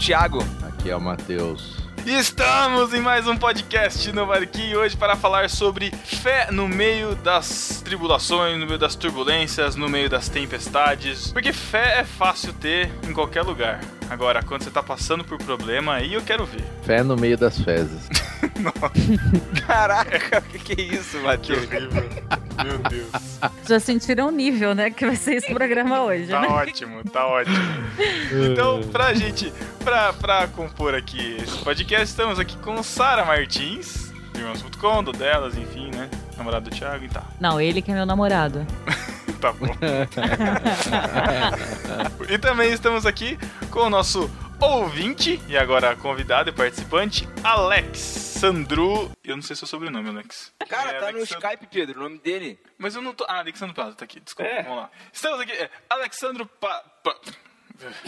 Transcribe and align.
Thiago. 0.00 0.42
Aqui 0.66 0.90
é 0.90 0.96
o 0.96 1.00
Matheus. 1.00 1.78
Estamos 2.06 2.94
em 2.94 3.00
mais 3.00 3.26
um 3.28 3.36
podcast 3.36 4.10
no 4.12 4.26
Barquinho 4.26 4.78
hoje 4.78 4.96
para 4.96 5.14
falar 5.14 5.50
sobre 5.50 5.90
fé 6.04 6.48
no 6.50 6.66
meio 6.66 7.14
das 7.16 7.82
tribulações, 7.84 8.58
no 8.58 8.64
meio 8.66 8.78
das 8.78 8.94
turbulências, 8.94 9.76
no 9.76 9.86
meio 9.90 10.08
das 10.08 10.30
tempestades. 10.30 11.30
Porque 11.32 11.52
fé 11.52 11.98
é 12.00 12.04
fácil 12.04 12.54
ter 12.54 12.90
em 13.06 13.12
qualquer 13.12 13.42
lugar. 13.42 13.80
Agora, 14.08 14.42
quando 14.42 14.62
você 14.64 14.70
tá 14.70 14.82
passando 14.82 15.22
por 15.22 15.36
problema, 15.36 15.94
aí 15.96 16.14
eu 16.14 16.22
quero 16.22 16.46
ver. 16.46 16.64
Fé 16.82 17.02
no 17.02 17.16
meio 17.16 17.36
das 17.36 17.58
fezes. 17.60 18.08
Caraca, 19.66 20.38
o 20.38 20.42
que, 20.42 20.58
que 20.74 20.80
é 20.80 20.84
isso, 20.86 21.18
Que 21.18 21.24
Matheus? 21.24 21.58
horrível. 21.66 22.08
Meu 22.64 22.78
Deus. 22.88 23.29
Já 23.70 23.78
sentiram 23.78 24.26
o 24.28 24.30
nível, 24.32 24.74
né? 24.74 24.90
Que 24.90 25.06
vai 25.06 25.14
ser 25.14 25.34
esse 25.36 25.54
programa 25.54 26.02
hoje, 26.02 26.26
Tá 26.26 26.40
né? 26.40 26.48
ótimo, 26.48 27.04
tá 27.04 27.24
ótimo. 27.26 27.56
Então, 28.50 28.80
pra 28.90 29.14
gente, 29.14 29.52
pra, 29.84 30.12
pra 30.12 30.48
compor 30.48 30.92
aqui 30.94 31.36
esse 31.42 31.58
podcast, 31.58 32.06
estamos 32.06 32.38
aqui 32.40 32.56
com 32.58 32.82
Sara 32.82 33.24
Martins, 33.24 34.10
Irmãos.com, 34.34 35.04
do 35.04 35.12
delas, 35.12 35.56
enfim, 35.56 35.90
né? 35.94 36.08
Namorado 36.36 36.68
do 36.70 36.76
Thiago 36.76 37.04
e 37.04 37.08
tá. 37.08 37.22
Não, 37.40 37.60
ele 37.60 37.80
que 37.82 37.90
é 37.90 37.94
meu 37.94 38.06
namorado. 38.06 38.66
Tá 39.40 39.54
bom. 39.54 39.68
e 42.28 42.36
também 42.36 42.70
estamos 42.74 43.06
aqui 43.06 43.38
com 43.70 43.80
o 43.80 43.88
nosso 43.90 44.30
ouvinte 44.60 45.40
e 45.48 45.56
agora 45.56 45.96
convidado 45.96 46.50
e 46.50 46.52
participante, 46.52 47.26
Alex 47.42 47.98
Sandru. 47.98 49.10
Eu 49.24 49.36
não 49.36 49.42
sei 49.42 49.56
seu 49.56 49.66
sobrenome, 49.66 50.08
Alex. 50.08 50.52
Cara, 50.68 50.90
É, 50.92 51.00
tá 51.00 51.12
no 51.12 51.18
Skype, 51.18 51.66
Pedro, 51.70 52.00
o 52.00 52.02
nome 52.04 52.18
dele. 52.18 52.58
Mas 52.78 52.94
eu 52.94 53.02
não 53.02 53.12
tô. 53.14 53.24
Ah, 53.28 53.38
Alexandre 53.38 53.74
Plaza 53.74 53.96
tá 53.96 54.04
aqui. 54.04 54.20
Desculpa, 54.20 54.50
É. 54.50 54.62
vamos 54.62 54.78
lá. 54.78 54.90
Estamos 55.12 55.40
aqui. 55.40 55.52
É, 55.52 55.70
Alexandro 55.88 56.46
Pa... 56.46 56.80
Pa- 57.02 57.16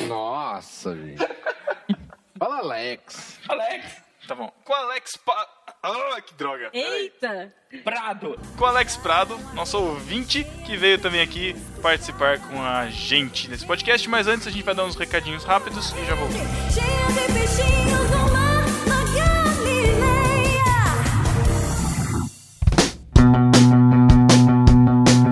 Nossa, 0.07 0.95
gente. 0.97 1.19
Fala, 2.39 2.59
Alex. 2.59 3.39
Alex 3.49 4.03
Tá 4.27 4.35
bom. 4.35 4.53
Com 4.65 4.73
Alex 4.73 5.17
Pa... 5.17 5.49
Ah, 5.83 6.21
que 6.25 6.33
droga. 6.35 6.71
Eita! 6.73 7.53
Prado. 7.83 8.39
Com 8.57 8.65
Alex 8.65 8.97
Prado, 8.97 9.37
nosso 9.53 9.79
ouvinte, 9.79 10.45
que 10.65 10.77
veio 10.77 10.97
também 10.99 11.21
aqui 11.21 11.55
participar 11.83 12.39
com 12.39 12.63
a 12.63 12.87
gente 12.89 13.49
nesse 13.49 13.67
podcast. 13.67 14.09
Mas 14.09 14.29
antes 14.29 14.47
a 14.47 14.51
gente 14.51 14.63
vai 14.63 14.75
dar 14.75 14.85
uns 14.85 14.95
recadinhos 14.95 15.43
rápidos 15.45 15.93
e 15.93 16.05
já 16.05 16.15
voltamos. 16.15 16.47
Cheia 16.73 17.27
de 17.27 17.33
peixinhos 17.33 18.11
no 18.11 18.33
mar 18.33 18.65
na 18.87 19.05
Galileia. 19.13 20.63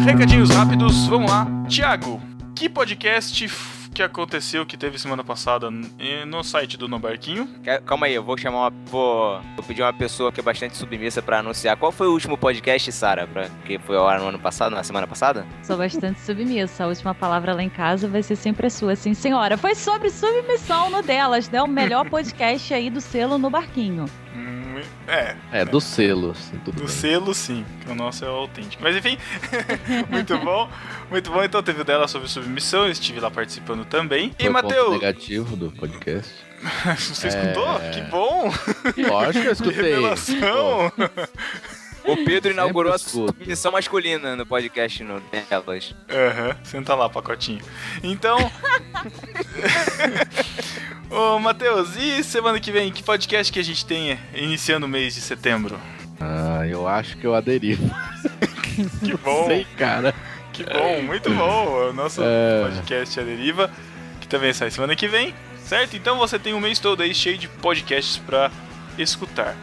Recadinhos 0.04 0.50
rápidos, 0.50 1.06
vamos 1.06 1.30
lá. 1.30 1.46
Tiago, 1.68 2.20
que 2.56 2.68
podcast 2.68 3.46
que 4.00 4.04
aconteceu 4.04 4.64
que 4.64 4.78
teve 4.78 4.98
semana 4.98 5.22
passada 5.22 5.70
n- 5.70 5.86
no 6.26 6.42
site 6.42 6.78
do 6.78 6.88
No 6.88 6.98
Barquinho? 6.98 7.46
Ca- 7.62 7.80
Calma 7.82 8.06
aí, 8.06 8.14
eu 8.14 8.22
vou 8.24 8.36
chamar 8.38 8.68
uma. 8.68 8.70
Vou, 8.86 9.38
vou 9.56 9.64
pedir 9.66 9.82
uma 9.82 9.92
pessoa 9.92 10.32
que 10.32 10.40
é 10.40 10.42
bastante 10.42 10.74
submissa 10.76 11.20
pra 11.20 11.40
anunciar. 11.40 11.76
Qual 11.76 11.92
foi 11.92 12.06
o 12.08 12.12
último 12.12 12.38
podcast, 12.38 12.90
Sara? 12.92 13.28
Que 13.66 13.78
foi 13.78 13.96
ao 13.98 14.08
ar 14.08 14.18
no 14.20 14.28
ano 14.28 14.38
passado, 14.38 14.74
na 14.74 14.82
semana 14.82 15.06
passada? 15.06 15.46
Sou 15.62 15.76
bastante 15.76 16.18
submissa. 16.20 16.84
A 16.84 16.86
última 16.86 17.14
palavra 17.14 17.52
lá 17.54 17.62
em 17.62 17.68
casa 17.68 18.08
vai 18.08 18.22
ser 18.22 18.36
sempre 18.36 18.68
a 18.68 18.70
sua, 18.70 18.96
sim, 18.96 19.12
senhora. 19.12 19.58
Foi 19.58 19.74
sobre 19.74 20.08
submissão 20.08 20.88
no 20.88 21.02
delas, 21.02 21.50
né? 21.50 21.60
O 21.62 21.66
melhor 21.68 22.08
podcast 22.08 22.72
aí 22.72 22.88
do 22.88 23.02
selo 23.02 23.36
no 23.36 23.50
barquinho. 23.50 24.06
Hum, 24.34 24.59
é, 25.06 25.36
É, 25.52 25.64
do 25.64 25.80
selo, 25.80 26.32
assim, 26.32 26.56
do 26.64 26.72
bem. 26.72 26.88
selo 26.88 27.34
sim, 27.34 27.64
que 27.80 27.90
o 27.90 27.94
nosso 27.94 28.24
é 28.24 28.28
o 28.28 28.32
autêntico. 28.32 28.82
Mas 28.82 28.96
enfim, 28.96 29.18
muito 30.10 30.36
bom, 30.38 30.68
muito 31.10 31.30
bom. 31.30 31.42
Então 31.42 31.62
teve 31.62 31.82
o 31.82 31.84
dela 31.84 32.06
sobre 32.08 32.28
submissão, 32.28 32.84
eu 32.84 32.90
estive 32.90 33.20
lá 33.20 33.30
participando 33.30 33.84
também. 33.84 34.32
Foi 34.38 34.46
E 34.46 34.48
Matheus, 34.48 34.92
negativo 34.92 35.56
do 35.56 35.70
podcast. 35.70 36.32
você 36.98 37.28
escutou? 37.28 37.80
É. 37.82 37.90
Que 37.90 38.02
bom! 38.02 38.52
Lógico 39.08 39.42
que 39.42 39.48
eu 39.48 39.52
escutei. 39.52 39.82
Revelação! 39.94 40.92
O 42.04 42.16
Pedro 42.24 42.52
inaugurou 42.52 42.92
a 42.92 42.98
submissão 42.98 43.72
masculina 43.72 44.34
no 44.34 44.46
podcast 44.46 45.04
no 45.04 45.20
delas. 45.20 45.94
Aham, 46.10 46.56
senta 46.64 46.94
lá, 46.94 47.08
pacotinho. 47.08 47.60
Então. 48.02 48.38
Ô, 51.10 51.38
Matheus, 51.38 51.96
e 51.96 52.22
semana 52.22 52.60
que 52.60 52.70
vem, 52.70 52.92
que 52.92 53.02
podcast 53.02 53.52
que 53.52 53.58
a 53.58 53.64
gente 53.64 53.84
tem 53.84 54.18
iniciando 54.34 54.86
o 54.86 54.88
mês 54.88 55.14
de 55.14 55.20
setembro? 55.20 55.78
Ah, 56.20 56.66
eu 56.66 56.86
acho 56.86 57.16
que 57.16 57.26
eu 57.26 57.34
aderi. 57.34 57.78
Que 59.04 59.14
bom, 59.14 59.44
Sei, 59.46 59.66
cara. 59.76 60.14
que 60.54 60.64
bom, 60.64 61.02
muito 61.02 61.28
bom. 61.34 61.90
O 61.90 61.92
nosso 61.92 62.22
É. 62.24 62.62
podcast 62.62 63.20
A 63.20 63.22
Deriva, 63.22 63.70
que 64.22 64.28
também 64.28 64.54
sai 64.54 64.70
semana 64.70 64.96
que 64.96 65.06
vem, 65.06 65.34
certo? 65.66 65.96
Então 65.96 66.16
você 66.16 66.38
tem 66.38 66.54
um 66.54 66.60
mês 66.60 66.78
todo 66.78 67.02
aí 67.02 67.14
cheio 67.14 67.36
de 67.36 67.46
podcasts 67.46 68.16
pra 68.16 68.50
escutar. 68.96 69.54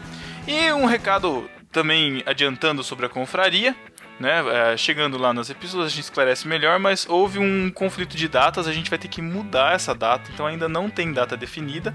E 0.46 0.70
um 0.72 0.84
recado 0.84 1.50
também 1.72 2.22
adiantando 2.26 2.82
sobre 2.82 3.06
a 3.06 3.08
confraria. 3.08 3.74
Né, 4.18 4.42
é, 4.72 4.76
chegando 4.76 5.16
lá 5.16 5.32
nas 5.32 5.48
epístolas 5.48 5.86
a 5.86 5.88
gente 5.90 6.02
esclarece 6.02 6.48
melhor, 6.48 6.80
mas 6.80 7.06
houve 7.08 7.38
um 7.38 7.70
conflito 7.70 8.16
de 8.16 8.26
datas, 8.26 8.66
a 8.66 8.72
gente 8.72 8.90
vai 8.90 8.98
ter 8.98 9.06
que 9.06 9.22
mudar 9.22 9.76
essa 9.76 9.94
data, 9.94 10.28
então 10.34 10.44
ainda 10.44 10.68
não 10.68 10.90
tem 10.90 11.12
data 11.12 11.36
definida. 11.36 11.94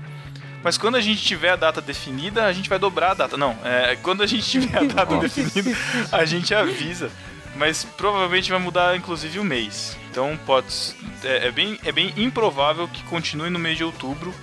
Mas 0.63 0.78
quando 0.78 0.95
a 0.95 1.01
gente 1.01 1.22
tiver 1.22 1.50
a 1.50 1.56
data 1.57 1.81
definida, 1.81 2.45
a 2.45 2.53
gente 2.53 2.69
vai 2.69 2.79
dobrar 2.79 3.11
a 3.11 3.13
data. 3.13 3.35
Não, 3.35 3.57
é, 3.66 3.97
quando 4.01 4.23
a 4.23 4.25
gente 4.25 4.50
tiver 4.50 4.78
a 4.78 4.84
data 4.84 5.17
definida, 5.19 5.78
a 6.09 6.23
gente 6.23 6.55
avisa. 6.55 7.11
Mas 7.55 7.84
provavelmente 7.84 8.50
vai 8.50 8.59
mudar 8.59 8.95
inclusive 8.95 9.38
o 9.40 9.44
mês. 9.44 9.97
Então 10.09 10.40
pode. 10.45 10.95
É, 11.23 11.47
é 11.47 11.51
bem, 11.51 11.78
é 11.84 11.91
bem 11.91 12.13
improvável 12.16 12.88
que 12.88 13.03
continue 13.03 13.50
no 13.50 13.59
mês 13.59 13.78
de 13.78 13.84
outubro. 13.84 14.34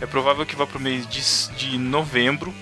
É 0.00 0.06
provável 0.06 0.46
que 0.46 0.56
vá 0.56 0.66
pro 0.66 0.80
mês 0.80 1.06
de, 1.06 1.20
de 1.56 1.78
novembro, 1.78 2.54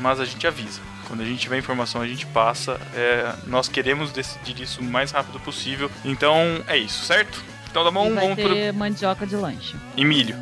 mas 0.00 0.20
a 0.20 0.24
gente 0.24 0.46
avisa. 0.46 0.80
Quando 1.12 1.20
a 1.20 1.26
gente 1.26 1.40
tiver 1.40 1.58
informação, 1.58 2.00
a 2.00 2.06
gente 2.06 2.24
passa. 2.24 2.80
É, 2.94 3.34
nós 3.46 3.68
queremos 3.68 4.10
decidir 4.12 4.58
isso 4.62 4.80
o 4.80 4.84
mais 4.84 5.10
rápido 5.10 5.38
possível. 5.40 5.90
Então 6.02 6.64
é 6.66 6.78
isso, 6.78 7.04
certo? 7.04 7.44
Então 7.70 7.84
tá 7.84 7.90
bom, 7.90 8.06
e 8.06 8.14
vai 8.14 8.24
vamos 8.28 8.42
pro. 8.42 8.54
ter 8.54 8.72
mandioca 8.72 9.26
de 9.26 9.36
lanche. 9.36 9.76
E 9.94 10.06
milho. 10.06 10.34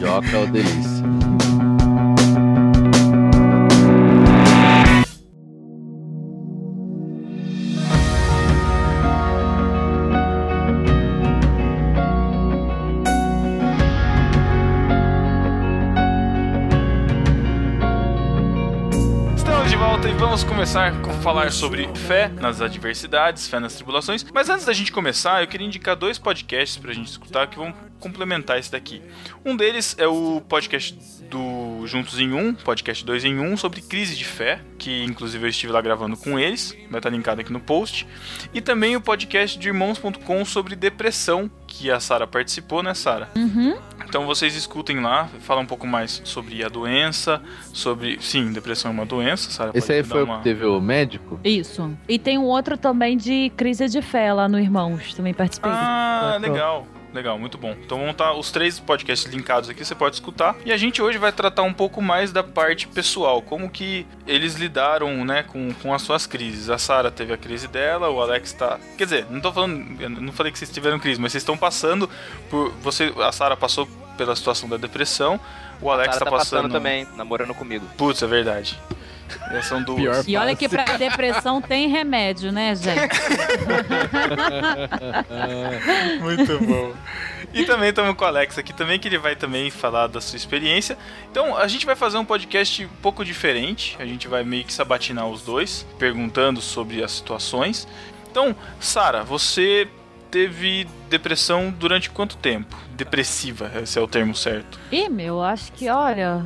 Joca 0.00 0.36
é 0.36 0.42
o 0.42 0.50
delícia. 0.50 1.19
Falar 21.20 21.52
sobre 21.52 21.86
fé 21.94 22.28
nas 22.28 22.62
adversidades, 22.62 23.46
fé 23.46 23.60
nas 23.60 23.74
tribulações. 23.74 24.24
Mas 24.32 24.48
antes 24.48 24.64
da 24.64 24.72
gente 24.72 24.90
começar, 24.90 25.42
eu 25.42 25.46
queria 25.46 25.66
indicar 25.66 25.94
dois 25.94 26.18
podcasts 26.18 26.78
pra 26.78 26.94
gente 26.94 27.08
escutar 27.08 27.46
que 27.46 27.58
vão 27.58 27.74
complementar 28.00 28.58
esse 28.58 28.72
daqui. 28.72 29.00
Um 29.44 29.54
deles 29.56 29.94
é 29.98 30.06
o 30.06 30.40
podcast 30.48 30.98
do 31.30 31.86
Juntos 31.86 32.18
em 32.18 32.32
Um, 32.32 32.52
podcast 32.54 33.04
2 33.04 33.24
em 33.24 33.38
1, 33.38 33.56
sobre 33.56 33.80
crise 33.80 34.16
de 34.16 34.24
fé, 34.24 34.60
que 34.78 35.04
inclusive 35.04 35.44
eu 35.44 35.48
estive 35.48 35.72
lá 35.72 35.80
gravando 35.80 36.16
com 36.16 36.36
eles, 36.38 36.76
vai 36.90 36.98
estar 36.98 37.10
linkado 37.10 37.40
aqui 37.40 37.52
no 37.52 37.60
post. 37.60 38.04
E 38.52 38.60
também 38.60 38.96
o 38.96 39.00
podcast 39.00 39.56
de 39.56 39.68
irmãos.com 39.68 40.44
sobre 40.44 40.74
depressão, 40.74 41.48
que 41.68 41.88
a 41.88 42.00
Sara 42.00 42.26
participou, 42.26 42.82
né, 42.82 42.94
Sara? 42.94 43.28
Uhum. 43.36 43.78
Então 44.08 44.26
vocês 44.26 44.56
escutem 44.56 44.98
lá, 44.98 45.28
fala 45.40 45.60
um 45.60 45.66
pouco 45.66 45.86
mais 45.86 46.20
sobre 46.24 46.64
a 46.64 46.68
doença, 46.68 47.40
sobre. 47.72 48.18
Sim, 48.20 48.50
depressão 48.52 48.90
é 48.90 48.94
uma 48.94 49.06
doença, 49.06 49.50
Sara. 49.52 49.70
Esse 49.72 49.92
aí 49.92 50.02
foi 50.02 50.22
o 50.22 50.24
uma- 50.24 50.38
que 50.38 50.44
teve 50.44 50.64
o 50.64 50.80
médico? 50.80 51.38
Isso. 51.44 51.96
E 52.08 52.18
tem 52.18 52.36
um 52.36 52.44
outro 52.44 52.76
também 52.76 53.16
de 53.16 53.52
crise 53.56 53.88
de 53.88 54.02
fé 54.02 54.32
lá 54.32 54.48
no 54.48 54.58
Irmãos. 54.58 55.14
Também 55.14 55.32
participei. 55.32 55.70
Ah, 55.72 56.32
Sacou. 56.34 56.50
legal. 56.50 56.86
Legal, 57.12 57.38
muito 57.38 57.58
bom. 57.58 57.76
Então 57.84 57.98
vão 57.98 58.10
estar 58.10 58.32
os 58.34 58.50
três 58.50 58.78
podcasts 58.78 59.30
linkados 59.30 59.68
aqui, 59.68 59.84
você 59.84 59.94
pode 59.94 60.16
escutar. 60.16 60.56
E 60.64 60.72
a 60.72 60.76
gente 60.76 61.02
hoje 61.02 61.18
vai 61.18 61.32
tratar 61.32 61.62
um 61.62 61.72
pouco 61.72 62.00
mais 62.00 62.32
da 62.32 62.42
parte 62.42 62.86
pessoal, 62.86 63.42
como 63.42 63.68
que 63.68 64.06
eles 64.26 64.54
lidaram, 64.54 65.24
né, 65.24 65.42
com, 65.42 65.72
com 65.74 65.92
as 65.92 66.02
suas 66.02 66.26
crises. 66.26 66.70
A 66.70 66.78
Sara 66.78 67.10
teve 67.10 67.32
a 67.32 67.36
crise 67.36 67.66
dela, 67.66 68.08
o 68.10 68.20
Alex 68.20 68.52
tá. 68.52 68.78
Quer 68.96 69.04
dizer, 69.04 69.26
não 69.28 69.40
tô 69.40 69.52
falando. 69.52 70.00
eu 70.00 70.08
não 70.08 70.32
falei 70.32 70.52
que 70.52 70.58
vocês 70.58 70.70
tiveram 70.70 70.98
crise, 70.98 71.20
mas 71.20 71.32
vocês 71.32 71.42
estão 71.42 71.56
passando 71.56 72.08
por. 72.48 72.70
Você, 72.82 73.12
a 73.18 73.32
Sara 73.32 73.56
passou 73.56 73.88
pela 74.16 74.36
situação 74.36 74.68
da 74.68 74.76
depressão. 74.76 75.40
O 75.80 75.90
Alex 75.90 76.18
tá 76.18 76.24
tá 76.24 76.30
passando. 76.30 76.62
passando 76.62 76.72
também, 76.72 77.08
namorando 77.16 77.54
comigo. 77.54 77.86
Putz, 77.96 78.22
é 78.22 78.26
verdade. 78.26 78.78
São 79.62 79.82
duas. 79.82 80.00
Pior 80.00 80.24
E 80.26 80.36
olha 80.36 80.56
que 80.56 80.68
pra 80.68 80.84
depressão 80.96 81.60
tem 81.60 81.88
remédio, 81.88 82.52
né, 82.52 82.74
gente? 82.74 83.20
Muito 86.20 86.58
bom. 86.64 86.92
E 87.52 87.64
também 87.64 87.90
estamos 87.90 88.14
com 88.14 88.24
o 88.24 88.26
Alex 88.26 88.58
aqui 88.58 88.72
também, 88.72 88.98
que 88.98 89.08
ele 89.08 89.18
vai 89.18 89.34
também 89.34 89.70
falar 89.70 90.06
da 90.06 90.20
sua 90.20 90.36
experiência. 90.36 90.96
Então, 91.30 91.56
a 91.56 91.66
gente 91.66 91.84
vai 91.84 91.96
fazer 91.96 92.18
um 92.18 92.24
podcast 92.24 92.84
um 92.84 93.02
pouco 93.02 93.24
diferente. 93.24 93.96
A 93.98 94.06
gente 94.06 94.28
vai 94.28 94.44
meio 94.44 94.64
que 94.64 94.72
sabatinar 94.72 95.26
os 95.26 95.42
dois, 95.42 95.86
perguntando 95.98 96.60
sobre 96.60 97.02
as 97.02 97.12
situações. 97.12 97.88
Então, 98.30 98.54
Sara, 98.78 99.24
você 99.24 99.88
teve 100.30 100.86
depressão 101.08 101.74
durante 101.76 102.08
quanto 102.08 102.36
tempo? 102.36 102.76
Depressiva, 102.92 103.70
esse 103.82 103.98
é 103.98 104.02
o 104.02 104.06
termo 104.06 104.34
certo. 104.34 104.78
Ih, 104.92 105.08
meu, 105.08 105.42
acho 105.42 105.72
que, 105.72 105.88
olha, 105.88 106.44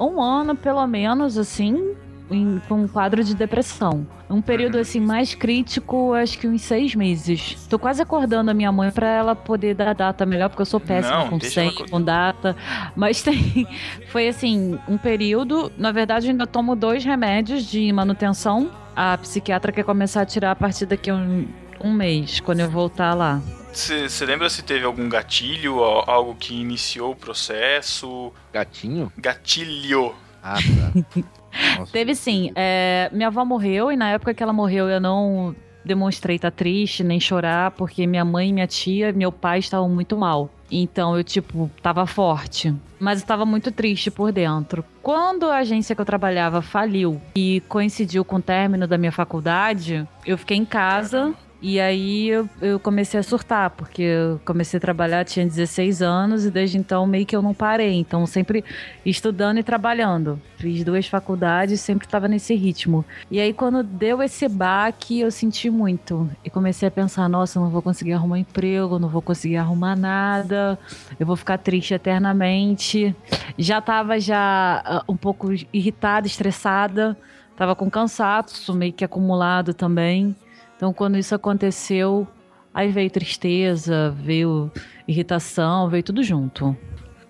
um 0.00 0.20
ano 0.20 0.56
pelo 0.56 0.84
menos, 0.86 1.38
assim, 1.38 1.94
em- 2.30 2.60
com 2.68 2.74
um 2.82 2.88
quadro 2.88 3.22
de 3.24 3.34
depressão. 3.34 4.06
Um 4.28 4.40
período, 4.40 4.78
assim, 4.78 5.00
mais 5.00 5.34
crítico, 5.34 6.14
acho 6.14 6.38
que 6.38 6.46
uns 6.46 6.62
seis 6.62 6.94
meses. 6.94 7.66
Tô 7.68 7.78
quase 7.78 8.00
acordando 8.00 8.50
a 8.50 8.54
minha 8.54 8.70
mãe 8.70 8.90
pra 8.90 9.08
ela 9.08 9.34
poder 9.34 9.74
dar 9.74 9.94
data 9.94 10.24
melhor, 10.24 10.48
porque 10.48 10.62
eu 10.62 10.66
sou 10.66 10.78
péssima 10.78 11.16
Não, 11.18 11.28
com 11.30 11.36
ela 11.36 11.44
senha, 11.50 11.72
co- 11.72 11.88
com 11.90 12.00
data. 12.00 12.56
Mas 12.94 13.20
tem. 13.22 13.66
Foi, 14.08 14.28
assim, 14.28 14.78
um 14.88 14.96
período. 14.96 15.72
Na 15.76 15.90
verdade, 15.92 16.26
eu 16.26 16.30
ainda 16.30 16.46
tomo 16.46 16.76
dois 16.76 17.04
remédios 17.04 17.64
de 17.64 17.92
manutenção. 17.92 18.70
A 18.94 19.18
psiquiatra 19.18 19.72
quer 19.72 19.84
começar 19.84 20.22
a 20.22 20.26
tirar 20.26 20.50
a 20.52 20.56
partir 20.56 20.86
daqui 20.86 21.10
a 21.10 21.14
um, 21.14 21.46
um 21.82 21.92
mês, 21.92 22.38
quando 22.40 22.60
eu 22.60 22.70
voltar 22.70 23.14
lá. 23.14 23.40
Você 23.72 24.26
lembra 24.26 24.50
se 24.50 24.62
teve 24.62 24.84
algum 24.84 25.08
gatilho, 25.08 25.78
al- 25.78 26.04
algo 26.10 26.34
que 26.34 26.54
iniciou 26.60 27.12
o 27.12 27.16
processo? 27.16 28.32
Gatinho? 28.52 29.12
Gatilho. 29.16 30.12
Ah, 30.42 30.54
tá. 30.54 31.20
Nossa, 31.78 31.92
Teve 31.92 32.14
sim. 32.14 32.52
É, 32.54 33.10
minha 33.12 33.28
avó 33.28 33.44
morreu 33.44 33.90
e 33.90 33.96
na 33.96 34.10
época 34.10 34.34
que 34.34 34.42
ela 34.42 34.52
morreu 34.52 34.88
eu 34.88 35.00
não 35.00 35.54
demonstrei 35.84 36.36
estar 36.36 36.50
triste 36.50 37.02
nem 37.02 37.18
chorar 37.18 37.70
porque 37.72 38.06
minha 38.06 38.24
mãe, 38.24 38.52
minha 38.52 38.66
tia, 38.66 39.12
meu 39.12 39.32
pai 39.32 39.58
estavam 39.58 39.88
muito 39.88 40.16
mal. 40.16 40.50
Então 40.70 41.16
eu, 41.16 41.24
tipo, 41.24 41.70
tava 41.82 42.06
forte. 42.06 42.72
Mas 42.98 43.22
eu 43.22 43.26
tava 43.26 43.44
muito 43.44 43.72
triste 43.72 44.10
por 44.10 44.30
dentro. 44.30 44.84
Quando 45.02 45.46
a 45.46 45.56
agência 45.56 45.94
que 45.94 46.00
eu 46.00 46.04
trabalhava 46.04 46.62
faliu 46.62 47.20
e 47.34 47.60
coincidiu 47.68 48.24
com 48.24 48.36
o 48.36 48.42
término 48.42 48.86
da 48.86 48.96
minha 48.96 49.10
faculdade, 49.10 50.06
eu 50.24 50.38
fiquei 50.38 50.56
em 50.56 50.64
casa. 50.64 51.34
E 51.62 51.78
aí 51.78 52.28
eu, 52.28 52.48
eu 52.60 52.80
comecei 52.80 53.20
a 53.20 53.22
surtar, 53.22 53.70
porque 53.70 54.02
eu 54.02 54.40
comecei 54.46 54.78
a 54.78 54.80
trabalhar, 54.80 55.24
tinha 55.24 55.44
16 55.44 56.00
anos, 56.00 56.46
e 56.46 56.50
desde 56.50 56.78
então 56.78 57.06
meio 57.06 57.26
que 57.26 57.36
eu 57.36 57.42
não 57.42 57.52
parei. 57.52 57.94
Então 57.94 58.26
sempre 58.26 58.64
estudando 59.04 59.58
e 59.58 59.62
trabalhando. 59.62 60.40
Fiz 60.56 60.82
duas 60.82 61.06
faculdades, 61.06 61.80
sempre 61.80 62.06
estava 62.06 62.26
nesse 62.28 62.54
ritmo. 62.54 63.04
E 63.30 63.38
aí 63.38 63.52
quando 63.52 63.82
deu 63.82 64.22
esse 64.22 64.48
baque, 64.48 65.20
eu 65.20 65.30
senti 65.30 65.68
muito. 65.68 66.30
E 66.42 66.48
comecei 66.48 66.88
a 66.88 66.90
pensar, 66.90 67.28
nossa, 67.28 67.60
não 67.60 67.68
vou 67.68 67.82
conseguir 67.82 68.14
arrumar 68.14 68.38
emprego, 68.38 68.98
não 68.98 69.08
vou 69.08 69.20
conseguir 69.20 69.58
arrumar 69.58 69.96
nada, 69.96 70.78
eu 71.18 71.26
vou 71.26 71.36
ficar 71.36 71.58
triste 71.58 71.92
eternamente. 71.92 73.14
Já 73.58 73.82
tava 73.82 74.18
já 74.18 74.82
ah, 74.84 75.04
um 75.06 75.16
pouco 75.16 75.52
irritada, 75.72 76.26
estressada, 76.26 77.16
tava 77.54 77.76
com 77.76 77.90
cansaço 77.90 78.72
meio 78.74 78.94
que 78.94 79.04
acumulado 79.04 79.74
também. 79.74 80.34
Então, 80.80 80.94
quando 80.94 81.18
isso 81.18 81.34
aconteceu, 81.34 82.26
aí 82.72 82.90
veio 82.90 83.10
tristeza, 83.10 84.16
veio 84.16 84.72
irritação, 85.06 85.90
veio 85.90 86.02
tudo 86.02 86.22
junto. 86.22 86.74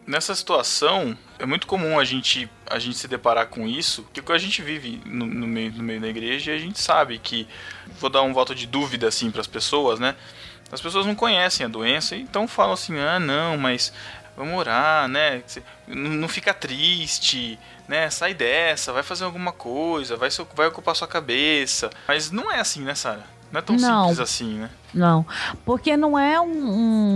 Nessa 0.06 0.36
situação, 0.36 1.18
é 1.36 1.44
muito 1.44 1.66
comum 1.66 1.98
a 1.98 2.04
gente, 2.04 2.48
a 2.70 2.78
gente 2.78 2.96
se 2.96 3.08
deparar 3.08 3.48
com 3.48 3.66
isso, 3.66 4.04
porque 4.04 4.30
a 4.30 4.38
gente 4.38 4.62
vive 4.62 5.02
no, 5.04 5.26
no 5.26 5.48
meio, 5.48 5.72
no 5.72 5.82
meio 5.82 6.00
da 6.00 6.06
igreja 6.06 6.52
e 6.52 6.54
a 6.54 6.58
gente 6.60 6.80
sabe 6.80 7.18
que, 7.18 7.48
vou 7.98 8.08
dar 8.08 8.22
um 8.22 8.32
voto 8.32 8.54
de 8.54 8.68
dúvida 8.68 9.08
assim 9.08 9.32
para 9.32 9.40
as 9.40 9.48
pessoas, 9.48 9.98
né? 9.98 10.14
As 10.70 10.80
pessoas 10.80 11.04
não 11.04 11.16
conhecem 11.16 11.66
a 11.66 11.68
doença, 11.68 12.14
então 12.14 12.46
falam 12.46 12.74
assim: 12.74 12.96
ah, 13.00 13.18
não, 13.18 13.58
mas 13.58 13.92
vamos 14.36 14.56
orar, 14.56 15.08
né? 15.08 15.42
Não 15.88 16.28
fica 16.28 16.54
triste, 16.54 17.58
né? 17.88 18.08
Sai 18.10 18.32
dessa, 18.32 18.92
vai 18.92 19.02
fazer 19.02 19.24
alguma 19.24 19.50
coisa, 19.50 20.16
vai, 20.16 20.28
vai 20.54 20.68
ocupar 20.68 20.94
sua 20.94 21.08
cabeça. 21.08 21.90
Mas 22.06 22.30
não 22.30 22.48
é 22.48 22.60
assim, 22.60 22.82
né, 22.82 22.94
Sara? 22.94 23.39
Não 23.52 23.58
é 23.58 23.62
tão 23.62 23.76
Não. 23.76 24.00
simples 24.08 24.20
assim, 24.20 24.54
né? 24.58 24.70
Não, 24.94 25.24
porque 25.64 25.96
não 25.96 26.18
é 26.18 26.40
um- 26.40 26.46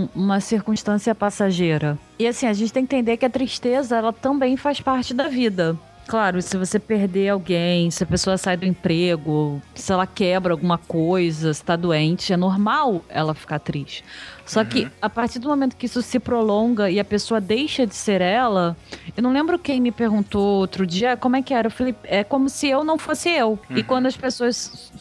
um- 0.03 0.09
uma 0.15 0.39
circunstância 0.39 1.13
passageira. 1.15 1.97
E 2.19 2.27
assim, 2.27 2.45
a 2.47 2.53
gente 2.53 2.71
tem 2.71 2.85
que 2.85 2.95
entender 2.95 3.17
que 3.17 3.25
a 3.25 3.29
tristeza, 3.29 3.97
ela 3.97 4.11
também 4.13 4.55
faz 4.57 4.79
parte 4.81 5.13
da 5.13 5.27
vida. 5.27 5.77
Claro, 6.07 6.41
se 6.41 6.55
você 6.55 6.79
perder 6.79 7.29
alguém, 7.29 7.89
se 7.89 8.03
a 8.03 8.05
pessoa 8.05 8.37
sai 8.37 8.55
do 8.55 8.65
emprego, 8.65 9.61
se 9.73 9.91
ela 9.91 10.05
quebra 10.05 10.53
alguma 10.53 10.77
coisa, 10.77 11.53
se 11.53 11.63
tá 11.63 11.75
doente, 11.75 12.31
é 12.31 12.37
normal 12.37 13.03
ela 13.09 13.33
ficar 13.33 13.59
triste. 13.59 14.03
Só 14.45 14.63
que 14.63 14.87
a 15.01 15.09
partir 15.09 15.39
do 15.39 15.49
momento 15.49 15.75
que 15.75 15.87
isso 15.87 16.03
se 16.03 16.19
prolonga 16.19 16.91
e 16.91 16.99
a 16.99 17.03
pessoa 17.03 17.41
deixa 17.41 17.87
de 17.87 17.95
ser 17.95 18.21
ela, 18.21 18.77
eu 19.17 19.23
não 19.23 19.33
lembro 19.33 19.57
quem 19.57 19.81
me 19.81 19.91
perguntou 19.91 20.59
outro 20.59 20.85
dia 20.85 21.17
como 21.17 21.35
é 21.35 21.41
que 21.41 21.53
era. 21.53 21.67
Eu 21.67 21.71
falei, 21.71 21.95
é 22.03 22.23
como 22.23 22.47
se 22.49 22.67
eu 22.67 22.83
não 22.83 22.99
fosse 22.99 23.29
eu. 23.29 23.57
E 23.71 23.81
quando 23.81 24.05
as 24.05 24.15
pessoas 24.15 24.91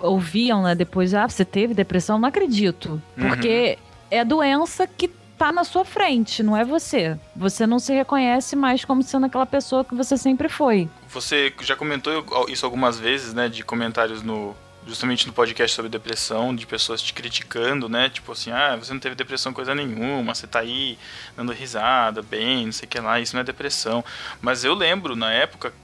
ouviam, 0.00 0.62
né, 0.64 0.74
depois, 0.74 1.14
ah, 1.14 1.28
você 1.28 1.44
teve 1.44 1.72
depressão, 1.72 2.18
não 2.18 2.28
acredito. 2.28 3.00
Porque 3.16 3.78
é 4.10 4.20
a 4.20 4.24
doença 4.24 4.86
que 4.86 5.08
tá 5.38 5.52
na 5.52 5.62
sua 5.62 5.84
frente, 5.84 6.42
não 6.42 6.56
é 6.56 6.64
você. 6.64 7.16
Você 7.34 7.66
não 7.66 7.78
se 7.78 7.92
reconhece 7.94 8.56
mais 8.56 8.84
como 8.84 9.02
sendo 9.02 9.26
aquela 9.26 9.46
pessoa 9.46 9.84
que 9.84 9.94
você 9.94 10.16
sempre 10.16 10.48
foi. 10.48 10.88
Você 11.08 11.54
já 11.60 11.76
comentou 11.76 12.24
isso 12.48 12.66
algumas 12.66 12.98
vezes, 12.98 13.32
né? 13.32 13.48
De 13.48 13.62
comentários 13.62 14.22
no. 14.22 14.54
Justamente 14.86 15.26
no 15.26 15.34
podcast 15.34 15.76
sobre 15.76 15.90
depressão, 15.90 16.54
de 16.54 16.66
pessoas 16.66 17.02
te 17.02 17.12
criticando, 17.12 17.90
né? 17.90 18.08
Tipo 18.08 18.32
assim, 18.32 18.50
ah, 18.50 18.74
você 18.74 18.90
não 18.90 18.98
teve 18.98 19.14
depressão 19.14 19.52
coisa 19.52 19.74
nenhuma, 19.74 20.34
você 20.34 20.46
tá 20.46 20.60
aí 20.60 20.98
dando 21.36 21.52
risada, 21.52 22.22
bem, 22.22 22.64
não 22.64 22.72
sei 22.72 22.86
o 22.86 22.88
que 22.88 22.98
lá, 22.98 23.20
isso 23.20 23.36
não 23.36 23.42
é 23.42 23.44
depressão. 23.44 24.02
Mas 24.40 24.64
eu 24.64 24.72
lembro, 24.72 25.14
na 25.14 25.30
época, 25.30 25.74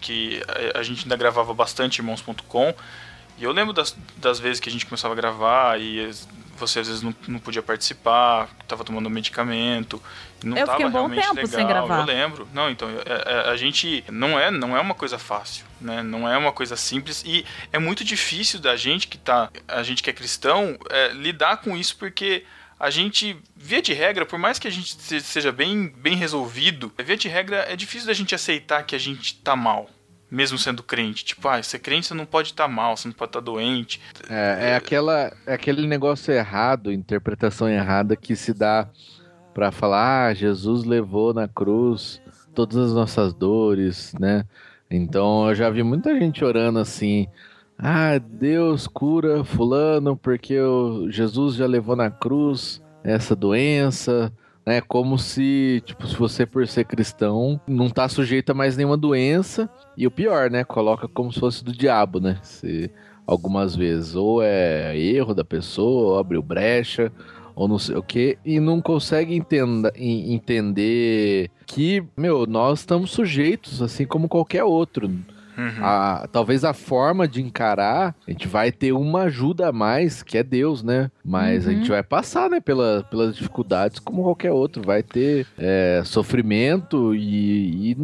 que 0.00 0.40
a, 0.76 0.82
gente 0.84 1.02
ainda 1.02 1.16
gravava 1.16 1.52
bastante 1.52 1.98
irmãos.com, 1.98 2.72
e 3.36 3.42
eu 3.42 3.50
lembro 3.50 3.72
das, 3.72 3.96
das 4.18 4.38
vezes 4.38 4.60
que 4.60 4.68
a 4.68 4.72
gente 4.72 4.86
começava 4.86 5.12
a 5.12 5.16
gravar 5.16 5.80
e 5.80 6.08
você 6.66 6.80
às 6.80 6.86
vezes 6.88 7.02
não, 7.02 7.14
não 7.28 7.38
podia 7.38 7.62
participar, 7.62 8.48
tava 8.66 8.84
tomando 8.84 9.08
medicamento, 9.10 10.02
não 10.44 10.56
Eu 10.56 10.66
tava 10.66 10.78
um 10.86 10.90
bom 10.90 10.98
realmente 11.08 11.20
tempo 11.22 11.34
legal. 11.34 11.48
sem 11.50 11.66
gravar. 11.66 11.98
Eu 12.00 12.04
lembro. 12.06 12.48
Não, 12.52 12.70
então, 12.70 12.88
é- 12.90 13.46
é- 13.46 13.50
a 13.50 13.56
gente 13.56 14.04
não 14.10 14.38
é, 14.38 14.50
não 14.50 14.76
é 14.76 14.80
uma 14.80 14.94
coisa 14.94 15.18
fácil, 15.18 15.64
né? 15.80 16.02
Não 16.02 16.28
é 16.28 16.36
uma 16.38 16.52
coisa 16.52 16.76
simples 16.76 17.22
e 17.26 17.44
é 17.72 17.78
muito 17.78 18.04
difícil 18.04 18.58
da 18.60 18.76
gente 18.76 19.06
que 19.08 19.18
tá, 19.18 19.50
a 19.68 19.82
gente 19.82 20.02
que 20.02 20.10
é 20.10 20.12
cristão, 20.12 20.76
é, 20.90 21.08
lidar 21.12 21.58
com 21.58 21.76
isso 21.76 21.96
porque 21.96 22.44
a 22.80 22.90
gente, 22.90 23.36
via 23.54 23.80
de 23.80 23.92
regra, 23.92 24.26
por 24.26 24.38
mais 24.38 24.58
que 24.58 24.66
a 24.66 24.70
gente 24.70 25.00
se- 25.00 25.20
seja 25.20 25.52
bem, 25.52 25.88
bem 25.96 26.16
resolvido, 26.16 26.92
via 27.04 27.16
de 27.16 27.28
regra 27.28 27.58
é 27.68 27.76
difícil 27.76 28.08
da 28.08 28.12
gente 28.14 28.34
aceitar 28.34 28.82
que 28.82 28.96
a 28.96 28.98
gente 28.98 29.36
tá 29.36 29.54
mal. 29.54 29.88
Mesmo 30.32 30.56
sendo 30.56 30.82
crente, 30.82 31.26
tipo, 31.26 31.46
ah, 31.46 31.62
ser 31.62 31.78
crente 31.78 32.06
você 32.06 32.14
não 32.14 32.24
pode 32.24 32.48
estar 32.48 32.66
mal, 32.66 32.96
você 32.96 33.06
não 33.06 33.14
pode 33.14 33.28
estar 33.28 33.40
doente. 33.40 34.00
É, 34.30 34.70
é 34.70 34.74
aquela, 34.74 35.30
é 35.46 35.52
aquele 35.52 35.86
negócio 35.86 36.32
errado, 36.32 36.90
interpretação 36.90 37.68
errada 37.68 38.16
que 38.16 38.34
se 38.34 38.54
dá 38.54 38.88
pra 39.52 39.70
falar, 39.70 40.28
ah, 40.28 40.34
Jesus 40.34 40.84
levou 40.84 41.34
na 41.34 41.46
cruz 41.46 42.18
todas 42.54 42.78
as 42.78 42.94
nossas 42.94 43.34
dores, 43.34 44.14
né? 44.18 44.46
Então 44.90 45.50
eu 45.50 45.54
já 45.54 45.68
vi 45.68 45.82
muita 45.82 46.18
gente 46.18 46.42
orando 46.42 46.78
assim, 46.78 47.28
ah, 47.78 48.16
Deus 48.18 48.86
cura 48.86 49.44
fulano 49.44 50.16
porque 50.16 50.58
o 50.58 51.10
Jesus 51.10 51.56
já 51.56 51.66
levou 51.66 51.94
na 51.94 52.10
cruz 52.10 52.82
essa 53.04 53.36
doença, 53.36 54.32
né? 54.66 54.80
Como 54.80 55.18
se, 55.18 55.82
tipo, 55.84 56.06
se 56.06 56.16
você 56.16 56.46
por 56.46 56.66
ser 56.66 56.84
cristão 56.84 57.60
não 57.66 57.88
tá 57.90 58.08
sujeito 58.08 58.50
a 58.50 58.54
mais 58.54 58.76
nenhuma 58.76 58.96
doença 58.96 59.68
e 59.96 60.06
o 60.06 60.10
pior, 60.10 60.50
né? 60.50 60.64
Coloca 60.64 61.08
como 61.08 61.32
se 61.32 61.40
fosse 61.40 61.64
do 61.64 61.72
diabo, 61.72 62.20
né? 62.20 62.38
Se 62.42 62.90
algumas 63.26 63.74
vezes. 63.76 64.14
Ou 64.14 64.42
é 64.42 64.96
erro 64.98 65.34
da 65.34 65.44
pessoa, 65.44 66.14
ou 66.14 66.18
abriu 66.18 66.42
brecha, 66.42 67.12
ou 67.54 67.68
não 67.68 67.78
sei 67.78 67.96
o 67.96 68.02
que, 68.02 68.38
e 68.44 68.58
não 68.58 68.80
consegue 68.80 69.34
entenda, 69.34 69.92
en- 69.96 70.32
entender 70.34 71.50
que, 71.66 72.02
meu, 72.16 72.46
nós 72.46 72.80
estamos 72.80 73.10
sujeitos, 73.10 73.82
assim 73.82 74.06
como 74.06 74.28
qualquer 74.28 74.64
outro. 74.64 75.10
Uhum. 75.56 75.84
A- 75.84 76.26
talvez 76.32 76.64
a 76.64 76.72
forma 76.72 77.28
de 77.28 77.42
encarar, 77.42 78.14
a 78.26 78.30
gente 78.30 78.48
vai 78.48 78.72
ter 78.72 78.92
uma 78.92 79.22
ajuda 79.24 79.68
a 79.68 79.72
mais, 79.72 80.22
que 80.22 80.38
é 80.38 80.42
Deus, 80.42 80.82
né? 80.82 81.10
Mas 81.24 81.66
a 81.66 81.70
Uhum. 81.70 81.76
gente 81.76 81.90
vai 81.90 82.02
passar, 82.02 82.48
né, 82.50 82.60
pela, 82.60 83.04
pelas 83.10 83.36
dificuldades 83.36 83.98
como 83.98 84.22
qualquer 84.22 84.52
outro. 84.52 84.82
Vai 84.84 85.02
ter 85.02 85.46
é, 85.58 86.02
sofrimento 86.04 87.14
e, 87.14 87.92
e 87.92 87.96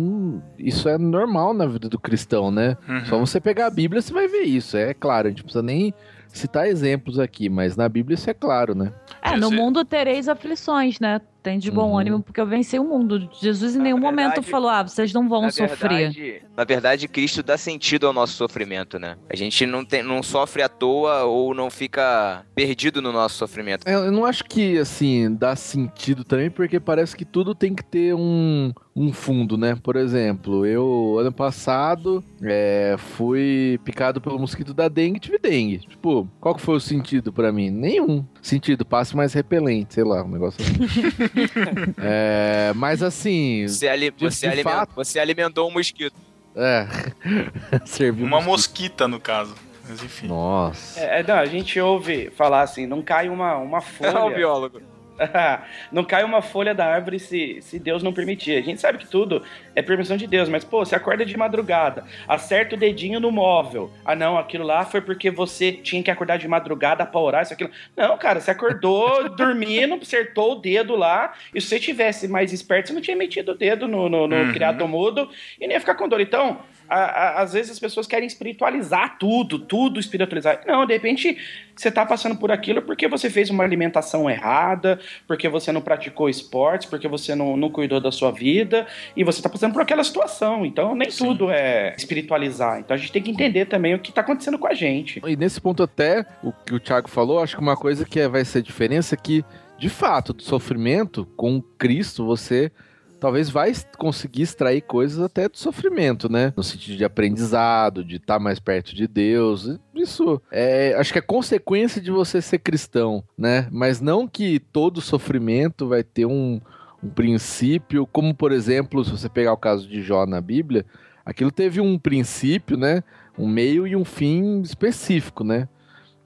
isso 0.68 0.88
é 0.88 0.98
normal 0.98 1.54
na 1.54 1.66
vida 1.66 1.88
do 1.88 1.98
cristão, 1.98 2.50
né? 2.50 2.76
Uhum. 2.88 3.04
Só 3.06 3.18
você 3.18 3.40
pegar 3.40 3.66
a 3.66 3.70
Bíblia, 3.70 4.02
você 4.02 4.12
vai 4.12 4.28
ver 4.28 4.42
isso. 4.42 4.76
É 4.76 4.92
claro, 4.94 5.26
a 5.28 5.30
gente 5.30 5.38
não 5.38 5.44
precisa 5.44 5.62
nem 5.62 5.94
citar 6.28 6.68
exemplos 6.68 7.18
aqui, 7.18 7.48
mas 7.48 7.74
na 7.76 7.88
Bíblia 7.88 8.14
isso 8.14 8.28
é 8.28 8.34
claro, 8.34 8.74
né? 8.74 8.92
É, 9.22 9.36
no 9.36 9.46
Esse- 9.48 9.56
mundo 9.56 9.84
tereis 9.84 10.28
aflições, 10.28 11.00
né? 11.00 11.20
Tem 11.42 11.58
de 11.58 11.70
bom 11.70 11.90
Uhum. 11.92 11.98
ânimo 11.98 12.20
porque 12.22 12.40
eu 12.40 12.46
venci 12.46 12.78
o 12.78 12.84
mundo. 12.84 13.28
Jesus 13.40 13.74
em 13.74 13.78
Na 13.78 13.84
nenhum 13.84 14.00
verdade- 14.00 14.16
momento 14.22 14.42
falou: 14.42 14.68
ah, 14.68 14.82
vocês 14.82 15.12
não 15.12 15.28
vão 15.28 15.42
Na 15.42 15.50
sofrer. 15.50 15.88
verdade, 15.88 16.42
na 16.56 16.64
verdade, 16.64 17.08
Cristo 17.08 17.42
dá 17.42 17.56
sentido 17.56 18.06
ao 18.06 18.12
nosso 18.12 18.32
sofrimento, 18.34 18.98
né? 18.98 19.16
A 19.30 19.36
gente 19.36 19.64
não, 19.64 19.84
tem, 19.84 20.02
não 20.02 20.22
sofre 20.22 20.62
à 20.62 20.68
toa 20.68 21.24
ou 21.24 21.54
não 21.54 21.70
fica 21.70 22.44
perdido 22.54 23.00
no 23.00 23.12
nosso 23.12 23.36
sofrimento. 23.36 23.86
Eu 23.88 24.04
eu 24.08 24.12
não 24.12 24.24
acho 24.24 24.44
que, 24.44 24.78
assim, 24.78 25.32
dá 25.34 25.54
sentido 25.54 26.24
também, 26.24 26.50
porque 26.50 26.80
parece 26.80 27.16
que 27.16 27.24
tudo 27.24 27.54
tem 27.54 27.74
que 27.74 27.84
ter 27.84 28.14
um, 28.14 28.72
um 28.96 29.12
fundo, 29.12 29.56
né? 29.56 29.76
Por 29.80 29.96
exemplo, 29.96 30.66
eu, 30.66 31.16
ano 31.18 31.30
passado, 31.32 32.22
é, 32.42 32.96
fui 32.98 33.78
picado 33.84 34.20
pelo 34.20 34.38
mosquito 34.38 34.74
da 34.74 34.88
dengue 34.88 35.18
e 35.18 35.20
tive 35.20 35.38
dengue. 35.38 35.78
Tipo, 35.78 36.28
qual 36.40 36.54
que 36.54 36.60
foi 36.62 36.76
o 36.76 36.80
sentido 36.80 37.32
pra 37.32 37.52
mim? 37.52 37.70
Nenhum. 37.70 38.24
Sentido, 38.42 38.84
passe 38.84 39.14
mais 39.16 39.32
repelente, 39.34 39.94
sei 39.94 40.04
lá, 40.04 40.22
um 40.24 40.28
negócio 40.28 40.60
assim. 40.64 41.28
É, 42.02 42.72
mas 42.74 43.02
assim, 43.02 43.66
Você, 43.66 43.88
ali, 43.88 44.10
de 44.10 44.24
você, 44.24 44.62
fato- 44.62 44.94
você 44.94 45.18
alimentou 45.18 45.68
um 45.68 45.72
mosquito. 45.72 46.14
é, 46.56 46.86
serviu 47.86 48.26
Uma 48.26 48.40
mosquita, 48.40 49.06
no 49.08 49.20
caso. 49.20 49.54
Mas 49.88 50.02
enfim. 50.02 50.26
Nossa. 50.28 51.00
É, 51.00 51.20
é, 51.20 51.22
não, 51.22 51.36
a 51.36 51.46
gente 51.46 51.80
ouve 51.80 52.30
falar 52.36 52.62
assim, 52.62 52.86
não 52.86 53.00
cai 53.02 53.28
uma, 53.28 53.56
uma 53.56 53.78
É 54.00 54.10
o 54.10 54.12
folha. 54.20 54.36
biólogo. 54.36 54.82
não 55.92 56.04
cai 56.04 56.24
uma 56.24 56.40
folha 56.42 56.74
da 56.74 56.86
árvore 56.86 57.18
se, 57.18 57.58
se 57.60 57.78
Deus 57.78 58.02
não 58.02 58.12
permitir. 58.12 58.56
A 58.56 58.62
gente 58.62 58.80
sabe 58.80 58.98
que 58.98 59.06
tudo 59.06 59.42
é 59.74 59.82
permissão 59.82 60.16
de 60.16 60.26
Deus, 60.26 60.48
mas, 60.48 60.64
pô, 60.64 60.84
você 60.84 60.94
acorda 60.94 61.24
de 61.24 61.36
madrugada, 61.36 62.04
acerta 62.26 62.74
o 62.74 62.78
dedinho 62.78 63.20
no 63.20 63.30
móvel. 63.30 63.90
Ah, 64.04 64.14
não, 64.14 64.38
aquilo 64.38 64.64
lá 64.64 64.84
foi 64.84 65.00
porque 65.00 65.30
você 65.30 65.72
tinha 65.72 66.02
que 66.02 66.10
acordar 66.10 66.38
de 66.38 66.48
madrugada 66.48 67.04
pra 67.06 67.20
orar, 67.20 67.42
isso, 67.42 67.52
aquilo. 67.52 67.70
Não, 67.96 68.16
cara, 68.18 68.40
você 68.40 68.50
acordou 68.50 69.28
dormindo, 69.36 69.94
acertou 69.94 70.52
o 70.52 70.54
dedo 70.60 70.94
lá, 70.96 71.32
e 71.54 71.60
se 71.60 71.68
você 71.68 71.80
tivesse 71.80 72.28
mais 72.28 72.52
esperto, 72.52 72.88
você 72.88 72.92
não 72.94 73.00
tinha 73.00 73.16
metido 73.16 73.52
o 73.52 73.54
dedo 73.54 73.86
no, 73.88 74.08
no, 74.08 74.26
no 74.26 74.36
Uhum. 74.38 74.52
criado 74.52 74.86
mudo 74.86 75.28
e 75.60 75.66
nem 75.66 75.72
ia 75.76 75.80
ficar 75.80 75.94
com 75.96 76.08
dor. 76.08 76.20
Então, 76.20 76.60
a- 76.88 76.96
a- 76.96 77.42
às 77.42 77.52
vezes 77.52 77.72
as 77.72 77.78
pessoas 77.78 78.06
querem 78.06 78.26
espiritualizar 78.26 79.18
tudo, 79.18 79.58
tudo 79.58 79.98
espiritualizar. 80.00 80.60
Não, 80.66 80.86
de 80.86 80.92
repente 80.94 81.36
você 81.82 81.90
tá 81.90 82.04
passando 82.04 82.36
por 82.36 82.50
aquilo 82.50 82.82
porque 82.82 83.06
você 83.06 83.30
fez 83.30 83.50
uma 83.50 83.64
alimentação 83.64 84.28
errada, 84.28 84.98
porque 85.26 85.48
você 85.48 85.70
não 85.72 85.80
praticou 85.80 86.28
esportes, 86.28 86.88
porque 86.88 87.06
você 87.06 87.34
não, 87.34 87.56
não 87.56 87.70
cuidou 87.70 88.00
da 88.00 88.10
sua 88.10 88.30
vida, 88.30 88.86
e 89.16 89.24
você 89.24 89.40
tá 89.40 89.48
passando 89.48 89.72
por 89.72 89.82
aquela 89.82 90.02
situação. 90.02 90.66
Então, 90.66 90.94
nem 90.94 91.10
Sim. 91.10 91.26
tudo 91.26 91.50
é 91.50 91.94
espiritualizar. 91.96 92.80
Então 92.80 92.94
a 92.94 92.98
gente 92.98 93.12
tem 93.12 93.22
que 93.22 93.30
entender 93.30 93.66
também 93.66 93.94
o 93.94 93.98
que 93.98 94.12
tá 94.12 94.20
acontecendo 94.20 94.58
com 94.58 94.66
a 94.66 94.74
gente. 94.74 95.20
E 95.26 95.36
nesse 95.36 95.60
ponto 95.60 95.82
até, 95.82 96.26
o 96.42 96.52
que 96.52 96.74
o 96.74 96.80
Thiago 96.80 97.08
falou, 97.08 97.42
acho 97.42 97.56
que 97.56 97.62
uma 97.62 97.76
coisa 97.76 98.04
que 98.04 98.26
vai 98.28 98.44
ser 98.44 98.62
diferença 98.62 99.14
é 99.14 99.18
que, 99.18 99.44
de 99.78 99.88
fato, 99.88 100.32
do 100.32 100.42
sofrimento, 100.42 101.26
com 101.36 101.62
Cristo, 101.78 102.26
você 102.26 102.72
talvez 103.18 103.50
vai 103.50 103.72
conseguir 103.98 104.42
extrair 104.42 104.82
coisas 104.82 105.20
até 105.20 105.48
do 105.48 105.58
sofrimento, 105.58 106.30
né? 106.30 106.52
No 106.56 106.62
sentido 106.62 106.96
de 106.96 107.04
aprendizado, 107.04 108.04
de 108.04 108.16
estar 108.16 108.38
mais 108.38 108.58
perto 108.58 108.94
de 108.94 109.06
Deus. 109.06 109.78
Isso 109.94 110.40
é, 110.50 110.94
acho 110.94 111.12
que 111.12 111.18
é 111.18 111.22
consequência 111.22 112.00
de 112.00 112.10
você 112.10 112.40
ser 112.40 112.58
cristão, 112.58 113.22
né? 113.36 113.68
Mas 113.70 114.00
não 114.00 114.26
que 114.26 114.58
todo 114.58 115.00
sofrimento 115.00 115.88
vai 115.88 116.02
ter 116.02 116.26
um, 116.26 116.60
um 117.02 117.08
princípio, 117.08 118.06
como 118.06 118.34
por 118.34 118.52
exemplo, 118.52 119.04
se 119.04 119.10
você 119.10 119.28
pegar 119.28 119.52
o 119.52 119.58
caso 119.58 119.88
de 119.88 120.02
Jó 120.02 120.26
na 120.26 120.40
Bíblia, 120.40 120.86
aquilo 121.24 121.50
teve 121.50 121.80
um 121.80 121.98
princípio, 121.98 122.76
né? 122.76 123.02
Um 123.36 123.46
meio 123.46 123.86
e 123.86 123.94
um 123.94 124.04
fim 124.04 124.60
específico, 124.62 125.44
né? 125.44 125.68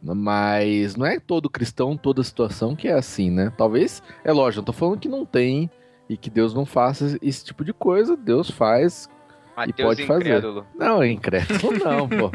Mas 0.02 0.96
não 0.96 1.06
é 1.06 1.20
todo 1.20 1.48
cristão, 1.48 1.96
toda 1.96 2.24
situação 2.24 2.74
que 2.74 2.88
é 2.88 2.92
assim, 2.92 3.30
né? 3.30 3.52
Talvez, 3.56 4.02
é 4.24 4.32
lógico, 4.32 4.60
eu 4.60 4.66
tô 4.66 4.72
falando 4.72 4.98
que 4.98 5.08
não 5.08 5.24
tem 5.24 5.70
e 6.08 6.16
que 6.16 6.28
Deus 6.30 6.52
não 6.54 6.64
faça 6.66 7.16
esse 7.22 7.44
tipo 7.44 7.64
de 7.64 7.72
coisa, 7.72 8.16
Deus 8.16 8.50
faz. 8.50 9.08
Mateus 9.56 9.88
pode 9.88 10.06
fazer. 10.06 10.20
incrédulo. 10.28 10.66
Não, 10.74 11.02
é 11.02 11.10
incrédulo 11.10 11.72
não, 11.84 12.08
pô. 12.08 12.30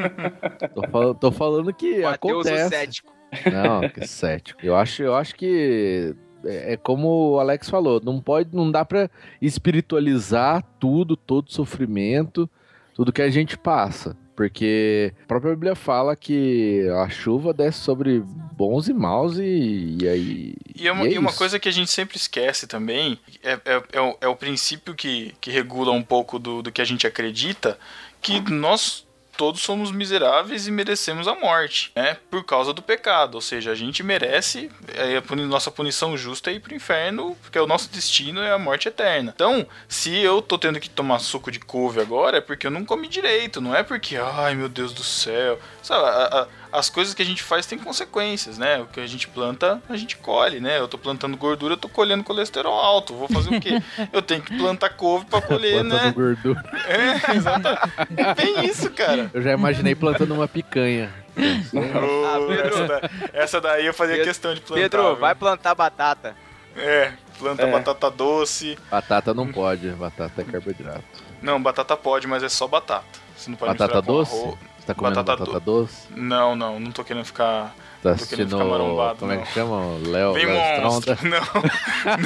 Tô, 0.76 0.88
fal- 0.90 1.16
tô 1.16 1.32
falando 1.32 1.74
que 1.74 2.02
Mateus 2.02 2.34
o 2.34 2.40
acontece. 2.42 2.70
cético. 2.70 3.14
Não, 3.52 3.90
que 3.90 4.08
cético. 4.08 4.60
Eu 4.66 4.76
acho, 4.76 5.02
eu 5.04 5.16
acho 5.16 5.36
que 5.36 6.16
é 6.46 6.74
é 6.74 6.78
como 6.78 7.32
o 7.34 7.40
Alex 7.40 7.70
falou, 7.70 8.00
não 8.04 8.22
pode, 8.22 8.56
não 8.56 8.72
dá 8.72 8.86
pra 8.86 9.10
espiritualizar 9.42 10.64
tudo, 10.80 11.18
todo 11.18 11.52
sofrimento, 11.52 12.50
tudo 12.94 13.12
que 13.12 13.22
a 13.22 13.30
gente 13.30 13.58
passa. 13.58 14.16
Porque 14.38 15.12
a 15.24 15.28
própria 15.28 15.56
Bíblia 15.56 15.74
fala 15.74 16.16
que 16.16 16.88
a 17.04 17.10
chuva 17.10 17.52
desce 17.52 17.80
sobre 17.80 18.20
bons 18.52 18.88
e 18.88 18.94
maus 18.94 19.40
e, 19.40 19.98
e 20.00 20.08
aí. 20.08 20.54
E, 20.76 20.88
é 20.88 20.92
uma, 20.92 21.08
e 21.08 21.16
é 21.16 21.20
uma 21.20 21.34
coisa 21.34 21.58
que 21.58 21.68
a 21.68 21.72
gente 21.72 21.90
sempre 21.90 22.18
esquece 22.18 22.68
também 22.68 23.20
é, 23.44 23.54
é, 23.66 23.84
é, 23.94 24.00
o, 24.00 24.18
é 24.22 24.28
o 24.28 24.36
princípio 24.36 24.94
que, 24.94 25.34
que 25.42 25.50
regula 25.50 25.92
um 25.92 26.04
pouco 26.04 26.38
do, 26.38 26.62
do 26.62 26.72
que 26.72 26.84
a 26.84 26.86
gente 26.86 27.08
acredita, 27.08 27.80
que 28.22 28.40
nós 28.52 29.07
todos 29.38 29.62
somos 29.62 29.92
miseráveis 29.92 30.68
e 30.68 30.72
merecemos 30.72 31.28
a 31.28 31.36
morte, 31.36 31.92
né? 31.96 32.18
Por 32.30 32.44
causa 32.44 32.74
do 32.74 32.82
pecado. 32.82 33.36
Ou 33.36 33.42
seja, 33.42 33.72
a 33.72 33.76
gente 33.76 34.04
merece, 34.04 34.70
é, 34.96 35.18
a 35.18 35.36
nossa 35.46 35.70
punição 35.70 36.18
justa 36.18 36.50
é 36.50 36.56
ir 36.56 36.60
pro 36.60 36.76
inferno, 36.76 37.38
porque 37.42 37.60
o 37.60 37.68
nosso 37.68 37.90
destino 37.90 38.42
é 38.42 38.52
a 38.52 38.58
morte 38.58 38.88
eterna. 38.88 39.32
Então, 39.36 39.66
se 39.88 40.16
eu 40.18 40.42
tô 40.42 40.58
tendo 40.58 40.80
que 40.80 40.90
tomar 40.90 41.20
suco 41.20 41.52
de 41.52 41.60
couve 41.60 42.02
agora, 42.02 42.38
é 42.38 42.42
porque 42.42 42.68
eu 42.68 42.72
não 42.72 42.84
comi 42.84 43.08
direito, 43.08 43.62
não 43.62 43.76
é 43.76 43.84
porque, 43.84 44.18
ai 44.18 44.56
meu 44.56 44.68
Deus 44.68 44.92
do 44.92 45.04
céu. 45.04 45.60
Sabe, 45.88 46.04
a- 46.06 46.42
a- 46.72 46.78
as 46.80 46.90
coisas 46.90 47.14
que 47.14 47.22
a 47.22 47.26
gente 47.26 47.42
faz 47.42 47.66
têm 47.66 47.80
consequências, 47.80 48.58
né? 48.58 48.78
O 48.82 48.88
que 48.88 49.00
a 49.00 49.08
gente 49.08 49.26
planta, 49.26 49.82
a 49.88 49.96
gente 49.96 50.18
colhe, 50.18 50.60
né? 50.60 50.78
Eu 50.80 50.88
tô 50.90 50.98
plantando 50.98 51.38
gordura, 51.38 51.76
eu 51.76 51.78
tô 51.78 51.88
colhendo 51.88 52.26
colesterol 52.26 52.74
alto. 52.78 53.14
Vou 53.16 53.30
fazer 53.30 53.56
o 53.56 53.60
quê? 53.62 53.82
Eu 54.12 54.22
tenho 54.22 54.42
que 54.42 54.58
plantar 54.58 54.90
couve 54.90 55.24
pra 55.28 55.42
colher, 55.42 55.80
Plantando 55.80 56.04
né? 56.04 56.12
gordura. 56.12 56.62
É, 56.88 57.36
exatamente. 57.36 57.82
É 58.18 58.34
bem 58.36 58.66
isso, 58.66 58.90
cara. 58.92 59.32
Eu 59.34 59.42
já 59.42 59.54
imaginei 59.54 59.96
plantando 59.96 60.34
uma 60.34 60.46
picanha. 60.48 61.10
Pedro. 61.38 62.68
essa, 62.68 62.88
da- 62.88 63.10
essa 63.32 63.62
daí 63.62 63.86
eu 63.86 63.94
fazia 63.94 64.16
Pedro- 64.16 64.30
questão 64.30 64.54
de 64.54 64.60
plantar. 64.60 64.82
Pedro, 64.82 65.04
viu? 65.12 65.16
vai 65.18 65.36
plantar 65.36 65.74
batata. 65.74 66.36
É, 66.76 67.14
planta 67.40 67.64
É. 67.64 67.72
batata 67.72 68.12
doce. 68.12 68.78
Batata 68.92 69.34
não 69.34 69.48
pode, 69.52 69.90
batata 69.92 70.42
é 70.42 70.44
carboidrato. 70.44 71.04
Não, 71.42 71.62
batata 71.62 71.96
pode, 71.96 72.28
mas 72.28 72.44
é 72.44 72.50
só 72.50 72.68
batata. 72.68 73.06
Você 73.38 73.50
não 73.50 73.58
pode 73.58 73.72
Batata 73.78 73.96
misturar 73.98 74.06
com 74.06 74.14
doce? 74.14 74.36
arroz. 74.44 74.60
Tá 74.88 74.96
comendo 74.96 75.16
Batata 75.16 75.44
batata, 75.44 75.60
doce? 75.60 76.08
Não, 76.16 76.56
não, 76.56 76.80
não 76.80 76.94
tô 76.94 77.04
querendo 77.04 77.26
ficar. 77.26 77.76
Tá 78.02 78.12
assistindo. 78.12 78.52
ficar 78.52 78.64
marombado, 78.64 79.20
como 79.20 79.34
é 79.34 79.36
não. 79.36 79.44
que 79.44 79.52
chama? 79.52 79.82
Léo 80.08 80.32
Vem 80.32 80.46
monstro. 80.82 81.18
Não, 81.28 81.42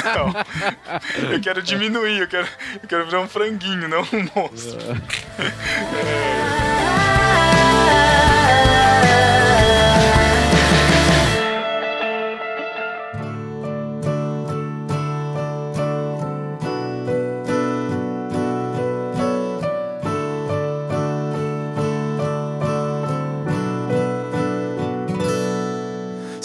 não. 0.03 0.31
Eu 1.31 1.41
quero 1.41 1.63
diminuir, 1.63 2.19
eu 2.19 2.27
quero, 2.27 2.47
eu 2.83 2.87
quero 2.87 3.05
virar 3.07 3.21
um 3.21 3.27
franguinho, 3.27 3.87
não 3.87 4.01
um 4.01 4.29
monstro. 4.35 4.77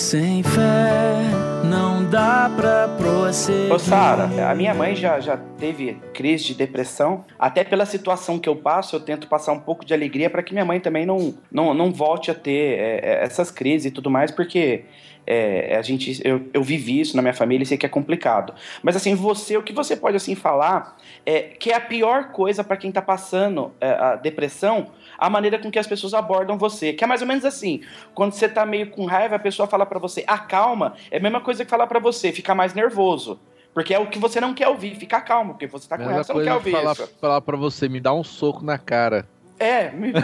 Sem 0.07 0.41
fé 0.45 1.19
não 1.65 2.09
dá 2.09 2.49
pra 2.55 2.87
prosseguir. 2.97 3.73
Ô, 3.73 3.77
Sara, 3.77 4.31
a 4.49 4.55
minha 4.55 4.73
mãe 4.73 4.95
já, 4.95 5.19
já 5.19 5.37
teve 5.37 5.95
crise 6.15 6.45
de 6.45 6.55
depressão. 6.55 7.25
Até 7.37 7.65
pela 7.65 7.85
situação 7.85 8.39
que 8.39 8.49
eu 8.49 8.55
passo, 8.55 8.95
eu 8.95 9.01
tento 9.01 9.27
passar 9.27 9.51
um 9.51 9.59
pouco 9.59 9.85
de 9.85 9.93
alegria 9.93 10.31
para 10.31 10.45
que 10.45 10.53
minha 10.53 10.65
mãe 10.65 10.79
também 10.79 11.05
não, 11.05 11.35
não, 11.51 11.75
não 11.75 11.91
volte 11.93 12.31
a 12.31 12.35
ter 12.37 12.79
é, 12.79 13.01
é, 13.03 13.25
essas 13.25 13.51
crises 13.51 13.87
e 13.87 13.91
tudo 13.91 14.09
mais, 14.09 14.31
porque 14.31 14.85
é, 15.27 15.77
a 15.77 15.83
gente, 15.83 16.23
eu, 16.25 16.41
eu 16.55 16.63
vivi 16.63 17.01
isso 17.01 17.17
na 17.17 17.23
minha 17.23 17.35
família 17.35 17.65
e 17.65 17.67
sei 17.67 17.77
que 17.77 17.85
é 17.85 17.89
complicado. 17.89 18.55
Mas 18.85 18.95
assim, 18.95 19.17
você, 19.17 19.57
o 19.57 19.63
que 19.63 19.73
você 19.73 19.97
pode 19.97 20.17
assim 20.17 20.37
falar 20.37 20.97
é 21.27 21.41
que 21.41 21.73
é 21.73 21.75
a 21.75 21.81
pior 21.81 22.29
coisa 22.31 22.63
para 22.63 22.77
quem 22.77 22.93
tá 22.93 23.03
passando 23.03 23.73
é, 23.81 23.91
a 23.91 24.15
depressão, 24.15 24.87
a 25.19 25.29
maneira 25.31 25.59
com 25.59 25.71
que 25.71 25.79
as 25.79 25.87
pessoas 25.87 26.15
abordam 26.15 26.57
você. 26.59 26.93
Que 26.93 27.05
é 27.05 27.07
mais 27.07 27.21
ou 27.23 27.27
menos 27.29 27.45
assim, 27.45 27.83
quando 28.15 28.33
você 28.33 28.49
tá 28.49 28.65
meio 28.67 28.91
com 28.91 29.05
raiva, 29.07 29.37
a 29.37 29.39
pessoa 29.39 29.67
fala 29.67 29.87
para 29.87 29.99
você, 29.99 30.25
acalma, 30.27 30.95
é 31.11 31.19
a 31.19 31.21
mesma 31.21 31.41
coisa 31.41 31.65
que 31.65 31.71
falar 31.71 31.87
para 31.87 31.99
você, 31.99 32.33
ficar 32.33 32.55
mais 32.55 32.75
nervoso. 32.75 33.39
Porque 33.75 33.93
é 33.93 33.99
o 33.99 34.07
que 34.07 34.19
você 34.19 34.41
não 34.41 34.55
quer 34.55 34.69
ouvir, 34.69 34.95
ficar 34.95 35.21
calmo, 35.21 35.53
porque 35.53 35.67
você 35.67 35.87
tá 35.87 35.99
com 35.99 36.05
raiva, 36.05 36.25
você 36.25 36.33
não 36.33 36.43
quer 36.43 36.55
ouvir 36.55 36.71
falar, 36.73 36.93
isso. 36.93 37.11
falar 37.21 37.41
pra 37.43 37.57
você, 37.59 37.89
me 37.89 38.01
dá 38.01 38.13
um 38.13 38.25
soco 38.25 38.65
na 38.65 38.79
cara. 38.79 39.29
É, 39.59 39.91
me- 39.91 40.13
pô, 40.13 40.21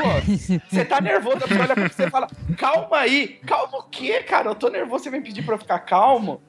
você 0.70 0.84
tá 0.84 1.00
nervoso, 1.00 1.36
a 1.36 1.40
pessoa 1.40 1.62
olha 1.64 1.74
pra 1.74 1.88
você 1.88 2.04
e 2.04 2.10
fala, 2.10 2.28
calma 2.56 2.98
aí, 2.98 3.40
calma 3.46 3.78
o 3.78 3.82
quê, 3.84 4.22
cara? 4.22 4.48
Eu 4.50 4.54
tô 4.54 4.68
nervoso, 4.68 5.04
você 5.04 5.10
vem 5.10 5.22
pedir 5.22 5.42
pra 5.42 5.54
eu 5.54 5.58
ficar 5.58 5.78
calmo? 5.80 6.40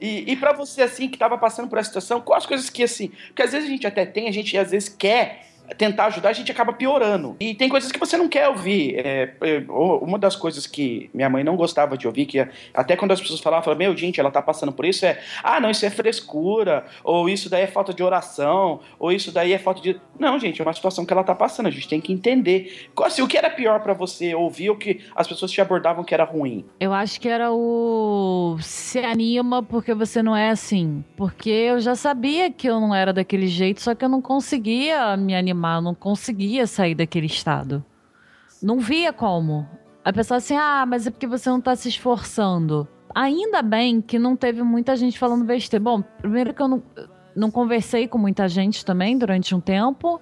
E, 0.00 0.32
e 0.32 0.36
para 0.36 0.52
você, 0.54 0.82
assim, 0.82 1.08
que 1.08 1.18
tava 1.18 1.36
passando 1.36 1.68
por 1.68 1.78
essa 1.78 1.88
situação, 1.88 2.20
quais 2.20 2.44
as 2.44 2.46
coisas 2.48 2.70
que, 2.70 2.82
assim, 2.82 3.08
porque 3.28 3.42
às 3.42 3.52
vezes 3.52 3.68
a 3.68 3.70
gente 3.70 3.86
até 3.86 4.06
tem, 4.06 4.28
a 4.28 4.32
gente 4.32 4.56
às 4.56 4.70
vezes 4.70 4.88
quer 4.88 5.49
tentar 5.76 6.06
ajudar, 6.06 6.30
a 6.30 6.32
gente 6.32 6.50
acaba 6.50 6.72
piorando. 6.72 7.36
E 7.40 7.54
tem 7.54 7.68
coisas 7.68 7.90
que 7.90 7.98
você 7.98 8.16
não 8.16 8.28
quer 8.28 8.48
ouvir. 8.48 8.98
É, 8.98 9.34
é, 9.40 9.64
uma 9.68 10.18
das 10.18 10.36
coisas 10.36 10.66
que 10.66 11.10
minha 11.12 11.28
mãe 11.28 11.44
não 11.44 11.56
gostava 11.56 11.96
de 11.96 12.06
ouvir, 12.06 12.26
que 12.26 12.46
até 12.74 12.96
quando 12.96 13.12
as 13.12 13.20
pessoas 13.20 13.40
falavam, 13.40 13.64
falavam, 13.64 13.78
meu, 13.78 13.96
gente, 13.96 14.20
ela 14.20 14.30
tá 14.30 14.42
passando 14.42 14.72
por 14.72 14.84
isso, 14.84 15.04
é, 15.04 15.18
ah, 15.42 15.60
não, 15.60 15.70
isso 15.70 15.84
é 15.84 15.90
frescura, 15.90 16.84
ou 17.04 17.28
isso 17.28 17.48
daí 17.48 17.62
é 17.62 17.66
falta 17.66 17.92
de 17.92 18.02
oração, 18.02 18.80
ou 18.98 19.12
isso 19.12 19.32
daí 19.32 19.52
é 19.52 19.58
falta 19.58 19.80
de. 19.80 20.00
Não, 20.18 20.38
gente, 20.38 20.60
é 20.60 20.64
uma 20.64 20.72
situação 20.72 21.04
que 21.04 21.12
ela 21.12 21.24
tá 21.24 21.34
passando, 21.34 21.66
a 21.66 21.70
gente 21.70 21.88
tem 21.88 22.00
que 22.00 22.12
entender. 22.12 22.88
Assim, 23.02 23.22
o 23.22 23.28
que 23.28 23.38
era 23.38 23.50
pior 23.50 23.80
pra 23.80 23.94
você 23.94 24.34
ouvir, 24.34 24.70
o 24.70 24.76
que 24.76 25.00
as 25.14 25.26
pessoas 25.26 25.50
te 25.50 25.60
abordavam 25.60 26.04
que 26.04 26.14
era 26.14 26.24
ruim? 26.24 26.64
Eu 26.78 26.92
acho 26.92 27.20
que 27.20 27.28
era 27.28 27.52
o 27.52 28.56
se 28.60 28.98
anima 28.98 29.62
porque 29.62 29.94
você 29.94 30.22
não 30.22 30.36
é 30.36 30.50
assim. 30.50 31.04
Porque 31.16 31.50
eu 31.50 31.80
já 31.80 31.94
sabia 31.94 32.50
que 32.50 32.68
eu 32.68 32.80
não 32.80 32.94
era 32.94 33.12
daquele 33.12 33.46
jeito, 33.46 33.80
só 33.80 33.94
que 33.94 34.04
eu 34.04 34.08
não 34.08 34.20
conseguia 34.20 35.16
me 35.16 35.34
animar, 35.34 35.59
eu 35.68 35.82
não 35.82 35.94
conseguia 35.94 36.66
sair 36.66 36.94
daquele 36.94 37.26
estado. 37.26 37.84
Não 38.62 38.78
via 38.78 39.12
como. 39.12 39.66
A 40.04 40.12
pessoa 40.12 40.38
assim, 40.38 40.56
ah, 40.56 40.84
mas 40.86 41.06
é 41.06 41.10
porque 41.10 41.26
você 41.26 41.48
não 41.48 41.60
tá 41.60 41.74
se 41.76 41.88
esforçando. 41.88 42.88
Ainda 43.14 43.62
bem 43.62 44.00
que 44.00 44.18
não 44.18 44.36
teve 44.36 44.62
muita 44.62 44.96
gente 44.96 45.18
falando 45.18 45.44
besteira. 45.44 45.82
Bom, 45.82 46.02
primeiro 46.02 46.54
que 46.54 46.62
eu 46.62 46.68
não, 46.68 46.82
não 47.34 47.50
conversei 47.50 48.06
com 48.06 48.18
muita 48.18 48.48
gente 48.48 48.84
também 48.84 49.18
durante 49.18 49.54
um 49.54 49.60
tempo. 49.60 50.20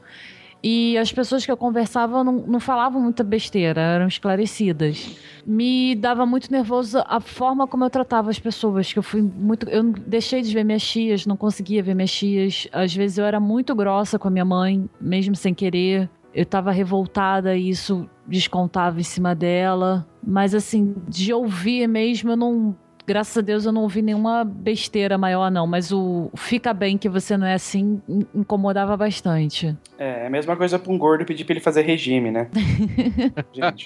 E 0.62 0.98
as 0.98 1.12
pessoas 1.12 1.46
que 1.46 1.52
eu 1.52 1.56
conversava 1.56 2.24
não, 2.24 2.32
não 2.32 2.60
falavam 2.60 3.00
muita 3.00 3.22
besteira, 3.22 3.80
eram 3.80 4.08
esclarecidas. 4.08 5.16
Me 5.46 5.94
dava 5.94 6.26
muito 6.26 6.50
nervoso 6.50 6.98
a 7.06 7.20
forma 7.20 7.66
como 7.66 7.84
eu 7.84 7.90
tratava 7.90 8.28
as 8.30 8.38
pessoas, 8.38 8.92
que 8.92 8.98
eu 8.98 9.02
fui 9.02 9.22
muito. 9.22 9.68
Eu 9.68 9.84
deixei 9.84 10.42
de 10.42 10.52
ver 10.52 10.64
minhas 10.64 10.82
tias, 10.82 11.26
não 11.26 11.36
conseguia 11.36 11.82
ver 11.82 11.94
minhas 11.94 12.12
tias. 12.12 12.66
Às 12.72 12.94
vezes 12.94 13.18
eu 13.18 13.24
era 13.24 13.38
muito 13.38 13.74
grossa 13.74 14.18
com 14.18 14.26
a 14.26 14.30
minha 14.30 14.44
mãe, 14.44 14.88
mesmo 15.00 15.36
sem 15.36 15.54
querer. 15.54 16.10
Eu 16.34 16.44
tava 16.44 16.70
revoltada 16.70 17.56
e 17.56 17.70
isso 17.70 18.08
descontava 18.26 19.00
em 19.00 19.04
cima 19.04 19.34
dela. 19.34 20.06
Mas 20.26 20.54
assim, 20.54 20.94
de 21.08 21.32
ouvir 21.32 21.86
mesmo, 21.86 22.30
eu 22.30 22.36
não. 22.36 22.76
Graças 23.08 23.38
a 23.38 23.40
Deus 23.40 23.64
eu 23.64 23.72
não 23.72 23.80
ouvi 23.82 24.02
nenhuma 24.02 24.44
besteira 24.44 25.16
maior, 25.16 25.50
não. 25.50 25.66
Mas 25.66 25.90
o 25.90 26.30
fica 26.36 26.74
bem 26.74 26.98
que 26.98 27.08
você 27.08 27.38
não 27.38 27.46
é 27.46 27.54
assim 27.54 28.02
in- 28.06 28.26
incomodava 28.34 28.94
bastante. 28.98 29.74
É, 29.98 30.24
é 30.24 30.26
a 30.26 30.30
mesma 30.30 30.54
coisa 30.54 30.78
pra 30.78 30.92
um 30.92 30.98
gordo 30.98 31.24
pedir 31.24 31.44
pra 31.44 31.54
ele 31.54 31.60
fazer 31.60 31.80
regime, 31.82 32.30
né? 32.30 32.48
Gente, 33.50 33.84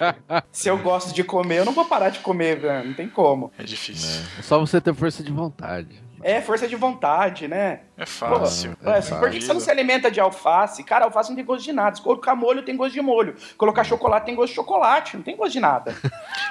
se 0.51 0.67
eu 0.67 0.77
gosto 0.77 1.13
de 1.15 1.23
comer, 1.23 1.59
eu 1.59 1.65
não 1.65 1.71
vou 1.71 1.85
parar 1.85 2.09
de 2.09 2.19
comer, 2.19 2.59
velho. 2.59 2.87
Não 2.89 2.93
tem 2.93 3.07
como. 3.07 3.49
É 3.57 3.63
difícil. 3.63 4.21
É 4.37 4.41
só 4.41 4.59
você 4.59 4.81
ter 4.81 4.93
força 4.93 5.23
de 5.23 5.31
vontade. 5.31 6.03
É 6.23 6.41
força 6.41 6.67
de 6.67 6.75
vontade, 6.75 7.47
né? 7.47 7.81
É 7.97 8.05
fácil. 8.05 8.75
É 8.83 8.89
Ué, 8.89 8.95
fácil. 9.01 9.19
por 9.19 9.29
que 9.29 9.41
você 9.41 9.53
não 9.53 9.59
se 9.59 9.69
alimenta 9.69 10.09
de 10.09 10.19
alface? 10.19 10.83
Cara, 10.83 11.05
alface 11.05 11.29
não 11.29 11.35
tem 11.35 11.45
gosto 11.45 11.63
de 11.63 11.73
nada. 11.73 11.95
Se 11.95 12.01
colocar 12.01 12.35
molho, 12.35 12.63
tem 12.63 12.75
gosto 12.75 12.93
de 12.93 13.01
molho. 13.01 13.35
Colocar 13.57 13.83
chocolate, 13.83 14.25
tem 14.25 14.35
gosto 14.35 14.49
de 14.49 14.55
chocolate. 14.55 15.15
Não 15.17 15.23
tem 15.23 15.35
gosto 15.35 15.53
de 15.53 15.59
nada. 15.59 15.95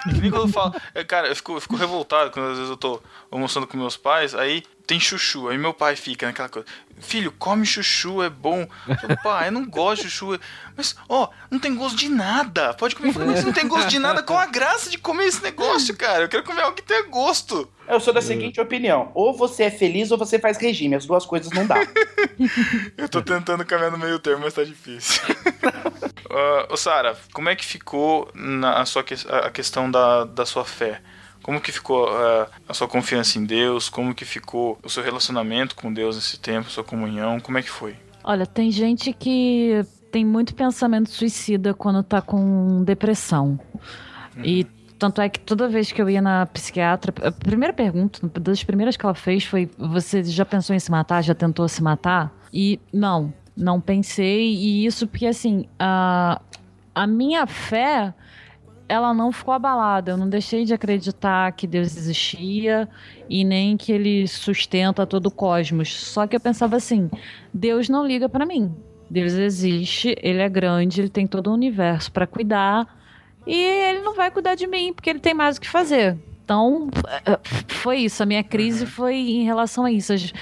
Que 0.03 0.21
nem 0.21 0.31
quando 0.33 0.47
eu 0.49 0.53
falo. 0.53 0.75
é, 0.95 1.05
Cara, 1.05 1.29
eu 1.29 1.37
fico, 1.37 1.53
eu 1.53 1.61
fico 1.61 1.77
revoltado 1.77 2.33
quando 2.33 2.51
às 2.51 2.57
vezes 2.57 2.69
eu 2.71 2.77
tô 2.77 3.01
almoçando 3.31 3.69
com 3.69 3.77
meus 3.77 3.97
pais, 3.97 4.35
aí 4.35 4.65
tem 4.85 4.99
chuchu. 4.99 5.49
Aí 5.49 5.57
meu 5.57 5.73
pai 5.73 5.95
fica 5.95 6.27
naquela 6.27 6.49
coisa. 6.49 6.67
Filho, 6.99 7.31
come 7.39 7.65
chuchu, 7.65 8.21
é 8.21 8.29
bom. 8.29 8.67
Eu 8.89 8.97
falo, 8.97 9.17
pai, 9.23 9.47
eu 9.49 9.53
não 9.53 9.65
gosto 9.65 10.03
de 10.03 10.11
chuchu. 10.11 10.41
Mas, 10.77 10.97
ó, 11.09 11.29
não 11.51 11.61
tem 11.61 11.73
gosto 11.77 11.97
de 11.97 12.09
nada. 12.09 12.75
Pode 12.75 12.97
comer. 12.97 13.15
Mas 13.17 13.45
não 13.45 13.53
tem 13.53 13.69
gosto 13.69 13.89
de 13.89 14.01
nada. 14.01 14.25
Qual 14.25 14.39
a 14.41 14.47
graça 14.47 14.91
de 14.91 14.99
comer 14.99 15.27
esse 15.27 15.41
negócio, 15.43 15.97
cara? 15.97 16.25
Eu 16.25 16.29
quero 16.29 16.43
comer 16.43 16.63
algo 16.63 16.75
que 16.75 16.83
tenha 16.83 17.07
gosto. 17.07 17.69
Eu 17.93 18.01
sou 18.01 18.13
da 18.13 18.23
seguinte 18.23 18.61
opinião: 18.61 19.11
ou 19.15 19.37
você 19.37 19.65
é 19.65 19.71
feliz 19.71 20.11
ou 20.11 20.17
você 20.17 20.39
faz 20.39 20.57
regime. 20.57 20.95
As 20.95 21.05
duas 21.05 21.27
coisas 21.27 21.53
não 21.53 21.67
dá. 21.67 21.77
Eu 22.97 23.09
tô 23.09 23.21
tentando 23.21 23.65
caminhar 23.65 23.93
no 23.93 23.99
meio 23.99 24.19
termo, 24.19 24.43
mas 24.43 24.55
tá 24.55 24.65
difícil. 24.65 25.23
uh, 26.31 26.67
ô 26.73 26.77
Sara, 26.77 27.17
como 27.33 27.49
é 27.49 27.55
que 27.55 27.65
ficou 27.65 28.31
na, 28.35 28.81
a, 28.81 28.87
sua, 28.87 29.05
a 29.45 29.51
questão 29.51 29.91
da, 29.91 30.25
da 30.25 30.47
sua 30.47 30.65
fé? 30.65 31.03
Como 31.43 31.61
que 31.61 31.73
ficou 31.73 32.09
uh, 32.09 32.47
a 32.67 32.73
sua 32.73 32.89
confiança 32.89 33.39
em 33.39 33.45
Deus? 33.45 33.89
Como 33.89 34.15
que 34.15 34.25
ficou 34.25 34.79
o 34.83 34.89
seu 34.89 35.03
relacionamento 35.03 35.75
com 35.75 35.93
Deus 35.93 36.17
nesse 36.17 36.39
tempo, 36.39 36.71
sua 36.71 36.85
comunhão? 36.85 37.41
Como 37.41 37.59
é 37.59 37.63
que 37.63 37.71
foi? 37.71 37.97
Olha, 38.25 38.47
tem 38.47 38.71
gente 38.71 39.13
que 39.13 39.85
tem 40.11 40.25
muito 40.25 40.55
pensamento 40.55 41.11
suicida 41.11 41.75
quando 41.75 42.03
tá 42.03 42.23
com 42.23 42.85
depressão. 42.85 43.59
E 44.43 44.67
tanto 45.03 45.21
é 45.21 45.29
que 45.29 45.41
toda 45.41 45.69
vez 45.69 45.91
que 45.91 46.01
eu 46.01 46.09
ia 46.09 46.23
na 46.23 46.47
psiquiatra, 46.47 47.13
a 47.27 47.33
primeira 47.33 47.73
pergunta, 47.73 48.21
uma 48.23 48.31
das 48.39 48.63
primeiras 48.63 48.97
que 48.97 49.05
ela 49.05 49.17
fez 49.17 49.43
foi: 49.43 49.69
Você 49.77 50.23
já 50.23 50.45
pensou 50.45 50.77
em 50.77 50.79
se 50.79 50.93
matar? 50.93 51.25
Já 51.25 51.35
tentou 51.35 51.67
se 51.67 51.83
matar? 51.83 52.33
E 52.53 52.79
não, 52.93 53.35
não 53.57 53.81
pensei. 53.81 54.55
E 54.55 54.87
isso 54.87 55.09
porque, 55.09 55.27
assim, 55.27 55.67
a, 55.77 56.41
a 56.95 57.07
minha 57.07 57.49
fé. 57.49 58.15
Ela 58.89 59.15
não 59.15 59.33
ficou 59.33 59.55
abalada. 59.55 60.11
Eu 60.11 60.19
não 60.19 60.29
deixei 60.29 60.67
de 60.67 60.75
acreditar 60.75 61.51
que 61.53 61.67
Deus 61.67 61.97
existia 61.97 62.87
e 63.27 63.43
nem 63.43 63.75
que 63.75 63.91
ele 63.91 64.29
sustenta 64.29 65.07
todo 65.07 65.27
o 65.27 65.31
cosmos. 65.31 65.95
Só 65.95 66.27
que 66.27 66.37
eu 66.37 66.41
pensava 66.41 66.77
assim: 66.77 67.11
Deus 67.53 67.89
não 67.89 68.07
liga 68.07 68.29
pra 68.29 68.45
mim. 68.45 68.73
Deus 69.11 69.33
existe, 69.33 70.15
ele 70.23 70.41
é 70.41 70.49
grande, 70.49 71.01
ele 71.01 71.09
tem 71.09 71.27
todo 71.27 71.49
o 71.49 71.55
universo 71.55 72.13
pra 72.13 72.27
cuidar 72.27 73.02
e 73.47 73.55
ele 73.55 74.01
não 74.01 74.15
vai 74.15 74.31
cuidar 74.31 74.55
de 74.55 74.67
mim 74.67 74.93
porque 74.93 75.11
ele 75.11 75.21
tem 75.21 75.35
mais 75.35 75.57
o 75.57 75.61
que 75.61 75.69
fazer. 75.69 76.19
Então, 76.45 76.89
foi 77.69 77.99
isso. 77.99 78.23
A 78.23 78.27
minha 78.27 78.45
crise 78.45 78.87
foi 78.87 79.15
em 79.15 79.45
relação 79.45 79.85
a 79.85 79.93
isso. 79.93 80.13
Às, 80.13 80.33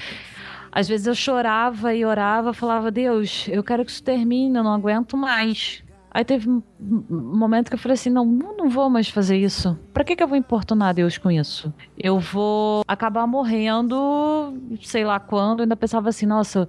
às 0.71 0.87
vezes 0.87 1.07
eu 1.07 1.15
chorava 1.15 1.93
e 1.93 2.05
orava, 2.05 2.53
falava: 2.53 2.91
Deus, 2.91 3.47
eu 3.49 3.63
quero 3.63 3.85
que 3.85 3.91
isso 3.91 4.03
termine, 4.03 4.57
eu 4.57 4.63
não 4.63 4.73
aguento 4.73 5.15
mais. 5.15 5.83
Aí 6.13 6.25
teve 6.25 6.49
um 6.49 6.61
momento 7.09 7.69
que 7.69 7.75
eu 7.75 7.79
falei 7.79 7.93
assim: 7.93 8.09
não, 8.09 8.25
não 8.25 8.57
não 8.57 8.69
vou 8.69 8.89
mais 8.89 9.07
fazer 9.09 9.37
isso. 9.37 9.79
Pra 9.93 10.03
que, 10.03 10.15
que 10.15 10.21
eu 10.21 10.27
vou 10.27 10.37
importunar 10.37 10.93
Deus 10.93 11.17
com 11.17 11.31
isso? 11.31 11.73
Eu 11.97 12.19
vou 12.19 12.83
acabar 12.87 13.25
morrendo, 13.25 14.53
sei 14.81 15.05
lá 15.05 15.19
quando. 15.19 15.59
Eu 15.59 15.63
ainda 15.63 15.75
pensava 15.75 16.09
assim: 16.09 16.25
nossa, 16.25 16.67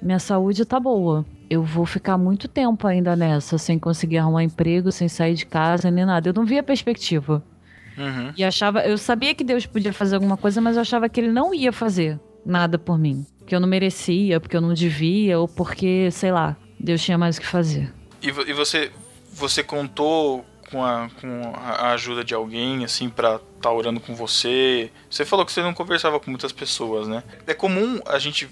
minha 0.00 0.18
saúde 0.18 0.64
tá 0.64 0.78
boa. 0.78 1.24
Eu 1.50 1.62
vou 1.62 1.86
ficar 1.86 2.18
muito 2.18 2.46
tempo 2.46 2.86
ainda 2.86 3.16
nessa, 3.16 3.58
sem 3.58 3.78
conseguir 3.78 4.18
arrumar 4.18 4.44
emprego, 4.44 4.92
sem 4.92 5.08
sair 5.08 5.34
de 5.34 5.46
casa, 5.46 5.90
nem 5.90 6.04
nada. 6.04 6.28
Eu 6.28 6.34
não 6.34 6.44
via 6.44 6.62
perspectiva. 6.62 7.42
Uhum. 7.96 8.32
E 8.36 8.44
achava, 8.44 8.80
eu 8.86 8.96
sabia 8.96 9.34
que 9.34 9.42
Deus 9.42 9.66
podia 9.66 9.92
fazer 9.92 10.16
alguma 10.16 10.36
coisa, 10.36 10.60
mas 10.60 10.76
eu 10.76 10.82
achava 10.82 11.08
que 11.08 11.20
ele 11.20 11.32
não 11.32 11.52
ia 11.52 11.72
fazer 11.72 12.20
nada 12.44 12.78
por 12.78 12.98
mim. 12.98 13.26
Que 13.46 13.54
eu 13.54 13.60
não 13.60 13.68
merecia, 13.68 14.38
porque 14.38 14.56
eu 14.56 14.60
não 14.60 14.74
devia, 14.74 15.38
ou 15.38 15.48
porque, 15.48 16.10
sei 16.10 16.30
lá, 16.30 16.56
Deus 16.78 17.02
tinha 17.02 17.18
mais 17.18 17.38
o 17.38 17.40
que 17.40 17.46
fazer. 17.46 17.92
E, 18.22 18.28
e 18.28 18.52
você, 18.52 18.92
você 19.32 19.62
contou 19.62 20.44
com 20.70 20.84
a, 20.84 21.08
com 21.20 21.52
a 21.54 21.92
ajuda 21.92 22.22
de 22.22 22.34
alguém, 22.34 22.84
assim, 22.84 23.08
pra 23.08 23.36
estar 23.36 23.46
tá 23.62 23.72
orando 23.72 24.00
com 24.00 24.14
você? 24.14 24.90
Você 25.10 25.24
falou 25.24 25.44
que 25.44 25.52
você 25.52 25.62
não 25.62 25.74
conversava 25.74 26.20
com 26.20 26.30
muitas 26.30 26.52
pessoas, 26.52 27.08
né? 27.08 27.24
É 27.46 27.54
comum 27.54 28.00
a 28.06 28.18
gente 28.18 28.48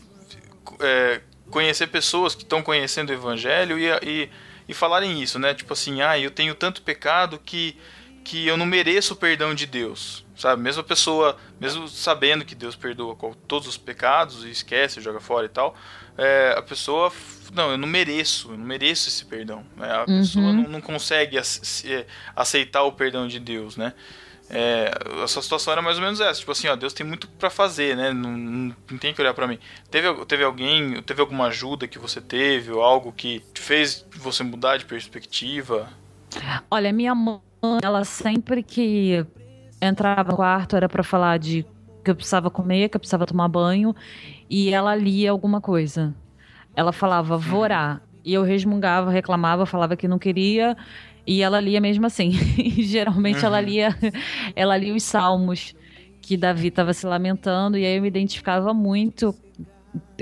é, 0.81 1.21
conhecer 1.51 1.87
pessoas 1.89 2.35
que 2.35 2.43
estão 2.43 2.63
conhecendo 2.63 3.11
o 3.11 3.13
evangelho 3.13 3.79
e, 3.79 3.87
e, 4.03 4.31
e 4.69 4.75
falarem 4.75 5.23
isso, 5.23 5.39
né? 5.39 5.55
Tipo 5.55 5.73
assim, 5.73 6.03
ah, 6.03 6.19
eu 6.19 6.31
tenho 6.31 6.55
tanto 6.55 6.83
pecado 6.83 7.41
que, 7.45 7.77
que 8.25 8.47
eu 8.47 8.57
não 8.57 8.67
mereço 8.67 9.15
o 9.15 9.17
perdão 9.17 9.55
de 9.55 9.67
Deus. 9.67 10.25
Sabe? 10.37 10.61
Mesmo 10.61 10.83
a 10.83 10.85
pessoa, 10.85 11.37
mesmo 11.59 11.89
sabendo 11.89 12.45
que 12.45 12.55
Deus 12.55 12.77
perdoa 12.77 13.17
todos 13.49 13.67
os 13.67 13.79
pecados 13.79 14.45
e 14.45 14.51
esquece, 14.51 15.01
joga 15.01 15.19
fora 15.19 15.47
e 15.47 15.49
tal, 15.49 15.75
é, 16.19 16.55
a 16.59 16.61
pessoa, 16.61 17.11
não, 17.55 17.71
eu 17.71 17.79
não 17.79 17.89
mereço, 17.89 18.51
eu 18.51 18.59
não 18.59 18.67
mereço 18.67 19.09
esse 19.09 19.25
perdão. 19.25 19.65
né? 19.77 19.91
A 19.91 20.01
Uhum. 20.01 20.19
pessoa 20.19 20.53
não, 20.53 20.65
não 20.69 20.81
consegue 20.83 21.39
ace- 21.39 21.61
se- 21.65 22.07
aceitar 22.35 22.83
o 22.83 22.93
perdão 22.93 23.27
de 23.27 23.41
Deus, 23.41 23.77
né? 23.79 23.95
É, 24.49 24.91
essa 25.25 25.43
situação 25.43 25.73
era 25.73 25.83
mais 25.83 25.97
ou 25.97 26.05
menos 26.05 26.21
essa, 26.21 26.39
tipo 26.39 26.53
assim, 26.53 26.69
ó, 26.69 26.77
Deus 26.77 26.93
tem 26.93 27.05
muito 27.05 27.29
pra 27.29 27.51
fazer, 27.51 27.97
né? 27.97 28.13
Não, 28.13 28.31
não, 28.31 28.77
não 28.91 28.99
tem 28.99 29.13
que 29.13 29.21
olhar 29.21 29.35
pra 29.35 29.47
mim. 29.47 29.59
Teve, 29.91 30.25
teve 30.27 30.45
alguém, 30.45 31.03
teve 31.03 31.21
alguma 31.21 31.47
ajuda 31.47 31.89
que 31.89 31.99
você 31.99 32.21
teve, 32.21 32.71
ou 32.71 32.83
algo 32.83 33.13
que 33.13 33.43
fez 33.55 34.07
você 34.17 34.45
mudar 34.45 34.77
de 34.77 34.85
perspectiva? 34.85 35.89
Olha, 36.71 36.93
minha 36.93 37.15
mãe, 37.15 37.41
ela 37.83 38.05
sempre 38.05 38.63
que 38.63 39.27
entrava 39.81 40.31
no 40.31 40.37
quarto 40.37 40.77
era 40.77 40.89
pra 40.89 41.03
falar 41.03 41.39
de 41.39 41.67
que 42.05 42.11
eu 42.11 42.15
precisava 42.15 42.49
comer, 42.49 42.89
que 42.89 42.97
eu 42.97 43.01
precisava 43.01 43.27
tomar 43.27 43.49
banho, 43.49 43.95
e 44.49 44.71
ela 44.71 44.95
lia 44.95 45.33
alguma 45.33 45.61
coisa. 45.61 46.15
Ela 46.75 46.93
falava, 46.93 47.37
orar. 47.53 48.01
E 48.25 48.35
eu 48.35 48.43
resmungava, 48.43 49.11
reclamava, 49.11 49.67
falava 49.67 49.97
que 49.97 50.07
não 50.07 50.19
queria, 50.19 50.77
e 51.27 51.43
ela 51.43 51.61
lia 51.61 51.81
mesmo 51.81 52.07
assim. 52.07 52.33
E 52.57 52.83
geralmente 52.83 53.45
ela 53.45 53.61
lia, 53.61 53.97
ela 54.55 54.77
lia 54.77 54.95
os 54.95 55.03
salmos 55.03 55.75
que 56.21 56.37
Davi 56.37 56.69
estava 56.69 56.93
se 56.93 57.07
lamentando, 57.07 57.79
e 57.79 57.85
aí 57.85 57.97
eu 57.97 58.03
me 58.03 58.09
identificava 58.09 58.75
muito 58.75 59.35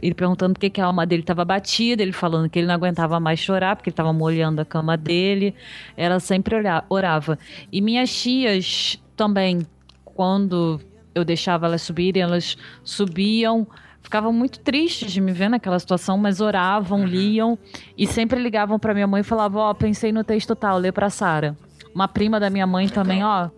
ele 0.03 0.14
perguntando 0.14 0.55
por 0.55 0.61
que, 0.61 0.71
que 0.71 0.81
a 0.81 0.87
alma 0.87 1.07
dele 1.07 1.23
estava 1.23 1.45
batida, 1.45 2.03
ele 2.03 2.12
falando 2.12 2.49
que 2.49 2.59
ele 2.59 2.67
não 2.67 2.75
aguentava 2.75 3.19
mais 3.19 3.38
chorar, 3.38 3.77
porque 3.77 3.90
ele 3.90 3.93
estava 3.93 4.12
molhando 4.12 4.61
a 4.61 4.64
cama 4.64 4.97
dele. 4.97 5.55
Ela 5.97 6.21
sempre 6.21 6.57
orava. 6.88 7.38
E 7.73 7.81
minhas 7.81 8.14
tias 8.14 9.01
também, 9.17 9.67
quando 10.05 10.81
eu 11.14 11.25
deixava 11.25 11.67
elas 11.67 11.83
subirem, 11.83 12.23
elas 12.23 12.57
subiam 12.83 13.67
ficavam 14.05 14.33
muito 14.33 14.61
tristes 14.61 15.11
de 15.11 15.21
me 15.21 15.33
ver 15.33 15.49
naquela 15.49 15.79
situação, 15.81 16.17
mas 16.17 16.40
oravam, 16.40 17.05
liam 17.05 17.59
e 17.99 18.07
sempre 18.07 18.40
ligavam 18.40 18.79
pra 18.79 18.95
minha 18.95 19.07
mãe 19.09 19.23
e 19.23 19.25
falavam: 19.25 19.62
Ó, 19.62 19.75
pensei 19.75 20.12
no 20.12 20.23
texto 20.23 20.55
tal, 20.55 20.79
lê 20.79 20.93
pra 20.93 21.11
Sara. 21.11 21.57
Uma 21.93 22.07
prima 22.07 22.38
da 22.38 22.49
minha 22.51 22.67
mãe 22.67 22.88
também, 22.88 23.25
ó, 23.25 23.49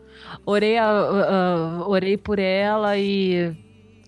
orei, 0.46 0.78
a- 0.78 0.84
a- 0.88 1.80
a- 1.82 1.88
orei 1.88 2.16
por 2.16 2.38
ela 2.38 2.96
e 2.96 3.54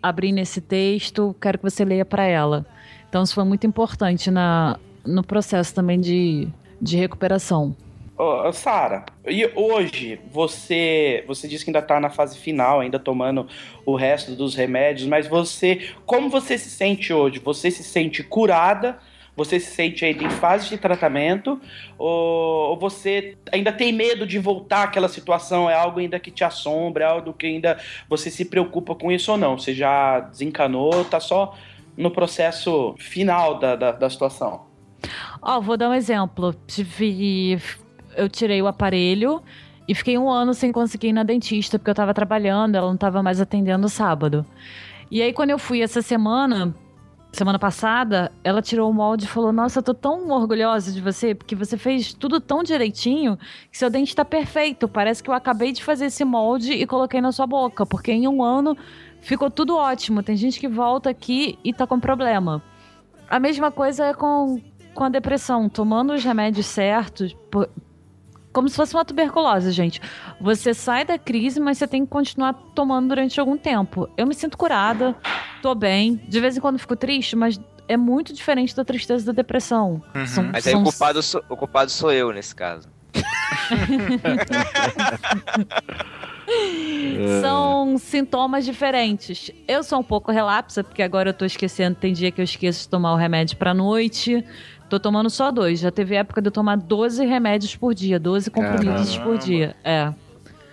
abri 0.03 0.33
nesse 0.33 0.61
texto, 0.61 1.35
quero 1.40 1.59
que 1.59 1.64
você 1.64 1.85
leia 1.85 2.05
pra 2.05 2.24
ela. 2.24 2.64
Então 3.09 3.22
isso 3.22 3.35
foi 3.35 3.44
muito 3.44 3.66
importante 3.66 4.31
na, 4.31 4.79
no 5.05 5.22
processo 5.24 5.74
também 5.74 5.98
de, 6.01 6.46
de 6.81 6.96
recuperação. 6.96 7.74
Ô, 8.18 8.52
Sara, 8.52 9.04
e 9.28 9.48
hoje 9.54 10.20
você 10.33 11.22
você 11.24 11.46
disse 11.46 11.64
que 11.64 11.70
ainda 11.70 11.81
tá 11.81 12.00
na 12.00 12.11
fase 12.11 12.37
final, 12.37 12.81
ainda 12.81 12.98
tomando 12.98 13.46
o 13.87 13.94
resto 13.94 14.35
dos 14.35 14.57
remédios, 14.57 15.07
mas 15.07 15.28
você, 15.28 15.92
como 16.04 16.28
você 16.28 16.59
se 16.59 16.68
sente 16.68 17.12
hoje? 17.12 17.38
Você 17.38 17.70
se 17.70 17.85
sente 17.85 18.24
curada? 18.24 18.98
Você 19.37 19.61
se 19.61 19.70
sente 19.70 20.04
ainda 20.04 20.24
em 20.24 20.31
fase 20.31 20.68
de 20.68 20.78
tratamento? 20.78 21.61
Ou, 21.96 22.70
ou 22.70 22.76
você 22.76 23.38
ainda 23.52 23.70
tem 23.70 23.92
medo 23.92 24.26
de 24.26 24.37
voltar 24.40 24.83
àquela 24.83 25.09
situação? 25.09 25.70
É 25.70 25.74
algo 25.74 26.00
ainda 26.00 26.18
que 26.18 26.33
te 26.33 26.42
assombra? 26.42 27.04
É 27.04 27.07
algo 27.07 27.33
que 27.33 27.46
ainda 27.46 27.78
você 28.09 28.33
se 28.33 28.44
preocupa 28.46 28.96
com 28.96 29.12
isso 29.12 29.31
ou 29.31 29.38
não? 29.38 29.57
Você 29.57 29.72
já 29.72 30.18
desencanou? 30.18 31.04
Tá 31.04 31.20
só 31.20 31.54
no 31.96 32.11
processo 32.11 32.96
final 32.98 33.61
da, 33.61 33.76
da, 33.76 33.92
da 33.92 34.11
situação? 34.11 34.66
Ó, 35.40 35.61
vou 35.61 35.76
dar 35.76 35.88
um 35.88 35.94
exemplo. 35.94 36.52
Tive, 36.66 37.59
eu 38.18 38.28
tirei 38.28 38.61
o 38.61 38.66
aparelho 38.66 39.40
e 39.87 39.94
fiquei 39.94 40.18
um 40.18 40.28
ano 40.28 40.52
sem 40.52 40.70
conseguir 40.72 41.09
ir 41.09 41.12
na 41.12 41.22
dentista 41.22 41.78
porque 41.78 41.90
eu 41.90 41.94
tava 41.94 42.12
trabalhando, 42.12 42.74
ela 42.74 42.88
não 42.88 42.96
tava 42.96 43.22
mais 43.22 43.40
atendendo 43.40 43.88
sábado. 43.88 44.44
E 45.11 45.22
aí 45.22 45.33
quando 45.33 45.50
eu 45.50 45.59
fui 45.59 45.81
essa 45.81 46.02
semana, 46.02 46.74
semana 47.33 47.59
passada, 47.59 48.31
ela 48.42 48.61
tirou 48.61 48.90
o 48.90 48.92
molde 48.92 49.24
e 49.24 49.28
falou: 49.28 49.52
"Nossa, 49.52 49.78
eu 49.78 49.83
tô 49.83 49.94
tão 49.94 50.28
orgulhosa 50.31 50.92
de 50.92 51.00
você 51.00 51.35
porque 51.35 51.54
você 51.54 51.78
fez 51.78 52.12
tudo 52.12 52.40
tão 52.40 52.62
direitinho 52.62 53.38
que 53.70 53.78
seu 53.78 53.88
dente 53.88 54.14
tá 54.14 54.24
perfeito. 54.24 54.88
Parece 54.88 55.22
que 55.22 55.31
eu 55.31 55.35
acabei 55.35 55.72
de 55.72 55.83
fazer 55.83 56.07
esse 56.07 56.24
molde 56.24 56.72
e 56.72 56.87
coloquei 56.87 57.20
na 57.20 57.33
sua 57.33 57.46
boca, 57.46 57.87
porque 57.87 58.12
em 58.12 58.28
um 58.28 58.42
ano 58.42 58.76
ficou 59.20 59.50
tudo 59.50 59.76
ótimo. 59.76 60.22
Tem 60.22 60.37
gente 60.37 60.61
que 60.61 60.68
volta 60.68 61.09
aqui 61.09 61.59
e 61.64 61.72
tá 61.72 61.87
com 61.87 62.00
problema." 62.00 62.62
A 63.31 63.38
mesma 63.38 63.70
coisa 63.70 64.07
é 64.07 64.14
com 64.14 64.61
com 64.98 65.04
a 65.04 65.09
depressão, 65.09 65.68
tomando 65.68 66.12
os 66.12 66.24
remédios 66.24 66.66
certos, 66.66 67.33
como 68.52 68.68
se 68.68 68.76
fosse 68.76 68.94
uma 68.94 69.04
tuberculose, 69.04 69.70
gente. 69.72 70.00
Você 70.40 70.74
sai 70.74 71.04
da 71.04 71.18
crise, 71.18 71.61
mas 71.61 71.78
você 71.78 71.87
tem 71.87 72.04
que 72.04 72.11
continuar 72.11 72.52
tomando 72.74 73.08
durante 73.08 73.38
algum 73.38 73.56
tempo. 73.56 74.08
Eu 74.16 74.26
me 74.26 74.34
sinto 74.34 74.56
curada, 74.58 75.14
tô 75.62 75.74
bem. 75.74 76.20
De 76.28 76.40
vez 76.40 76.56
em 76.56 76.61
quando 76.61 76.78
fico 76.78 76.96
triste, 76.96 77.37
mas 77.37 77.58
é 77.87 77.96
muito 77.96 78.32
diferente 78.32 78.74
da 78.76 78.84
tristeza 78.84 79.26
da 79.26 79.32
depressão. 79.32 80.02
Uhum. 80.14 80.26
São- 80.26 80.44
Mas 80.52 80.66
aí 80.66 80.72
são- 80.72 80.80
o 80.80 80.84
culpado, 80.84 81.22
sou, 81.22 81.42
o 81.48 81.56
culpado 81.56 81.90
sou 81.90 82.12
eu 82.12 82.32
nesse 82.32 82.54
caso. 82.54 82.88
São 87.42 87.98
sintomas 87.98 88.64
diferentes. 88.64 89.50
Eu 89.66 89.82
sou 89.82 90.00
um 90.00 90.02
pouco 90.02 90.32
relapsa, 90.32 90.82
porque 90.82 91.02
agora 91.02 91.30
eu 91.30 91.34
tô 91.34 91.44
esquecendo. 91.44 91.96
Tem 91.96 92.12
dia 92.12 92.30
que 92.30 92.40
eu 92.40 92.44
esqueço 92.44 92.82
de 92.82 92.88
tomar 92.88 93.12
o 93.12 93.16
remédio 93.16 93.56
pra 93.56 93.74
noite. 93.74 94.44
Tô 94.88 94.98
tomando 94.98 95.29
só 95.29 95.51
dois. 95.51 95.81
Já 95.81 95.90
teve 95.90 96.14
época 96.14 96.40
de 96.40 96.48
eu 96.48 96.53
tomar 96.53 96.77
12 96.77 97.24
remédios 97.27 97.77
por 97.77 97.94
dia, 97.94 98.18
12 98.18 98.51
comprimidos 98.51 99.11
Caramba. 99.16 99.24
por 99.31 99.38
dia. 99.38 99.77
É. 99.85 100.12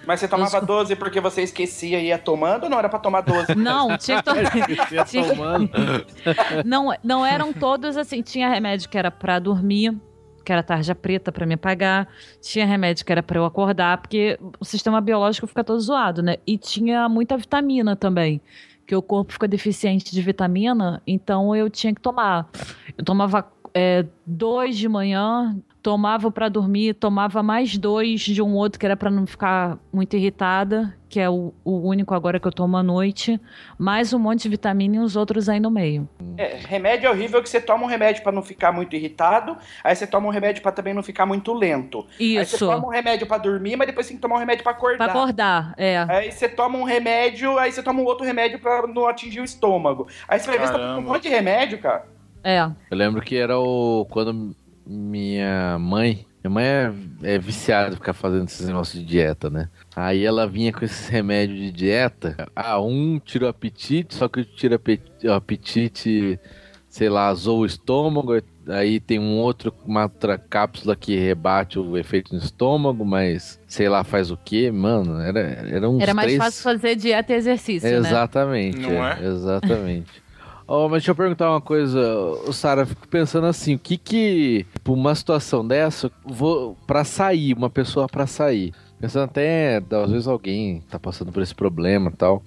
Mas 0.07 0.19
você 0.19 0.27
tomava 0.27 0.57
Isso. 0.57 0.65
12 0.67 0.95
porque 0.95 1.19
você 1.19 1.41
esquecia 1.41 1.99
e 1.99 2.07
ia 2.07 2.17
tomando 2.19 2.65
ou 2.65 2.69
não 2.69 2.77
era 2.77 2.87
pra 2.87 2.99
tomar 2.99 3.21
12? 3.21 3.55
Não, 3.57 3.97
tinha 3.97 4.17
que 4.17 4.23
tomar. 4.23 4.43
Ia 4.91 5.03
Tinha- 5.05 5.27
tomando. 5.27 5.69
Não, 6.63 6.93
não 7.03 7.25
eram 7.25 7.51
todos 7.51 7.97
assim. 7.97 8.21
Tinha 8.21 8.47
remédio 8.47 8.87
que 8.87 8.97
era 8.97 9.09
pra 9.09 9.39
dormir, 9.39 9.97
que 10.45 10.51
era 10.51 10.61
tarja 10.61 10.93
preta 10.93 11.31
pra 11.31 11.45
me 11.45 11.55
apagar. 11.55 12.07
Tinha 12.39 12.65
remédio 12.67 13.03
que 13.03 13.11
era 13.11 13.23
pra 13.23 13.39
eu 13.39 13.45
acordar, 13.45 13.97
porque 13.97 14.39
o 14.59 14.63
sistema 14.63 15.01
biológico 15.01 15.47
fica 15.47 15.63
todo 15.63 15.79
zoado, 15.79 16.21
né? 16.21 16.37
E 16.45 16.55
tinha 16.57 17.09
muita 17.09 17.35
vitamina 17.35 17.95
também. 17.95 18.39
Que 18.85 18.95
o 18.95 19.01
corpo 19.01 19.33
fica 19.33 19.47
deficiente 19.47 20.11
de 20.11 20.21
vitamina, 20.21 21.01
então 21.07 21.55
eu 21.55 21.67
tinha 21.67 21.91
que 21.95 21.99
tomar. 21.99 22.47
Eu 22.95 23.03
tomava 23.03 23.43
é, 23.77 24.05
dois 24.25 24.77
de 24.77 24.87
manhã, 24.87 25.53
tomava 25.83 26.31
pra 26.31 26.47
dormir, 26.47 26.93
tomava 26.93 27.43
mais 27.43 27.77
dois 27.77 28.21
de 28.21 28.41
um 28.41 28.55
outro 28.55 28.79
que 28.79 28.85
era 28.85 28.95
pra 28.95 29.11
não 29.11 29.27
ficar 29.27 29.77
muito 29.91 30.15
irritada, 30.15 30.97
que 31.09 31.19
é 31.19 31.29
o, 31.29 31.53
o 31.63 31.87
único 31.87 32.15
agora 32.15 32.39
que 32.39 32.47
eu 32.47 32.53
tomo 32.53 32.77
à 32.77 32.81
noite, 32.81 33.39
mais 33.77 34.13
um 34.13 34.17
monte 34.17 34.43
de 34.43 34.49
vitamina 34.49 34.95
e 34.95 34.99
os 34.99 35.17
outros 35.17 35.49
aí 35.49 35.59
no 35.59 35.69
meio. 35.69 36.07
É, 36.37 36.57
remédio 36.65 37.07
é 37.07 37.11
horrível 37.11 37.43
que 37.43 37.49
você 37.49 37.59
toma 37.59 37.83
um 37.83 37.87
remédio 37.87 38.23
pra 38.23 38.31
não 38.31 38.41
ficar 38.41 38.71
muito 38.71 38.95
irritado, 38.95 39.57
aí 39.83 39.93
você 39.93 40.07
toma 40.07 40.27
um 40.27 40.31
remédio 40.31 40.63
pra 40.63 40.71
também 40.71 40.93
não 40.93 41.03
ficar 41.03 41.25
muito 41.25 41.53
lento. 41.53 42.07
Aí 42.17 42.45
você 42.45 42.55
Isso. 42.55 42.65
toma 42.65 42.87
um 42.87 42.89
remédio 42.89 43.27
pra 43.27 43.37
dormir, 43.37 43.75
mas 43.75 43.87
depois 43.87 44.07
tem 44.07 44.15
que 44.15 44.21
tomar 44.21 44.37
um 44.37 44.39
remédio 44.39 44.63
pra 44.63 44.71
acordar. 44.71 45.09
Pra 45.09 45.13
acordar, 45.13 45.73
é. 45.77 45.97
Aí 46.07 46.31
você 46.31 46.47
toma 46.47 46.77
um 46.77 46.83
remédio, 46.83 47.59
aí 47.59 47.73
você 47.73 47.83
toma 47.83 47.99
um 48.01 48.05
outro 48.05 48.25
remédio 48.25 48.57
pra 48.57 48.87
não 48.87 49.05
atingir 49.05 49.41
o 49.41 49.43
estômago. 49.43 50.07
Aí 50.29 50.39
você 50.39 50.47
vai 50.47 50.57
ver, 50.57 50.67
você 50.67 50.73
tá 50.73 50.79
tomando 50.79 50.99
um 50.99 51.11
monte 51.11 51.23
de 51.23 51.29
remédio, 51.29 51.77
cara. 51.79 52.14
É. 52.45 52.61
Eu 52.91 52.97
lembro 52.97 53.21
que 53.23 53.35
era 53.35 53.57
o. 53.57 54.05
Quando 54.09 54.55
minha 54.85 55.79
mãe. 55.79 56.27
Minha 56.43 56.53
mãe 56.53 56.63
é, 56.63 56.93
é 57.33 57.39
viciada 57.39 57.93
em 57.93 57.95
ficar 57.95 58.13
fazendo 58.13 58.47
esses 58.47 58.67
negócios 58.67 59.01
de 59.01 59.09
dieta, 59.09 59.49
né? 59.49 59.67
Aí 59.95 60.23
ela 60.23 60.45
vinha 60.47 60.71
com 60.71 60.85
esses 60.85 61.09
remédios 61.09 61.57
de 61.57 61.71
dieta. 61.71 62.47
Ah, 62.55 62.79
um 62.79 63.19
tira 63.19 63.47
o 63.47 63.49
apetite, 63.49 64.13
só 64.13 64.27
que 64.27 64.43
tira 64.43 64.79
o 65.23 65.31
apetite, 65.31 66.39
sei 66.87 67.09
lá, 67.09 67.29
azou 67.29 67.61
o 67.61 67.65
estômago. 67.65 68.39
Aí 68.67 68.99
tem 68.99 69.17
um 69.17 69.37
outro, 69.39 69.73
uma 69.83 70.03
outra 70.03 70.37
cápsula 70.37 70.95
que 70.95 71.17
rebate 71.17 71.79
o 71.79 71.97
efeito 71.97 72.35
no 72.35 72.39
estômago, 72.39 73.03
mas 73.03 73.59
sei 73.67 73.89
lá 73.89 74.03
faz 74.03 74.29
o 74.29 74.37
que, 74.37 74.69
mano. 74.69 75.19
Era, 75.19 75.39
era 75.39 75.89
uns 75.89 75.99
Era 75.99 76.13
mais 76.13 76.27
três... 76.27 76.37
fácil 76.37 76.61
fazer 76.61 76.95
dieta 76.95 77.33
e 77.33 77.35
exercício, 77.37 77.89
né? 77.89 77.97
Exatamente, 77.97 78.77
Não 78.81 79.03
é, 79.03 79.19
é? 79.19 79.25
exatamente. 79.25 80.24
Oh, 80.67 80.89
mas 80.89 81.03
deixa 81.03 81.11
eu 81.11 81.15
perguntar 81.15 81.51
uma 81.51 81.61
coisa, 81.61 82.01
Ô, 82.47 82.51
Sara, 82.51 82.87
fico 82.87 83.07
pensando 83.07 83.45
assim, 83.45 83.75
o 83.75 83.79
que 83.79 83.97
que, 83.97 84.65
tipo, 84.73 84.93
uma 84.93 85.13
situação 85.13 85.65
dessa, 85.65 86.11
vou 86.25 86.75
para 86.87 87.03
sair, 87.03 87.53
uma 87.53 87.69
pessoa 87.69 88.07
pra 88.07 88.25
sair, 88.25 88.73
pensando 88.99 89.25
até, 89.25 89.77
às 89.77 90.09
vezes 90.09 90.27
alguém 90.27 90.81
tá 90.89 90.97
passando 90.97 91.31
por 91.31 91.43
esse 91.43 91.53
problema 91.53 92.11
tal, 92.11 92.41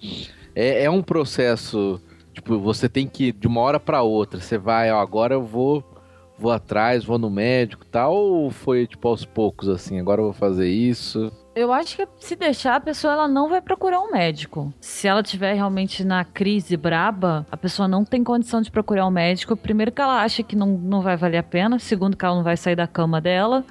é, 0.52 0.82
é 0.82 0.90
um 0.90 1.00
processo, 1.00 2.00
tipo, 2.32 2.58
você 2.58 2.88
tem 2.88 3.06
que, 3.06 3.30
de 3.30 3.46
uma 3.46 3.60
hora 3.60 3.78
pra 3.78 4.02
outra, 4.02 4.40
você 4.40 4.58
vai, 4.58 4.90
ó, 4.90 4.98
agora 4.98 5.34
eu 5.34 5.44
vou, 5.44 5.84
vou 6.36 6.50
atrás, 6.50 7.04
vou 7.04 7.18
no 7.18 7.30
médico 7.30 7.86
tal, 7.86 8.16
ou 8.16 8.50
foi, 8.50 8.88
tipo, 8.88 9.06
aos 9.06 9.24
poucos, 9.24 9.68
assim, 9.68 10.00
agora 10.00 10.20
eu 10.20 10.24
vou 10.24 10.32
fazer 10.34 10.68
isso? 10.68 11.30
Eu 11.58 11.72
acho 11.72 11.96
que 11.96 12.06
se 12.20 12.36
deixar, 12.36 12.76
a 12.76 12.80
pessoa 12.80 13.14
ela 13.14 13.26
não 13.26 13.48
vai 13.48 13.60
procurar 13.60 13.98
um 13.98 14.12
médico. 14.12 14.72
Se 14.80 15.08
ela 15.08 15.24
tiver 15.24 15.54
realmente 15.54 16.04
na 16.04 16.24
crise 16.24 16.76
braba, 16.76 17.44
a 17.50 17.56
pessoa 17.56 17.88
não 17.88 18.04
tem 18.04 18.22
condição 18.22 18.62
de 18.62 18.70
procurar 18.70 19.04
um 19.08 19.10
médico. 19.10 19.56
Primeiro 19.56 19.90
que 19.90 20.00
ela 20.00 20.22
acha 20.22 20.44
que 20.44 20.54
não, 20.54 20.68
não 20.68 21.00
vai 21.00 21.16
valer 21.16 21.38
a 21.38 21.42
pena. 21.42 21.80
Segundo 21.80 22.16
que 22.16 22.24
ela 22.24 22.36
não 22.36 22.44
vai 22.44 22.56
sair 22.56 22.76
da 22.76 22.86
cama 22.86 23.20
dela. 23.20 23.64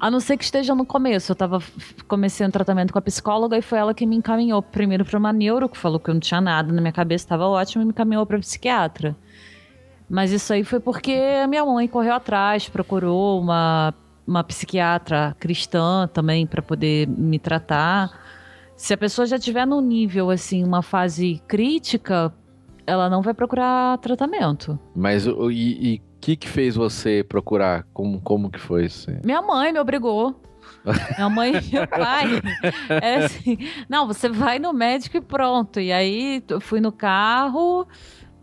A 0.00 0.10
não 0.10 0.18
ser 0.18 0.36
que 0.36 0.42
esteja 0.42 0.74
no 0.74 0.84
começo. 0.84 1.30
Eu 1.30 1.36
tava 1.36 1.62
comecei 2.08 2.44
um 2.44 2.50
tratamento 2.50 2.92
com 2.92 2.98
a 2.98 3.02
psicóloga 3.02 3.56
e 3.56 3.62
foi 3.62 3.78
ela 3.78 3.94
que 3.94 4.04
me 4.04 4.16
encaminhou 4.16 4.60
primeiro 4.60 5.04
para 5.04 5.16
uma 5.16 5.32
neuro, 5.32 5.68
que 5.68 5.78
falou 5.78 6.00
que 6.00 6.10
eu 6.10 6.14
não 6.14 6.20
tinha 6.20 6.40
nada 6.40 6.72
na 6.72 6.80
minha 6.80 6.92
cabeça, 6.92 7.26
estava 7.26 7.46
ótimo, 7.46 7.82
e 7.82 7.84
me 7.84 7.92
encaminhou 7.92 8.26
para 8.26 8.40
psiquiatra. 8.40 9.14
Mas 10.08 10.32
isso 10.32 10.52
aí 10.52 10.64
foi 10.64 10.80
porque 10.80 11.12
a 11.44 11.46
minha 11.46 11.64
mãe 11.64 11.86
correu 11.86 12.12
atrás, 12.12 12.68
procurou 12.68 13.40
uma, 13.40 13.94
uma 14.26 14.44
psiquiatra 14.44 15.34
cristã 15.40 16.08
também 16.12 16.46
para 16.46 16.62
poder 16.62 17.06
me 17.08 17.38
tratar. 17.38 18.10
Se 18.76 18.94
a 18.94 18.96
pessoa 18.96 19.26
já 19.26 19.38
tiver 19.38 19.66
no 19.66 19.80
nível, 19.80 20.30
assim, 20.30 20.64
uma 20.64 20.82
fase 20.82 21.42
crítica, 21.46 22.32
ela 22.86 23.10
não 23.10 23.20
vai 23.22 23.34
procurar 23.34 23.98
tratamento. 23.98 24.78
Mas, 24.94 25.26
o- 25.26 25.50
e 25.50 25.96
o 25.96 26.20
que 26.20 26.36
que 26.36 26.48
fez 26.48 26.76
você 26.76 27.24
procurar? 27.28 27.84
Como, 27.92 28.20
como 28.20 28.50
que 28.50 28.58
foi 28.58 28.86
isso? 28.86 29.10
Minha 29.24 29.42
mãe 29.42 29.72
me 29.72 29.78
obrigou. 29.80 30.40
Minha 31.16 31.28
mãe 31.28 31.52
e 31.56 31.72
meu 31.74 31.86
pai. 31.88 32.26
É 33.02 33.16
assim, 33.24 33.58
não, 33.88 34.06
você 34.06 34.28
vai 34.28 34.58
no 34.58 34.72
médico 34.72 35.16
e 35.16 35.20
pronto. 35.20 35.78
E 35.80 35.92
aí 35.92 36.42
eu 36.48 36.60
fui 36.60 36.80
no 36.80 36.90
carro, 36.92 37.86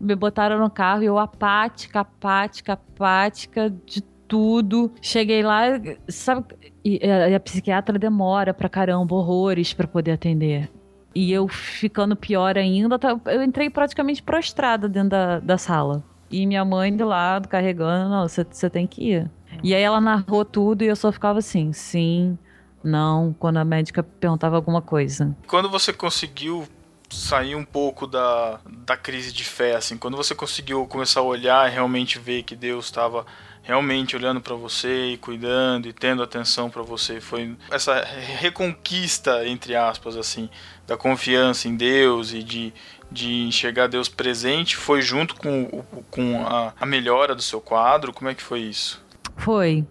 me 0.00 0.14
botaram 0.14 0.58
no 0.60 0.70
carro 0.70 1.02
e 1.02 1.06
eu 1.06 1.18
apática, 1.18 2.00
apática, 2.00 2.74
apática 2.74 3.70
de 3.84 4.02
tudo. 4.28 4.92
Cheguei 5.00 5.42
lá, 5.42 5.62
sabe? 6.08 6.54
E 6.84 7.00
a, 7.02 7.36
a 7.36 7.40
psiquiatra 7.40 7.98
demora 7.98 8.52
pra 8.54 8.68
caramba, 8.68 9.14
horrores 9.14 9.72
pra 9.72 9.86
poder 9.88 10.12
atender. 10.12 10.70
E 11.14 11.32
eu 11.32 11.48
ficando 11.48 12.14
pior 12.14 12.56
ainda, 12.56 12.98
tá- 12.98 13.18
eu 13.26 13.42
entrei 13.42 13.70
praticamente 13.70 14.22
prostrada 14.22 14.88
dentro 14.88 15.10
da, 15.10 15.40
da 15.40 15.58
sala. 15.58 16.04
E 16.30 16.46
minha 16.46 16.64
mãe 16.64 16.94
do 16.94 17.06
lado 17.06 17.48
carregando, 17.48 18.10
não, 18.10 18.28
você 18.28 18.70
tem 18.70 18.86
que 18.86 19.12
ir. 19.12 19.30
E 19.62 19.74
aí 19.74 19.82
ela 19.82 20.00
narrou 20.00 20.44
tudo 20.44 20.82
e 20.84 20.86
eu 20.86 20.94
só 20.94 21.10
ficava 21.10 21.38
assim, 21.38 21.72
sim, 21.72 22.38
não, 22.84 23.34
quando 23.38 23.56
a 23.56 23.64
médica 23.64 24.02
perguntava 24.02 24.54
alguma 24.56 24.82
coisa. 24.82 25.34
Quando 25.46 25.68
você 25.70 25.92
conseguiu 25.92 26.68
sair 27.08 27.54
um 27.54 27.64
pouco 27.64 28.06
da, 28.06 28.60
da 28.86 28.96
crise 28.96 29.32
de 29.32 29.42
fé, 29.42 29.74
assim, 29.74 29.96
quando 29.96 30.16
você 30.16 30.34
conseguiu 30.34 30.86
começar 30.86 31.20
a 31.20 31.24
olhar 31.24 31.68
e 31.68 31.72
realmente 31.72 32.18
ver 32.18 32.42
que 32.42 32.54
Deus 32.54 32.84
estava 32.84 33.24
realmente 33.68 34.16
olhando 34.16 34.40
para 34.40 34.54
você 34.54 35.12
e 35.12 35.18
cuidando 35.18 35.86
e 35.86 35.92
tendo 35.92 36.22
atenção 36.22 36.70
para 36.70 36.82
você, 36.82 37.20
foi 37.20 37.54
essa 37.70 38.02
reconquista 38.02 39.46
entre 39.46 39.76
aspas 39.76 40.16
assim 40.16 40.48
da 40.86 40.96
confiança 40.96 41.68
em 41.68 41.76
Deus 41.76 42.32
e 42.32 42.42
de, 42.42 42.72
de 43.12 43.42
enxergar 43.42 43.86
Deus 43.86 44.08
presente, 44.08 44.74
foi 44.74 45.02
junto 45.02 45.36
com, 45.36 45.84
com 46.10 46.46
a, 46.46 46.72
a 46.80 46.86
melhora 46.86 47.34
do 47.34 47.42
seu 47.42 47.60
quadro? 47.60 48.10
Como 48.10 48.30
é 48.30 48.34
que 48.34 48.42
foi 48.42 48.60
isso? 48.60 49.04
Foi. 49.36 49.86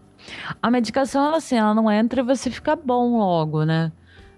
A 0.59 0.71
medicação, 0.71 1.23
ela 1.23 1.37
assim, 1.37 1.55
ela 1.55 1.75
não 1.75 1.89
entra 1.91 2.21
e 2.21 2.23
você 2.23 2.49
fica 2.49 2.75
bom 2.75 3.19
logo, 3.19 3.63
né? 3.63 3.91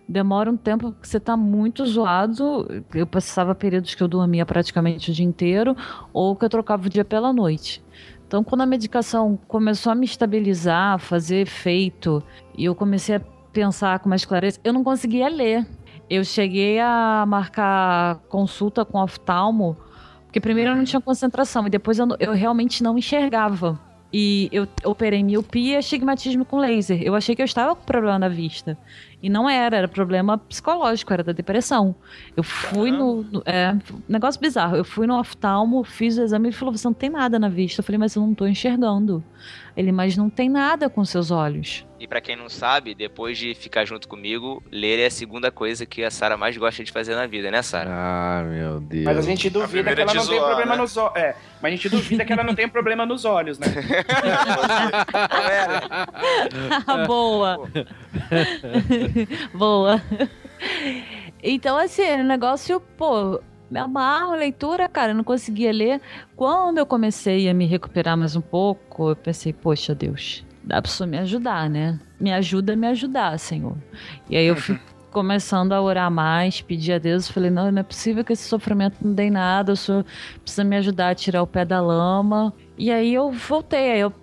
Demora 0.06 0.52
um 0.52 0.58
tempo 0.58 0.92
porque 0.92 1.08
você 1.08 1.20
tá 1.20 1.38
muito 1.38 1.86
zoado. 1.86 2.84
Eu 2.94 3.08
passava 3.08 3.56
períodos 3.56 3.96
que 3.96 4.04
eu 4.04 4.08
dormia 4.08 4.46
praticamente 4.46 5.12
o 5.12 5.14
dia 5.14 5.26
inteiro 5.26 5.78
ou 6.12 6.36
que 6.36 6.44
eu 6.44 6.50
trocava 6.50 6.88
o 6.88 6.90
dia 6.90 7.06
pela 7.06 7.32
noite. 7.32 7.82
Então, 8.30 8.44
quando 8.44 8.62
a 8.62 8.66
medicação 8.68 9.40
começou 9.48 9.92
a 9.92 9.96
me 9.96 10.06
estabilizar, 10.06 11.00
fazer 11.00 11.38
efeito, 11.38 12.22
e 12.56 12.66
eu 12.66 12.76
comecei 12.76 13.16
a 13.16 13.22
pensar 13.52 13.98
com 13.98 14.08
mais 14.08 14.24
clareza, 14.24 14.60
eu 14.64 14.72
não 14.72 14.84
conseguia 14.84 15.28
ler. 15.28 15.66
Eu 16.08 16.24
cheguei 16.24 16.80
a 16.80 17.26
marcar 17.28 18.18
consulta 18.30 18.86
com 18.86 19.02
oftalmo, 19.02 19.76
porque 20.26 20.40
primeiro 20.40 20.70
eu 20.70 20.76
não 20.76 20.84
tinha 20.84 21.02
concentração 21.02 21.66
e 21.66 21.72
depois 21.72 21.98
eu, 21.98 22.08
eu 22.20 22.34
realmente 22.34 22.84
não 22.84 23.00
enxergava. 23.00 23.80
E 24.14 24.48
eu 24.52 24.68
operei 24.86 25.24
miopia 25.24 25.74
e 25.74 25.78
astigmatismo 25.78 26.46
com 26.46 26.60
laser. 26.60 27.02
Eu 27.02 27.16
achei 27.16 27.36
que 27.36 27.42
eu 27.42 27.46
estava 27.46 27.76
com 27.76 27.84
problema 27.84 28.20
na 28.20 28.30
vista. 28.30 28.78
E 29.22 29.30
não 29.30 29.50
era, 29.50 29.76
era 29.78 29.88
problema 29.88 30.38
psicológico, 30.38 31.12
era 31.12 31.24
da 31.24 31.34
depressão. 31.34 31.94
Eu 32.38 32.44
fui 32.44 32.90
no. 32.90 33.24
no- 33.24 33.44
é, 33.46 33.76
negócio 34.08 34.40
bizarro. 34.40 34.78
Eu 34.78 34.86
fui 34.86 35.06
no 35.06 35.20
oftalmo, 35.20 35.84
fiz 35.84 36.18
o 36.18 36.24
exame 36.24 36.46
e 36.46 36.50
ele 36.50 36.56
falou: 36.56 36.74
você 36.76 36.88
não 36.88 36.94
tem 36.94 37.10
nada 37.10 37.38
na 37.38 37.50
vista. 37.50 37.82
Eu 37.82 37.84
falei, 37.84 37.98
mas 38.00 38.16
eu 38.16 38.22
não 38.22 38.34
tô 38.34 38.48
enxergando. 38.48 39.22
Ele, 39.76 39.92
mas 39.92 40.18
não 40.18 40.30
tem 40.30 40.50
nada 40.50 40.90
com 40.90 41.04
seus 41.06 41.32
olhos. 41.32 41.86
E 42.00 42.08
pra 42.08 42.20
quem 42.22 42.36
não 42.36 42.50
sabe, 42.50 42.96
depois 42.96 43.38
de 43.38 43.54
ficar 43.54 43.86
junto 43.86 44.08
comigo, 44.08 44.64
ler 44.72 45.00
é 45.00 45.06
a 45.08 45.12
segunda 45.12 45.52
coisa 45.52 45.86
que 45.86 46.04
a 46.04 46.10
Sara 46.12 46.36
mais 46.38 46.56
gosta 46.58 46.84
de 46.84 46.92
fazer 46.92 47.14
na 47.16 47.28
vida, 47.28 47.52
né, 47.52 47.62
Sara? 47.62 47.90
Ah, 47.92 48.44
meu 48.44 48.80
Deus. 48.80 49.04
Mas 49.06 49.18
a 49.18 49.22
gente 49.22 49.50
duvida 49.50 49.84
primeira 49.94 49.96
que 49.96 50.02
ela 50.02 50.12
é 50.12 50.16
não 50.16 50.22
de 50.24 50.30
tem 50.30 50.38
zoar, 50.40 50.48
problema 50.50 50.76
né? 50.76 50.82
nos 50.82 50.98
olhos. 50.98 51.16
É, 51.16 51.36
mas 51.62 51.72
a 51.72 51.76
gente 51.76 51.90
duvida 51.90 52.26
que 52.26 52.34
ela 52.34 52.44
não 52.44 52.56
tem 52.56 52.68
problema 52.70 53.06
nos 53.06 53.26
olhos, 53.26 53.60
né? 53.60 53.68
Ah, 56.88 57.06
Boa. 57.08 57.70
Boa. 59.54 60.02
Então, 61.42 61.78
assim, 61.78 62.12
o 62.20 62.24
negócio, 62.24 62.80
pô, 62.98 63.42
me 63.70 63.80
amarro, 63.80 64.36
leitura, 64.36 64.90
cara, 64.90 65.12
eu 65.12 65.16
não 65.16 65.24
conseguia 65.24 65.72
ler. 65.72 66.02
Quando 66.36 66.78
eu 66.78 66.86
comecei 66.86 67.50
a 67.50 67.54
me 67.54 67.66
recuperar 67.66 68.18
mais 68.18 68.36
um 68.36 68.42
pouco, 68.42 69.10
eu 69.10 69.16
pensei, 69.16 69.54
poxa, 69.54 69.94
Deus, 69.94 70.46
dá 70.64 70.82
pra 70.82 70.92
senhor 70.92 71.10
me 71.10 71.18
ajudar, 71.20 71.70
né? 71.70 72.00
Me 72.20 72.34
ajuda 72.34 72.74
a 72.74 72.76
me 72.76 72.88
ajudar, 72.88 73.38
Senhor. 73.40 73.78
E 74.30 74.36
aí 74.36 74.46
eu 74.46 74.56
fui 74.56 74.80
começando 75.12 75.74
a 75.74 75.82
orar 75.82 76.12
mais, 76.12 76.62
pedir 76.62 76.94
a 76.94 76.98
Deus, 77.00 77.28
falei, 77.30 77.50
não, 77.50 77.72
não 77.72 77.80
é 77.80 77.84
possível 77.84 78.24
que 78.24 78.34
esse 78.34 78.48
sofrimento 78.48 78.98
não 79.02 79.14
dê 79.14 79.30
nada, 79.30 79.74
o 79.74 79.76
senhor 79.76 80.06
precisa 80.42 80.64
me 80.64 80.76
ajudar 80.78 81.10
a 81.10 81.16
tirar 81.16 81.42
o 81.42 81.48
pé 81.48 81.66
da 81.66 81.82
lama. 81.82 82.54
E 82.78 82.92
aí 82.92 83.14
eu 83.14 83.32
voltei, 83.32 83.92
aí 83.92 84.00
eu 84.00 84.14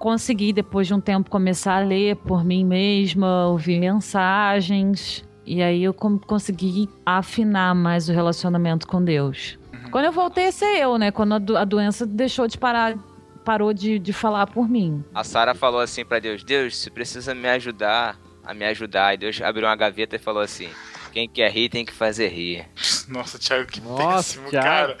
consegui, 0.00 0.52
depois 0.52 0.86
de 0.88 0.94
um 0.94 1.00
tempo, 1.00 1.30
começar 1.30 1.76
a 1.76 1.84
ler 1.84 2.16
por 2.16 2.42
mim 2.44 2.64
mesma, 2.64 3.46
ouvir 3.46 3.78
mensagens. 3.78 5.24
E 5.46 5.62
aí 5.62 5.82
eu 5.84 5.92
consegui 5.94 6.88
afinar 7.04 7.74
mais 7.74 8.08
o 8.08 8.12
relacionamento 8.12 8.86
com 8.86 9.04
Deus. 9.04 9.58
Quando 9.90 10.04
eu 10.06 10.12
voltei 10.12 10.46
a 10.48 10.52
ser 10.52 10.76
eu, 10.78 10.96
né? 10.98 11.10
Quando 11.10 11.34
a, 11.34 11.38
do- 11.38 11.56
a 11.56 11.64
doença 11.64 12.06
deixou 12.06 12.46
de 12.48 12.56
parar, 12.56 12.96
parou 13.44 13.72
de, 13.72 13.98
de 13.98 14.12
falar 14.12 14.46
por 14.46 14.68
mim. 14.68 15.04
A 15.14 15.22
Sara 15.24 15.54
falou 15.54 15.80
assim 15.80 16.04
pra 16.04 16.18
Deus: 16.18 16.42
Deus, 16.44 16.76
você 16.76 16.90
precisa 16.90 17.34
me 17.34 17.48
ajudar 17.48 18.16
a 18.44 18.54
me 18.54 18.64
ajudar. 18.66 19.14
E 19.14 19.18
Deus 19.18 19.40
abriu 19.42 19.66
uma 19.66 19.76
gaveta 19.76 20.16
e 20.16 20.18
falou 20.18 20.42
assim: 20.42 20.68
Quem 21.12 21.28
quer 21.28 21.50
rir 21.50 21.68
tem 21.68 21.84
que 21.84 21.92
fazer 21.92 22.28
rir. 22.28 22.64
Nossa, 23.08 23.38
Thiago, 23.38 23.66
que 23.66 23.80
Nossa, 23.80 24.04
péssimo, 24.38 24.50
Thiago. 24.50 24.66
cara. 24.66 24.96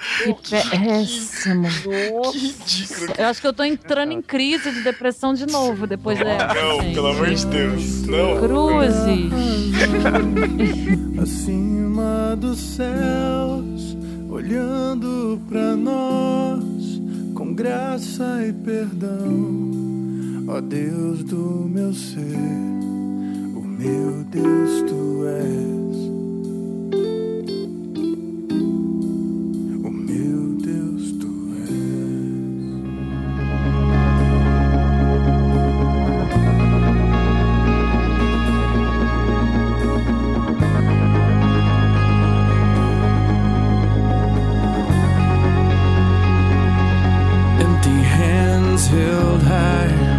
Péssimo. 0.50 1.68
Que 2.32 2.38
ridículo. 2.38 3.14
Eu 3.16 3.26
acho 3.26 3.40
que 3.40 3.46
eu 3.46 3.52
tô 3.52 3.62
entrando 3.64 4.12
em 4.12 4.20
crise 4.20 4.70
de 4.72 4.82
depressão 4.82 5.32
de 5.34 5.46
novo 5.46 5.86
depois 5.86 6.18
dessa. 6.18 6.54
Não, 6.54 6.80
gente. 6.82 6.94
pelo 6.94 7.06
amor 7.08 7.30
de 7.30 7.46
Deus. 7.46 8.06
Não. 8.06 8.40
Cruzes. 8.40 9.30
acima 11.22 12.34
dos 12.36 12.58
céus, 12.58 13.96
olhando 14.28 15.40
pra 15.48 15.76
nós 15.76 17.00
com 17.34 17.54
graça 17.54 18.46
e 18.46 18.52
perdão. 18.52 19.70
Ó 20.48 20.60
Deus 20.60 21.22
do 21.24 21.68
meu 21.68 21.92
ser, 21.92 22.20
o 23.54 23.62
meu 23.62 24.24
Deus 24.24 24.82
tu 24.88 25.26
és. 25.26 25.79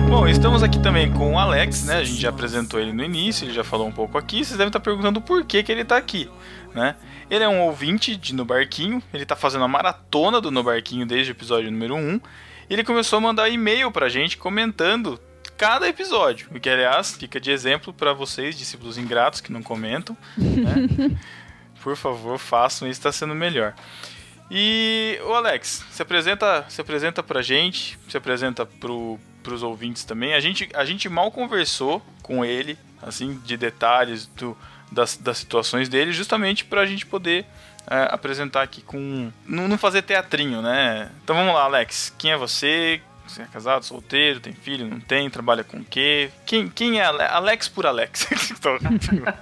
Bom, 0.08 0.28
estamos 0.28 0.62
aqui 0.62 0.78
também 0.78 1.12
com 1.12 1.34
o 1.34 1.40
Alex, 1.40 1.86
né? 1.86 1.96
A 1.96 2.04
gente 2.04 2.22
já 2.22 2.30
apresentou 2.30 2.80
ele 2.80 2.94
no 2.94 3.04
início, 3.04 3.46
ele 3.46 3.54
já 3.54 3.64
falou 3.64 3.88
um 3.88 3.92
pouco 3.92 4.20
aqui. 4.20 4.46
Vocês 4.46 4.58
devem 4.58 4.68
estar 4.68 4.80
perguntando 4.80 5.20
por 5.20 5.44
que, 5.44 5.64
que 5.64 5.72
ele 5.72 5.84
tá 5.84 5.98
aqui, 5.98 6.30
né? 6.76 6.96
Ele 7.28 7.44
é 7.44 7.50
um 7.50 7.62
ouvinte 7.62 8.16
de 8.16 8.36
No 8.36 8.46
Barquinho, 8.46 9.02
ele 9.12 9.26
tá 9.26 9.36
fazendo 9.36 9.64
a 9.64 9.68
maratona 9.68 10.40
do 10.40 10.52
No 10.52 10.62
Barquinho 10.62 11.08
desde 11.08 11.32
o 11.32 11.34
episódio 11.34 11.72
número 11.72 11.96
1. 11.96 12.22
E 12.70 12.74
ele 12.74 12.84
começou 12.84 13.18
a 13.18 13.22
mandar 13.22 13.50
e-mail 13.50 13.92
pra 13.92 14.10
gente 14.10 14.38
comentando 14.38 15.20
cada 15.58 15.88
episódio. 15.88 16.48
O 16.54 16.60
que, 16.60 16.70
aliás, 16.70 17.16
fica 17.16 17.40
de 17.40 17.50
exemplo 17.50 17.92
pra 17.92 18.14
vocês, 18.14 18.56
discípulos 18.56 18.98
ingratos 18.98 19.42
que 19.42 19.52
não 19.52 19.64
comentam. 19.64 20.16
Né? 20.38 21.18
Por 21.82 21.96
favor, 21.96 22.38
façam 22.38 22.88
isso, 22.88 23.02
tá 23.02 23.12
sendo 23.12 23.34
melhor. 23.34 23.74
E 24.54 25.18
o 25.24 25.34
Alex, 25.34 25.86
se 25.90 26.02
apresenta, 26.02 26.66
se 26.68 26.82
apresenta 26.82 27.24
pra 27.24 27.42
gente, 27.42 27.98
se 28.10 28.18
apresenta 28.18 28.66
pro, 28.66 29.18
pros 29.42 29.64
ouvintes 29.64 30.04
também. 30.04 30.34
A 30.34 30.42
gente, 30.42 30.70
a 30.74 30.84
gente 30.84 31.08
mal 31.08 31.32
conversou 31.32 32.06
com 32.22 32.44
ele, 32.44 32.78
assim, 33.02 33.40
de 33.46 33.56
detalhes 33.56 34.26
do, 34.26 34.58
das, 34.92 35.16
das 35.16 35.38
situações 35.38 35.88
dele, 35.88 36.12
justamente 36.12 36.66
pra 36.66 36.86
gente 36.86 37.06
poder 37.06 37.46
é, 37.90 38.10
apresentar 38.12 38.62
aqui 38.62 38.82
com. 38.82 39.32
Não, 39.46 39.70
não 39.70 39.78
fazer 39.78 40.02
teatrinho, 40.02 40.62
né? 40.62 41.10
Então 41.24 41.34
vamos 41.34 41.54
lá, 41.54 41.64
Alex. 41.64 42.14
Quem 42.18 42.34
é 42.34 42.38
você? 42.38 43.02
Você 43.26 43.44
é 43.44 43.46
casado, 43.46 43.86
solteiro, 43.86 44.42
tem 44.42 44.52
filho, 44.52 44.86
não 44.86 45.00
tem? 45.00 45.30
Trabalha 45.30 45.64
com 45.64 45.78
o 45.78 45.86
quê? 45.86 46.30
Quem, 46.46 46.68
quem 46.68 47.00
é 47.00 47.06
Ale- 47.06 47.24
Alex 47.24 47.70
por 47.70 47.86
Alex? 47.86 48.28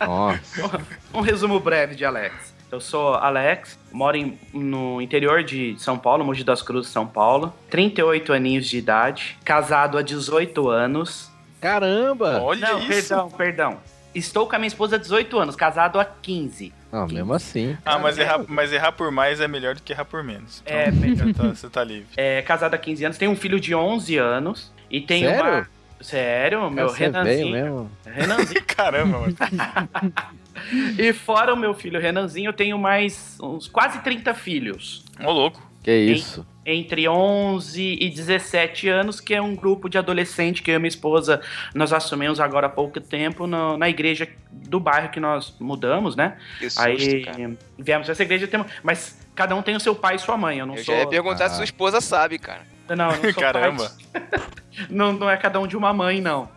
Nossa. 0.06 0.82
Um 1.12 1.22
resumo 1.22 1.60
breve 1.60 1.96
de 1.96 2.06
Alex. 2.06 2.49
Eu 2.72 2.80
sou 2.80 3.16
Alex, 3.16 3.80
moro 3.92 4.16
em- 4.16 4.38
no 4.54 5.02
interior 5.02 5.44
de 5.44 5.76
São 5.80 5.98
Paulo, 5.98 6.24
Mogi 6.24 6.44
das 6.44 6.62
Cruzes, 6.62 6.92
São 6.92 7.08
Paulo. 7.08 7.54
38 7.70 8.32
aninhos 8.32 8.68
de 8.68 8.78
idade, 8.78 9.38
casado 9.44 9.98
há 9.98 10.02
18 10.04 10.70
anos. 10.70 11.32
Caramba! 11.60 12.40
Olha 12.42 12.68
Não, 12.74 12.80
isso. 12.80 12.88
perdão, 12.88 13.30
perdão. 13.32 13.78
Estou 14.14 14.48
com 14.48 14.56
a 14.56 14.60
minha 14.60 14.68
esposa 14.68 14.96
há 14.96 15.00
18 15.00 15.38
anos, 15.40 15.56
casado 15.56 16.00
há 16.00 16.06
15. 16.06 16.74
Não, 16.92 17.08
mesmo 17.08 17.34
assim. 17.34 17.78
Ah, 17.86 18.00
mas 18.00 18.18
errar, 18.18 18.44
mas 18.48 18.72
errar 18.74 18.92
por 18.92 19.12
mais 19.12 19.40
é 19.40 19.48
melhor 19.48 19.76
do 19.76 19.82
que 19.82 19.92
errar 19.94 20.06
por 20.06 20.24
menos. 20.24 20.62
Então, 20.66 20.78
É, 20.78 20.92
melhor. 20.92 21.26
você, 21.28 21.34
tá, 21.34 21.44
você 21.50 21.70
tá 21.70 21.84
livre. 21.84 22.08
É, 22.18 22.42
casado 22.42 22.74
há 22.74 22.78
15 22.78 23.04
anos, 23.06 23.18
tenho 23.18 23.32
um 23.32 23.36
filho 23.36 23.60
de 23.60 23.74
11 23.76 24.18
anos 24.18 24.72
e 24.90 25.02
tenho 25.02 25.30
Sério? 25.30 25.44
uma... 25.52 25.68
Sério? 26.02 26.72
Meu 26.72 26.90
Renanzinho. 26.92 27.92
Renanzinho. 28.06 28.64
Caramba, 28.66 29.20
mano. 29.20 29.36
e 30.98 31.14
fora 31.14 31.54
o 31.54 31.58
meu 31.58 31.74
filho 31.74 32.00
Renanzinho, 32.00 32.50
eu 32.50 32.54
tenho 32.54 32.78
mais 32.78 33.38
uns 33.42 33.68
quase 33.68 34.00
30 34.00 34.34
filhos. 34.34 35.04
Ô, 35.24 35.32
louco. 35.32 35.68
Que 35.84 35.96
isso? 35.96 36.46
entre 36.66 37.08
11 37.10 37.98
e 38.00 38.10
17 38.12 38.88
anos, 38.90 39.20
que 39.20 39.34
é 39.34 39.42
um 39.42 39.56
grupo 39.56 39.90
de 39.90 39.98
adolescente 39.98 40.62
que 40.62 40.70
eu 40.70 40.76
e 40.76 40.78
minha 40.78 40.88
esposa 40.90 41.42
nós 41.74 41.92
assumimos 41.92 42.40
agora 42.40 42.68
há 42.68 42.70
pouco 42.70 43.02
tempo 43.02 43.48
no- 43.48 43.76
na 43.76 43.90
igreja 43.90 44.28
do 44.52 44.80
bairro 44.80 45.10
que 45.10 45.20
nós 45.20 45.56
mudamos, 45.60 46.16
né? 46.16 46.38
Que 46.60 46.70
susto, 46.70 46.82
Aí 46.86 47.24
cara. 47.26 47.58
viemos 47.80 48.08
essa 48.08 48.22
igreja, 48.22 48.46
temos, 48.48 48.68
mas 48.84 49.18
cada 49.34 49.56
um 49.56 49.64
tem 49.64 49.76
o 49.76 49.80
seu 49.80 49.96
pai 49.96 50.16
e 50.16 50.20
sua 50.20 50.38
mãe. 50.38 50.60
Eu 50.60 50.68
não 50.68 50.76
Eu 50.76 50.84
sou. 50.84 50.94
já 50.94 51.02
ia 51.02 51.08
perguntar 51.08 51.46
Ah. 51.46 51.50
se 51.50 51.56
sua 51.56 51.64
esposa 51.64 52.00
sabe, 52.02 52.38
cara. 52.38 52.62
Não, 52.90 53.10
eu 53.10 53.24
não 53.24 53.34
sou 53.34 53.34
Caramba. 53.42 53.92
pai. 54.14 54.22
Não, 54.92 55.12
não 55.14 55.30
é 55.30 55.38
cada 55.38 55.60
um 55.60 55.66
de 55.66 55.76
uma 55.76 55.92
mãe, 55.92 56.22
não. 56.22 56.48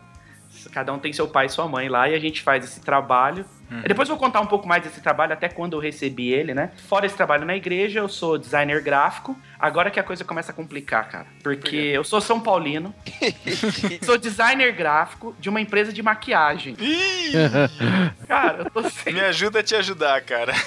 Cada 0.71 0.93
um 0.93 0.99
tem 0.99 1.11
seu 1.11 1.27
pai 1.27 1.47
e 1.47 1.49
sua 1.49 1.67
mãe 1.67 1.89
lá 1.89 2.07
e 2.07 2.13
a 2.15 2.19
gente 2.19 2.41
faz 2.41 2.63
esse 2.63 2.79
trabalho 2.81 3.45
Depois 3.87 4.07
eu 4.07 4.15
vou 4.15 4.23
contar 4.23 4.39
um 4.41 4.45
pouco 4.45 4.67
mais 4.67 4.83
desse 4.83 5.01
trabalho, 5.01 5.33
até 5.33 5.49
quando 5.49 5.73
eu 5.73 5.79
recebi 5.79 6.31
ele, 6.31 6.53
né? 6.53 6.71
Fora 6.87 7.05
esse 7.05 7.15
trabalho 7.15 7.45
na 7.45 7.55
igreja, 7.55 7.99
eu 7.99 8.07
sou 8.09 8.37
designer 8.37 8.81
gráfico. 8.81 9.35
Agora 9.59 9.89
que 9.89 9.99
a 9.99 10.03
coisa 10.03 10.23
começa 10.23 10.51
a 10.51 10.55
complicar, 10.55 11.09
cara. 11.09 11.25
Porque 11.41 11.75
eu 11.75 12.03
sou 12.03 12.19
São 12.21 12.39
Paulino, 12.39 12.93
sou 14.03 14.17
designer 14.17 14.73
gráfico 14.73 15.35
de 15.39 15.49
uma 15.49 15.61
empresa 15.61 15.91
de 15.91 16.03
maquiagem. 16.03 16.75
Cara, 18.27 18.63
eu 18.63 18.69
tô 18.69 18.89
sem 18.89 19.13
me 19.13 19.21
ajuda 19.21 19.59
a 19.59 19.63
te 19.63 19.75
ajudar, 19.75 20.21
cara. 20.21 20.53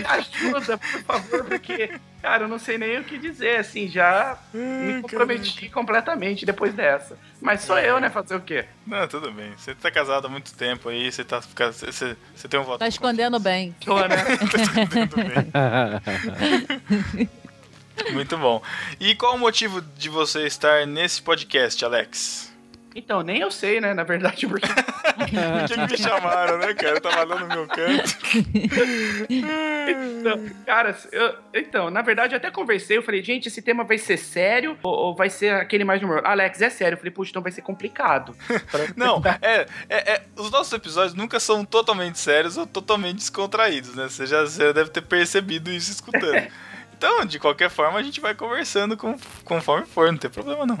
Me 0.00 0.06
ajuda, 0.06 0.78
por 0.78 1.02
favor, 1.02 1.44
porque, 1.44 1.92
cara, 2.22 2.44
eu 2.44 2.48
não 2.48 2.58
sei 2.58 2.78
nem 2.78 2.98
o 2.98 3.04
que 3.04 3.18
dizer, 3.18 3.60
assim, 3.60 3.88
já 3.88 4.38
me 4.52 5.00
comprometi 5.02 5.68
completamente 5.68 6.44
depois 6.46 6.74
dessa. 6.74 7.16
Mas 7.40 7.62
sou 7.62 7.78
eu, 7.78 7.98
né, 8.00 8.10
fazer 8.10 8.34
o 8.34 8.40
quê? 8.40 8.66
Não, 8.86 9.06
tudo 9.08 9.30
bem. 9.32 9.52
Você 9.56 9.74
tá 9.74 9.90
casado 9.90 10.26
há 10.26 10.30
muito 10.30 10.54
tempo 10.54 10.88
aí, 10.88 11.10
você 11.10 11.24
tá 11.24 11.40
você, 12.00 12.16
você, 12.34 12.48
tem 12.48 12.58
um 12.58 12.64
voto. 12.64 12.78
Tá 12.78 12.88
escondendo 12.88 13.38
bem. 13.38 13.76
Tô, 13.84 14.00
né? 14.00 14.24
tá 14.48 14.62
escondendo 14.62 15.16
bem. 15.16 15.52
Muito 18.12 18.38
bom. 18.38 18.62
E 18.98 19.14
qual 19.14 19.34
o 19.34 19.38
motivo 19.38 19.82
de 19.82 20.08
você 20.08 20.46
estar 20.46 20.86
nesse 20.86 21.20
podcast, 21.20 21.84
Alex? 21.84 22.49
Então, 22.94 23.22
nem 23.22 23.38
eu 23.40 23.50
sei, 23.50 23.80
né, 23.80 23.94
na 23.94 24.02
verdade, 24.02 24.46
porque... 24.46 24.66
Por 25.20 25.26
que 25.26 25.74
que 25.74 25.92
me 25.92 25.98
chamaram, 25.98 26.58
né, 26.58 26.72
cara? 26.74 26.96
Eu 26.96 27.00
tava 27.00 27.24
lá 27.24 27.38
no 27.40 27.46
meu 27.46 27.66
canto. 27.66 28.16
Então, 29.28 30.50
cara, 30.66 30.96
eu- 31.12 31.34
então, 31.54 31.90
na 31.90 32.02
verdade, 32.02 32.34
eu 32.34 32.38
até 32.38 32.50
conversei, 32.50 32.96
eu 32.96 33.02
falei, 33.02 33.22
gente, 33.22 33.46
esse 33.48 33.60
tema 33.62 33.84
vai 33.84 33.98
ser 33.98 34.16
sério 34.16 34.78
ou, 34.82 34.92
ou 34.92 35.14
vai 35.14 35.28
ser 35.30 35.54
aquele 35.54 35.84
mais 35.84 36.02
humor? 36.02 36.22
Alex, 36.24 36.60
é 36.62 36.70
sério. 36.70 36.94
Eu 36.94 36.98
falei, 36.98 37.12
puxa, 37.12 37.30
então 37.30 37.42
vai 37.42 37.52
ser 37.52 37.62
complicado. 37.62 38.34
Não, 38.96 39.22
é, 39.42 39.66
é, 39.88 40.12
é, 40.14 40.22
os 40.36 40.50
nossos 40.50 40.72
episódios 40.72 41.14
nunca 41.14 41.38
são 41.38 41.64
totalmente 41.64 42.18
sérios 42.18 42.56
ou 42.56 42.66
totalmente 42.66 43.16
descontraídos, 43.16 43.94
né? 43.94 44.08
Você 44.08 44.26
já 44.26 44.42
você 44.42 44.72
deve 44.72 44.90
ter 44.90 45.02
percebido 45.02 45.70
isso 45.70 45.90
escutando. 45.90 46.48
Então, 47.00 47.24
de 47.24 47.38
qualquer 47.38 47.70
forma, 47.70 47.98
a 47.98 48.02
gente 48.02 48.20
vai 48.20 48.34
conversando 48.34 48.94
com, 48.94 49.16
conforme 49.42 49.86
for, 49.86 50.12
não 50.12 50.18
tem 50.18 50.30
problema 50.30 50.66
não. 50.66 50.76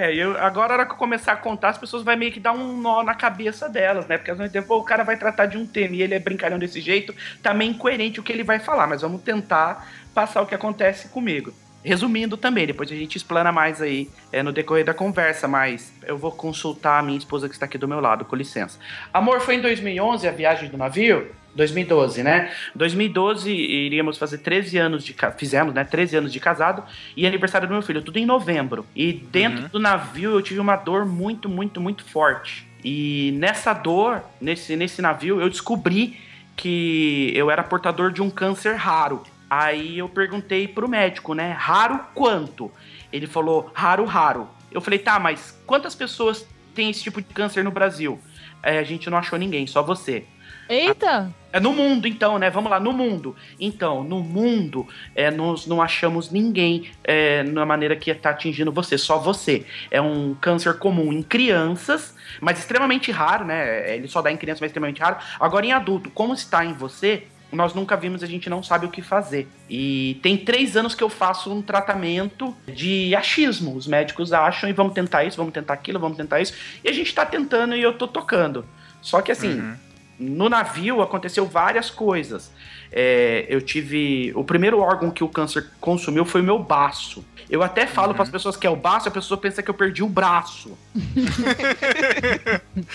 É, 0.00 0.14
eu, 0.14 0.38
agora, 0.38 0.74
a 0.74 0.76
hora 0.76 0.86
que 0.86 0.92
eu 0.92 0.96
começar 0.96 1.32
a 1.32 1.36
contar, 1.36 1.70
as 1.70 1.78
pessoas 1.78 2.04
vão 2.04 2.16
meio 2.16 2.30
que 2.30 2.38
dar 2.38 2.52
um 2.52 2.80
nó 2.80 3.02
na 3.02 3.16
cabeça 3.16 3.68
delas, 3.68 4.06
né? 4.06 4.16
Porque 4.16 4.32
dizer, 4.32 4.62
pô, 4.62 4.78
o 4.78 4.84
cara 4.84 5.02
vai 5.02 5.16
tratar 5.16 5.46
de 5.46 5.58
um 5.58 5.66
tema 5.66 5.96
e 5.96 6.02
ele 6.02 6.14
é 6.14 6.20
brincalhão 6.20 6.56
desse 6.56 6.80
jeito, 6.80 7.12
tá 7.42 7.52
meio 7.52 7.72
incoerente 7.72 8.20
o 8.20 8.22
que 8.22 8.32
ele 8.32 8.44
vai 8.44 8.60
falar, 8.60 8.86
mas 8.86 9.02
vamos 9.02 9.22
tentar 9.22 9.90
passar 10.14 10.40
o 10.40 10.46
que 10.46 10.54
acontece 10.54 11.08
comigo. 11.08 11.52
Resumindo 11.84 12.36
também, 12.36 12.66
depois 12.66 12.90
a 12.90 12.94
gente 12.94 13.16
explana 13.16 13.52
mais 13.52 13.80
aí 13.80 14.10
é, 14.32 14.42
no 14.42 14.52
decorrer 14.52 14.84
da 14.84 14.92
conversa, 14.92 15.46
mas 15.46 15.92
eu 16.04 16.18
vou 16.18 16.32
consultar 16.32 16.98
a 16.98 17.02
minha 17.02 17.16
esposa 17.16 17.48
que 17.48 17.54
está 17.54 17.66
aqui 17.66 17.78
do 17.78 17.86
meu 17.86 18.00
lado, 18.00 18.24
com 18.24 18.34
licença. 18.34 18.78
Amor, 19.12 19.40
foi 19.40 19.54
em 19.54 19.60
2011 19.60 20.26
a 20.26 20.32
viagem 20.32 20.68
do 20.68 20.76
navio? 20.76 21.28
2012, 21.54 22.22
né? 22.22 22.52
2012 22.74 23.50
iríamos 23.50 24.16
fazer 24.18 24.38
13 24.38 24.78
anos 24.78 25.04
de 25.04 25.14
fizemos, 25.36 25.74
né? 25.74 25.84
13 25.84 26.16
anos 26.16 26.32
de 26.32 26.38
casado 26.38 26.84
e 27.16 27.26
aniversário 27.26 27.66
do 27.66 27.72
meu 27.72 27.82
filho, 27.82 28.02
tudo 28.02 28.18
em 28.18 28.26
novembro. 28.26 28.86
E 28.94 29.12
dentro 29.12 29.68
do 29.68 29.78
navio 29.78 30.32
eu 30.32 30.42
tive 30.42 30.60
uma 30.60 30.76
dor 30.76 31.04
muito, 31.04 31.48
muito, 31.48 31.80
muito 31.80 32.04
forte. 32.04 32.66
E 32.84 33.32
nessa 33.36 33.72
dor, 33.72 34.22
nesse 34.40 34.76
nesse 34.76 35.02
navio, 35.02 35.40
eu 35.40 35.48
descobri 35.48 36.16
que 36.56 37.32
eu 37.34 37.50
era 37.50 37.62
portador 37.62 38.12
de 38.12 38.22
um 38.22 38.30
câncer 38.30 38.74
raro. 38.74 39.22
Aí 39.50 39.98
eu 39.98 40.08
perguntei 40.08 40.68
pro 40.68 40.88
médico, 40.88 41.34
né? 41.34 41.52
Raro 41.52 42.00
quanto? 42.14 42.70
Ele 43.12 43.26
falou, 43.26 43.70
raro, 43.74 44.04
raro. 44.04 44.48
Eu 44.70 44.80
falei, 44.80 44.98
tá, 44.98 45.18
mas 45.18 45.58
quantas 45.66 45.94
pessoas 45.94 46.46
têm 46.74 46.90
esse 46.90 47.02
tipo 47.02 47.22
de 47.22 47.32
câncer 47.32 47.64
no 47.64 47.70
Brasil? 47.70 48.20
É, 48.62 48.78
a 48.78 48.84
gente 48.84 49.08
não 49.08 49.18
achou 49.18 49.38
ninguém, 49.38 49.66
só 49.66 49.82
você. 49.82 50.24
Eita! 50.68 51.32
É 51.50 51.58
no 51.58 51.72
mundo, 51.72 52.06
então, 52.06 52.38
né? 52.38 52.50
Vamos 52.50 52.70
lá, 52.70 52.78
no 52.78 52.92
mundo. 52.92 53.34
Então, 53.58 54.04
no 54.04 54.20
mundo, 54.20 54.86
é, 55.14 55.30
nós 55.30 55.66
não 55.66 55.80
achamos 55.80 56.30
ninguém 56.30 56.90
é, 57.02 57.42
na 57.42 57.64
maneira 57.64 57.96
que 57.96 58.14
tá 58.14 58.30
atingindo 58.30 58.70
você, 58.70 58.98
só 58.98 59.18
você. 59.18 59.64
É 59.90 59.98
um 59.98 60.34
câncer 60.34 60.78
comum 60.78 61.10
em 61.10 61.22
crianças, 61.22 62.14
mas 62.38 62.58
extremamente 62.58 63.10
raro, 63.10 63.46
né? 63.46 63.96
Ele 63.96 64.08
só 64.08 64.20
dá 64.20 64.30
em 64.30 64.36
criança, 64.36 64.60
mas 64.60 64.68
extremamente 64.68 65.00
raro. 65.00 65.16
Agora, 65.40 65.64
em 65.64 65.72
adulto, 65.72 66.10
como 66.10 66.34
está 66.34 66.62
em 66.66 66.74
você, 66.74 67.26
nós 67.50 67.72
nunca 67.74 67.96
vimos, 67.96 68.22
a 68.22 68.26
gente 68.26 68.50
não 68.50 68.62
sabe 68.62 68.86
o 68.86 68.90
que 68.90 69.00
fazer. 69.00 69.48
E 69.70 70.18
tem 70.22 70.36
três 70.36 70.76
anos 70.76 70.94
que 70.94 71.02
eu 71.02 71.08
faço 71.08 71.52
um 71.52 71.62
tratamento 71.62 72.54
de 72.66 73.14
achismo. 73.14 73.74
Os 73.74 73.86
médicos 73.86 74.32
acham 74.32 74.68
e 74.68 74.72
vamos 74.72 74.92
tentar 74.92 75.24
isso, 75.24 75.36
vamos 75.36 75.52
tentar 75.52 75.74
aquilo, 75.74 75.98
vamos 75.98 76.16
tentar 76.16 76.40
isso. 76.40 76.54
E 76.84 76.88
a 76.88 76.92
gente 76.92 77.14
tá 77.14 77.24
tentando 77.24 77.74
e 77.74 77.82
eu 77.82 77.96
tô 77.96 78.06
tocando. 78.06 78.66
Só 79.00 79.22
que 79.22 79.32
assim, 79.32 79.74
no 80.18 80.48
navio 80.48 81.00
aconteceu 81.00 81.46
várias 81.46 81.90
coisas. 81.90 82.50
É, 82.90 83.46
eu 83.48 83.60
tive. 83.60 84.32
O 84.34 84.42
primeiro 84.44 84.80
órgão 84.80 85.10
que 85.10 85.22
o 85.22 85.28
câncer 85.28 85.66
consumiu 85.80 86.24
foi 86.24 86.40
o 86.40 86.44
meu 86.44 86.58
baço. 86.58 87.24
Eu 87.50 87.62
até 87.62 87.86
falo 87.86 88.12
para 88.12 88.24
as 88.24 88.28
pessoas 88.30 88.56
que 88.56 88.66
é 88.66 88.70
o 88.70 88.76
baço, 88.76 89.08
a 89.08 89.10
pessoa 89.10 89.38
pensa 89.40 89.62
que 89.62 89.70
eu 89.70 89.74
perdi 89.74 90.02
o 90.02 90.08
braço. 90.08 90.76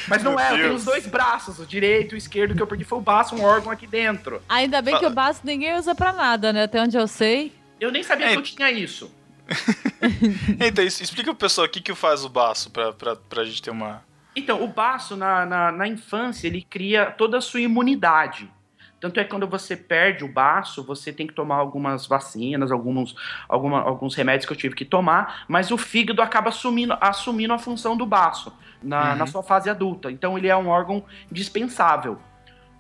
Mas 0.08 0.24
não 0.24 0.32
Meu 0.32 0.40
é, 0.40 0.52
eu 0.52 0.56
tenho 0.56 0.68
Deus. 0.70 0.80
os 0.82 0.86
dois 0.86 1.08
braços, 1.08 1.60
o 1.60 1.66
direito 1.66 2.14
e 2.14 2.16
o 2.16 2.18
esquerdo, 2.18 2.56
que 2.56 2.62
eu 2.62 2.68
perdi 2.68 2.84
foi 2.84 3.00
o 3.00 3.02
baço, 3.02 3.36
um 3.36 3.44
órgão 3.44 3.72
aqui 3.72 3.88
dentro. 3.88 4.42
Ainda 4.48 4.82
bem 4.82 4.98
que 5.00 5.06
o 5.06 5.10
baço 5.10 5.42
ninguém 5.44 5.76
usa 5.76 5.96
pra 5.96 6.12
nada, 6.14 6.54
né? 6.54 6.64
Até 6.64 6.82
onde 6.82 6.96
eu 6.98 7.08
sei. 7.08 7.52
Eu 7.80 7.92
nem 7.92 8.04
sabia 8.04 8.28
É. 8.28 8.32
que 8.32 8.38
eu 8.38 8.42
tinha 8.44 8.72
isso. 8.72 9.12
Então, 10.60 10.84
isso- 10.84 11.02
explica 11.02 11.32
pro 11.32 11.36
pessoal 11.40 11.66
o 11.66 11.70
que, 11.70 11.80
que 11.82 11.96
faz 11.96 12.24
o 12.26 12.30
baço 12.30 12.70
pra, 12.70 12.92
pra, 12.94 13.16
pra 13.16 13.44
gente 13.46 13.62
ter 13.62 13.72
uma. 13.72 14.04
Então, 14.36 14.62
o 14.64 14.68
baço, 14.68 15.16
na, 15.16 15.46
na, 15.46 15.72
na 15.72 15.88
infância, 15.88 16.46
ele 16.48 16.62
cria 16.62 17.06
toda 17.06 17.38
a 17.38 17.42
sua 17.42 17.62
imunidade. 17.62 18.50
Tanto 19.04 19.20
é 19.20 19.24
que 19.26 19.30
quando 19.32 19.46
você 19.46 19.76
perde 19.76 20.24
o 20.24 20.30
baço, 20.30 20.82
você 20.82 21.12
tem 21.12 21.28
que 21.28 21.34
tomar 21.34 21.58
algumas 21.58 22.08
vacinas, 22.08 22.72
alguns, 22.72 23.14
alguma, 23.50 23.82
alguns 23.82 24.16
remédios 24.16 24.46
que 24.46 24.54
eu 24.54 24.56
tive 24.56 24.76
que 24.76 24.86
tomar, 24.86 25.44
mas 25.46 25.72
o 25.72 25.78
fígado 25.78 26.22
acaba 26.22 26.48
assumindo, 26.48 26.96
assumindo 27.02 27.52
a 27.52 27.58
função 27.60 27.98
do 27.98 28.06
baço 28.06 28.54
na, 28.82 29.10
Uhum. 29.12 29.16
na 29.18 29.28
sua 29.28 29.44
fase 29.44 29.70
adulta. 29.70 30.10
Então, 30.10 30.38
ele 30.38 30.48
é 30.48 30.56
um 30.56 30.70
órgão 30.70 31.04
dispensável. 31.30 32.18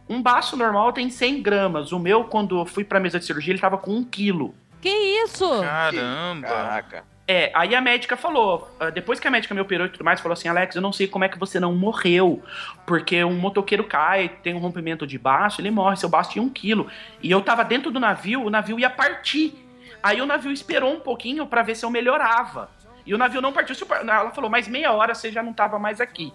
Um 0.08 0.22
baço 0.22 0.56
normal 0.56 0.94
tem 0.94 1.10
100 1.10 1.42
gramas. 1.42 1.92
O 1.92 2.00
meu, 2.00 2.24
quando 2.24 2.58
eu 2.58 2.66
fui 2.66 2.86
pra 2.86 3.02
mesa 3.02 3.20
de 3.20 3.26
cirurgia, 3.26 3.52
ele 3.52 3.60
tava 3.60 3.78
com 3.78 3.92
1 3.92 4.06
quilo. 4.06 4.56
Que 4.80 4.90
isso? 5.26 5.46
Caramba! 5.62 6.48
Caraca. 6.48 7.04
É, 7.34 7.50
aí 7.56 7.74
a 7.74 7.82
médica 7.82 8.16
falou, 8.16 8.70
ah, 8.80 8.92
depois 8.92 9.20
que 9.20 9.28
a 9.28 9.32
médica 9.32 9.56
me 9.56 9.60
operou 9.60 9.88
e 9.88 9.90
tudo 9.90 10.04
mais, 10.06 10.22
falou 10.22 10.34
assim, 10.34 10.48
Alex, 10.48 10.76
eu 10.76 10.82
não 10.84 10.94
sei 10.94 11.08
como 11.08 11.26
é 11.26 11.28
que 11.28 11.40
você 11.40 11.60
não 11.60 11.74
morreu, 11.74 12.44
porque 12.86 13.24
um 13.24 13.34
motoqueiro 13.34 13.84
cai, 13.86 14.30
tem 14.44 14.54
um 14.54 14.60
rompimento 14.60 15.08
de 15.08 15.18
baço, 15.18 15.60
ele 15.60 15.72
morre, 15.72 15.98
seu 15.98 16.08
baço 16.08 16.30
tinha 16.30 16.44
um 16.44 16.50
quilo. 16.50 16.88
E 17.24 17.32
eu 17.32 17.42
tava 17.42 17.64
dentro 17.64 17.90
do 17.90 18.00
navio, 18.00 18.44
o 18.44 18.52
navio 18.52 18.80
ia 18.80 18.88
partir. 18.88 19.56
Aí 20.04 20.22
o 20.22 20.28
navio 20.28 20.52
esperou 20.52 20.94
um 20.94 21.00
pouquinho 21.00 21.48
pra 21.48 21.64
ver 21.64 21.74
se 21.74 21.84
eu 21.84 21.90
melhorava. 21.90 22.70
E 23.04 23.16
o 23.16 23.18
navio 23.18 23.42
não 23.42 23.52
partiu. 23.52 23.76
Ela 23.90 24.30
falou, 24.30 24.48
mais 24.48 24.68
meia 24.68 24.92
hora 24.92 25.16
você 25.16 25.32
já 25.32 25.42
não 25.42 25.54
tava 25.54 25.80
mais 25.80 26.00
aqui. 26.00 26.32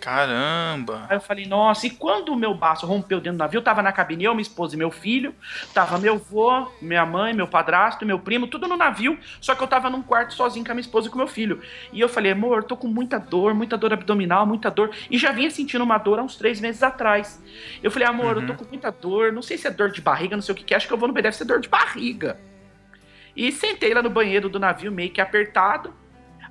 Caramba! 0.00 1.06
Aí 1.08 1.16
eu 1.16 1.20
falei, 1.20 1.46
nossa, 1.46 1.86
e 1.86 1.90
quando 1.90 2.30
o 2.30 2.36
meu 2.36 2.54
baço 2.54 2.86
rompeu 2.86 3.20
dentro 3.20 3.36
do 3.36 3.40
navio, 3.40 3.60
tava 3.60 3.82
na 3.82 3.92
cabine 3.92 4.24
eu, 4.24 4.34
minha 4.34 4.42
esposa 4.42 4.74
e 4.74 4.78
meu 4.78 4.90
filho, 4.90 5.34
tava 5.74 5.98
meu 5.98 6.14
avô, 6.14 6.70
minha 6.80 7.04
mãe, 7.04 7.34
meu 7.34 7.46
padrasto, 7.46 8.06
meu 8.06 8.18
primo, 8.18 8.46
tudo 8.46 8.68
no 8.68 8.76
navio, 8.76 9.18
só 9.40 9.54
que 9.54 9.62
eu 9.62 9.66
tava 9.66 9.90
num 9.90 10.02
quarto 10.02 10.34
sozinho 10.34 10.64
com 10.64 10.72
a 10.72 10.74
minha 10.74 10.82
esposa 10.82 11.08
e 11.08 11.10
com 11.10 11.18
meu 11.18 11.26
filho. 11.26 11.60
E 11.92 12.00
eu 12.00 12.08
falei, 12.08 12.32
amor, 12.32 12.58
eu 12.58 12.62
tô 12.62 12.76
com 12.76 12.86
muita 12.86 13.18
dor, 13.18 13.54
muita 13.54 13.76
dor 13.76 13.92
abdominal, 13.92 14.46
muita 14.46 14.70
dor, 14.70 14.90
e 15.10 15.18
já 15.18 15.32
vinha 15.32 15.50
sentindo 15.50 15.84
uma 15.84 15.98
dor 15.98 16.18
há 16.18 16.22
uns 16.22 16.36
três 16.36 16.60
meses 16.60 16.82
atrás. 16.82 17.42
Eu 17.82 17.90
falei, 17.90 18.08
amor, 18.08 18.36
eu 18.36 18.46
tô 18.46 18.54
com 18.54 18.64
muita 18.64 18.90
dor, 18.90 19.32
não 19.32 19.42
sei 19.42 19.58
se 19.58 19.66
é 19.66 19.70
dor 19.70 19.90
de 19.90 20.00
barriga, 20.00 20.36
não 20.36 20.42
sei 20.42 20.54
o 20.54 20.56
que 20.56 20.64
que 20.64 20.74
é, 20.74 20.76
acho 20.76 20.86
que 20.86 20.92
eu 20.92 20.98
vou 20.98 21.08
no 21.08 21.14
B, 21.14 21.22
deve 21.22 21.36
ser 21.36 21.44
dor 21.44 21.60
de 21.60 21.68
barriga. 21.68 22.38
E 23.36 23.52
sentei 23.52 23.94
lá 23.94 24.02
no 24.02 24.10
banheiro 24.10 24.48
do 24.48 24.58
navio, 24.58 24.90
meio 24.90 25.10
que 25.10 25.20
apertado. 25.20 25.94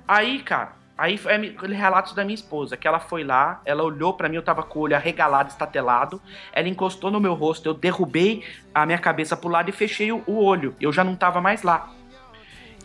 Aí, 0.06 0.40
cara, 0.42 0.72
aí 0.98 1.16
foi 1.16 1.32
é, 1.32 1.38
relatos 1.72 2.12
da 2.12 2.24
minha 2.24 2.34
esposa, 2.34 2.76
que 2.76 2.86
ela 2.86 2.98
foi 2.98 3.22
lá, 3.22 3.62
ela 3.64 3.84
olhou 3.84 4.12
pra 4.12 4.28
mim, 4.28 4.36
eu 4.36 4.42
tava 4.42 4.64
com 4.64 4.80
o 4.80 4.82
olho 4.82 4.96
arregalado, 4.96 5.48
estatelado. 5.48 6.20
Ela 6.52 6.68
encostou 6.68 7.10
no 7.10 7.20
meu 7.20 7.34
rosto, 7.34 7.66
eu 7.66 7.74
derrubei 7.74 8.44
a 8.74 8.84
minha 8.84 8.98
cabeça 8.98 9.36
pro 9.36 9.48
lado 9.48 9.70
e 9.70 9.72
fechei 9.72 10.10
o, 10.10 10.22
o 10.26 10.42
olho. 10.42 10.74
Eu 10.80 10.92
já 10.92 11.04
não 11.04 11.14
tava 11.14 11.40
mais 11.40 11.62
lá. 11.62 11.90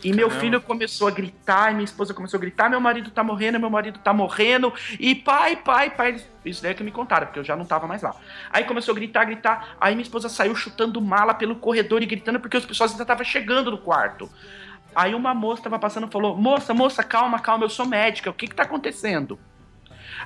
E 0.04 0.12
meu 0.12 0.28
Caramba. 0.28 0.44
filho 0.44 0.60
começou 0.60 1.08
a 1.08 1.10
gritar, 1.10 1.70
e 1.70 1.74
minha 1.74 1.84
esposa 1.84 2.12
começou 2.12 2.36
a 2.36 2.40
gritar: 2.40 2.68
meu 2.68 2.80
marido 2.80 3.10
tá 3.10 3.24
morrendo, 3.24 3.58
meu 3.58 3.70
marido 3.70 3.98
tá 3.98 4.12
morrendo. 4.12 4.72
E 5.00 5.14
pai, 5.14 5.56
pai, 5.56 5.90
pai. 5.90 6.20
Isso 6.44 6.62
daí 6.62 6.72
é 6.72 6.74
que 6.74 6.84
me 6.84 6.92
contaram, 6.92 7.26
porque 7.26 7.38
eu 7.38 7.44
já 7.44 7.56
não 7.56 7.64
tava 7.64 7.86
mais 7.86 8.02
lá. 8.02 8.14
Aí 8.50 8.64
começou 8.64 8.92
a 8.92 8.94
gritar, 8.94 9.24
gritar. 9.24 9.76
Aí 9.80 9.94
minha 9.94 10.02
esposa 10.02 10.28
saiu 10.28 10.54
chutando 10.54 11.00
mala 11.00 11.32
pelo 11.32 11.56
corredor 11.56 12.02
e 12.02 12.06
gritando 12.06 12.38
porque 12.38 12.58
os 12.58 12.66
pessoas 12.66 12.90
ainda 12.90 13.02
estavam 13.02 13.24
chegando 13.24 13.70
no 13.70 13.78
quarto. 13.78 14.30
Aí 14.94 15.14
uma 15.14 15.34
moça 15.34 15.62
tava 15.62 15.78
passando 15.78 16.06
e 16.06 16.10
falou: 16.10 16.36
Moça, 16.36 16.72
moça, 16.72 17.02
calma, 17.02 17.38
calma, 17.38 17.64
eu 17.64 17.70
sou 17.70 17.86
médica, 17.86 18.30
o 18.30 18.34
que 18.34 18.46
que 18.46 18.54
tá 18.54 18.62
acontecendo? 18.62 19.38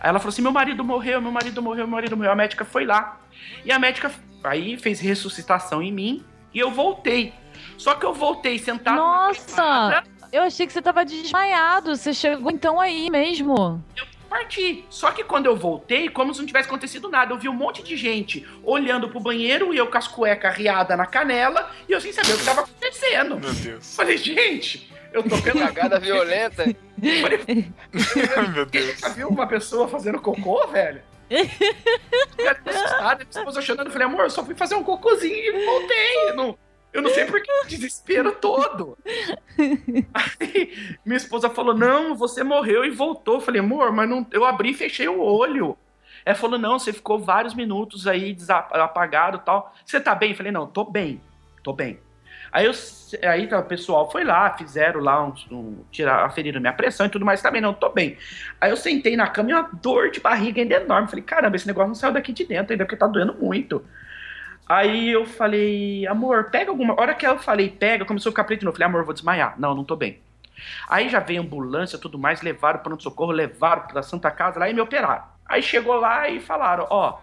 Aí 0.00 0.08
ela 0.08 0.18
falou 0.18 0.30
assim: 0.30 0.42
Meu 0.42 0.52
marido 0.52 0.84
morreu, 0.84 1.20
meu 1.20 1.32
marido 1.32 1.62
morreu, 1.62 1.86
meu 1.86 1.96
marido 1.96 2.16
morreu. 2.16 2.32
A 2.32 2.36
médica 2.36 2.64
foi 2.64 2.84
lá. 2.84 3.20
E 3.64 3.72
a 3.72 3.78
médica 3.78 4.10
aí 4.44 4.76
fez 4.76 5.00
ressuscitação 5.00 5.82
em 5.82 5.92
mim 5.92 6.24
e 6.52 6.58
eu 6.58 6.70
voltei. 6.70 7.32
Só 7.76 7.94
que 7.94 8.04
eu 8.04 8.12
voltei 8.12 8.58
sentado. 8.58 8.96
Nossa! 8.96 10.02
Eu 10.30 10.42
achei 10.42 10.66
que 10.66 10.72
você 10.72 10.82
tava 10.82 11.04
desmaiado. 11.04 11.96
Você 11.96 12.12
chegou 12.12 12.50
então 12.50 12.80
aí 12.80 13.10
mesmo. 13.10 13.82
Parti. 14.29 14.85
Só 14.89 15.11
que 15.11 15.24
quando 15.24 15.47
eu 15.47 15.57
voltei, 15.57 16.09
como 16.09 16.33
se 16.33 16.41
não 16.41 16.47
tivesse 16.47 16.68
acontecido 16.68 17.09
nada, 17.09 17.33
eu 17.33 17.39
vi 17.39 17.49
um 17.49 17.55
monte 17.55 17.83
de 17.83 17.97
gente 17.97 18.47
olhando 18.62 19.09
pro 19.09 19.20
banheiro 19.20 19.72
e 19.72 19.76
eu 19.76 19.87
com 19.89 19.99
as 19.99 20.07
cuecas 20.07 20.55
riadas 20.55 20.97
na 20.97 21.07
canela 21.07 21.70
e 21.89 21.93
eu 21.93 22.01
sem 22.01 22.12
saber 22.12 22.35
o 22.35 22.39
que 22.39 22.45
tava 22.45 22.61
acontecendo. 22.62 23.41
Meu 23.41 23.53
Deus. 23.53 23.97
Falei, 23.97 24.16
gente, 24.16 24.93
eu 25.12 25.22
tô 25.22 25.41
pela 25.41 25.66
Cagada 25.66 25.99
violenta. 25.99 26.64
Falei, 27.22 27.41
Meu 28.55 28.66
Deus. 28.66 28.99
já 28.99 29.09
viu 29.09 29.29
uma 29.29 29.47
pessoa 29.47 29.89
fazendo 29.89 30.20
cocô, 30.20 30.66
velho? 30.68 31.03
Eu 31.31 32.51
assustado, 32.66 33.62
chorando, 33.62 33.89
eu 33.89 33.93
falei, 33.93 34.07
amor, 34.07 34.24
eu 34.24 34.31
só 34.31 34.45
fui 34.45 34.55
fazer 34.55 34.74
um 34.74 34.83
cocôzinho 34.83 35.35
e 35.37 35.64
voltei. 35.64 36.33
Não, 36.35 36.59
eu 36.93 37.03
não 37.03 37.11
sei 37.11 37.26
por 37.26 37.41
que 37.43 37.51
desespero 37.68 38.32
todo. 38.32 38.97
Aí 40.14 40.97
minha 41.05 41.16
esposa 41.16 41.51
falou, 41.51 41.74
não, 41.74 42.14
você 42.14 42.43
morreu 42.43 42.84
e 42.84 42.91
voltou. 42.91 43.36
Eu 43.36 43.41
falei, 43.41 43.61
amor, 43.61 43.93
mas 43.93 44.09
não, 44.09 44.26
eu 44.32 44.45
abri 44.45 44.70
e 44.70 44.74
fechei 44.74 45.09
o 45.09 45.20
olho. 45.20 45.76
Ela 46.24 46.34
falou, 46.34 46.59
não, 46.59 46.78
você 46.78 46.93
ficou 46.93 47.18
vários 47.18 47.55
minutos 47.55 48.07
aí 48.07 48.36
apagado 48.72 49.39
tal. 49.39 49.74
Você 49.84 50.01
tá 50.01 50.14
bem? 50.14 50.30
Eu 50.30 50.36
falei, 50.36 50.53
não, 50.53 50.66
tô 50.66 50.84
bem, 50.84 51.20
tô 51.62 51.72
bem. 51.72 52.01
Aí, 52.51 52.64
eu, 52.64 52.72
aí 53.28 53.47
tá, 53.47 53.59
o 53.59 53.64
pessoal 53.64 54.11
foi 54.11 54.24
lá, 54.24 54.57
fizeram 54.57 55.01
lá, 55.01 55.22
um, 55.22 55.34
um, 55.51 55.84
tirar, 55.91 56.24
aferiram 56.24 56.61
minha 56.61 56.72
pressão 56.72 57.07
e 57.07 57.11
tudo 57.11 57.24
mais, 57.24 57.43
também 57.43 57.61
não, 57.61 57.74
tô 57.74 57.91
bem. 57.91 58.16
Aí 58.59 58.70
eu 58.70 58.76
sentei 58.76 59.16
na 59.16 59.26
cama 59.26 59.51
e 59.51 59.53
uma 59.55 59.68
dor 59.82 60.11
de 60.11 60.20
barriga 60.20 60.62
ainda 60.62 60.76
enorme. 60.76 61.09
Falei, 61.09 61.24
caramba, 61.24 61.57
esse 61.57 61.66
negócio 61.66 61.89
não 61.89 61.95
saiu 61.95 62.12
daqui 62.12 62.32
de 62.32 62.45
dentro 62.45 62.72
ainda, 62.72 62.84
porque 62.84 62.97
tá 62.97 63.07
doendo 63.07 63.34
muito. 63.34 63.84
Aí 64.68 65.10
eu 65.10 65.24
falei, 65.24 66.06
amor, 66.06 66.50
pega 66.50 66.70
alguma. 66.70 66.92
A 66.94 67.00
hora 67.00 67.14
que 67.14 67.26
eu 67.26 67.38
falei, 67.38 67.70
pega, 67.70 68.04
começou 68.04 68.30
a 68.30 68.32
ficar 68.32 68.44
preto 68.44 68.60
de 68.60 68.66
novo. 68.66 68.76
Falei, 68.76 68.88
amor, 68.88 69.00
eu 69.00 69.04
vou 69.06 69.14
desmaiar. 69.14 69.54
Não, 69.58 69.74
não 69.74 69.82
tô 69.82 69.96
bem. 69.96 70.20
Aí 70.88 71.08
já 71.08 71.20
veio 71.20 71.40
ambulância 71.40 71.98
tudo 71.98 72.18
mais, 72.18 72.42
levaram 72.42 72.80
para 72.80 72.98
socorro 72.98 73.32
levaram 73.32 73.86
pra 73.86 74.02
Santa 74.02 74.30
Casa 74.30 74.58
lá 74.58 74.68
e 74.68 74.74
me 74.74 74.80
operaram. 74.80 75.24
Aí 75.46 75.62
chegou 75.62 75.94
lá 75.96 76.28
e 76.28 76.40
falaram, 76.40 76.86
ó, 76.90 77.18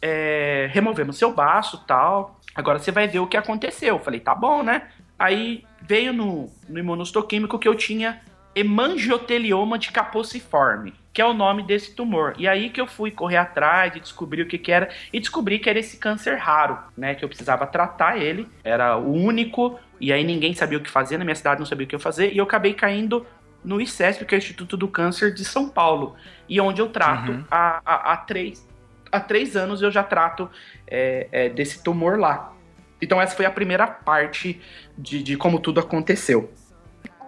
é, 0.00 0.68
removemos 0.70 1.18
seu 1.18 1.32
baço 1.32 1.82
tal. 1.86 2.38
Agora 2.54 2.78
você 2.78 2.92
vai 2.92 3.08
ver 3.08 3.18
o 3.18 3.26
que 3.26 3.36
aconteceu. 3.36 3.96
Eu 3.96 3.98
falei, 3.98 4.20
tá 4.20 4.34
bom, 4.34 4.62
né? 4.62 4.88
Aí 5.18 5.64
veio 5.82 6.12
no, 6.12 6.50
no 6.68 6.78
imunostoquímico 6.78 7.58
que 7.58 7.66
eu 7.66 7.74
tinha 7.74 8.20
hemangiotelioma 8.56 9.78
de 9.78 9.92
caposiforme, 9.92 10.94
que 11.12 11.20
é 11.20 11.26
o 11.26 11.34
nome 11.34 11.62
desse 11.62 11.94
tumor. 11.94 12.34
E 12.38 12.48
aí 12.48 12.70
que 12.70 12.80
eu 12.80 12.86
fui 12.86 13.10
correr 13.10 13.36
atrás 13.36 13.94
e 13.94 14.00
descobri 14.00 14.40
o 14.40 14.48
que, 14.48 14.56
que 14.56 14.72
era, 14.72 14.88
e 15.12 15.20
descobri 15.20 15.58
que 15.58 15.68
era 15.68 15.78
esse 15.78 15.98
câncer 15.98 16.36
raro, 16.38 16.78
né? 16.96 17.14
Que 17.14 17.22
eu 17.22 17.28
precisava 17.28 17.66
tratar 17.66 18.16
ele, 18.16 18.48
era 18.64 18.96
o 18.96 19.12
único, 19.12 19.78
e 20.00 20.10
aí 20.10 20.24
ninguém 20.24 20.54
sabia 20.54 20.78
o 20.78 20.80
que 20.80 20.90
fazer, 20.90 21.18
na 21.18 21.24
minha 21.24 21.34
cidade 21.34 21.60
não 21.60 21.66
sabia 21.66 21.84
o 21.84 21.88
que 21.88 21.94
eu 21.94 22.00
fazer, 22.00 22.32
e 22.32 22.38
eu 22.38 22.44
acabei 22.44 22.72
caindo 22.72 23.26
no 23.62 23.78
ICESP, 23.78 24.24
que 24.24 24.34
é 24.34 24.38
o 24.38 24.40
Instituto 24.40 24.76
do 24.76 24.88
Câncer 24.88 25.34
de 25.34 25.44
São 25.44 25.68
Paulo, 25.68 26.16
e 26.48 26.58
onde 26.58 26.80
eu 26.80 26.88
trato 26.88 27.32
Uhum. 27.32 27.44
há, 27.50 27.82
há, 27.84 28.12
há 28.12 28.16
três, 28.16 28.66
há 29.12 29.20
três 29.20 29.54
anos 29.54 29.82
eu 29.82 29.90
já 29.90 30.02
trato 30.02 30.48
é, 30.86 31.28
é, 31.30 31.48
desse 31.50 31.82
tumor 31.82 32.18
lá. 32.18 32.54
Então 33.02 33.20
essa 33.20 33.36
foi 33.36 33.44
a 33.44 33.50
primeira 33.50 33.86
parte 33.86 34.60
de, 34.96 35.22
de 35.22 35.36
como 35.36 35.58
tudo 35.58 35.80
aconteceu. 35.80 36.50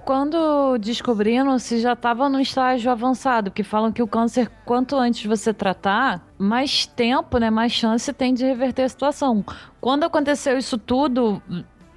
Quando 0.09 0.79
descobriram, 0.79 1.59
se 1.59 1.83
já 1.83 1.93
estava 1.93 2.31
no 2.31 2.41
estágio 2.41 2.91
avançado, 2.91 3.51
porque 3.51 3.63
falam 3.63 3.93
que 3.93 4.03
o 4.03 4.07
câncer, 4.09 4.51
quanto 4.65 4.97
antes 4.97 5.27
você 5.27 5.53
tratar, 5.53 6.27
mais 6.39 6.87
tempo, 6.87 7.37
né, 7.37 7.51
mais 7.51 7.73
chance 7.73 8.11
tem 8.15 8.33
de 8.33 8.43
reverter 8.43 8.85
a 8.85 8.89
situação. 8.89 9.45
Quando 9.83 10.05
aconteceu 10.05 10.57
isso 10.57 10.79
tudo, 10.79 11.43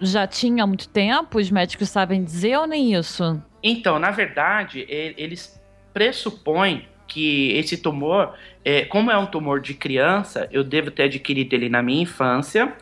já 0.01 0.27
tinha 0.27 0.67
muito 0.67 0.89
tempo, 0.89 1.39
os 1.39 1.49
médicos 1.49 1.89
sabem 1.89 2.21
dizer 2.21 2.57
ou 2.57 2.67
nem 2.67 2.93
isso? 2.95 3.41
Então, 3.63 3.97
na 3.97 4.11
verdade, 4.11 4.85
eles 4.89 5.57
pressupõem 5.93 6.89
que 7.11 7.51
esse 7.57 7.75
tumor, 7.77 8.33
é, 8.63 8.85
como 8.85 9.11
é 9.11 9.17
um 9.17 9.25
tumor 9.25 9.59
de 9.59 9.73
criança, 9.73 10.47
eu 10.51 10.63
devo 10.63 10.89
ter 10.89 11.03
adquirido 11.03 11.53
ele 11.53 11.67
na 11.67 11.81
minha 11.83 12.03
infância 12.03 12.73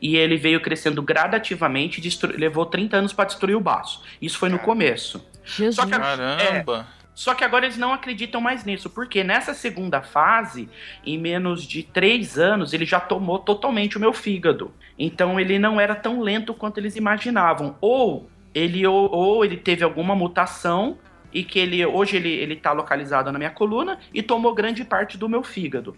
e 0.00 0.16
ele 0.16 0.36
veio 0.38 0.58
crescendo 0.60 1.02
gradativamente, 1.02 2.00
destru- 2.00 2.34
levou 2.36 2.64
30 2.64 2.96
anos 2.96 3.12
para 3.12 3.26
destruir 3.26 3.54
o 3.56 3.60
baço. 3.60 4.02
Isso 4.22 4.38
foi 4.38 4.48
no 4.48 4.58
começo. 4.58 5.22
Jesus. 5.44 5.76
Só 5.76 5.84
que 5.86 5.94
a- 5.94 5.98
Caramba. 5.98 6.86
Só 7.14 7.32
que 7.34 7.44
agora 7.44 7.66
eles 7.66 7.76
não 7.76 7.92
acreditam 7.92 8.40
mais 8.40 8.64
nisso, 8.64 8.90
porque 8.90 9.22
nessa 9.22 9.54
segunda 9.54 10.02
fase, 10.02 10.68
em 11.06 11.16
menos 11.16 11.62
de 11.64 11.82
três 11.84 12.38
anos, 12.38 12.72
ele 12.72 12.84
já 12.84 12.98
tomou 12.98 13.38
totalmente 13.38 13.96
o 13.96 14.00
meu 14.00 14.12
fígado. 14.12 14.72
Então 14.98 15.38
ele 15.38 15.58
não 15.58 15.80
era 15.80 15.94
tão 15.94 16.20
lento 16.20 16.52
quanto 16.54 16.78
eles 16.78 16.96
imaginavam. 16.96 17.76
Ou 17.80 18.28
ele, 18.54 18.84
ou, 18.86 19.08
ou 19.14 19.44
ele 19.44 19.56
teve 19.56 19.84
alguma 19.84 20.16
mutação 20.16 20.98
e 21.34 21.42
que 21.44 21.58
ele 21.58 21.84
hoje 21.84 22.16
ele, 22.16 22.30
ele 22.30 22.56
tá 22.56 22.72
localizado 22.72 23.30
na 23.30 23.38
minha 23.38 23.50
coluna 23.50 23.98
e 24.14 24.22
tomou 24.22 24.54
grande 24.54 24.84
parte 24.84 25.18
do 25.18 25.28
meu 25.28 25.42
fígado. 25.42 25.96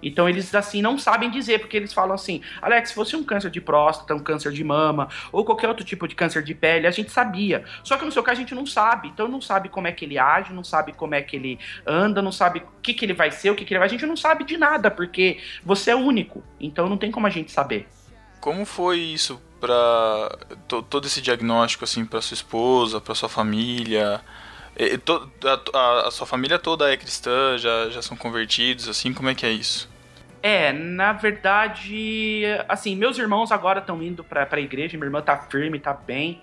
Então 0.00 0.28
eles 0.28 0.54
assim 0.54 0.80
não 0.80 0.96
sabem 0.96 1.28
dizer, 1.28 1.58
porque 1.58 1.76
eles 1.76 1.92
falam 1.92 2.14
assim, 2.14 2.40
Alex, 2.62 2.90
se 2.90 2.94
fosse 2.94 3.16
um 3.16 3.24
câncer 3.24 3.50
de 3.50 3.60
próstata, 3.60 4.14
um 4.14 4.20
câncer 4.20 4.52
de 4.52 4.62
mama, 4.62 5.08
ou 5.32 5.44
qualquer 5.44 5.68
outro 5.68 5.84
tipo 5.84 6.06
de 6.06 6.14
câncer 6.14 6.42
de 6.42 6.54
pele, 6.54 6.86
a 6.86 6.90
gente 6.92 7.10
sabia. 7.10 7.64
Só 7.82 7.96
que 7.96 8.04
no 8.04 8.12
seu 8.12 8.22
caso 8.22 8.38
a 8.38 8.40
gente 8.40 8.54
não 8.54 8.64
sabe. 8.64 9.08
Então 9.08 9.26
não 9.26 9.40
sabe 9.40 9.68
como 9.68 9.88
é 9.88 9.92
que 9.92 10.04
ele 10.04 10.16
age, 10.16 10.52
não 10.52 10.62
sabe 10.62 10.92
como 10.92 11.16
é 11.16 11.22
que 11.22 11.34
ele 11.34 11.58
anda, 11.84 12.22
não 12.22 12.30
sabe 12.30 12.60
o 12.60 12.80
que, 12.80 12.94
que 12.94 13.04
ele 13.04 13.12
vai 13.12 13.32
ser, 13.32 13.50
o 13.50 13.56
que, 13.56 13.64
que 13.64 13.74
ele 13.74 13.80
vai. 13.80 13.88
A 13.88 13.90
gente 13.90 14.06
não 14.06 14.16
sabe 14.16 14.44
de 14.44 14.56
nada, 14.56 14.88
porque 14.88 15.38
você 15.64 15.90
é 15.90 15.96
único. 15.96 16.44
Então 16.60 16.88
não 16.88 16.96
tem 16.96 17.10
como 17.10 17.26
a 17.26 17.30
gente 17.30 17.50
saber. 17.50 17.88
Como 18.40 18.64
foi 18.64 19.00
isso 19.00 19.42
to- 20.68 20.82
todo 20.82 21.08
esse 21.08 21.20
diagnóstico 21.20 21.82
assim 21.82 22.04
para 22.04 22.20
sua 22.20 22.36
esposa, 22.36 23.00
pra 23.00 23.16
sua 23.16 23.28
família? 23.28 24.20
E- 24.78 24.96
to- 24.98 25.30
a, 25.44 25.78
a- 25.78 26.08
a 26.08 26.10
sua 26.10 26.26
família 26.26 26.58
toda 26.58 26.92
é 26.92 26.96
cristã, 26.96 27.58
já, 27.58 27.90
já 27.90 28.00
são 28.00 28.16
convertidos, 28.16 28.88
assim, 28.88 29.12
como 29.12 29.28
é 29.28 29.34
que 29.34 29.44
é 29.44 29.50
isso? 29.50 29.90
É, 30.42 30.72
na 30.72 31.12
verdade, 31.12 32.44
assim, 32.68 32.94
meus 32.94 33.18
irmãos 33.18 33.50
agora 33.50 33.80
estão 33.80 34.00
indo 34.02 34.22
pra, 34.22 34.46
pra 34.46 34.60
igreja, 34.60 34.96
minha 34.96 35.06
irmã 35.06 35.20
tá 35.20 35.36
firme, 35.36 35.80
tá 35.80 35.92
bem. 35.92 36.40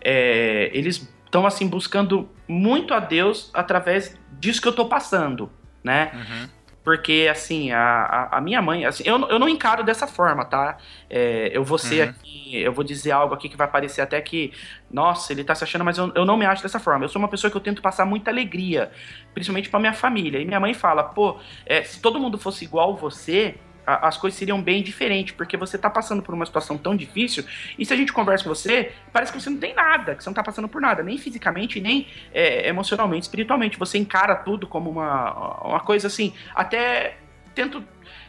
É, 0.00 0.70
eles 0.74 1.08
estão, 1.24 1.46
assim, 1.46 1.68
buscando 1.68 2.28
muito 2.48 2.92
a 2.92 2.98
Deus 2.98 3.50
através 3.54 4.18
disso 4.32 4.60
que 4.60 4.66
eu 4.68 4.72
tô 4.72 4.86
passando, 4.86 5.50
né? 5.82 6.10
Uhum. 6.14 6.48
Porque, 6.86 7.26
assim, 7.30 7.72
a, 7.72 8.28
a, 8.30 8.40
minha 8.40 8.62
mãe, 8.62 8.84
assim, 8.86 9.02
eu, 9.04 9.18
não- 9.18 9.28
eu 9.28 9.40
não 9.40 9.48
encaro 9.48 9.82
dessa 9.82 10.06
forma, 10.06 10.44
tá? 10.44 10.78
É, 11.10 11.50
eu 11.52 11.64
vou 11.64 11.78
ser 11.78 12.02
Uhum. 12.02 12.02
aqui, 12.02 12.62
eu 12.62 12.72
vou 12.72 12.84
dizer 12.84 13.10
algo 13.10 13.34
aqui 13.34 13.48
que 13.48 13.56
vai 13.56 13.68
parecer 13.68 14.02
até 14.02 14.20
que, 14.22 14.52
nossa, 14.88 15.32
ele 15.32 15.42
tá 15.42 15.52
se 15.54 15.64
achando, 15.64 15.84
mas 15.84 15.98
eu, 15.98 16.12
eu 16.14 16.24
não 16.24 16.36
me 16.36 16.46
acho 16.46 16.62
dessa 16.62 16.78
forma. 16.78 17.04
Eu 17.04 17.08
sou 17.08 17.20
uma 17.20 17.28
pessoa 17.28 17.50
que 17.50 17.56
eu 17.56 17.60
tento 17.60 17.82
passar 17.82 18.06
muita 18.06 18.30
alegria, 18.30 18.92
principalmente 19.34 19.68
pra 19.68 19.80
minha 19.80 19.92
família. 19.94 20.38
E 20.40 20.44
minha 20.44 20.60
mãe 20.60 20.74
fala, 20.74 21.02
pô, 21.02 21.40
é, 21.66 21.82
se 21.82 22.00
todo 22.00 22.20
mundo 22.20 22.38
fosse 22.38 22.64
igual 22.64 22.96
você, 22.96 23.64
a- 23.86 24.08
as 24.08 24.16
coisas 24.16 24.38
seriam 24.38 24.60
bem 24.60 24.82
diferentes, 24.82 25.34
porque 25.34 25.56
você 25.56 25.78
tá 25.78 25.88
passando 25.88 26.22
por 26.22 26.34
uma 26.34 26.44
situação 26.44 26.76
tão 26.76 26.96
difícil, 26.96 27.44
e 27.78 27.86
se 27.86 27.92
a 27.92 27.96
gente 27.96 28.12
conversa 28.12 28.44
com 28.44 28.50
você, 28.50 28.92
parece 29.12 29.32
que 29.32 29.40
você 29.40 29.48
não 29.48 29.58
tem 29.58 29.74
nada, 29.74 30.14
que 30.14 30.24
você 30.24 30.28
não 30.28 30.34
tá 30.34 30.42
passando 30.42 30.68
por 30.68 30.80
nada, 30.80 31.02
nem 31.02 31.16
fisicamente, 31.18 31.80
nem 31.80 32.06
é, 32.32 32.68
emocionalmente, 32.68 33.22
espiritualmente. 33.22 33.78
Você 33.78 33.98
encara 33.98 34.34
tudo 34.34 34.66
como 34.66 34.90
uma, 34.90 35.60
uma 35.62 35.80
coisa 35.80 36.08
assim, 36.08 36.34
até 36.54 37.16
tento 37.54 37.82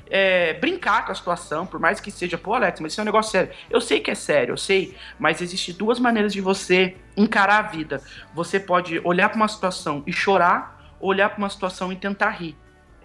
é, 0.10 0.54
brincar 0.54 1.06
com 1.06 1.12
a 1.12 1.16
situação, 1.16 1.66
por 1.66 1.80
mais 1.82 2.00
que 2.00 2.10
seja, 2.10 2.38
pô, 2.38 2.54
Alex, 2.54 2.80
mas 2.80 2.94
isso 2.94 3.02
é 3.02 3.04
um 3.04 3.06
negócio 3.06 3.32
sério. 3.32 3.52
Eu 3.70 3.82
sei 3.82 4.00
que 4.00 4.10
é 4.10 4.16
sério, 4.16 4.54
eu 4.54 4.58
sei, 4.58 4.96
mas 5.20 5.42
existe 5.42 5.74
duas 5.74 6.00
maneiras 6.00 6.32
de 6.32 6.40
você 6.40 6.96
encarar 7.18 7.58
a 7.58 7.62
vida. 7.64 8.02
Você 8.34 8.58
pode 8.58 9.02
olhar 9.04 9.28
pra 9.28 9.36
uma 9.36 9.48
situação 9.50 10.04
e 10.08 10.14
chorar, 10.14 10.96
ou 11.00 11.10
olhar 11.10 11.30
pra 11.30 11.38
uma 11.40 11.50
situação 11.50 11.92
e 11.92 11.96
tentar 11.98 12.30
rir. 12.30 12.56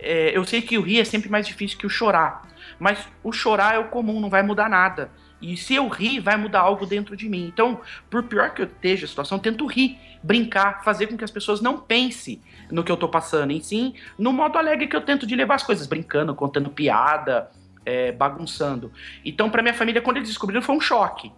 É, 0.03 0.36
eu 0.36 0.44
sei 0.44 0.61
que 0.61 0.76
o 0.76 0.82
rir 0.82 1.00
é 1.00 1.05
sempre 1.05 1.30
mais 1.30 1.46
difícil 1.46 1.78
que 1.78 1.86
o 1.86 1.90
chorar, 1.90 2.42
mas 2.78 3.07
o 3.22 3.32
chorar 3.32 3.74
é 3.74 3.78
o 3.78 3.88
comum, 3.88 4.20
não 4.20 4.28
vai 4.28 4.42
mudar 4.42 4.68
nada. 4.68 5.11
E 5.40 5.57
se 5.57 5.74
eu 5.74 5.88
rir, 5.88 6.20
vai 6.20 6.36
mudar 6.36 6.61
algo 6.61 6.86
dentro 6.86 7.16
de 7.16 7.28
mim. 7.28 7.46
Então, 7.53 7.80
por 8.09 8.22
pior 8.24 8.50
que 8.55 8.62
eu 8.62 8.66
esteja 8.66 9.07
a 9.07 9.09
situação, 9.09 9.38
eu 9.38 9.42
tento 9.42 9.66
rir, 9.66 9.98
brincar, 10.22 10.84
fazer 10.84 11.09
com 11.09 11.16
que 11.16 11.24
as 11.24 11.30
pessoas 11.30 11.61
não 11.61 11.78
pensem 11.78 12.40
no 12.70 12.84
que 12.84 12.92
eu 12.92 12.96
tô 12.96 13.09
passando, 13.09 13.50
em 13.50 13.61
sim, 13.61 13.94
no 14.18 14.32
modo 14.32 14.57
alegre 14.57 14.86
que 14.86 14.94
eu 14.94 15.00
tento 15.00 15.26
de 15.26 15.34
levar 15.34 15.57
as 15.57 15.62
coisas, 15.64 15.86
brincando, 15.86 16.34
contando 16.34 16.70
piada, 16.70 17.50
é, 17.84 18.12
bagunçando. 18.12 18.92
Então, 19.24 19.50
pra 19.50 19.62
minha 19.62 19.74
família, 19.74 20.00
quando 20.00 20.18
eles 20.18 20.28
descobriram, 20.28 20.62
foi 20.62 20.76
um 20.76 20.80
choque. 20.80 21.32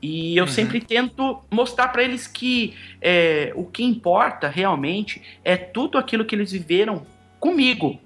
E 0.00 0.36
eu 0.36 0.44
Uhum. 0.44 0.50
sempre 0.50 0.80
tento 0.80 1.42
mostrar 1.50 1.88
pra 1.88 2.02
eles 2.02 2.26
que 2.26 2.74
é, 3.00 3.52
o 3.56 3.64
que 3.66 3.82
importa 3.84 4.48
realmente 4.48 5.22
é 5.44 5.56
tudo 5.56 5.98
aquilo 5.98 6.24
que 6.24 6.34
eles 6.34 6.52
viveram 6.52 7.06
comigo. 7.42 8.00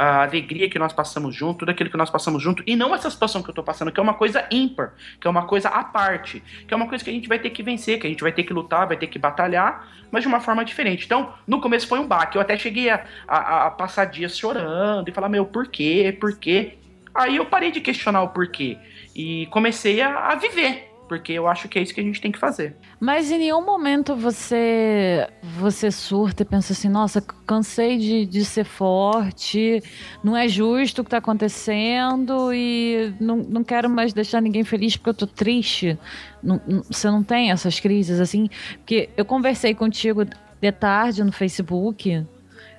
A 0.00 0.22
alegria 0.22 0.70
que 0.70 0.78
nós 0.78 0.92
passamos 0.92 1.34
junto, 1.34 1.58
tudo 1.58 1.70
aquilo 1.72 1.90
que 1.90 1.96
nós 1.96 2.08
passamos 2.08 2.40
junto, 2.40 2.62
e 2.64 2.76
não 2.76 2.94
essa 2.94 3.10
situação 3.10 3.42
que 3.42 3.50
eu 3.50 3.54
tô 3.54 3.64
passando, 3.64 3.90
que 3.90 3.98
é 3.98 4.02
uma 4.02 4.14
coisa 4.14 4.46
ímpar, 4.48 4.94
que 5.20 5.26
é 5.26 5.30
uma 5.30 5.44
coisa 5.44 5.68
à 5.68 5.82
parte, 5.82 6.40
que 6.66 6.72
é 6.72 6.76
uma 6.76 6.86
coisa 6.88 7.02
que 7.02 7.10
a 7.10 7.12
gente 7.12 7.28
vai 7.28 7.36
ter 7.40 7.50
que 7.50 7.64
vencer, 7.64 7.98
que 7.98 8.06
a 8.06 8.10
gente 8.10 8.22
vai 8.22 8.30
ter 8.30 8.44
que 8.44 8.52
lutar, 8.52 8.86
vai 8.86 8.96
ter 8.96 9.08
que 9.08 9.18
batalhar, 9.18 9.88
mas 10.12 10.22
de 10.22 10.28
uma 10.28 10.38
forma 10.38 10.64
diferente. 10.64 11.04
Então, 11.04 11.34
no 11.48 11.60
começo 11.60 11.88
foi 11.88 11.98
um 11.98 12.06
baque, 12.06 12.38
eu 12.38 12.42
até 12.42 12.56
cheguei 12.56 12.88
a, 12.90 13.04
a- 13.26 13.66
a 13.66 13.70
passar 13.72 14.04
dias 14.04 14.38
chorando 14.38 15.08
e 15.08 15.12
falar, 15.12 15.28
meu, 15.28 15.44
por 15.44 15.66
quê? 15.66 16.16
Por 16.20 16.38
quê? 16.38 16.78
Aí 17.12 17.34
eu 17.36 17.46
parei 17.46 17.72
de 17.72 17.80
questionar 17.80 18.22
o 18.22 18.28
porquê 18.28 18.78
e 19.16 19.46
comecei 19.48 20.00
a, 20.00 20.30
a 20.30 20.34
viver. 20.36 20.87
Porque 21.08 21.32
eu 21.32 21.48
acho 21.48 21.68
que 21.68 21.78
é 21.78 21.82
isso 21.82 21.94
que 21.94 22.00
a 22.00 22.04
gente 22.04 22.20
tem 22.20 22.30
que 22.30 22.38
fazer. 22.38 22.76
Mas 23.00 23.30
em 23.30 23.38
nenhum 23.38 23.64
momento 23.64 24.14
você 24.14 25.26
você 25.58 25.90
surta 25.90 26.42
e 26.42 26.46
pensa 26.46 26.72
assim, 26.72 26.88
nossa, 26.88 27.20
cansei 27.46 27.96
de, 27.98 28.26
de 28.26 28.44
ser 28.44 28.64
forte, 28.64 29.82
não 30.22 30.36
é 30.36 30.46
justo 30.48 31.00
o 31.00 31.04
que 31.04 31.10
tá 31.10 31.16
acontecendo 31.18 32.52
e 32.52 33.12
não, 33.20 33.36
não 33.38 33.64
quero 33.64 33.88
mais 33.88 34.12
deixar 34.12 34.40
ninguém 34.42 34.64
feliz 34.64 34.96
porque 34.96 35.10
eu 35.10 35.14
tô 35.14 35.26
triste. 35.26 35.98
Não- 36.42 36.60
não- 36.66 36.82
você 36.82 37.10
não 37.10 37.22
tem 37.22 37.50
essas 37.50 37.80
crises 37.80 38.20
assim? 38.20 38.48
Porque 38.78 39.08
eu 39.16 39.24
conversei 39.24 39.74
contigo 39.74 40.24
de 40.60 40.72
tarde 40.72 41.24
no 41.24 41.32
Facebook. 41.32 42.24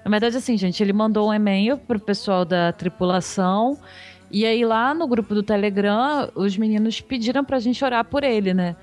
Na 0.05 0.11
verdade, 0.11 0.37
assim, 0.37 0.57
gente, 0.57 0.81
ele 0.81 0.93
mandou 0.93 1.29
um 1.29 1.33
e-mail 1.33 1.77
pro 1.77 1.99
pessoal 1.99 2.45
da 2.45 2.71
tripulação. 2.71 3.77
E 4.31 4.45
aí, 4.45 4.63
lá 4.65 4.93
no 4.93 5.07
grupo 5.07 5.33
do 5.33 5.41
Telegram, 5.43 6.29
os 6.35 6.55
meninos 6.57 7.01
pediram 7.01 7.43
pra 7.43 7.59
gente 7.59 7.83
orar 7.83 8.03
por 8.05 8.23
ele, 8.23 8.53
né? 8.53 8.75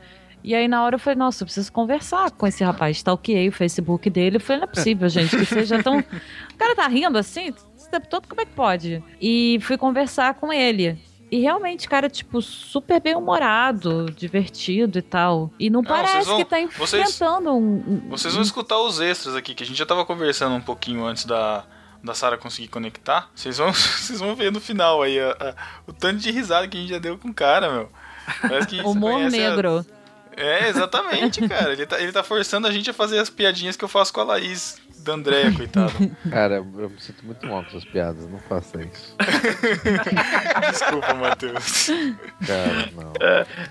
E 0.42 0.54
aí, 0.54 0.68
na 0.68 0.84
hora, 0.84 0.94
eu 0.94 0.98
falei, 1.00 1.18
nossa, 1.18 1.42
eu 1.42 1.46
preciso 1.46 1.72
conversar 1.72 2.30
com 2.30 2.46
esse 2.46 2.62
rapaz. 2.62 2.96
Stalkeei 2.98 3.48
o 3.48 3.52
Facebook 3.52 4.08
dele. 4.10 4.36
Eu 4.36 4.40
falei, 4.40 4.60
não 4.60 4.68
é 4.68 4.72
possível, 4.72 5.08
gente, 5.08 5.36
que 5.36 5.44
seja 5.44 5.82
tão. 5.82 5.98
O 6.54 6.56
cara 6.58 6.74
tá 6.76 6.86
rindo 6.88 7.18
assim? 7.18 7.52
Esse 7.76 7.90
tempo 7.90 8.06
todo, 8.08 8.26
como 8.28 8.40
é 8.40 8.44
que 8.44 8.52
pode? 8.52 9.02
E 9.20 9.58
fui 9.62 9.76
conversar 9.76 10.34
com 10.34 10.52
ele. 10.52 10.98
E 11.30 11.40
realmente, 11.40 11.88
cara, 11.88 12.08
tipo, 12.08 12.40
super 12.40 13.00
bem-humorado, 13.00 14.06
divertido 14.16 14.98
e 14.98 15.02
tal. 15.02 15.50
E 15.58 15.68
não, 15.68 15.82
Não, 15.82 15.88
parece 15.88 16.12
vocês 16.12 16.26
vão- 16.26 16.38
que 16.38 16.44
tá 16.44 16.56
vocês- 16.78 17.02
enfrentando 17.10 17.50
um, 17.52 17.74
um- 17.86 18.08
Vocês 18.10 18.32
vão 18.34 18.42
escutar 18.42 18.78
os 18.80 19.00
extras 19.00 19.34
aqui, 19.34 19.54
que 19.54 19.62
a 19.64 19.66
gente 19.66 19.76
já 19.76 19.86
tava 19.86 20.04
conversando 20.04 20.54
um 20.54 20.60
pouquinho 20.60 21.04
antes 21.04 21.24
da, 21.24 21.64
da 22.02 22.14
Sarah 22.14 22.36
conseguir 22.38 22.68
conectar. 22.68 23.30
Vocês 23.34 23.58
vão, 23.58 23.72
vocês 23.74 24.18
vão 24.20 24.34
ver 24.34 24.50
no 24.52 24.60
final 24.60 25.02
aí 25.02 25.18
a- 25.20 25.36
a- 25.40 25.54
o 25.86 25.92
tanto 25.92 26.18
de 26.20 26.30
risada 26.30 26.66
que 26.68 26.76
a 26.76 26.80
gente 26.80 26.90
já 26.90 26.98
deu 26.98 27.16
com 27.18 27.28
o 27.28 27.34
cara, 27.34 27.70
meu. 27.70 27.90
Parece 28.42 28.66
que 28.68 28.80
humor 28.86 29.12
conhece 29.14 29.36
a- 29.42 29.50
negro. 29.50 29.86
É, 30.36 30.68
exatamente, 30.68 31.40
cara. 31.48 31.72
Ele 31.72 31.86
tá, 31.86 31.98
ele 32.00 32.12
tá 32.12 32.22
forçando 32.22 32.66
a 32.66 32.70
gente 32.70 32.90
a 32.90 32.92
fazer 32.92 33.18
as 33.18 33.30
piadinhas 33.30 33.74
que 33.76 33.82
eu 33.84 33.88
faço 33.88 34.12
com 34.12 34.20
a 34.20 34.24
Laís 34.24 34.78
da 34.98 35.12
Andréia, 35.14 35.50
coitada. 35.52 35.92
Cara, 36.28 36.56
eu 36.56 36.90
me 36.90 37.00
sinto 37.00 37.24
muito 37.24 37.46
mal 37.46 37.62
com 37.62 37.68
essas 37.70 37.84
piadas, 37.84 38.28
não 38.28 38.38
faça 38.40 38.82
isso. 38.82 39.16
Desculpa, 40.70 41.14
Matheus. 41.14 41.86
Cara, 42.46 42.88
não. 42.94 43.12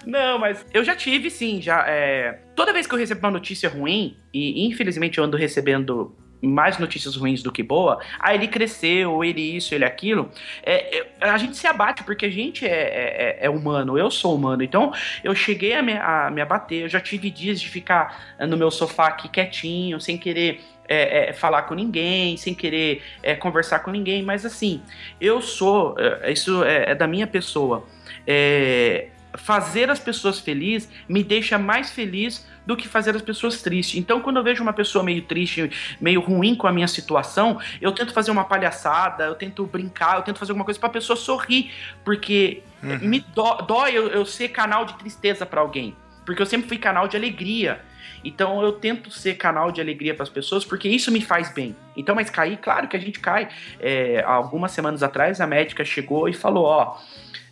Não, 0.05 0.39
mas 0.39 0.65
eu 0.73 0.83
já 0.83 0.95
tive, 0.95 1.29
sim, 1.29 1.61
já. 1.61 1.83
é, 1.87 2.39
Toda 2.55 2.71
vez 2.73 2.87
que 2.87 2.93
eu 2.93 2.99
recebo 2.99 3.19
uma 3.25 3.31
notícia 3.31 3.69
ruim, 3.69 4.17
e 4.33 4.65
infelizmente 4.65 5.17
eu 5.17 5.23
ando 5.23 5.35
recebendo 5.37 6.15
mais 6.47 6.77
notícias 6.77 7.15
ruins 7.15 7.41
do 7.41 7.51
que 7.51 7.63
boa, 7.63 7.99
ah, 8.19 8.33
ele 8.33 8.47
cresceu, 8.47 9.23
ele 9.23 9.41
isso, 9.55 9.73
ele 9.73 9.85
aquilo, 9.85 10.29
é, 10.63 10.99
é, 10.99 11.07
a 11.21 11.37
gente 11.37 11.57
se 11.57 11.67
abate 11.67 12.03
porque 12.03 12.25
a 12.25 12.29
gente 12.29 12.65
é, 12.65 12.69
é- 12.69 13.37
é 13.41 13.49
humano, 13.49 13.97
eu 13.97 14.09
sou 14.11 14.35
humano, 14.35 14.63
então 14.63 14.93
eu 15.23 15.33
cheguei 15.35 15.73
a 15.73 15.81
me, 15.81 15.93
a 15.93 16.29
me 16.31 16.41
abater, 16.41 16.83
eu 16.83 16.89
já 16.89 16.99
tive 16.99 17.29
dias 17.29 17.59
de 17.59 17.69
ficar 17.69 18.35
no 18.39 18.57
meu 18.57 18.71
sofá 18.71 19.07
aqui 19.07 19.29
quietinho, 19.29 19.99
sem 19.99 20.17
querer 20.17 20.61
é, 20.87 21.29
é, 21.29 21.33
falar 21.33 21.63
com 21.63 21.73
ninguém, 21.73 22.37
sem 22.37 22.53
querer 22.53 23.01
é, 23.23 23.35
conversar 23.35 23.79
com 23.79 23.91
ninguém, 23.91 24.21
mas 24.23 24.45
assim, 24.45 24.81
eu 25.19 25.41
sou, 25.41 25.95
é, 25.97 26.31
isso 26.31 26.63
é, 26.63 26.91
é 26.91 26.95
da 26.95 27.07
minha 27.07 27.27
pessoa, 27.27 27.85
é, 28.25 29.07
fazer 29.37 29.89
as 29.89 29.99
pessoas 29.99 30.39
felizes 30.39 30.89
me 31.07 31.23
deixa 31.23 31.57
mais 31.57 31.91
feliz 31.91 32.47
do 32.65 32.75
que 32.75 32.87
fazer 32.87 33.15
as 33.15 33.21
pessoas 33.21 33.61
tristes. 33.61 33.99
Então, 33.99 34.19
quando 34.21 34.37
eu 34.37 34.43
vejo 34.43 34.63
uma 34.63 34.73
pessoa 34.73 35.03
meio 35.03 35.21
triste, 35.21 35.69
meio 36.01 36.19
ruim 36.19 36.55
com 36.55 36.67
a 36.67 36.71
minha 36.71 36.87
situação, 36.87 37.59
eu 37.79 37.91
tento 37.91 38.13
fazer 38.13 38.31
uma 38.31 38.43
palhaçada, 38.45 39.25
eu 39.25 39.35
tento 39.35 39.65
brincar, 39.65 40.17
eu 40.17 40.23
tento 40.23 40.39
fazer 40.39 40.51
alguma 40.51 40.65
coisa 40.65 40.79
pra 40.79 40.89
pessoa 40.89 41.15
sorrir, 41.15 41.71
porque 42.03 42.63
me 43.01 43.19
dó- 43.19 43.57
dói 43.61 43.91
eu, 43.93 44.07
eu 44.09 44.25
ser 44.25 44.49
canal 44.49 44.85
de 44.85 44.93
tristeza 44.95 45.45
pra 45.45 45.61
alguém, 45.61 45.95
porque 46.25 46.41
eu 46.41 46.45
sempre 46.45 46.67
fui 46.67 46.77
canal 46.77 47.07
de 47.07 47.15
alegria. 47.15 47.81
Então 48.23 48.59
eu 48.63 48.71
tento 48.71 49.11
ser 49.11 49.35
canal 49.35 49.71
de 49.71 49.79
alegria 49.79 50.15
para 50.15 50.23
as 50.23 50.29
pessoas 50.29 50.65
porque 50.65 50.89
isso 50.89 51.11
me 51.11 51.21
faz 51.21 51.53
bem. 51.53 51.75
Então, 51.95 52.15
mas 52.15 52.27
cair, 52.27 52.57
claro 52.57 52.87
que 52.87 52.97
a 52.97 52.99
gente 52.99 53.19
cai. 53.19 53.49
É, 53.79 54.23
algumas 54.25 54.71
semanas 54.71 55.03
atrás 55.03 55.39
a 55.39 55.45
médica 55.45 55.85
chegou 55.85 56.27
e 56.27 56.33
falou: 56.33 56.65
ó, 56.65 56.97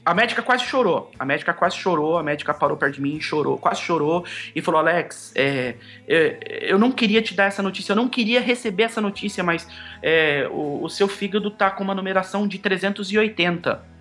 a 0.06 0.14
médica 0.14 0.42
quase 0.42 0.66
chorou. 0.66 1.12
A 1.18 1.26
médica 1.26 1.54
quase 1.54 1.78
chorou, 1.78 2.18
a 2.18 2.24
médica 2.24 2.54
parou 2.54 2.76
perto 2.76 2.96
de 2.96 3.02
mim 3.02 3.16
e 3.16 3.22
chorou, 3.22 3.58
quase 3.58 3.82
chorou 3.82 4.26
e 4.56 4.62
falou: 4.62 4.80
Alex, 4.80 5.32
é, 5.36 5.76
é, 6.08 6.72
eu 6.72 6.78
não 6.78 6.92
queria 6.92 7.22
te 7.22 7.34
dar 7.34 7.46
essa 7.46 7.64
notícia, 7.64 7.94
eu 7.94 7.96
não 7.96 8.10
queria 8.10 8.42
receber 8.42 8.84
essa 8.84 9.00
notícia, 9.00 9.44
mas 9.44 9.68
é, 10.02 10.48
o, 10.52 10.84
o 10.84 10.90
seu 10.90 11.08
fígado 11.08 11.50
tá 11.50 11.72
com 11.72 11.84
uma 11.84 11.96
numeração 11.96 12.48
de 12.48 12.60
380. 12.60 13.94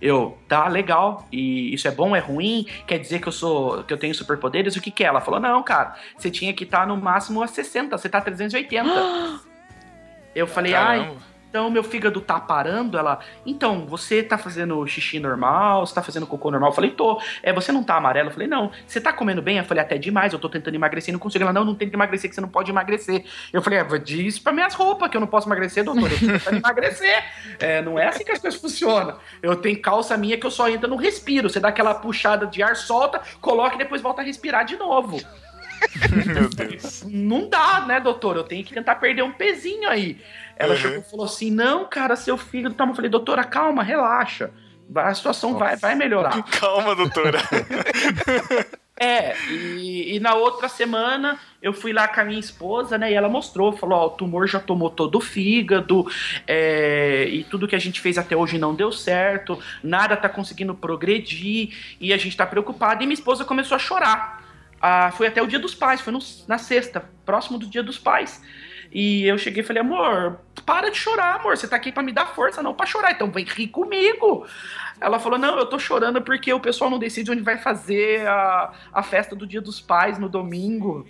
Eu, 0.00 0.38
tá, 0.46 0.68
legal, 0.68 1.26
e 1.32 1.74
isso 1.74 1.88
é 1.88 1.90
bom, 1.90 2.14
é 2.14 2.20
ruim? 2.20 2.66
Quer 2.86 2.98
dizer 2.98 3.20
que 3.20 3.26
eu 3.26 3.32
sou, 3.32 3.82
que 3.82 3.92
eu 3.92 3.98
tenho 3.98 4.14
superpoderes? 4.14 4.76
O 4.76 4.80
que 4.80 4.92
que 4.92 5.02
é? 5.02 5.08
Ela 5.08 5.20
falou, 5.20 5.40
não, 5.40 5.60
cara, 5.64 5.96
você 6.16 6.30
tinha 6.30 6.52
que 6.52 6.62
estar 6.62 6.86
no 6.86 6.96
máximo 6.96 7.42
a 7.42 7.48
60, 7.48 7.98
você 7.98 8.08
tá 8.08 8.18
a 8.18 8.20
380. 8.20 8.88
Eu 10.34 10.46
falei, 10.46 10.72
ai, 10.72 11.00
Caramba. 11.00 11.20
Então 11.48 11.70
meu 11.70 11.82
fígado 11.82 12.20
tá 12.20 12.38
parando? 12.38 12.98
Ela, 12.98 13.20
então, 13.44 13.86
você 13.86 14.22
tá 14.22 14.36
fazendo 14.36 14.86
xixi 14.86 15.18
normal? 15.18 15.86
Você 15.86 15.94
tá 15.94 16.02
fazendo 16.02 16.26
cocô 16.26 16.50
normal? 16.50 16.70
Eu 16.70 16.74
falei, 16.74 16.90
tô. 16.90 17.20
É, 17.42 17.52
você 17.52 17.72
não 17.72 17.82
tá 17.82 17.96
amarelo? 17.96 18.28
Eu 18.28 18.32
falei, 18.32 18.46
não. 18.46 18.70
Você 18.86 19.00
tá 19.00 19.12
comendo 19.12 19.40
bem? 19.40 19.58
Eu 19.58 19.64
falei, 19.64 19.82
até 19.82 19.96
demais, 19.96 20.32
eu 20.32 20.38
tô 20.38 20.48
tentando 20.48 20.74
emagrecer 20.74 21.10
e 21.10 21.12
não 21.12 21.18
consigo. 21.18 21.42
Ela, 21.44 21.52
não, 21.52 21.64
não 21.64 21.74
tem 21.74 21.88
que 21.88 21.96
emagrecer, 21.96 22.28
que 22.28 22.34
você 22.34 22.40
não 22.40 22.48
pode 22.48 22.70
emagrecer. 22.70 23.24
Eu 23.52 23.62
falei, 23.62 23.78
é, 23.78 23.98
diz 23.98 24.38
pra 24.38 24.52
minhas 24.52 24.74
roupas 24.74 25.10
que 25.10 25.16
eu 25.16 25.20
não 25.20 25.28
posso 25.28 25.48
emagrecer, 25.48 25.84
doutor. 25.84 26.10
Eu 26.10 26.18
tô 26.18 26.26
tentando 26.26 26.56
emagrecer. 26.58 27.24
É, 27.60 27.82
não 27.82 27.98
é 27.98 28.06
assim 28.06 28.24
que 28.24 28.30
as 28.30 28.38
coisas 28.38 28.60
funcionam. 28.60 29.18
Eu 29.42 29.56
tenho 29.56 29.80
calça 29.80 30.16
minha 30.16 30.36
que 30.36 30.46
eu 30.46 30.50
só 30.50 30.68
entro 30.68 30.88
no 30.88 30.96
respiro. 30.96 31.50
Você 31.50 31.58
dá 31.58 31.68
aquela 31.68 31.94
puxada 31.94 32.46
de 32.46 32.62
ar, 32.62 32.76
solta, 32.76 33.20
coloca 33.40 33.74
e 33.74 33.78
depois 33.78 34.00
volta 34.00 34.22
a 34.22 34.24
respirar 34.24 34.64
de 34.64 34.76
novo. 34.76 35.20
Meu 36.26 36.48
Deus. 36.48 37.04
Não 37.04 37.48
dá, 37.48 37.84
né, 37.86 38.00
doutor? 38.00 38.36
Eu 38.36 38.44
tenho 38.44 38.64
que 38.64 38.74
tentar 38.74 38.96
perder 38.96 39.22
um 39.22 39.32
pezinho 39.32 39.88
aí. 39.88 40.18
Ela 40.58 40.74
Uhum. 40.74 40.80
chegou 40.80 40.98
e 40.98 41.02
falou 41.10 41.24
assim: 41.26 41.50
não, 41.50 41.84
cara, 41.84 42.16
seu 42.16 42.36
fígado 42.36 42.74
tá. 42.74 42.84
Eu 42.86 42.94
falei, 42.94 43.10
doutora, 43.10 43.44
calma, 43.44 43.82
relaxa. 43.82 44.50
A 44.94 45.14
situação 45.14 45.54
vai, 45.58 45.76
vai 45.76 45.94
melhorar. 45.94 46.42
Calma, 46.50 46.94
doutora. 46.94 47.38
É, 49.00 49.36
e, 49.48 50.16
e 50.16 50.18
na 50.20 50.34
outra 50.34 50.68
semana 50.68 51.38
eu 51.62 51.72
fui 51.72 51.92
lá 51.92 52.08
com 52.08 52.20
a 52.20 52.24
minha 52.24 52.40
esposa, 52.40 52.98
né? 52.98 53.12
E 53.12 53.14
ela 53.14 53.28
mostrou, 53.28 53.70
falou: 53.76 53.96
Ó, 53.96 54.06
o 54.06 54.10
tumor 54.10 54.48
já 54.48 54.58
tomou 54.58 54.90
todo 54.90 55.18
o 55.18 55.20
fígado, 55.20 56.04
é, 56.48 57.28
e 57.30 57.44
tudo 57.44 57.68
que 57.68 57.76
a 57.76 57.78
gente 57.78 58.00
fez 58.00 58.18
até 58.18 58.36
hoje 58.36 58.58
não 58.58 58.74
deu 58.74 58.90
certo, 58.90 59.56
nada 59.84 60.16
tá 60.16 60.28
conseguindo 60.28 60.74
progredir, 60.74 61.96
e 62.00 62.12
a 62.12 62.16
gente 62.16 62.36
tá 62.36 62.44
preocupado. 62.44 63.04
E 63.04 63.06
minha 63.06 63.14
esposa 63.14 63.44
começou 63.44 63.76
a 63.76 63.78
chorar. 63.78 64.42
Ah, 64.82 65.12
foi 65.16 65.28
até 65.28 65.40
o 65.40 65.46
dia 65.46 65.60
dos 65.60 65.76
pais, 65.76 66.00
foi 66.00 66.12
no- 66.12 66.18
na 66.48 66.58
sexta, 66.58 67.04
próximo 67.24 67.56
do 67.56 67.66
dia 67.68 67.84
dos 67.84 67.98
pais. 67.98 68.42
E 68.90 69.26
eu 69.26 69.36
cheguei 69.36 69.62
e 69.62 69.66
falei, 69.66 69.82
amor, 69.82 70.40
para 70.64 70.90
de 70.90 70.96
chorar, 70.96 71.36
amor. 71.36 71.56
Você 71.56 71.68
tá 71.68 71.76
aqui 71.76 71.92
pra 71.92 72.02
me 72.02 72.12
dar 72.12 72.26
força, 72.26 72.62
não 72.62 72.74
pra 72.74 72.86
chorar. 72.86 73.12
Então 73.12 73.30
vem 73.30 73.44
rir 73.44 73.68
comigo. 73.68 74.46
Ela 75.00 75.18
falou, 75.18 75.38
não, 75.38 75.58
eu 75.58 75.66
tô 75.66 75.78
chorando 75.78 76.20
porque 76.22 76.52
o 76.52 76.60
pessoal 76.60 76.90
não 76.90 76.98
decide 76.98 77.30
onde 77.30 77.42
vai 77.42 77.58
fazer 77.58 78.26
a, 78.26 78.72
a 78.92 79.02
festa 79.02 79.36
do 79.36 79.46
dia 79.46 79.60
dos 79.60 79.80
pais 79.80 80.18
no 80.18 80.28
domingo. 80.28 81.06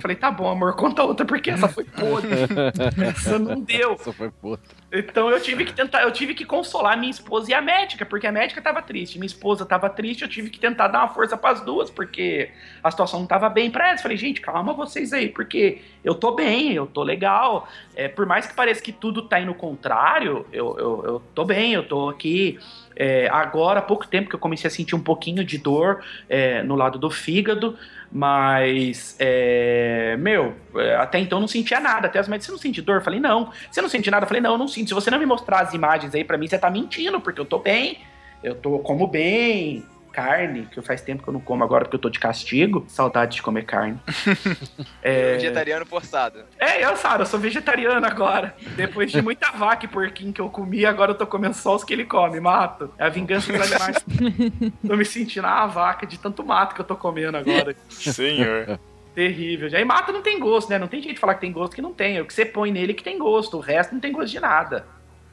Eu 0.00 0.02
falei, 0.02 0.16
tá 0.16 0.30
bom, 0.30 0.48
amor, 0.48 0.74
conta 0.76 1.04
outra, 1.04 1.26
porque 1.26 1.50
essa 1.50 1.68
foi 1.68 1.84
podre. 1.84 2.30
essa 3.06 3.38
não 3.38 3.60
deu. 3.60 3.92
Essa 3.92 4.12
foi 4.14 4.30
puta. 4.30 4.62
Então 4.90 5.30
eu 5.30 5.38
tive 5.40 5.66
que 5.66 5.74
tentar, 5.74 6.02
eu 6.02 6.10
tive 6.10 6.34
que 6.34 6.44
consolar 6.44 6.98
minha 6.98 7.10
esposa 7.10 7.50
e 7.50 7.54
a 7.54 7.60
médica, 7.60 8.06
porque 8.06 8.26
a 8.26 8.32
médica 8.32 8.62
tava 8.62 8.80
triste, 8.80 9.18
minha 9.18 9.26
esposa 9.26 9.66
tava 9.66 9.90
triste, 9.90 10.22
eu 10.22 10.28
tive 10.28 10.48
que 10.48 10.58
tentar 10.58 10.88
dar 10.88 11.00
uma 11.00 11.08
força 11.08 11.36
pras 11.36 11.60
duas, 11.60 11.90
porque 11.90 12.50
a 12.82 12.90
situação 12.90 13.20
não 13.20 13.26
tava 13.26 13.48
bem 13.50 13.70
pra 13.70 13.88
elas. 13.88 14.00
Falei, 14.00 14.16
gente, 14.16 14.40
calma 14.40 14.72
vocês 14.72 15.12
aí, 15.12 15.28
porque 15.28 15.82
eu 16.02 16.14
tô 16.14 16.32
bem, 16.32 16.72
eu 16.72 16.86
tô 16.86 17.02
legal. 17.02 17.68
É, 17.94 18.08
por 18.08 18.24
mais 18.24 18.46
que 18.46 18.54
pareça 18.54 18.82
que 18.82 18.92
tudo 18.92 19.28
tá 19.28 19.38
indo 19.38 19.54
contrário, 19.54 20.46
eu, 20.50 20.76
eu, 20.78 21.04
eu 21.04 21.22
tô 21.34 21.44
bem, 21.44 21.74
eu 21.74 21.86
tô 21.86 22.08
aqui. 22.08 22.58
É, 22.96 23.28
agora, 23.28 23.78
há 23.78 23.82
pouco 23.82 24.06
tempo 24.06 24.28
que 24.28 24.34
eu 24.34 24.38
comecei 24.38 24.68
a 24.68 24.70
sentir 24.70 24.94
um 24.94 25.02
pouquinho 25.02 25.44
de 25.44 25.56
dor 25.58 26.04
é, 26.28 26.62
no 26.62 26.74
lado 26.74 26.98
do 26.98 27.10
fígado, 27.10 27.78
mas, 28.12 29.16
é, 29.18 30.16
meu, 30.18 30.54
é, 30.74 30.96
até 30.96 31.18
então 31.18 31.40
não 31.40 31.48
sentia 31.48 31.80
nada. 31.80 32.08
Até 32.08 32.18
as 32.18 32.28
médicas, 32.28 32.46
você 32.46 32.52
não 32.52 32.58
sente 32.58 32.82
dor? 32.82 32.96
Eu 32.96 33.02
falei, 33.02 33.20
não. 33.20 33.52
Você 33.70 33.80
não 33.80 33.88
sente 33.88 34.10
nada? 34.10 34.24
Eu 34.24 34.28
falei, 34.28 34.42
não, 34.42 34.52
eu 34.52 34.58
não 34.58 34.68
sinto. 34.68 34.88
Se 34.88 34.94
você 34.94 35.10
não 35.10 35.18
me 35.18 35.26
mostrar 35.26 35.60
as 35.60 35.72
imagens 35.72 36.14
aí 36.14 36.24
pra 36.24 36.36
mim, 36.36 36.48
você 36.48 36.58
tá 36.58 36.68
mentindo, 36.68 37.20
porque 37.20 37.40
eu 37.40 37.44
tô 37.44 37.58
bem. 37.58 37.98
Eu 38.42 38.54
tô, 38.54 38.78
como 38.80 39.06
bem, 39.06 39.84
carne, 40.10 40.66
que 40.66 40.80
faz 40.82 41.00
tempo 41.00 41.22
que 41.22 41.28
eu 41.28 41.32
não 41.32 41.40
como 41.40 41.64
agora 41.64 41.84
porque 41.84 41.96
eu 41.96 42.00
tô 42.00 42.10
de 42.10 42.18
castigo. 42.18 42.84
Saudade 42.88 43.36
de 43.36 43.42
comer 43.42 43.64
carne. 43.64 43.98
É, 45.02 45.34
Vegetariano 45.34 45.86
forçado. 45.86 46.44
é, 46.58 46.84
eu, 46.84 46.96
Sara, 46.96 47.22
eu 47.22 47.26
sou 47.26 47.40
vegetariano 47.40 48.04
agora. 48.06 48.54
Depois 48.76 49.10
de 49.10 49.22
muita 49.22 49.50
vaca 49.50 49.86
e 49.86 49.88
porquinho 49.88 50.32
que 50.32 50.40
eu 50.40 50.48
comi, 50.50 50.84
agora 50.84 51.12
eu 51.12 51.14
tô 51.14 51.26
comendo 51.26 51.54
só 51.54 51.74
os 51.74 51.84
que 51.84 51.92
ele 51.92 52.04
come, 52.04 52.38
mato. 52.40 52.92
É 52.98 53.04
a 53.04 53.08
vingança 53.08 53.52
dos 53.52 53.72
animais. 53.72 53.96
tô 54.86 54.96
me 54.96 55.04
sentindo 55.04 55.46
a 55.46 55.66
vaca 55.66 56.06
de 56.06 56.18
tanto 56.18 56.44
mato 56.44 56.74
que 56.74 56.80
eu 56.80 56.84
tô 56.84 56.96
comendo 56.96 57.36
agora. 57.36 57.74
Senhor. 57.88 58.78
Terrível. 59.14 59.68
Já 59.68 59.80
e 59.80 59.84
mato 59.84 60.12
não 60.12 60.22
tem 60.22 60.38
gosto, 60.38 60.68
né? 60.68 60.78
Não 60.78 60.86
tem 60.86 61.00
jeito 61.00 61.14
de 61.14 61.20
falar 61.20 61.34
que 61.34 61.40
tem 61.40 61.52
gosto 61.52 61.74
que 61.74 61.82
não 61.82 61.92
tem. 61.92 62.16
É 62.18 62.22
o 62.22 62.26
que 62.26 62.34
você 62.34 62.44
põe 62.44 62.70
nele 62.70 62.94
que 62.94 63.02
tem 63.02 63.18
gosto. 63.18 63.56
O 63.56 63.60
resto 63.60 63.92
não 63.92 64.00
tem 64.00 64.12
gosto 64.12 64.30
de 64.30 64.40
nada. 64.40 64.86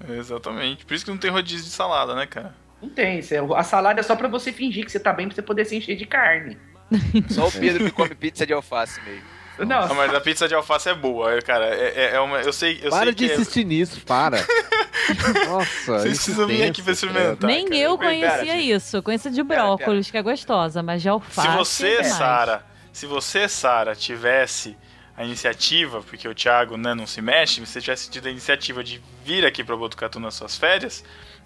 Exatamente. 0.09 0.85
Por 0.85 0.93
isso 0.93 1.05
que 1.05 1.11
não 1.11 1.17
tem 1.17 1.31
rodízio 1.31 1.65
de 1.65 1.71
salada, 1.71 2.15
né, 2.15 2.25
cara? 2.25 2.55
Não 2.81 2.89
tem. 2.89 3.21
A 3.55 3.63
salada 3.63 3.99
é 3.99 4.03
só 4.03 4.15
pra 4.15 4.27
você 4.27 4.51
fingir 4.51 4.85
que 4.85 4.91
você 4.91 4.99
tá 4.99 5.11
bem 5.13 5.27
pra 5.27 5.35
você 5.35 5.41
poder 5.41 5.65
se 5.65 5.75
encher 5.75 5.95
de 5.95 6.05
carne. 6.05 6.57
Só 7.29 7.47
o 7.47 7.51
Pedro 7.51 7.83
que 7.85 7.91
come 7.91 8.15
pizza 8.15 8.45
de 8.45 8.53
alface 8.53 9.01
mesmo. 9.01 9.23
Não, 9.59 9.79
Ah, 9.79 9.93
mas 9.95 10.13
a 10.13 10.21
pizza 10.21 10.47
de 10.47 10.53
alface 10.53 10.87
é 10.87 10.93
boa, 10.93 11.41
cara. 11.41 11.65
É, 11.65 11.93
é- 11.95 12.15
é 12.15 12.19
uma. 12.19 12.37
Eu 12.41 12.53
sei, 12.53 12.79
eu 12.81 12.91
para 12.91 13.05
sei 13.05 13.15
de 13.15 13.25
que 13.25 13.31
é- 13.31 13.35
insistir 13.35 13.65
nisso, 13.65 13.99
para. 14.05 14.37
Nossa, 15.49 15.99
Vocês 15.99 16.13
precisam 16.17 16.47
vir 16.47 16.63
aqui 16.63 16.81
pra 16.81 16.93
experimentar. 16.93 17.47
Nem 17.49 17.65
cara. 17.65 17.77
eu 17.77 17.97
conhecia 17.97 18.57
isso. 18.57 18.97
Eu 18.97 19.03
conheço 19.03 19.29
de 19.31 19.43
Pera, 19.43 19.63
brócolis, 19.63 20.11
que 20.11 20.17
é 20.17 20.21
gostosa, 20.21 20.83
mas 20.83 21.01
de 21.01 21.09
alface. 21.09 21.47
Se 21.47 21.53
é 21.53 21.57
você. 21.57 22.03
Sara, 22.03 22.65
se 22.93 23.05
você, 23.05 23.47
Sara, 23.49 23.95
tivesse 23.95 24.77
a 25.15 25.23
iniciativa, 25.23 26.01
porque 26.03 26.27
o 26.27 26.35
Thiago 26.35 26.77
né, 26.77 26.93
não 26.93 27.07
se 27.07 27.21
mexe, 27.21 27.55
se 27.65 27.65
você 27.65 27.81
tivesse 27.81 28.09
tido 28.09 28.27
a 28.27 28.31
iniciativa 28.31 28.83
de 28.83 29.01
vir 29.25 29.45
aqui 29.45 29.63
pra 29.63 29.75
Botucatu 29.75 30.19
nas 30.19 30.35
suas 30.35 30.55
férias, 30.55 31.03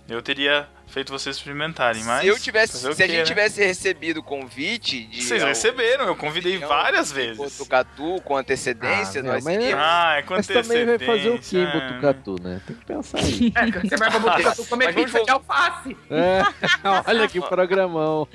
eu 0.09 0.21
teria 0.21 0.67
feito 0.91 1.11
vocês 1.11 1.35
experimentarem, 1.37 2.03
mas... 2.03 2.21
se 2.21 2.27
eu 2.27 2.37
tivesse, 2.39 2.77
se 2.77 2.87
a 2.87 3.07
gente 3.07 3.17
né? 3.19 3.23
tivesse 3.23 3.63
recebido 3.63 4.17
o 4.19 4.23
convite 4.23 5.05
de 5.07 5.23
Vocês 5.23 5.41
ao- 5.41 5.47
receberam, 5.49 6.05
eu 6.05 6.15
convidei 6.15 6.55
Então, 6.57 6.67
várias 6.69 7.07
de 7.09 7.13
vezes. 7.15 7.37
Botucatu 7.37 8.21
com 8.23 8.37
antecedência, 8.37 9.21
Ah, 9.21 9.23
nós 9.23 9.43
mas- 9.43 9.55
iríamos. 9.55 9.83
Ah, 9.85 10.15
é 10.17 10.21
com 10.23 10.33
Mas 10.35 10.47
também 10.47 10.85
vai 10.85 10.99
fazer 10.99 11.29
o 11.29 11.39
quê 11.39 11.57
em 11.57 11.63
antecedência. 11.63 11.79
Botucatu, 11.81 12.35
né? 12.41 12.61
Tem 12.67 12.75
que 12.75 12.85
pensar 12.85 13.17
aí. 13.19 13.53
é, 13.55 13.87
você 13.89 13.97
vai 13.97 14.09
pra 14.09 14.19
Botucatu 14.19 14.65
comer 14.65 14.85
Mas 14.85 14.95
vamos 14.95 15.11
pizza 15.11 15.23
de 15.25 15.31
voltar. 15.31 15.55
alface. 15.55 15.97
É, 16.09 16.41
olha 17.09 17.27
que 17.27 17.41
programão. 17.41 18.27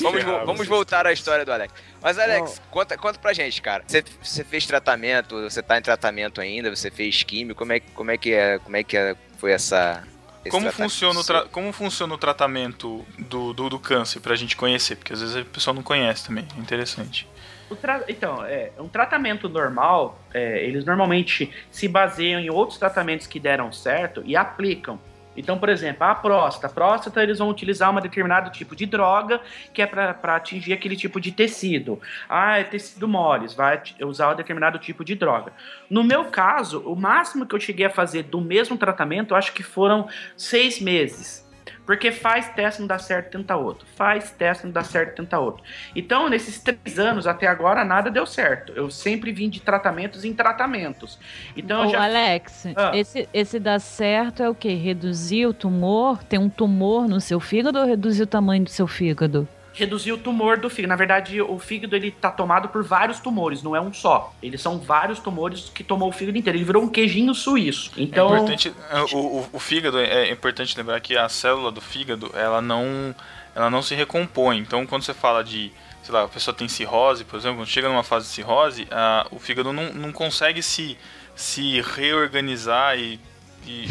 Vamos, 0.00 0.22
vamos 0.24 0.66
voltar 0.66 1.06
à 1.06 1.12
história 1.12 1.44
do 1.44 1.52
Alex. 1.52 1.72
Mas, 2.00 2.18
Alex, 2.18 2.60
conta, 2.70 2.96
conta 2.96 3.18
pra 3.18 3.32
gente, 3.32 3.60
cara. 3.60 3.82
Você, 3.86 4.04
você 4.22 4.44
fez 4.44 4.66
tratamento, 4.66 5.40
você 5.42 5.62
tá 5.62 5.78
em 5.78 5.82
tratamento 5.82 6.40
ainda, 6.40 6.74
você 6.74 6.90
fez 6.90 7.22
químio, 7.22 7.54
como 7.54 7.72
é, 7.72 7.80
que- 7.80 7.90
como 7.92 8.10
é 8.10 8.16
que 8.18 8.32
é, 8.32 8.58
como 8.58 8.76
é 8.76 8.82
que 8.84 8.96
é- 8.96 9.16
foi 9.38 9.52
essa... 9.52 10.02
esse 10.48 10.56
Como 10.56 10.72
funciona, 10.72 11.20
o 11.20 11.48
como 11.48 11.72
funciona 11.72 12.14
o 12.14 12.18
tratamento 12.18 13.04
do, 13.18 13.52
do, 13.52 13.68
do 13.70 13.78
câncer 13.78 14.20
pra 14.20 14.34
gente 14.34 14.56
conhecer? 14.56 14.96
Porque 14.96 15.12
às 15.12 15.20
vezes 15.20 15.36
a 15.36 15.44
pessoa 15.44 15.72
não 15.74 15.82
conhece 15.82 16.26
também. 16.26 16.46
É 16.56 16.60
interessante. 16.60 17.28
O 17.70 17.76
tra- 17.76 18.04
Então, 18.08 18.44
é, 18.44 18.72
um 18.78 18.88
tratamento 18.88 19.48
normal, 19.48 20.18
é, 20.32 20.64
eles 20.64 20.84
normalmente 20.84 21.50
se 21.70 21.86
baseiam 21.86 22.40
em 22.40 22.48
outros 22.50 22.78
tratamentos 22.78 23.26
que 23.26 23.38
deram 23.38 23.70
certo 23.72 24.22
e 24.24 24.34
aplicam. 24.36 24.98
Então, 25.38 25.58
por 25.58 25.68
exemplo, 25.68 26.04
a 26.04 26.14
próstata. 26.14 26.66
A 26.66 26.70
próstata, 26.70 27.22
eles 27.22 27.38
vão 27.38 27.48
utilizar 27.48 27.90
um 27.90 28.00
determinado 28.00 28.50
tipo 28.50 28.74
de 28.74 28.86
droga 28.86 29.40
que 29.72 29.80
é 29.80 29.86
para 29.86 30.36
atingir 30.36 30.72
aquele 30.72 30.96
tipo 30.96 31.20
de 31.20 31.32
tecido. 31.32 32.00
Ah, 32.28 32.58
é 32.58 32.64
tecido 32.64 33.06
moles, 33.08 33.54
vai 33.54 33.80
usar 34.02 34.32
um 34.32 34.36
determinado 34.36 34.78
tipo 34.78 35.04
de 35.04 35.14
droga. 35.14 35.52
No 35.88 36.02
meu 36.02 36.26
caso, 36.26 36.80
o 36.80 36.96
máximo 36.96 37.46
que 37.46 37.54
eu 37.54 37.60
cheguei 37.60 37.86
a 37.86 37.90
fazer 37.90 38.24
do 38.24 38.40
mesmo 38.40 38.76
tratamento, 38.76 39.32
eu 39.32 39.36
acho 39.36 39.52
que 39.52 39.62
foram 39.62 40.08
seis 40.36 40.80
meses. 40.80 41.47
Porque 41.88 42.12
faz 42.12 42.50
teste, 42.50 42.80
não 42.82 42.86
dá 42.86 42.98
certo, 42.98 43.30
tenta 43.30 43.56
outro. 43.56 43.86
Faz 43.96 44.30
teste, 44.30 44.66
não 44.66 44.72
dá 44.72 44.84
certo, 44.84 45.16
tenta 45.16 45.38
outro. 45.38 45.64
Então, 45.96 46.28
nesses 46.28 46.60
três 46.60 46.98
anos 46.98 47.26
até 47.26 47.46
agora, 47.46 47.82
nada 47.82 48.10
deu 48.10 48.26
certo. 48.26 48.74
Eu 48.76 48.90
sempre 48.90 49.32
vim 49.32 49.48
de 49.48 49.58
tratamentos 49.58 50.22
em 50.22 50.34
tratamentos. 50.34 51.18
Então, 51.56 51.84
eu 51.84 51.88
Ô, 51.88 51.90
já. 51.90 52.04
Alex, 52.04 52.66
Ah. 52.76 52.90
esse, 52.94 53.26
esse 53.32 53.58
dá 53.58 53.78
certo 53.78 54.42
é 54.42 54.50
o 54.50 54.54
quê? 54.54 54.74
Reduzir 54.74 55.46
o 55.46 55.54
tumor? 55.54 56.22
Tem 56.24 56.38
um 56.38 56.50
tumor 56.50 57.08
no 57.08 57.22
seu 57.22 57.40
fígado 57.40 57.78
ou 57.78 57.86
reduzir 57.86 58.24
o 58.24 58.26
tamanho 58.26 58.64
do 58.64 58.70
seu 58.70 58.86
fígado? 58.86 59.48
Reduzir 59.78 60.12
o 60.12 60.18
tumor 60.18 60.58
do 60.58 60.68
fígado. 60.68 60.88
Na 60.88 60.96
verdade, 60.96 61.40
o 61.40 61.58
fígado 61.58 61.94
ele 61.96 62.10
tá 62.10 62.30
tomado 62.30 62.68
por 62.68 62.82
vários 62.84 63.20
tumores, 63.20 63.62
não 63.62 63.74
é 63.76 63.80
um 63.80 63.92
só. 63.92 64.34
Eles 64.42 64.60
são 64.60 64.78
vários 64.78 65.18
tumores 65.18 65.70
que 65.74 65.82
tomou 65.84 66.08
o 66.08 66.12
fígado 66.12 66.36
inteiro. 66.36 66.58
Ele 66.58 66.64
virou 66.64 66.82
um 66.82 66.88
queijinho 66.88 67.34
suíço. 67.34 67.92
Então, 67.96 68.34
É 68.34 68.38
importante, 68.38 68.72
é, 68.90 69.00
o, 69.14 69.18
o, 69.18 69.48
o 69.54 69.58
fígado, 69.58 69.98
é 69.98 70.30
importante 70.30 70.76
lembrar 70.76 71.00
que 71.00 71.16
a 71.16 71.28
célula 71.28 71.70
do 71.70 71.80
fígado, 71.80 72.30
ela 72.34 72.60
não, 72.60 73.14
ela 73.54 73.70
não 73.70 73.80
se 73.82 73.94
recompõe. 73.94 74.58
Então, 74.58 74.84
quando 74.86 75.02
você 75.02 75.14
fala 75.14 75.42
de, 75.44 75.70
sei 76.02 76.12
lá, 76.14 76.24
a 76.24 76.28
pessoa 76.28 76.54
tem 76.54 76.68
cirrose, 76.68 77.24
por 77.24 77.38
exemplo, 77.38 77.58
quando 77.58 77.68
chega 77.68 77.88
numa 77.88 78.02
fase 78.02 78.26
de 78.26 78.32
cirrose, 78.32 78.86
a, 78.90 79.26
o 79.30 79.38
fígado 79.38 79.72
não, 79.72 79.92
não 79.92 80.12
consegue 80.12 80.62
se, 80.62 80.96
se 81.36 81.80
reorganizar 81.96 82.98
e- 82.98 83.18
e 83.66 83.86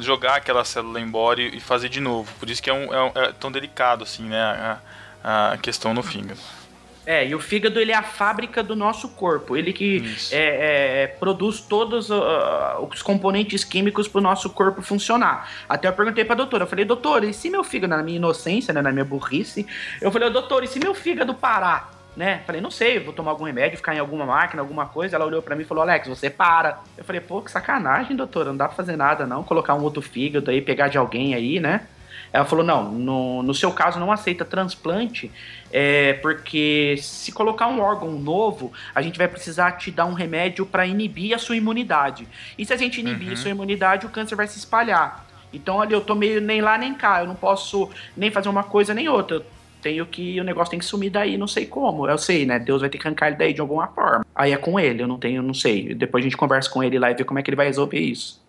jogar 0.00 0.36
aquela 0.36 0.64
célula 0.64 1.00
embora 1.00 1.40
e, 1.40 1.60
fazer 1.60 1.88
de 1.88 2.00
novo. 2.00 2.30
Por 2.38 2.48
isso 2.50 2.62
que 2.62 2.70
é, 2.70 2.72
um, 2.72 2.92
é, 2.92 3.02
um- 3.02 3.12
é 3.14 3.32
tão 3.32 3.50
delicado, 3.50 4.04
assim, 4.04 4.24
né, 4.24 4.78
a, 5.22 5.52
a 5.52 5.58
questão 5.58 5.92
no 5.94 6.02
fígado. 6.02 6.40
É, 7.06 7.26
e 7.26 7.34
o 7.34 7.40
fígado 7.40 7.80
ele 7.80 7.90
é 7.90 7.94
a 7.94 8.02
fábrica 8.02 8.62
do 8.62 8.76
nosso 8.76 9.08
corpo. 9.08 9.56
Ele 9.56 9.72
que 9.72 9.96
Isso. 9.96 10.34
é, 10.34 11.04
é, 11.04 11.06
produz 11.06 11.58
todos 11.58 12.10
ah, 12.10 12.76
os 12.80 13.00
componentes 13.00 13.64
químicos 13.64 14.06
para 14.06 14.18
o 14.18 14.22
nosso 14.22 14.50
corpo 14.50 14.82
funcionar. 14.82 15.48
Até 15.66 15.88
eu 15.88 15.92
perguntei 15.94 16.22
para 16.22 16.34
doutora, 16.34 16.64
eu 16.64 16.68
falei, 16.68 16.84
doutora, 16.84 17.24
e 17.24 17.32
se 17.32 17.48
meu 17.48 17.64
fígado, 17.64 17.96
na 17.96 18.02
minha 18.02 18.18
inocência, 18.18 18.74
né, 18.74 18.82
na 18.82 18.92
minha 18.92 19.06
burrice, 19.06 19.66
eu 20.02 20.10
falei, 20.12 20.28
doutora, 20.28 20.66
e 20.66 20.68
se 20.68 20.78
meu 20.78 20.94
fígado 20.94 21.32
parar? 21.32 21.97
Né? 22.18 22.42
Falei, 22.44 22.60
não 22.60 22.68
sei, 22.68 22.98
vou 22.98 23.12
tomar 23.12 23.30
algum 23.30 23.44
remédio, 23.44 23.76
ficar 23.76 23.94
em 23.94 24.00
alguma 24.00 24.26
máquina, 24.26 24.60
alguma 24.60 24.86
coisa. 24.86 25.14
Ela 25.14 25.24
olhou 25.24 25.40
para 25.40 25.54
mim 25.54 25.62
e 25.62 25.64
falou, 25.64 25.82
Alex, 25.82 26.08
você 26.08 26.28
para. 26.28 26.80
Eu 26.96 27.04
falei, 27.04 27.20
pô, 27.20 27.40
que 27.40 27.48
sacanagem, 27.48 28.16
doutora, 28.16 28.48
não 28.48 28.56
dá 28.56 28.66
pra 28.66 28.74
fazer 28.74 28.96
nada 28.96 29.24
não, 29.24 29.44
colocar 29.44 29.76
um 29.76 29.82
outro 29.84 30.02
fígado 30.02 30.50
aí, 30.50 30.60
pegar 30.60 30.88
de 30.88 30.98
alguém 30.98 31.32
aí, 31.32 31.60
né? 31.60 31.86
Ela 32.32 32.44
falou: 32.44 32.64
não, 32.64 32.90
no, 32.90 33.44
no 33.44 33.54
seu 33.54 33.70
caso 33.70 34.00
não 34.00 34.10
aceita 34.10 34.44
transplante, 34.44 35.30
é, 35.72 36.14
porque 36.14 36.96
se 37.00 37.30
colocar 37.30 37.68
um 37.68 37.80
órgão 37.80 38.10
novo, 38.18 38.72
a 38.92 39.00
gente 39.00 39.16
vai 39.16 39.28
precisar 39.28 39.72
te 39.72 39.92
dar 39.92 40.04
um 40.04 40.12
remédio 40.12 40.66
para 40.66 40.84
inibir 40.84 41.36
a 41.36 41.38
sua 41.38 41.56
imunidade. 41.56 42.26
E 42.58 42.66
se 42.66 42.72
a 42.72 42.76
gente 42.76 42.98
inibir 42.98 43.32
a 43.32 43.36
sua 43.36 43.50
imunidade, 43.50 44.06
o 44.06 44.10
câncer 44.10 44.34
vai 44.34 44.48
se 44.48 44.58
espalhar. 44.58 45.24
Então 45.52 45.80
ali 45.80 45.94
eu 45.94 46.00
tô 46.00 46.16
meio 46.16 46.40
nem 46.40 46.60
lá 46.60 46.76
nem 46.76 46.94
cá, 46.94 47.20
eu 47.20 47.28
não 47.28 47.36
posso 47.36 47.88
nem 48.16 48.28
fazer 48.28 48.48
uma 48.48 48.64
coisa 48.64 48.92
nem 48.92 49.08
outra. 49.08 49.42
Tenho 49.82 50.06
que. 50.06 50.40
O 50.40 50.44
negócio 50.44 50.70
tem 50.70 50.78
que 50.78 50.84
sumir 50.84 51.10
daí, 51.10 51.36
não 51.36 51.46
sei 51.46 51.66
como. 51.66 52.08
Eu 52.08 52.18
sei, 52.18 52.44
né? 52.44 52.58
Deus 52.58 52.80
vai 52.80 52.90
ter 52.90 52.98
que 52.98 53.06
arrancar 53.06 53.28
ele 53.28 53.36
daí 53.36 53.52
de 53.52 53.60
alguma 53.60 53.86
forma. 53.88 54.24
Aí 54.34 54.52
é 54.52 54.56
com 54.56 54.78
ele, 54.78 55.02
eu 55.02 55.08
não 55.08 55.18
tenho, 55.18 55.42
não 55.42 55.54
sei. 55.54 55.94
Depois 55.94 56.22
a 56.22 56.26
gente 56.26 56.36
conversa 56.36 56.70
com 56.70 56.82
ele 56.82 56.98
lá 56.98 57.10
e 57.10 57.14
vê 57.14 57.24
como 57.24 57.38
é 57.38 57.42
que 57.42 57.50
ele 57.50 57.56
vai 57.56 57.66
resolver 57.66 57.98
isso. 57.98 58.46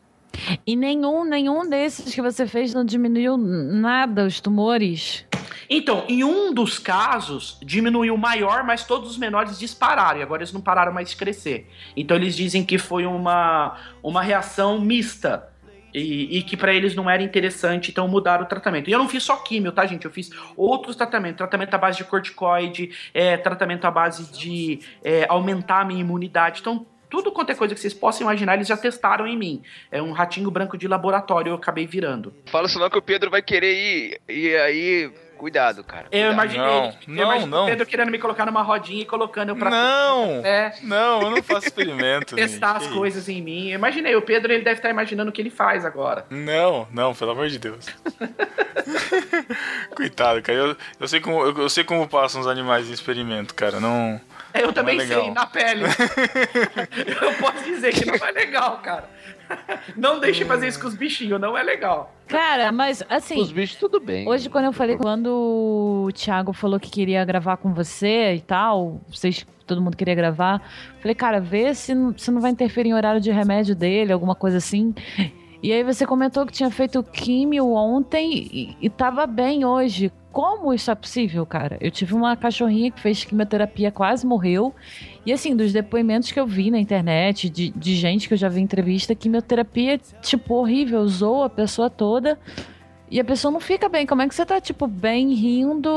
E 0.66 0.76
nenhum, 0.76 1.24
nenhum 1.24 1.68
desses 1.68 2.14
que 2.14 2.22
você 2.22 2.48
fez 2.48 2.74
não 2.74 2.86
diminuiu 2.86 3.38
nada 3.38 4.26
os 4.26 4.40
tumores? 4.40 5.26
Então, 5.70 6.04
em 6.08 6.24
um 6.24 6.52
dos 6.52 6.80
casos, 6.80 7.58
diminuiu 7.62 8.16
o 8.16 8.18
maior, 8.18 8.64
mas 8.64 8.84
todos 8.84 9.12
os 9.12 9.18
menores 9.18 9.60
dispararam. 9.60 10.20
E 10.20 10.24
agora 10.24 10.42
eles 10.42 10.54
não 10.54 10.62
pararam 10.62 10.92
mais 10.92 11.12
de 11.12 11.16
crescer. 11.16 11.70
Então 11.96 12.18
eles 12.18 12.36
dizem 12.36 12.66
que 12.66 12.78
foi 12.78 13.06
uma, 13.06 13.78
uma 14.02 14.22
reação 14.22 14.82
mista. 14.82 15.48
E, 15.94 16.38
e 16.38 16.44
que 16.44 16.56
pra 16.56 16.74
eles 16.74 16.96
não 16.96 17.10
era 17.10 17.24
interessante, 17.24 17.92
então 17.92 18.08
mudaram 18.08 18.44
o 18.44 18.48
tratamento. 18.48 18.90
E 18.90 18.94
eu 18.94 19.00
não 19.00 19.10
fiz 19.10 19.24
só 19.24 19.36
químio, 19.38 19.72
tá, 19.72 19.86
gente? 19.86 20.06
Eu 20.06 20.12
fiz 20.12 20.30
outros 20.56 20.96
tratamentos. 20.96 21.38
Tratamento 21.38 21.74
à 21.74 21.78
base 21.78 21.98
de 21.98 22.04
corticoide, 22.04 22.92
é, 23.14 23.38
tratamento 23.38 23.86
à 23.86 23.92
base 23.92 24.32
de 24.32 24.80
é, 25.04 25.26
aumentar 25.30 25.82
a 25.82 25.86
minha 25.86 26.02
imunidade. 26.02 26.62
Então, 26.62 26.86
tudo 27.10 27.32
quanto 27.32 27.52
é 27.52 27.56
coisa 27.56 27.74
que 27.74 27.82
vocês 27.82 27.94
possam 27.94 28.22
imaginar, 28.22 28.54
eles 28.54 28.68
já 28.68 28.78
testaram 28.78 29.26
em 29.26 29.38
mim. 29.38 29.62
É 29.92 30.02
um 30.02 30.12
ratinho 30.12 30.52
branco 30.52 30.78
de 30.78 30.88
laboratório, 30.88 31.50
eu 31.50 31.56
acabei 31.56 31.88
virando. 31.88 32.34
Fala 32.46 32.68
isso 32.68 32.78
não 32.78 32.90
que 32.90 32.98
o 32.98 33.02
Pedro 33.02 33.32
vai 33.32 33.42
querer 33.42 33.74
ir. 33.74 34.22
E 34.30 34.56
aí, 34.56 35.12
cuidado, 35.40 35.84
cara. 35.84 36.08
Eu 36.12 36.28
cuidado. 36.28 36.34
imaginei, 36.34 36.66
Não, 36.68 36.86
eu 36.86 36.94
não, 37.08 37.24
imaginei 37.24 37.50
não. 37.50 37.64
o 37.64 37.68
Pedro 37.68 37.86
querendo 37.86 38.12
me 38.12 38.20
colocar 38.20 38.46
numa 38.46 38.62
rodinha 38.62 39.02
e 39.02 39.06
colocando 39.06 39.50
eu 39.50 39.56
pra 39.56 39.70
Não! 39.70 40.42
É, 40.50 40.74
Não, 40.84 41.22
eu 41.22 41.30
não 41.32 41.42
faço 41.42 41.68
experimento. 41.68 42.36
testar 42.38 42.78
as 42.78 42.88
coisas 42.88 43.30
em 43.30 43.42
mim. 43.42 43.70
Eu 43.70 43.76
imaginei, 43.76 44.16
o 44.16 44.22
Pedro 44.22 44.52
ele 44.52 44.64
deve 44.64 44.78
estar 44.78 44.90
imaginando 44.90 45.30
o 45.30 45.34
que 45.34 45.42
ele 45.42 45.50
faz 45.50 45.86
agora. 45.86 46.26
Não, 46.30 46.88
não, 46.92 47.16
pelo 47.16 47.32
amor 47.32 47.48
de 47.48 47.58
Deus. 47.58 47.86
Coitado, 49.96 50.42
cara. 50.42 50.58
Eu, 50.58 50.78
eu, 51.00 51.08
sei 51.08 51.20
como, 51.20 51.42
eu, 51.44 51.58
eu 51.58 51.70
sei 51.70 51.84
como 51.84 52.08
passam 52.08 52.42
os 52.42 52.48
animais 52.48 52.90
em 52.90 52.94
experimento, 52.94 53.56
cara. 53.56 53.80
Não. 53.80 54.20
Eu 54.54 54.74
também 54.74 55.00
é 55.00 55.06
sei, 55.06 55.32
na 55.32 55.46
pele. 55.46 55.84
eu 57.22 57.34
posso 57.34 57.64
dizer 57.64 57.94
que 57.94 58.06
não 58.06 58.16
é 58.16 58.32
legal, 58.32 58.78
cara. 58.80 59.08
Não 59.96 60.20
deixe 60.20 60.46
fazer 60.46 60.68
isso 60.68 60.80
com 60.80 60.88
os 60.88 60.96
bichinhos, 60.96 61.40
não 61.40 61.58
é 61.58 61.64
legal. 61.64 62.14
Cara, 62.28 62.72
mas 62.72 63.04
assim. 63.10 63.42
Os 63.42 63.52
bichos, 63.52 63.78
tudo 63.78 64.00
bem. 64.00 64.28
Hoje, 64.28 64.50
quando 64.50 64.66
eu 64.66 64.74
falei, 64.74 64.98
quando 64.98 66.06
o 66.08 66.12
Thiago 66.14 66.54
falou 66.54 66.80
que 66.80 66.90
queria 66.90 67.26
gravar 67.26 67.58
com 67.58 67.74
você 67.74 68.36
e 68.36 68.42
tal, 68.42 69.02
vocês, 69.10 69.46
todo 69.66 69.82
mundo 69.82 69.98
queria 69.98 70.16
gravar, 70.16 70.62
falei, 71.00 71.16
cara, 71.16 71.40
vê 71.40 71.74
se 71.74 71.94
não, 71.96 72.18
se 72.18 72.30
não 72.32 72.42
vai 72.42 72.52
interferir 72.52 72.90
em 72.90 72.94
horário 72.94 73.20
de 73.20 73.32
remédio 73.32 73.76
dele, 73.76 74.14
alguma 74.14 74.36
coisa 74.36 74.58
assim. 74.58 74.94
E 75.62 75.74
aí 75.74 75.84
você 75.84 76.06
comentou 76.06 76.46
que 76.46 76.54
tinha 76.54 76.70
feito 76.72 77.04
químio 77.04 77.70
ontem 77.74 78.48
e, 78.52 78.78
e 78.82 78.90
tava 78.90 79.26
bem 79.28 79.66
hoje. 79.66 80.12
Como 80.32 80.72
isso 80.74 80.92
é 80.92 80.96
possível, 80.96 81.44
cara? 81.46 81.78
Eu 81.82 81.90
tive 81.90 82.14
uma 82.14 82.38
cachorrinha 82.38 82.92
que 82.92 83.00
fez 83.00 83.24
quimioterapia, 83.24 83.92
quase 83.92 84.28
morreu. 84.28 84.74
E 85.26 85.34
assim, 85.34 85.56
dos 85.56 85.74
depoimentos 85.74 86.32
que 86.32 86.40
eu 86.40 86.46
vi 86.46 86.70
na 86.70 86.80
internet, 86.80 87.50
de, 87.50 87.72
de 87.72 87.96
gente 87.96 88.28
que 88.28 88.36
eu 88.36 88.38
já 88.38 88.48
vi 88.48 88.62
em 88.62 88.64
entrevista, 88.64 89.16
quimioterapia, 89.16 89.98
tipo, 90.22 90.54
horrível, 90.54 91.08
zoa 91.08 91.48
a 91.48 91.50
pessoa 91.50 91.90
toda. 91.90 92.38
E 93.10 93.20
a 93.20 93.26
pessoa 93.26 93.52
não 93.52 93.60
fica 93.60 93.90
bem. 93.90 94.06
Como 94.06 94.22
é 94.22 94.28
que 94.28 94.36
você 94.36 94.46
tá, 94.46 94.62
tipo, 94.62 94.86
bem 94.86 95.34
rindo 95.34 95.90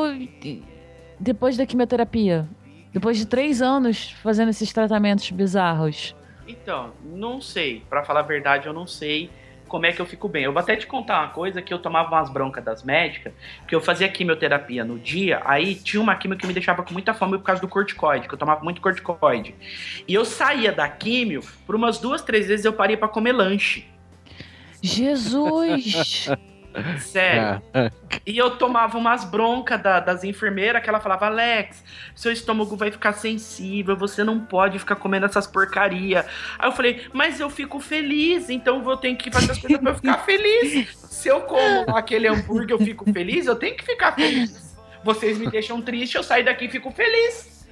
depois 1.20 1.58
da 1.58 1.66
quimioterapia? 1.66 2.48
Depois 2.90 3.18
de 3.18 3.26
três 3.26 3.60
anos 3.60 4.12
fazendo 4.22 4.48
esses 4.48 4.72
tratamentos 4.72 5.30
bizarros. 5.30 6.16
Então, 6.48 6.92
não 7.04 7.38
sei. 7.38 7.82
Pra 7.88 8.02
falar 8.02 8.20
a 8.20 8.24
verdade, 8.24 8.66
eu 8.66 8.72
não 8.72 8.86
sei 8.86 9.30
como 9.72 9.86
é 9.86 9.92
que 9.92 10.02
eu 10.02 10.04
fico 10.04 10.28
bem. 10.28 10.44
Eu 10.44 10.52
vou 10.52 10.60
até 10.60 10.76
te 10.76 10.86
contar 10.86 11.20
uma 11.20 11.28
coisa 11.30 11.62
que 11.62 11.72
eu 11.72 11.78
tomava 11.78 12.06
umas 12.14 12.28
broncas 12.28 12.62
das 12.62 12.82
médicas, 12.82 13.32
que 13.66 13.74
eu 13.74 13.80
fazia 13.80 14.06
quimioterapia 14.06 14.84
no 14.84 14.98
dia, 14.98 15.40
aí 15.46 15.74
tinha 15.74 15.98
uma 15.98 16.14
quimio 16.14 16.36
que 16.36 16.46
me 16.46 16.52
deixava 16.52 16.82
com 16.82 16.92
muita 16.92 17.14
fome 17.14 17.38
por 17.38 17.44
causa 17.44 17.62
do 17.62 17.66
corticoide, 17.66 18.28
que 18.28 18.34
eu 18.34 18.38
tomava 18.38 18.62
muito 18.62 18.82
corticoide. 18.82 19.54
E 20.06 20.12
eu 20.12 20.26
saía 20.26 20.70
da 20.72 20.86
quimio, 20.90 21.42
por 21.64 21.74
umas 21.74 21.98
duas, 21.98 22.20
três 22.20 22.48
vezes 22.48 22.66
eu 22.66 22.74
parei 22.74 22.98
pra 22.98 23.08
comer 23.08 23.32
lanche. 23.32 23.86
Jesus! 24.82 26.28
Sério. 26.98 27.62
Ah, 27.74 27.90
E 28.26 28.36
eu 28.38 28.52
tomava 28.56 28.96
umas 28.98 29.24
broncas 29.24 29.80
da- 29.82 30.00
das 30.00 30.22
enfermeiras 30.24 30.82
que 30.82 30.88
ela 30.88 31.00
falava, 31.00 31.26
Alex, 31.26 31.82
seu 32.14 32.30
estômago 32.32 32.76
vai 32.76 32.90
ficar 32.90 33.12
sensível, 33.14 33.96
você 33.96 34.22
não 34.22 34.38
pode 34.40 34.78
ficar 34.78 34.96
comendo 34.96 35.26
essas 35.26 35.46
porcaria. 35.46 36.24
Aí 36.58 36.68
eu 36.68 36.72
falei, 36.72 37.06
mas 37.12 37.40
eu 37.40 37.50
fico 37.50 37.80
feliz, 37.80 38.48
então 38.50 38.76
eu 38.76 38.82
vou 38.82 38.96
ter 38.96 39.14
que 39.16 39.30
fazer 39.30 39.52
as 39.52 39.58
coisas 39.58 39.78
pra 39.80 39.90
eu 39.90 39.94
ficar 39.96 40.18
feliz. 40.24 40.88
Se 40.96 41.28
eu 41.28 41.40
como 41.42 41.96
aquele 41.96 42.28
hambúrguer 42.28 42.70
eu 42.70 42.78
fico 42.78 43.10
feliz, 43.12 43.46
eu 43.46 43.56
tenho 43.56 43.76
que 43.76 43.84
ficar 43.84 44.12
feliz. 44.12 44.76
Vocês 45.04 45.36
me 45.38 45.48
deixam 45.50 45.80
triste, 45.82 46.16
eu 46.16 46.22
saio 46.22 46.44
daqui 46.44 46.66
e 46.66 46.70
fico 46.70 46.90
feliz. 46.90 47.66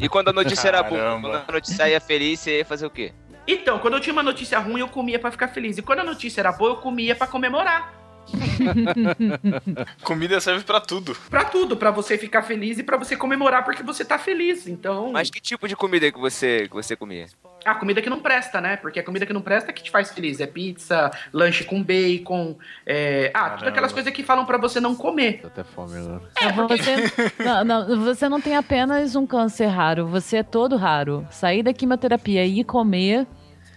E 0.00 0.08
quando 0.08 0.28
a 0.28 0.32
notícia 0.32 0.68
era 0.68 0.82
boa, 0.82 1.20
quando 1.20 1.36
a 1.48 1.52
notícia 1.52 1.88
ia 1.88 2.00
feliz, 2.00 2.40
você 2.40 2.58
ia 2.58 2.64
fazer 2.64 2.84
o 2.86 2.90
quê? 2.90 3.12
Então, 3.46 3.78
quando 3.78 3.94
eu 3.94 4.00
tinha 4.00 4.12
uma 4.12 4.22
notícia 4.22 4.58
ruim, 4.58 4.80
eu 4.80 4.88
comia 4.88 5.18
pra 5.18 5.30
ficar 5.30 5.48
feliz. 5.48 5.76
E 5.78 5.82
quando 5.82 6.00
a 6.00 6.04
notícia 6.04 6.40
era 6.40 6.50
boa, 6.52 6.70
eu 6.72 6.76
comia 6.76 7.14
pra 7.14 7.26
comemorar. 7.26 7.92
Comida 10.02 10.40
serve 10.40 10.64
pra 10.64 10.80
tudo. 10.80 11.16
Pra 11.28 11.44
tudo, 11.44 11.76
pra 11.76 11.90
você 11.90 12.16
ficar 12.18 12.42
feliz 12.42 12.78
e 12.78 12.82
pra 12.82 12.96
você 12.96 13.16
comemorar 13.16 13.64
porque 13.64 13.82
você 13.82 14.04
tá 14.04 14.18
feliz. 14.18 14.66
Então, 14.66 15.12
Mas 15.12 15.30
que 15.30 15.40
tipo 15.40 15.68
de 15.68 15.76
comida 15.76 16.10
que 16.10 16.18
você, 16.18 16.66
que 16.68 16.74
você 16.74 16.96
comia? 16.96 17.26
a 17.64 17.74
comida 17.74 18.02
que 18.02 18.10
não 18.10 18.20
presta, 18.20 18.60
né? 18.60 18.76
Porque 18.76 19.00
a 19.00 19.02
comida 19.02 19.24
que 19.24 19.32
não 19.32 19.40
presta 19.40 19.70
é 19.70 19.72
que 19.72 19.82
te 19.82 19.90
faz 19.90 20.12
feliz. 20.12 20.38
É 20.38 20.46
pizza, 20.46 21.10
lanche 21.32 21.64
com 21.64 21.82
bacon, 21.82 22.56
é... 22.86 23.30
Ah, 23.32 23.44
tudo 23.44 23.50
Caramba. 23.50 23.68
aquelas 23.70 23.92
coisas 23.92 24.12
que 24.12 24.22
falam 24.22 24.44
pra 24.44 24.58
você 24.58 24.80
não 24.80 24.94
comer. 24.94 25.40
tô 25.40 25.46
até 25.46 25.64
fome 25.64 25.96
agora. 25.96 26.20
Você, 26.68 27.32
não, 27.42 27.64
não, 27.64 28.04
você 28.04 28.28
não 28.28 28.40
tem 28.40 28.54
apenas 28.56 29.16
um 29.16 29.26
câncer 29.26 29.66
raro, 29.66 30.06
você 30.06 30.38
é 30.38 30.42
todo 30.42 30.76
raro. 30.76 31.26
Sair 31.30 31.62
da 31.62 31.72
quimioterapia 31.72 32.44
e 32.44 32.60
ir 32.60 32.64
comer 32.64 33.26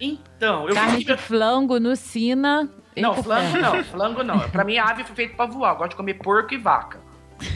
Então, 0.01 0.67
eu 0.67 0.75
carne 0.75 0.97
fiz... 0.97 1.05
de 1.05 1.17
flango 1.17 1.79
no 1.79 1.95
Sina. 1.95 2.69
Não, 3.01 3.15
flango 3.23 3.57
não, 3.57 3.83
flango 3.83 4.23
não. 4.23 4.39
Pra 4.49 4.63
mim, 4.63 4.77
a 4.77 4.85
ave 4.85 5.03
foi 5.03 5.15
feita 5.15 5.35
pra 5.35 5.45
voar. 5.45 5.73
Eu 5.73 5.77
gosto 5.77 5.89
de 5.91 5.95
comer 5.95 6.13
porco 6.15 6.53
e 6.53 6.57
vaca. 6.57 6.99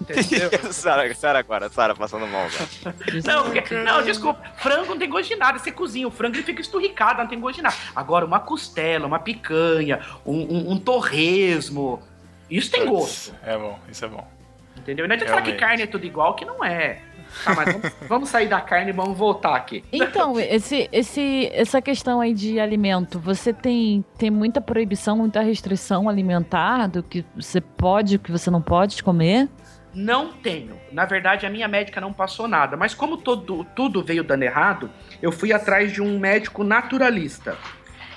Entendeu? 0.00 0.72
Sara, 0.72 1.14
Sara 1.14 1.38
agora, 1.38 1.68
Sara 1.68 1.94
passando 1.94 2.26
mal, 2.26 2.48
velho. 2.48 3.22
Não, 3.24 3.44
porque- 3.44 3.74
não, 3.82 4.02
desculpa. 4.02 4.42
Frango 4.56 4.86
não 4.90 4.98
tem 4.98 5.08
gosto 5.08 5.28
de 5.28 5.36
nada. 5.36 5.58
Você 5.58 5.70
cozinha 5.72 6.06
o 6.06 6.10
frango, 6.10 6.36
ele 6.36 6.42
fica 6.42 6.60
esturricado, 6.60 7.20
não 7.22 7.28
tem 7.28 7.38
gosto 7.40 7.56
de 7.56 7.62
nada. 7.62 7.76
Agora, 7.94 8.24
uma 8.24 8.40
costela, 8.40 9.06
uma 9.06 9.18
picanha, 9.18 10.00
um, 10.26 10.34
um- 10.40 10.72
um 10.72 10.78
torresmo. 10.78 12.02
Isso 12.50 12.70
tem 12.70 12.84
gosto. 12.86 13.34
É 13.44 13.56
bom, 13.56 13.78
isso 13.90 14.04
é 14.04 14.08
bom. 14.08 14.26
Entendeu? 14.76 15.06
Não 15.06 15.14
adianta 15.14 15.30
falar 15.30 15.42
que 15.42 15.52
carne 15.52 15.82
é 15.82 15.86
tudo 15.86 16.04
igual, 16.04 16.34
que 16.34 16.44
não 16.44 16.64
é. 16.64 17.00
Tá, 17.44 17.54
mas 17.54 17.72
vamos, 17.72 17.92
vamos 18.08 18.28
sair 18.28 18.48
da 18.48 18.60
carne 18.60 18.90
e 18.90 18.92
vamos 18.92 19.16
voltar 19.16 19.56
aqui. 19.56 19.84
Então, 19.92 20.38
esse, 20.38 20.88
esse, 20.92 21.48
essa 21.52 21.80
questão 21.80 22.20
aí 22.20 22.34
de 22.34 22.58
alimento, 22.60 23.18
você 23.18 23.52
tem, 23.52 24.04
tem 24.18 24.30
muita 24.30 24.60
proibição, 24.60 25.16
muita 25.16 25.40
restrição 25.40 26.08
alimentar 26.08 26.86
do 26.86 27.02
que 27.02 27.24
você 27.36 27.60
pode 27.60 28.14
e 28.14 28.16
o 28.16 28.20
que 28.20 28.30
você 28.30 28.50
não 28.50 28.62
pode 28.62 29.02
comer? 29.02 29.48
Não 29.94 30.32
tenho. 30.32 30.76
Na 30.90 31.04
verdade, 31.04 31.44
a 31.44 31.50
minha 31.50 31.68
médica 31.68 32.00
não 32.00 32.12
passou 32.12 32.48
nada. 32.48 32.76
Mas 32.76 32.94
como 32.94 33.18
todo, 33.18 33.64
tudo 33.76 34.02
veio 34.02 34.24
dando 34.24 34.42
errado, 34.42 34.90
eu 35.20 35.30
fui 35.30 35.52
atrás 35.52 35.92
de 35.92 36.00
um 36.00 36.18
médico 36.18 36.64
naturalista. 36.64 37.56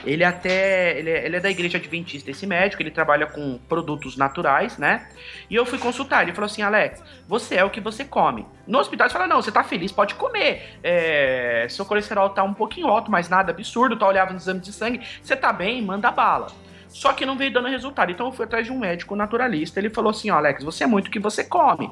Ele 0.06 0.24
até. 0.24 0.98
Ele 0.98 1.10
é, 1.10 1.26
ele 1.26 1.36
é 1.36 1.40
da 1.40 1.50
igreja 1.50 1.78
adventista, 1.78 2.30
esse 2.30 2.46
médico, 2.46 2.82
ele 2.82 2.92
trabalha 2.92 3.26
com 3.26 3.58
produtos 3.68 4.16
naturais, 4.16 4.78
né? 4.78 5.08
E 5.50 5.56
eu 5.56 5.66
fui 5.66 5.80
consultar. 5.80 6.24
Ele 6.24 6.34
falou 6.34 6.46
assim: 6.46 6.62
Alex, 6.62 7.04
você 7.28 7.56
é 7.56 7.64
o 7.64 7.70
que 7.70 7.82
você 7.82 8.06
come. 8.06 8.46
No 8.68 8.80
hospital, 8.80 9.08
ele 9.08 9.14
fala: 9.14 9.28
não, 9.28 9.42
você 9.42 9.52
tá 9.52 9.64
feliz, 9.64 9.92
pode 9.92 10.16
comer. 10.16 10.78
É, 10.84 11.66
seu 11.70 11.86
colesterol 11.86 12.30
tá 12.30 12.44
um 12.44 12.54
pouquinho 12.54 12.88
alto, 12.88 13.10
mas 13.10 13.28
nada 13.30 13.52
absurdo. 13.52 13.98
Tá 13.98 14.08
olhando 14.08 14.34
nos 14.34 14.44
exames 14.44 14.64
de 14.64 14.72
sangue. 14.72 15.02
Você 15.22 15.36
tá 15.36 15.52
bem, 15.52 15.82
manda 15.82 16.12
bala. 16.12 16.48
Só 16.88 17.12
que 17.12 17.26
não 17.26 17.36
veio 17.38 17.52
dando 17.52 17.68
resultado. 17.68 18.10
Então 18.10 18.28
eu 18.28 18.32
fui 18.32 18.46
atrás 18.46 18.66
de 18.66 18.72
um 18.72 18.80
médico 18.80 19.18
naturalista. 19.18 19.80
Ele 19.80 19.90
falou 19.90 20.12
assim: 20.12 20.30
ó, 20.30 20.38
Alex, 20.38 20.64
você 20.64 20.86
é 20.86 20.88
muito 20.88 21.08
o 21.08 21.12
que 21.12 21.20
você 21.20 21.44
come. 21.44 21.92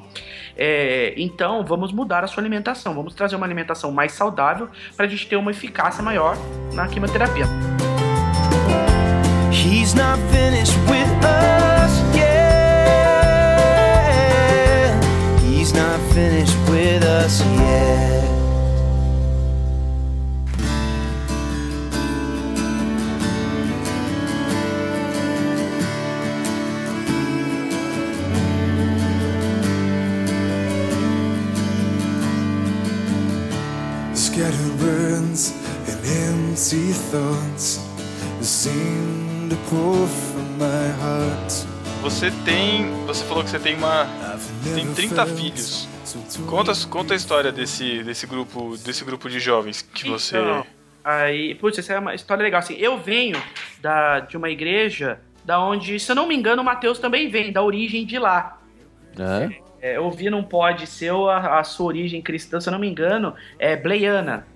É, 0.56 1.12
então 1.16 1.62
vamos 1.62 1.92
mudar 1.92 2.24
a 2.24 2.26
sua 2.26 2.40
alimentação. 2.40 2.94
Vamos 2.94 3.14
trazer 3.14 3.36
uma 3.36 3.44
alimentação 3.44 3.92
mais 3.92 4.12
saudável 4.12 4.70
para 4.96 5.04
a 5.04 5.08
gente 5.08 5.26
ter 5.26 5.36
uma 5.36 5.50
eficácia 5.50 6.02
maior 6.02 6.36
na 6.72 6.88
quimioterapia. 6.88 7.44
He's 9.64 9.94
not 9.94 10.18
finished 10.30 10.76
with 10.90 11.24
us 11.24 12.14
yet. 12.14 13.44
He's 15.40 15.72
not 15.72 15.98
finished 16.12 16.54
with 16.68 17.02
us 17.02 17.40
yet. 17.40 18.24
Scattered 34.14 34.80
words 34.82 35.54
and 35.88 36.04
empty 36.04 36.92
thoughts 36.92 37.80
seem 38.42 39.23
to 39.54 39.60
pour 39.70 40.08
from 40.08 40.42
my 40.58 40.88
heart. 41.00 41.66
Você 42.02 42.30
tem. 42.44 42.90
Você 43.06 43.24
falou 43.24 43.44
que 43.44 43.50
você 43.50 43.58
tem 43.58 43.76
uma. 43.76 44.06
Tem 44.74 44.92
30 44.92 45.26
filhos. 45.26 45.88
Conta, 46.48 46.72
conta 46.88 47.14
a 47.14 47.16
história 47.16 47.50
desse, 47.50 48.02
desse 48.02 48.26
grupo 48.26 48.76
desse 48.76 49.04
grupo 49.04 49.28
de 49.28 49.38
jovens 49.38 49.82
que 49.82 50.08
você. 50.08 50.38
Então, 50.38 50.66
aí, 51.02 51.54
putz, 51.54 51.78
essa 51.78 51.94
é 51.94 51.98
uma 51.98 52.14
história 52.14 52.42
legal. 52.42 52.60
Assim, 52.60 52.74
eu 52.74 52.98
venho 52.98 53.40
da, 53.80 54.20
de 54.20 54.36
uma 54.36 54.50
igreja 54.50 55.20
da 55.44 55.60
onde, 55.60 55.98
se 55.98 56.10
eu 56.10 56.16
não 56.16 56.26
me 56.26 56.34
engano, 56.34 56.62
o 56.62 56.64
Mateus 56.64 56.98
também 56.98 57.28
vem, 57.28 57.52
da 57.52 57.62
origem 57.62 58.04
de 58.04 58.18
lá. 58.18 58.60
É? 59.18 59.90
É, 59.92 59.96
eu 59.96 60.10
vi 60.10 60.30
não 60.30 60.42
pode 60.42 60.86
seu 60.86 61.28
a, 61.28 61.60
a 61.60 61.64
sua 61.64 61.86
origem 61.86 62.20
cristã, 62.22 62.60
se 62.60 62.68
eu 62.68 62.72
não 62.72 62.78
me 62.78 62.88
engano, 62.88 63.34
é 63.58 63.76
bleiana. 63.76 64.46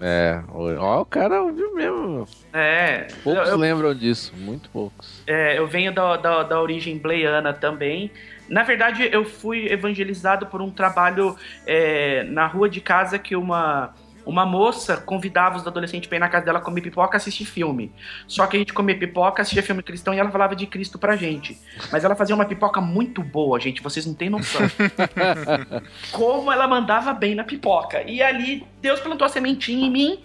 É, 0.00 0.42
ó, 0.78 1.00
o 1.00 1.04
cara 1.06 1.42
ouviu 1.42 1.74
mesmo. 1.74 2.26
É, 2.52 3.06
Poucos 3.24 3.48
eu- 3.48 3.56
lembram 3.56 3.94
disso, 3.94 4.32
muito 4.36 4.68
poucos. 4.70 5.22
É, 5.26 5.58
eu 5.58 5.66
venho 5.66 5.92
da, 5.92 6.16
da, 6.16 6.42
da 6.42 6.60
origem 6.60 6.98
bleiana 6.98 7.52
também. 7.52 8.10
Na 8.48 8.62
verdade, 8.62 9.08
eu 9.10 9.24
fui 9.24 9.66
evangelizado 9.72 10.46
por 10.46 10.60
um 10.60 10.70
trabalho 10.70 11.34
é, 11.66 12.22
na 12.24 12.46
rua 12.46 12.68
de 12.68 12.80
casa 12.80 13.18
que 13.18 13.34
uma, 13.34 13.94
uma 14.26 14.44
moça 14.44 14.96
convidava 14.96 15.56
os 15.56 15.66
adolescentes 15.66 16.08
para 16.08 16.16
ir 16.16 16.20
na 16.20 16.28
casa 16.28 16.44
dela 16.44 16.60
comer 16.60 16.80
pipoca 16.82 17.16
e 17.16 17.18
assistir 17.18 17.44
filme. 17.44 17.92
Só 18.26 18.46
que 18.46 18.56
a 18.56 18.58
gente 18.58 18.72
comia 18.74 18.98
pipoca, 18.98 19.40
assistia 19.40 19.62
filme 19.62 19.82
cristão 19.82 20.12
e 20.12 20.18
ela 20.18 20.30
falava 20.30 20.54
de 20.56 20.66
Cristo 20.66 20.98
pra 20.98 21.16
gente. 21.16 21.56
Mas 21.92 22.04
ela 22.04 22.16
fazia 22.16 22.34
uma 22.34 22.44
pipoca 22.44 22.80
muito 22.80 23.22
boa, 23.22 23.58
gente, 23.60 23.80
vocês 23.82 24.04
não 24.04 24.14
têm 24.14 24.28
noção. 24.28 24.60
Como 26.12 26.50
ela 26.52 26.66
mandava 26.66 27.12
bem 27.12 27.34
na 27.34 27.44
pipoca. 27.44 28.02
E 28.02 28.22
ali, 28.22 28.66
Deus 28.80 29.00
plantou 29.00 29.24
a 29.24 29.28
sementinha 29.28 29.86
em 29.86 29.90
mim. 29.90 30.18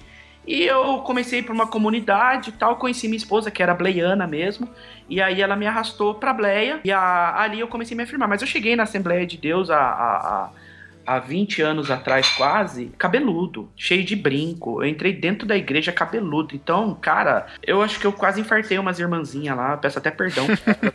E 0.45 0.64
eu 0.64 0.97
comecei 1.06 1.43
por 1.43 1.54
uma 1.54 1.68
comunidade 1.68 2.49
e 2.49 2.54
tal, 2.54 2.76
conheci 2.78 3.08
minha 3.08 3.18
esposa, 3.18 3.52
que 3.52 3.62
era 3.62 3.76
bleiana 3.76 4.26
mesmo, 4.26 4.68
e 5.08 5.22
aí 5.22 5.39
ela 5.39 5.56
me 5.56 5.68
arrastou 5.68 6.16
pra 6.16 6.34
Bleia, 6.34 6.80
e 6.84 6.91
a- 6.91 7.36
ali 7.39 7.60
eu 7.60 7.68
comecei 7.68 7.93
a 7.93 7.97
me 7.97 8.02
afirmar. 8.02 8.28
Mas 8.28 8.41
eu 8.41 8.47
cheguei 8.47 8.76
na 8.76 8.82
Assembleia 8.82 9.24
de 9.24 9.38
Deus 9.38 9.70
há, 9.70 9.78
há, 9.78 10.18
há, 10.18 10.49
há 11.06 11.20
20 11.20 11.62
anos 11.62 11.91
atrás, 11.91 12.30
quase, 12.30 12.88
cabeludo, 12.97 13.70
cheio 13.76 14.04
de 14.04 14.16
brinco. 14.16 14.82
Eu 14.84 14.88
entrei 14.88 15.14
dentro 15.14 15.47
da 15.47 15.56
igreja 15.56 15.91
cabeludo. 15.91 16.56
Então, 16.56 16.95
cara, 16.95 17.47
eu 17.64 17.82
acho 17.82 17.99
que 17.99 18.06
eu 18.06 18.14
quase 18.14 18.41
infartei 18.41 18.78
umas 18.78 18.99
irmãzinhas 18.99 19.56
lá, 19.56 19.78
peço 19.78 19.97
até 19.97 20.12
perdão 20.12 20.47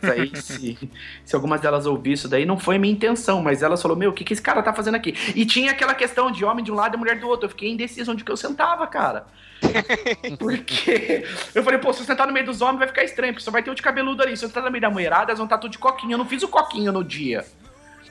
aí, 0.03 0.31
se, 0.35 0.89
se 1.23 1.35
algumas 1.35 1.61
delas 1.61 1.85
ouvir 1.85 2.13
isso 2.13 2.27
daí, 2.27 2.45
não 2.45 2.57
foi 2.57 2.77
minha 2.77 2.93
intenção, 2.93 3.41
mas 3.41 3.61
elas 3.61 3.81
falou 3.81 3.97
meu, 3.97 4.11
o 4.11 4.13
que, 4.13 4.23
que 4.23 4.33
esse 4.33 4.41
cara 4.41 4.61
tá 4.61 4.73
fazendo 4.73 4.95
aqui? 4.95 5.13
E 5.35 5.45
tinha 5.45 5.71
aquela 5.71 5.93
questão 5.93 6.31
de 6.31 6.43
homem 6.43 6.63
de 6.63 6.71
um 6.71 6.75
lado 6.75 6.95
e 6.95 6.97
mulher 6.97 7.19
do 7.19 7.27
outro. 7.27 7.45
Eu 7.45 7.49
fiquei 7.49 7.71
indeciso 7.71 8.11
onde 8.11 8.23
que 8.23 8.31
eu 8.31 8.37
sentava, 8.37 8.85
cara. 8.87 9.25
Porque 10.37 11.25
eu 11.53 11.63
falei, 11.63 11.79
pô, 11.79 11.91
se 11.93 12.01
eu 12.01 12.05
sentar 12.05 12.27
no 12.27 12.33
meio 12.33 12.45
dos 12.45 12.61
homens 12.61 12.79
vai 12.79 12.87
ficar 12.87 13.03
estranho, 13.03 13.33
porque 13.33 13.43
só 13.43 13.51
vai 13.51 13.63
ter 13.63 13.71
o 13.71 13.75
de 13.75 13.81
cabeludo 13.81 14.21
ali. 14.21 14.37
Se 14.37 14.45
eu 14.45 14.49
sentar 14.49 14.63
no 14.63 14.71
meio 14.71 14.81
da 14.81 14.89
mulherada, 14.89 15.31
elas 15.31 15.37
vão 15.37 15.45
estar 15.45 15.57
tudo 15.57 15.71
de 15.71 15.77
coquinho. 15.77 16.13
Eu 16.13 16.17
não 16.17 16.25
fiz 16.25 16.43
o 16.43 16.47
coquinho 16.47 16.91
no 16.91 17.03
dia. 17.03 17.43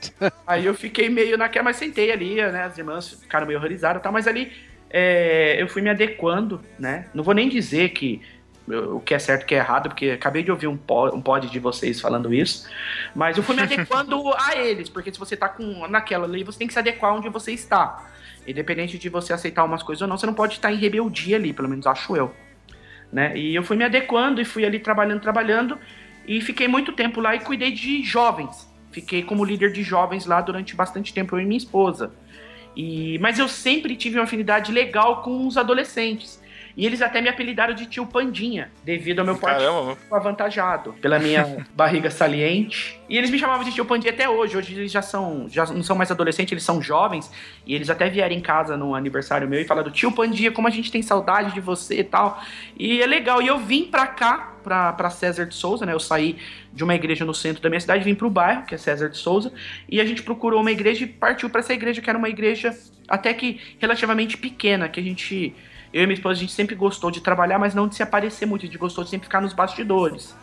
Aí 0.45 0.65
eu 0.65 0.73
fiquei 0.73 1.09
meio 1.09 1.37
naquela, 1.37 1.65
mas 1.65 1.77
sentei 1.77 2.11
ali, 2.11 2.35
né? 2.35 2.63
As 2.63 2.77
irmãs 2.77 3.09
ficaram 3.21 3.45
meio 3.47 3.59
horrorizadas 3.59 3.99
e 3.99 4.03
tal, 4.03 4.11
mas 4.11 4.27
ali 4.27 4.51
é, 4.89 5.61
eu 5.61 5.67
fui 5.67 5.81
me 5.81 5.89
adequando, 5.89 6.61
né? 6.79 7.07
Não 7.13 7.23
vou 7.23 7.33
nem 7.33 7.49
dizer 7.49 7.89
que 7.89 8.21
o 8.67 8.99
que 8.99 9.13
é 9.13 9.19
certo 9.19 9.41
e 9.41 9.45
o 9.45 9.47
que 9.47 9.55
é 9.55 9.59
errado, 9.59 9.87
porque 9.89 10.09
acabei 10.11 10.43
de 10.43 10.51
ouvir 10.51 10.67
um, 10.67 10.75
po- 10.75 11.15
um 11.15 11.21
pod 11.21 11.49
de 11.49 11.57
vocês 11.59 12.01
falando 12.01 12.33
isso, 12.33 12.69
mas 13.15 13.37
eu 13.37 13.43
fui 13.43 13.55
me 13.55 13.61
adequando 13.61 14.21
a 14.37 14.57
eles, 14.57 14.89
porque 14.89 15.09
se 15.11 15.17
você 15.17 15.37
tá 15.37 15.47
com 15.47 15.87
naquela 15.87 16.25
ali, 16.25 16.43
você 16.43 16.59
tem 16.59 16.67
que 16.67 16.73
se 16.73 16.79
adequar 16.79 17.13
onde 17.15 17.29
você 17.29 17.53
está. 17.53 18.09
Independente 18.45 18.97
de 18.97 19.07
você 19.09 19.31
aceitar 19.31 19.63
umas 19.63 19.81
coisas 19.83 20.01
ou 20.01 20.07
não, 20.07 20.17
você 20.17 20.25
não 20.25 20.33
pode 20.33 20.55
estar 20.55 20.71
em 20.71 20.75
rebeldia 20.77 21.37
ali, 21.37 21.53
pelo 21.53 21.69
menos 21.69 21.87
acho 21.87 22.15
eu. 22.17 22.33
né? 23.11 23.37
E 23.37 23.55
eu 23.55 23.63
fui 23.63 23.77
me 23.77 23.85
adequando 23.85 24.41
e 24.41 24.45
fui 24.45 24.65
ali 24.65 24.79
trabalhando, 24.79 25.21
trabalhando 25.21 25.77
e 26.27 26.41
fiquei 26.41 26.67
muito 26.67 26.91
tempo 26.91 27.21
lá 27.21 27.35
e 27.35 27.39
cuidei 27.39 27.71
de 27.71 28.03
jovens. 28.03 28.66
Fiquei 28.97 29.21
como 29.21 29.45
líder 29.45 29.71
de 29.71 29.83
jovens 29.83 30.25
lá 30.25 30.41
durante 30.41 30.75
bastante 30.75 31.13
tempo 31.13 31.35
eu 31.35 31.39
e 31.39 31.45
minha 31.45 31.59
esposa. 31.59 32.11
E, 32.75 33.19
mas 33.19 33.37
eu 33.37 33.47
sempre 33.47 33.95
tive 33.95 34.17
uma 34.17 34.23
afinidade 34.23 34.71
legal 34.71 35.21
com 35.21 35.45
os 35.45 35.55
adolescentes. 35.55 36.41
E 36.77 36.85
eles 36.85 37.01
até 37.01 37.19
me 37.19 37.27
apelidaram 37.27 37.73
de 37.73 37.87
tio 37.87 38.05
Pandinha, 38.05 38.71
devido 38.85 39.19
ao 39.19 39.25
meu 39.25 39.35
porte 39.35 39.65
avantajado, 40.11 40.93
pela 41.01 41.17
minha 41.17 41.65
barriga 41.75 42.11
saliente. 42.11 43.01
E 43.09 43.17
eles 43.17 43.31
me 43.31 43.39
chamavam 43.39 43.65
de 43.65 43.73
tio 43.73 43.83
Pandinha 43.83 44.13
até 44.13 44.29
hoje. 44.29 44.55
Hoje 44.55 44.75
eles 44.75 44.91
já 44.91 45.01
são, 45.01 45.47
já 45.49 45.65
não 45.65 45.81
são 45.81 45.95
mais 45.95 46.11
adolescentes, 46.11 46.51
eles 46.51 46.63
são 46.63 46.79
jovens. 46.79 47.31
E 47.65 47.73
eles 47.73 47.89
até 47.89 48.07
vieram 48.07 48.35
em 48.35 48.39
casa 48.39 48.77
no 48.77 48.93
aniversário 48.93 49.47
meu 49.47 49.59
e 49.59 49.65
falaram: 49.65 49.89
tio 49.89 50.11
Pandinha, 50.11 50.51
como 50.51 50.67
a 50.67 50.71
gente 50.71 50.91
tem 50.91 51.01
saudade 51.01 51.51
de 51.51 51.59
você 51.59 52.01
e 52.01 52.03
tal. 52.03 52.39
E 52.77 53.01
é 53.01 53.07
legal. 53.07 53.41
E 53.41 53.47
eu 53.47 53.57
vim 53.57 53.85
pra 53.85 54.05
cá, 54.05 54.53
pra, 54.63 54.93
pra 54.93 55.09
César 55.09 55.47
de 55.47 55.55
Souza, 55.55 55.83
né? 55.83 55.93
Eu 55.93 55.99
saí 55.99 56.37
de 56.71 56.83
uma 56.83 56.93
igreja 56.93 57.25
no 57.25 57.33
centro 57.33 57.59
da 57.63 57.69
minha 57.69 57.81
cidade, 57.81 58.03
vim 58.03 58.13
pro 58.13 58.29
bairro, 58.29 58.67
que 58.67 58.75
é 58.75 58.77
César 58.77 59.09
de 59.09 59.17
Souza. 59.17 59.51
E 59.89 59.99
a 59.99 60.05
gente 60.05 60.21
procurou 60.21 60.61
uma 60.61 60.71
igreja 60.71 61.05
e 61.05 61.07
partiu 61.07 61.49
pra 61.49 61.61
essa 61.61 61.73
igreja, 61.73 62.03
que 62.03 62.09
era 62.09 62.19
uma 62.19 62.29
igreja 62.29 62.77
até 63.07 63.33
que 63.33 63.59
relativamente 63.79 64.37
pequena, 64.37 64.87
que 64.87 64.99
a 64.99 65.03
gente. 65.03 65.55
Eu 65.93 66.03
e 66.03 66.05
minha 66.05 66.15
esposa, 66.15 66.37
a 66.37 66.41
gente 66.41 66.53
sempre 66.53 66.75
gostou 66.75 67.09
de 67.09 67.21
trabalhar, 67.21 67.57
mas 67.59 67.73
não 67.73 67.87
de 67.87 67.95
se 67.95 68.03
aparecer 68.03 68.45
muito, 68.45 68.63
a 68.63 68.65
gente 68.65 68.77
gostou 68.77 69.03
de 69.03 69.09
sempre 69.09 69.25
ficar 69.25 69.41
nos 69.41 69.53
bastidores. 69.53 70.35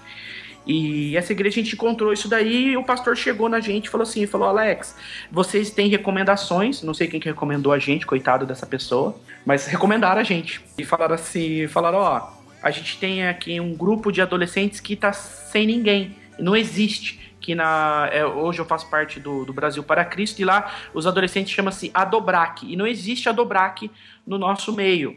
E 0.67 1.15
essa 1.17 1.33
igreja 1.33 1.61
a 1.61 1.63
gente 1.63 1.75
encontrou 1.75 2.13
isso 2.13 2.27
daí 2.27 2.69
e 2.69 2.77
o 2.77 2.83
pastor 2.83 3.17
chegou 3.17 3.49
na 3.49 3.61
gente 3.61 3.87
e 3.87 3.91
falou 3.91 4.03
assim, 4.05 4.27
falou, 4.27 4.49
Alex, 4.49 4.97
vocês 5.31 5.71
têm 5.71 5.89
recomendações, 5.89 6.83
não 6.83 6.95
sei 6.95 7.07
quem 7.07 7.21
que 7.21 7.29
recomendou 7.29 7.73
a 7.73 7.79
gente, 7.79 8.07
coitado 8.07 8.47
dessa 8.47 8.67
pessoa, 8.67 9.15
mas 9.45 9.67
recomendaram 9.67 10.21
a 10.21 10.25
gente. 10.25 10.63
E 10.79 10.85
falaram 10.85 11.15
assim, 11.15 11.69
falaram, 11.69 11.99
ó, 11.99 12.31
a 12.63 12.71
gente 12.71 12.99
tem 12.99 13.27
aqui 13.27 13.61
um 13.61 13.75
grupo 13.75 14.11
de 14.11 14.23
adolescentes 14.23 14.81
que 14.81 14.97
tá 14.97 15.13
sem 15.13 15.67
ninguém, 15.67 16.17
não 16.39 16.57
existe. 16.57 17.23
Que 17.39 17.55
na, 17.55 18.09
é, 18.11 18.25
hoje 18.25 18.59
eu 18.59 18.65
faço 18.65 18.89
parte 18.89 19.21
do, 19.21 19.45
do 19.45 19.53
Brasil 19.53 19.83
para 19.83 20.03
Cristo 20.03 20.41
e 20.41 20.47
lá 20.47 20.73
os 20.95 21.07
adolescentes 21.07 21.53
chamam-se 21.53 21.91
Adobrac. 21.93 22.65
E 22.65 22.75
não 22.75 22.87
existe 22.87 23.29
Adobrac 23.29 23.91
no 24.27 24.39
nosso 24.39 24.73
meio. 24.73 25.15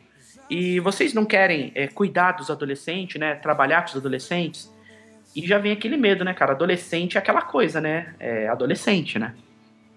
E 0.50 0.80
vocês 0.80 1.14
não 1.14 1.26
querem 1.26 1.72
é, 1.76 1.88
cuidar 1.88 2.34
dos 2.34 2.50
adolescentes, 2.50 3.20
né? 3.20 3.36
Trabalhar 3.36 3.82
com 3.82 3.90
os 3.90 3.98
adolescentes? 3.98 4.72
E 5.36 5.46
já 5.46 5.58
vem 5.58 5.72
aquele 5.72 5.98
medo, 5.98 6.24
né, 6.24 6.34
cara? 6.34 6.54
Adolescente 6.54 7.18
é 7.18 7.20
aquela 7.20 7.42
coisa, 7.42 7.82
né? 7.82 8.16
É 8.20 8.48
adolescente, 8.48 9.20
né? 9.20 9.34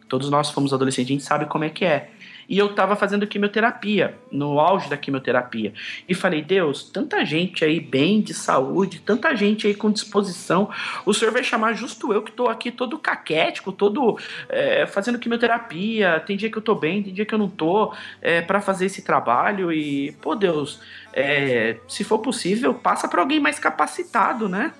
Todos 0.09 0.28
nós 0.28 0.51
fomos 0.51 0.74
adolescentes, 0.74 1.11
a 1.11 1.14
gente 1.14 1.24
sabe 1.24 1.46
como 1.46 1.64
é 1.64 1.70
que 1.70 1.84
é. 1.84 2.11
E 2.51 2.59
eu 2.59 2.74
tava 2.74 2.96
fazendo 2.96 3.28
quimioterapia, 3.28 4.18
no 4.28 4.59
auge 4.59 4.90
da 4.90 4.96
quimioterapia. 4.96 5.72
E 6.09 6.16
falei, 6.16 6.42
Deus, 6.42 6.82
tanta 6.82 7.24
gente 7.24 7.64
aí 7.64 7.78
bem 7.78 8.20
de 8.20 8.34
saúde, 8.34 8.98
tanta 8.98 9.36
gente 9.36 9.68
aí 9.68 9.74
com 9.74 9.88
disposição. 9.88 10.68
O 11.07 11.14
senhor 11.14 11.30
vai 11.30 11.44
chamar 11.44 11.74
justo 11.74 12.12
eu 12.12 12.22
que 12.22 12.32
tô 12.32 12.48
aqui 12.48 12.72
todo 12.72 12.98
caquético, 12.98 13.70
todo 13.70 14.18
é, 14.48 14.84
fazendo 14.84 15.20
quimioterapia. 15.20 16.18
Tem 16.26 16.36
dia 16.36 16.51
que 16.51 16.59
eu 16.59 16.62
tô 16.62 16.74
bem, 16.74 17.05
tem 17.05 17.14
dia 17.14 17.24
que 17.24 17.32
eu 17.32 17.38
não 17.38 17.48
tô, 17.48 17.94
é, 18.20 18.40
para 18.40 18.61
fazer 18.61 18.86
esse 18.86 19.03
trabalho. 19.03 19.72
E, 19.72 20.11
pô, 20.20 20.34
Deus, 20.34 20.80
é, 21.12 21.76
se 21.86 22.03
for 22.03 22.18
possível, 22.18 22.74
passa 22.74 23.07
pra 23.07 23.20
alguém 23.20 23.38
mais 23.38 23.61
capacitado, 23.61 24.48
né? 24.48 24.72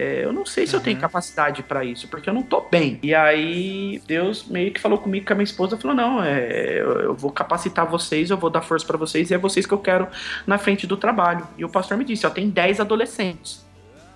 É, 0.00 0.24
eu 0.24 0.32
não 0.32 0.46
sei 0.46 0.66
se 0.66 0.74
eu 0.74 0.80
tenho 0.80 0.98
capacidade 0.98 1.62
pra 1.62 1.84
isso, 1.84 2.08
porque 2.08 2.30
eu 2.30 2.32
não 2.32 2.42
tô 2.42 2.62
bem. 2.62 2.98
E 3.02 3.14
aí, 3.14 4.00
Deus 4.06 4.46
meio 4.46 4.72
que 4.72 4.80
falou 4.80 4.96
comigo 4.96 5.26
com 5.26 5.34
a 5.34 5.36
minha 5.36 5.44
esposa, 5.44 5.76
falou: 5.76 5.94
não, 5.94 6.24
é, 6.24 6.80
eu, 6.80 7.00
eu 7.00 7.14
vou 7.14 7.30
capacitar 7.30 7.86
vocês, 7.86 8.30
eu 8.30 8.38
vou 8.38 8.48
dar 8.48 8.62
força 8.62 8.86
pra 8.86 8.96
vocês, 8.96 9.30
e 9.30 9.34
é 9.34 9.38
vocês 9.38 9.66
que 9.66 9.74
eu 9.74 9.78
quero 9.78 10.08
na 10.46 10.56
frente 10.56 10.86
do 10.86 10.96
trabalho. 10.96 11.46
E 11.58 11.66
o 11.66 11.68
pastor 11.68 11.98
me 11.98 12.04
disse: 12.06 12.26
ó, 12.26 12.30
tem 12.30 12.48
10 12.48 12.80
adolescentes. 12.80 13.62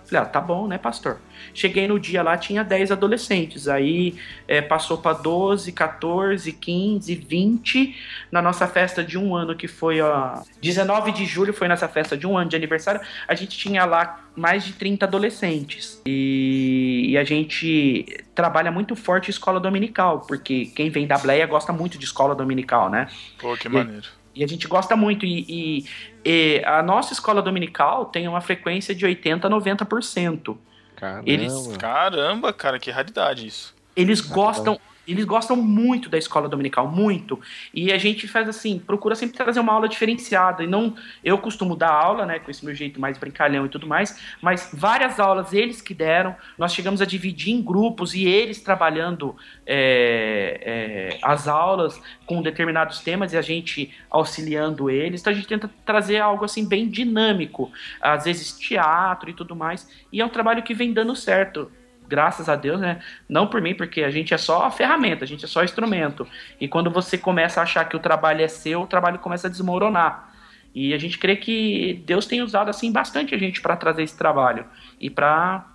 Falei, 0.06 0.22
ah, 0.22 0.26
tá 0.26 0.40
bom, 0.40 0.66
né, 0.66 0.76
pastor? 0.76 1.18
Cheguei 1.54 1.88
no 1.88 1.98
dia 1.98 2.22
lá, 2.22 2.36
tinha 2.36 2.62
10 2.62 2.92
adolescentes. 2.92 3.68
Aí 3.68 4.14
é, 4.46 4.60
passou 4.60 4.98
pra 4.98 5.12
12, 5.12 5.72
14, 5.72 6.52
15, 6.52 7.14
20. 7.14 7.96
Na 8.30 8.42
nossa 8.42 8.66
festa 8.66 9.02
de 9.02 9.16
um 9.16 9.34
ano, 9.34 9.56
que 9.56 9.66
foi 9.66 10.00
ó, 10.00 10.42
19 10.60 11.12
de 11.12 11.24
julho, 11.24 11.52
foi 11.52 11.68
nossa 11.68 11.88
festa 11.88 12.16
de 12.16 12.26
um 12.26 12.36
ano 12.36 12.50
de 12.50 12.56
aniversário. 12.56 13.00
A 13.26 13.34
gente 13.34 13.56
tinha 13.56 13.84
lá 13.84 14.24
mais 14.36 14.64
de 14.64 14.74
30 14.74 15.06
adolescentes. 15.06 16.02
E, 16.06 17.06
e 17.08 17.18
a 17.18 17.24
gente 17.24 18.24
trabalha 18.34 18.70
muito 18.70 18.94
forte 18.94 19.30
escola 19.30 19.58
dominical, 19.58 20.20
porque 20.20 20.66
quem 20.66 20.90
vem 20.90 21.06
da 21.06 21.16
Bleia 21.16 21.46
gosta 21.46 21.72
muito 21.72 21.96
de 21.98 22.04
escola 22.04 22.34
dominical, 22.34 22.90
né? 22.90 23.08
Pô, 23.38 23.56
que 23.56 23.68
maneiro. 23.68 24.06
E 24.20 24.23
a 24.42 24.46
gente 24.46 24.66
gosta 24.66 24.96
muito. 24.96 25.24
E, 25.24 25.44
e- 25.48 25.84
e 26.24 26.62
a 26.64 26.82
nossa 26.82 27.12
escola 27.12 27.40
dominical 27.42 28.06
tem 28.06 28.26
uma 28.26 28.40
frequência 28.40 28.94
de 28.94 29.04
80% 29.06 29.44
a 29.44 29.48
90%. 29.50 30.56
Caramba. 30.96 31.22
Eles- 31.30 31.76
Caramba, 31.78 32.52
cara, 32.52 32.78
que 32.78 32.90
raridade 32.90 33.46
isso. 33.46 33.74
Eles 33.94 34.20
gostam. 34.20 34.80
Eles 35.06 35.24
gostam 35.24 35.56
muito 35.56 36.08
da 36.08 36.18
escola 36.18 36.48
dominical, 36.48 36.88
muito. 36.88 37.40
E 37.72 37.92
a 37.92 37.98
gente 37.98 38.26
faz 38.26 38.48
assim, 38.48 38.78
procura 38.78 39.14
sempre 39.14 39.36
trazer 39.36 39.60
uma 39.60 39.72
aula 39.72 39.88
diferenciada. 39.88 40.62
E 40.64 40.66
não. 40.66 40.94
Eu 41.22 41.38
costumo 41.38 41.76
dar 41.76 41.90
aula, 41.90 42.26
né? 42.26 42.38
Com 42.38 42.50
esse 42.50 42.64
meu 42.64 42.74
jeito 42.74 43.00
mais 43.00 43.18
brincalhão 43.18 43.66
e 43.66 43.68
tudo 43.68 43.86
mais. 43.86 44.18
Mas 44.40 44.70
várias 44.72 45.20
aulas 45.20 45.52
eles 45.52 45.80
que 45.80 45.94
deram. 45.94 46.34
Nós 46.58 46.72
chegamos 46.72 47.00
a 47.00 47.04
dividir 47.04 47.52
em 47.52 47.62
grupos 47.62 48.14
e 48.14 48.26
eles 48.26 48.60
trabalhando 48.62 49.36
é, 49.66 50.60
é, 50.62 51.18
as 51.22 51.46
aulas 51.46 52.00
com 52.26 52.42
determinados 52.42 53.00
temas 53.00 53.32
e 53.32 53.36
a 53.36 53.42
gente 53.42 53.92
auxiliando 54.10 54.90
eles. 54.90 55.20
Então 55.20 55.32
a 55.32 55.36
gente 55.36 55.48
tenta 55.48 55.70
trazer 55.84 56.18
algo 56.18 56.44
assim 56.44 56.66
bem 56.66 56.88
dinâmico. 56.88 57.70
Às 58.00 58.24
vezes 58.24 58.58
teatro 58.58 59.30
e 59.30 59.34
tudo 59.34 59.54
mais. 59.54 59.88
E 60.12 60.20
é 60.20 60.24
um 60.24 60.28
trabalho 60.28 60.62
que 60.62 60.74
vem 60.74 60.92
dando 60.92 61.14
certo 61.14 61.70
graças 62.08 62.48
a 62.48 62.56
Deus, 62.56 62.80
né? 62.80 63.00
Não 63.28 63.46
por 63.46 63.60
mim, 63.60 63.74
porque 63.74 64.02
a 64.02 64.10
gente 64.10 64.34
é 64.34 64.38
só 64.38 64.70
ferramenta, 64.70 65.24
a 65.24 65.28
gente 65.28 65.44
é 65.44 65.48
só 65.48 65.62
instrumento. 65.64 66.26
E 66.60 66.68
quando 66.68 66.90
você 66.90 67.16
começa 67.18 67.60
a 67.60 67.62
achar 67.62 67.84
que 67.88 67.96
o 67.96 68.00
trabalho 68.00 68.42
é 68.42 68.48
seu, 68.48 68.82
o 68.82 68.86
trabalho 68.86 69.18
começa 69.18 69.46
a 69.46 69.50
desmoronar. 69.50 70.32
E 70.74 70.92
a 70.92 70.98
gente 70.98 71.18
crê 71.18 71.36
que 71.36 72.02
Deus 72.04 72.26
tem 72.26 72.42
usado 72.42 72.68
assim 72.68 72.90
bastante 72.90 73.34
a 73.34 73.38
gente 73.38 73.60
para 73.60 73.76
trazer 73.76 74.02
esse 74.02 74.18
trabalho 74.18 74.64
e 75.00 75.08
para 75.08 75.70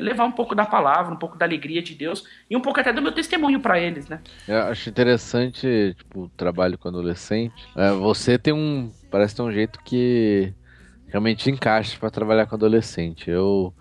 levar 0.00 0.24
um 0.24 0.32
pouco 0.32 0.54
da 0.54 0.64
palavra, 0.64 1.12
um 1.12 1.16
pouco 1.16 1.36
da 1.36 1.44
alegria 1.44 1.82
de 1.82 1.94
Deus 1.94 2.24
e 2.48 2.56
um 2.56 2.60
pouco 2.60 2.78
até 2.78 2.92
do 2.92 3.02
meu 3.02 3.10
testemunho 3.10 3.58
para 3.58 3.78
eles, 3.80 4.08
né? 4.08 4.20
Eu 4.46 4.62
acho 4.64 4.88
interessante, 4.88 5.94
tipo, 5.96 6.24
o 6.24 6.28
trabalho 6.28 6.78
com 6.78 6.88
adolescente. 6.88 7.68
É, 7.74 7.90
você 7.90 8.38
tem 8.38 8.52
um. 8.54 8.92
Parece 9.10 9.34
ter 9.34 9.42
um 9.42 9.50
jeito 9.50 9.80
que 9.82 10.52
realmente 11.08 11.50
encaixa 11.50 11.98
pra 11.98 12.10
trabalhar 12.10 12.46
com 12.46 12.54
adolescente. 12.54 13.30
Eu 13.30 13.74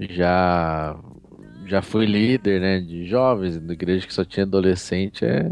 já. 0.00 0.96
Já 1.66 1.80
fui 1.80 2.04
líder, 2.04 2.60
né, 2.60 2.80
de 2.80 3.06
jovens, 3.06 3.58
na 3.60 3.72
igreja 3.72 4.06
que 4.06 4.12
só 4.12 4.22
tinha 4.22 4.44
adolescente, 4.44 5.24
é, 5.24 5.50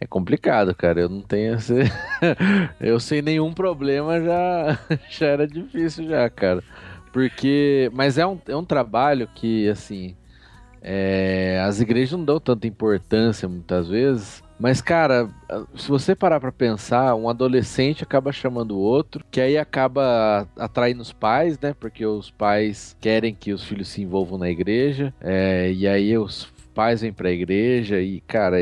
é 0.00 0.06
complicado, 0.06 0.74
cara. 0.74 1.00
Eu 1.00 1.08
não 1.08 1.22
tenho 1.22 1.54
esse. 1.54 1.74
eu 2.80 3.00
sem 3.00 3.22
nenhum 3.22 3.52
problema 3.52 4.20
já, 4.20 4.78
já 5.10 5.26
era 5.26 5.46
difícil, 5.46 6.08
já, 6.08 6.28
cara. 6.30 6.62
Porque. 7.12 7.90
Mas 7.94 8.18
é 8.18 8.26
um, 8.26 8.40
é 8.46 8.56
um 8.56 8.64
trabalho 8.64 9.28
que, 9.34 9.68
assim. 9.68 10.16
É, 10.82 11.62
as 11.64 11.80
igrejas 11.80 12.18
não 12.18 12.24
dão 12.24 12.40
tanta 12.40 12.66
importância 12.66 13.48
muitas 13.48 13.88
vezes. 13.88 14.41
Mas, 14.62 14.80
cara, 14.80 15.28
se 15.74 15.88
você 15.88 16.14
parar 16.14 16.38
pra 16.38 16.52
pensar, 16.52 17.16
um 17.16 17.28
adolescente 17.28 18.04
acaba 18.04 18.30
chamando 18.30 18.76
o 18.76 18.80
outro, 18.80 19.24
que 19.28 19.40
aí 19.40 19.58
acaba 19.58 20.46
atraindo 20.56 21.02
os 21.02 21.12
pais, 21.12 21.58
né? 21.58 21.74
Porque 21.80 22.06
os 22.06 22.30
pais 22.30 22.96
querem 23.00 23.34
que 23.34 23.52
os 23.52 23.64
filhos 23.64 23.88
se 23.88 24.00
envolvam 24.02 24.38
na 24.38 24.48
igreja. 24.48 25.12
é, 25.20 25.72
e 25.72 25.88
aí 25.88 26.16
os 26.16 26.52
pais 26.72 27.00
vêm 27.00 27.12
pra 27.12 27.30
igreja 27.30 28.00
e, 28.00 28.20
cara, 28.20 28.56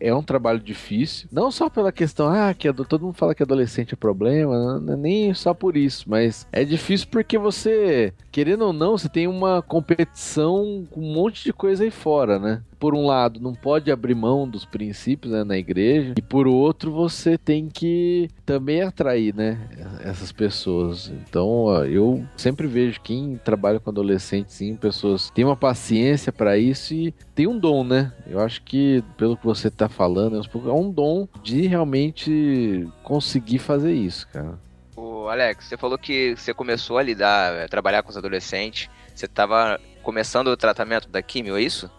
é 0.00 0.14
um 0.14 0.22
trabalho 0.22 0.58
difícil. 0.60 1.28
Não 1.32 1.50
só 1.50 1.68
pela 1.68 1.92
questão, 1.92 2.28
ah, 2.28 2.52
que 2.52 2.70
todo 2.72 3.06
mundo 3.06 3.14
fala 3.14 3.34
que 3.34 3.42
adolescente 3.42 3.94
é 3.94 3.96
problema, 3.96 4.78
não 4.80 4.94
é 4.94 4.96
nem 4.96 5.34
só 5.34 5.54
por 5.54 5.76
isso, 5.76 6.04
mas 6.08 6.46
é 6.52 6.64
difícil 6.64 7.08
porque 7.10 7.38
você, 7.38 8.12
querendo 8.30 8.66
ou 8.66 8.72
não, 8.72 8.98
você 8.98 9.08
tem 9.08 9.26
uma 9.26 9.62
competição 9.62 10.84
com 10.90 11.00
um 11.00 11.14
monte 11.14 11.44
de 11.44 11.52
coisa 11.52 11.84
aí 11.84 11.90
fora, 11.90 12.38
né? 12.38 12.62
Por 12.84 12.94
um 12.94 13.06
lado, 13.06 13.40
não 13.40 13.54
pode 13.54 13.90
abrir 13.90 14.14
mão 14.14 14.46
dos 14.46 14.66
princípios 14.66 15.32
né, 15.32 15.42
na 15.42 15.56
igreja, 15.56 16.12
e 16.18 16.20
por 16.20 16.46
outro, 16.46 16.92
você 16.92 17.38
tem 17.38 17.66
que 17.66 18.28
também 18.44 18.82
atrair, 18.82 19.34
né, 19.34 19.58
essas 20.00 20.30
pessoas. 20.30 21.10
Então, 21.26 21.82
eu 21.86 22.22
sempre 22.36 22.66
vejo 22.66 23.00
quem 23.00 23.40
trabalha 23.42 23.80
com 23.80 23.88
adolescentes, 23.88 24.56
sim, 24.56 24.76
pessoas 24.76 25.30
têm 25.30 25.46
uma 25.46 25.56
paciência 25.56 26.30
para 26.30 26.58
isso 26.58 26.92
e 26.92 27.12
tem 27.34 27.46
um 27.46 27.58
dom, 27.58 27.84
né? 27.84 28.12
Eu 28.26 28.38
acho 28.38 28.60
que, 28.60 29.02
pelo 29.16 29.34
que 29.34 29.46
você 29.46 29.70
tá 29.70 29.88
falando, 29.88 30.36
é 30.36 30.72
um 30.72 30.90
dom 30.90 31.26
de 31.42 31.66
realmente 31.66 32.86
conseguir 33.02 33.60
fazer 33.60 33.94
isso, 33.94 34.28
cara. 34.28 34.58
Ô, 34.94 35.28
Alex, 35.30 35.64
você 35.64 35.78
falou 35.78 35.96
que 35.96 36.36
você 36.36 36.52
começou 36.52 36.98
a 36.98 37.02
lidar, 37.02 37.64
a 37.64 37.66
trabalhar 37.66 38.02
com 38.02 38.10
os 38.10 38.16
adolescentes. 38.18 38.90
Você 39.14 39.24
estava 39.24 39.80
começando 40.02 40.48
o 40.48 40.56
tratamento 40.56 41.08
da 41.08 41.22
químio, 41.22 41.56
é 41.56 41.62
isso? 41.62 41.90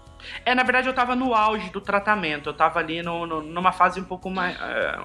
É, 0.46 0.54
na 0.56 0.64
verdade 0.64 0.88
eu 0.88 0.94
tava 0.94 1.16
no 1.16 1.34
auge 1.34 1.70
do 1.70 1.82
tratamento. 1.82 2.50
Eu 2.50 2.54
tava 2.54 2.80
ali 2.80 3.02
no, 3.02 3.26
no- 3.26 3.42
numa 3.42 3.72
fase 3.72 4.00
um 4.00 4.04
pouco 4.04 4.30
mais. 4.30 4.56
é, 4.60 5.00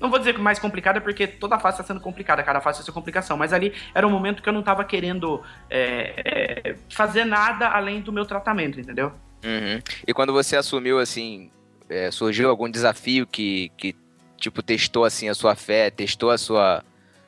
não 0.00 0.10
vou 0.10 0.18
dizer 0.18 0.34
que 0.34 0.40
mais 0.40 0.58
complicada, 0.58 1.00
porque 1.00 1.26
toda 1.26 1.58
fase 1.58 1.78
tá 1.78 1.84
sendo 1.84 2.00
complicada, 2.00 2.42
cada 2.42 2.60
fase 2.60 2.78
tem 2.78 2.84
sua 2.84 2.94
complicação. 2.94 3.36
Mas 3.36 3.52
ali 3.52 3.72
era 3.94 4.06
um 4.06 4.10
momento 4.10 4.42
que 4.42 4.48
eu 4.48 4.52
não 4.52 4.62
tava 4.62 4.84
querendo 4.84 5.42
é, 5.70 6.64
é, 6.64 6.76
fazer 6.90 7.24
nada 7.24 7.68
além 7.68 8.00
do 8.00 8.12
meu 8.12 8.24
tratamento, 8.26 8.80
entendeu? 8.80 9.12
Uhum. 9.44 9.80
E 10.06 10.12
quando 10.14 10.32
você 10.32 10.56
assumiu, 10.56 10.98
assim, 10.98 11.50
é, 11.88 12.10
surgiu 12.10 12.48
algum 12.50 12.68
desafio 12.70 13.26
que, 13.26 13.70
que, 13.76 13.94
tipo, 14.36 14.62
testou, 14.62 15.04
assim, 15.04 15.28
a 15.28 15.34
sua 15.34 15.54
fé, 15.54 15.90
testou 15.90 16.30
a 16.30 16.38
sua... 16.38 16.82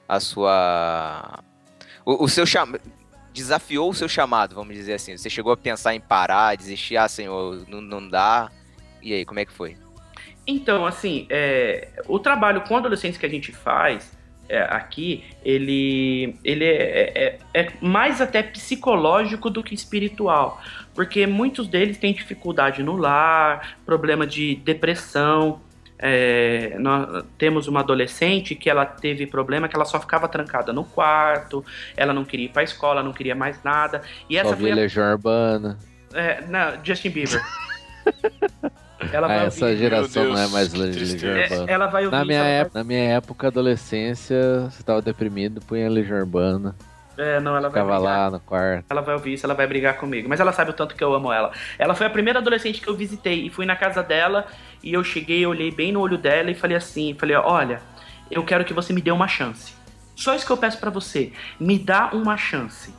A 0.09 0.21
sua... 0.21 1.41
O, 2.05 2.25
o 2.25 2.29
seu 2.29 2.47
chamado... 2.47 2.81
Desafiou 3.39 3.89
o 3.91 3.95
seu 3.95 4.09
chamado, 4.09 4.57
vamos 4.57 4.75
dizer 4.75 4.95
assim. 4.95 5.17
Você 5.17 5.31
chegou 5.31 5.53
a 5.53 5.57
pensar 5.57 5.95
em 5.95 6.01
parar, 6.01 6.57
desistir, 6.57 6.97
ah, 6.97 7.07
senhor, 7.07 7.65
não, 7.69 7.81
não 7.81 8.09
dá. 8.09 8.51
E 9.01 9.15
aí, 9.15 9.25
como 9.25 9.39
é 9.39 9.45
que 9.45 9.53
foi? 9.53 9.77
Então, 10.45 10.85
assim, 10.85 11.25
é, 11.31 11.87
o 12.09 12.19
trabalho 12.19 12.63
com 12.63 12.77
adolescentes 12.77 13.17
que 13.17 13.25
a 13.25 13.29
gente 13.29 13.53
faz 13.53 14.13
é, 14.49 14.61
aqui, 14.63 15.23
ele, 15.45 16.35
ele 16.43 16.65
é, 16.65 17.39
é- 17.55 17.63
é 17.63 17.73
mais 17.81 18.21
até 18.21 18.43
psicológico 18.43 19.49
do 19.49 19.63
que 19.63 19.73
espiritual. 19.73 20.61
Porque 20.93 21.25
muitos 21.25 21.69
deles 21.69 21.97
têm 21.97 22.13
dificuldade 22.13 22.83
no 22.83 22.97
lar, 22.97 23.79
problema 23.87 24.27
de 24.27 24.57
depressão. 24.57 25.61
É, 25.99 26.77
nós 26.79 27.25
temos 27.37 27.67
uma 27.67 27.81
adolescente 27.81 28.55
que 28.55 28.71
ela 28.71 28.87
teve 28.87 29.27
problema 29.27 29.67
que 29.69 29.75
ela 29.75 29.85
só 29.85 29.99
ficava 30.01 30.29
trancada 30.29 30.73
no 30.73 30.85
quarto, 30.85 31.65
ela 31.97 32.13
não 32.13 32.25
queria 32.25 32.47
ir 32.47 32.51
pra 32.51 32.63
escola, 32.63 33.03
não 33.03 33.13
queria 33.13 33.35
mais 33.35 33.63
nada. 33.65 34.03
E 34.31 34.37
essa 34.39 34.51
Só 34.51 34.57
foi 34.57 34.71
a, 34.71 34.75
Legião 34.75 35.11
Urbana. 35.11 35.77
é, 36.15 36.43
não, 36.47 36.73
Justin 36.85 37.11
Bieber. 37.11 37.43
ela 39.13 39.27
Ah, 39.27 39.29
vai 39.39 39.47
essa 39.47 39.65
ouvir, 39.67 39.79
geração 39.79 40.23
Meu 40.25 40.33
não 40.33 40.39
é 40.39 40.43
Deus, 40.43 40.53
mais. 40.53 40.73
Legião 40.75 41.31
é, 41.37 41.43
Urbana. 41.45 41.71
ela 41.73 41.87
vai 41.87 42.05
ouvir 42.05 42.17
Na 42.17 42.23
isso, 42.23 42.27
minha, 42.29 42.39
ela 42.39 42.47
vai- 42.49 42.59
época, 42.61 42.79
na 42.79 42.85
minha 42.85 43.05
época, 43.17 43.47
adolescência, 43.49 44.61
você 44.71 44.83
tava 44.83 45.03
deprimido, 45.03 45.61
punha 45.61 45.89
Legião 45.91 46.19
Urbana. 46.19 46.75
É, 47.21 47.41
não, 47.41 47.51
ela 47.57 47.69
vai 47.69 47.83
Ficava 47.83 47.97
brigar. 47.99 48.19
lá 48.27 48.31
no 48.31 48.39
quarto. 48.39 48.85
Ela 48.89 49.01
vai 49.01 49.15
ouvir 49.17 49.33
isso, 49.33 49.45
ela 49.45 49.53
vai 49.55 49.67
brigar 49.67 49.97
comigo. 49.97 50.29
Mas 50.29 50.39
ela 50.39 50.53
sabe 50.53 50.71
o 50.71 50.73
tanto 50.73 50.95
que 50.95 51.03
eu 51.03 51.13
amo 51.13 51.33
ela. 51.33 51.51
Ela 51.77 51.93
foi 51.93 52.07
a 52.07 52.11
primeira 52.11 52.39
adolescente 52.39 52.81
que 52.81 52.87
eu 52.87 52.95
visitei 52.95 53.45
e 53.45 53.51
fui 53.51 53.67
na 53.67 53.75
casa 53.75 54.05
dela 54.05 54.47
e 54.83 54.93
eu 54.93 55.03
cheguei, 55.03 55.47
olhei 55.47 55.71
bem 55.71 55.93
no 55.93 56.01
olho 56.01 56.19
dela 56.19 56.51
e 56.51 56.55
falei 56.55 56.77
assim, 56.77 57.15
falei, 57.19 57.37
olha, 57.37 57.81
eu 58.31 58.45
quero 58.45 58.65
que 58.65 58.75
você 58.75 58.93
me 58.93 59.01
dê 59.01 59.11
uma 59.11 59.29
chance. 59.29 59.75
Só 60.15 60.35
isso 60.35 60.45
que 60.45 60.53
eu 60.53 60.57
peço 60.57 60.79
pra 60.79 60.91
você, 60.91 61.33
me 61.61 61.79
dá 61.79 62.11
uma 62.13 62.37
chance. 62.37 62.93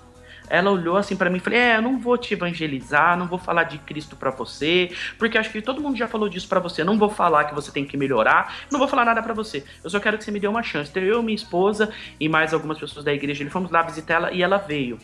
Ela 0.50 0.72
olhou 0.72 0.98
assim 0.98 1.16
pra 1.16 1.30
mim 1.30 1.38
e 1.38 1.40
falei: 1.40 1.60
"É, 1.60 1.78
eu 1.78 1.82
não 1.82 2.00
vou 2.00 2.18
te 2.18 2.34
evangelizar, 2.34 3.16
não 3.16 3.28
vou 3.28 3.38
falar 3.38 3.66
de 3.66 3.78
Cristo 3.78 4.16
pra 4.16 4.32
você, 4.32 4.92
porque 5.18 5.38
acho 5.38 5.52
que 5.52 5.62
todo 5.62 5.80
mundo 5.80 5.96
já 5.96 6.08
falou 6.08 6.28
disso 6.28 6.48
pra 6.50 6.60
você. 6.60 6.84
Não 6.84 6.98
vou 6.98 7.10
falar 7.10 7.44
que 7.44 7.54
você 7.54 7.72
tem 7.72 7.86
que 7.86 7.96
melhorar, 7.96 8.56
não 8.72 8.80
vou 8.80 8.88
falar 8.88 9.06
nada 9.06 9.22
pra 9.22 9.34
você. 9.34 9.64
Eu 9.84 9.90
só 9.90 10.00
quero 10.00 10.18
que 10.18 10.24
você 10.24 10.32
me 10.32 10.40
dê 10.40 10.48
uma 10.48 10.64
chance". 10.64 10.90
Então 10.90 11.04
eu, 11.04 11.22
minha 11.22 11.36
esposa 11.36 11.92
e 12.20 12.28
mais 12.28 12.54
algumas 12.54 12.80
pessoas 12.80 13.06
da 13.06 13.14
igreja, 13.14 13.44
ele 13.44 13.52
fomos 13.52 13.70
lá 13.70 13.84
visitar 13.84 14.16
ela 14.16 14.32
e 14.32 14.42
ela 14.42 14.58
veio. 14.58 14.98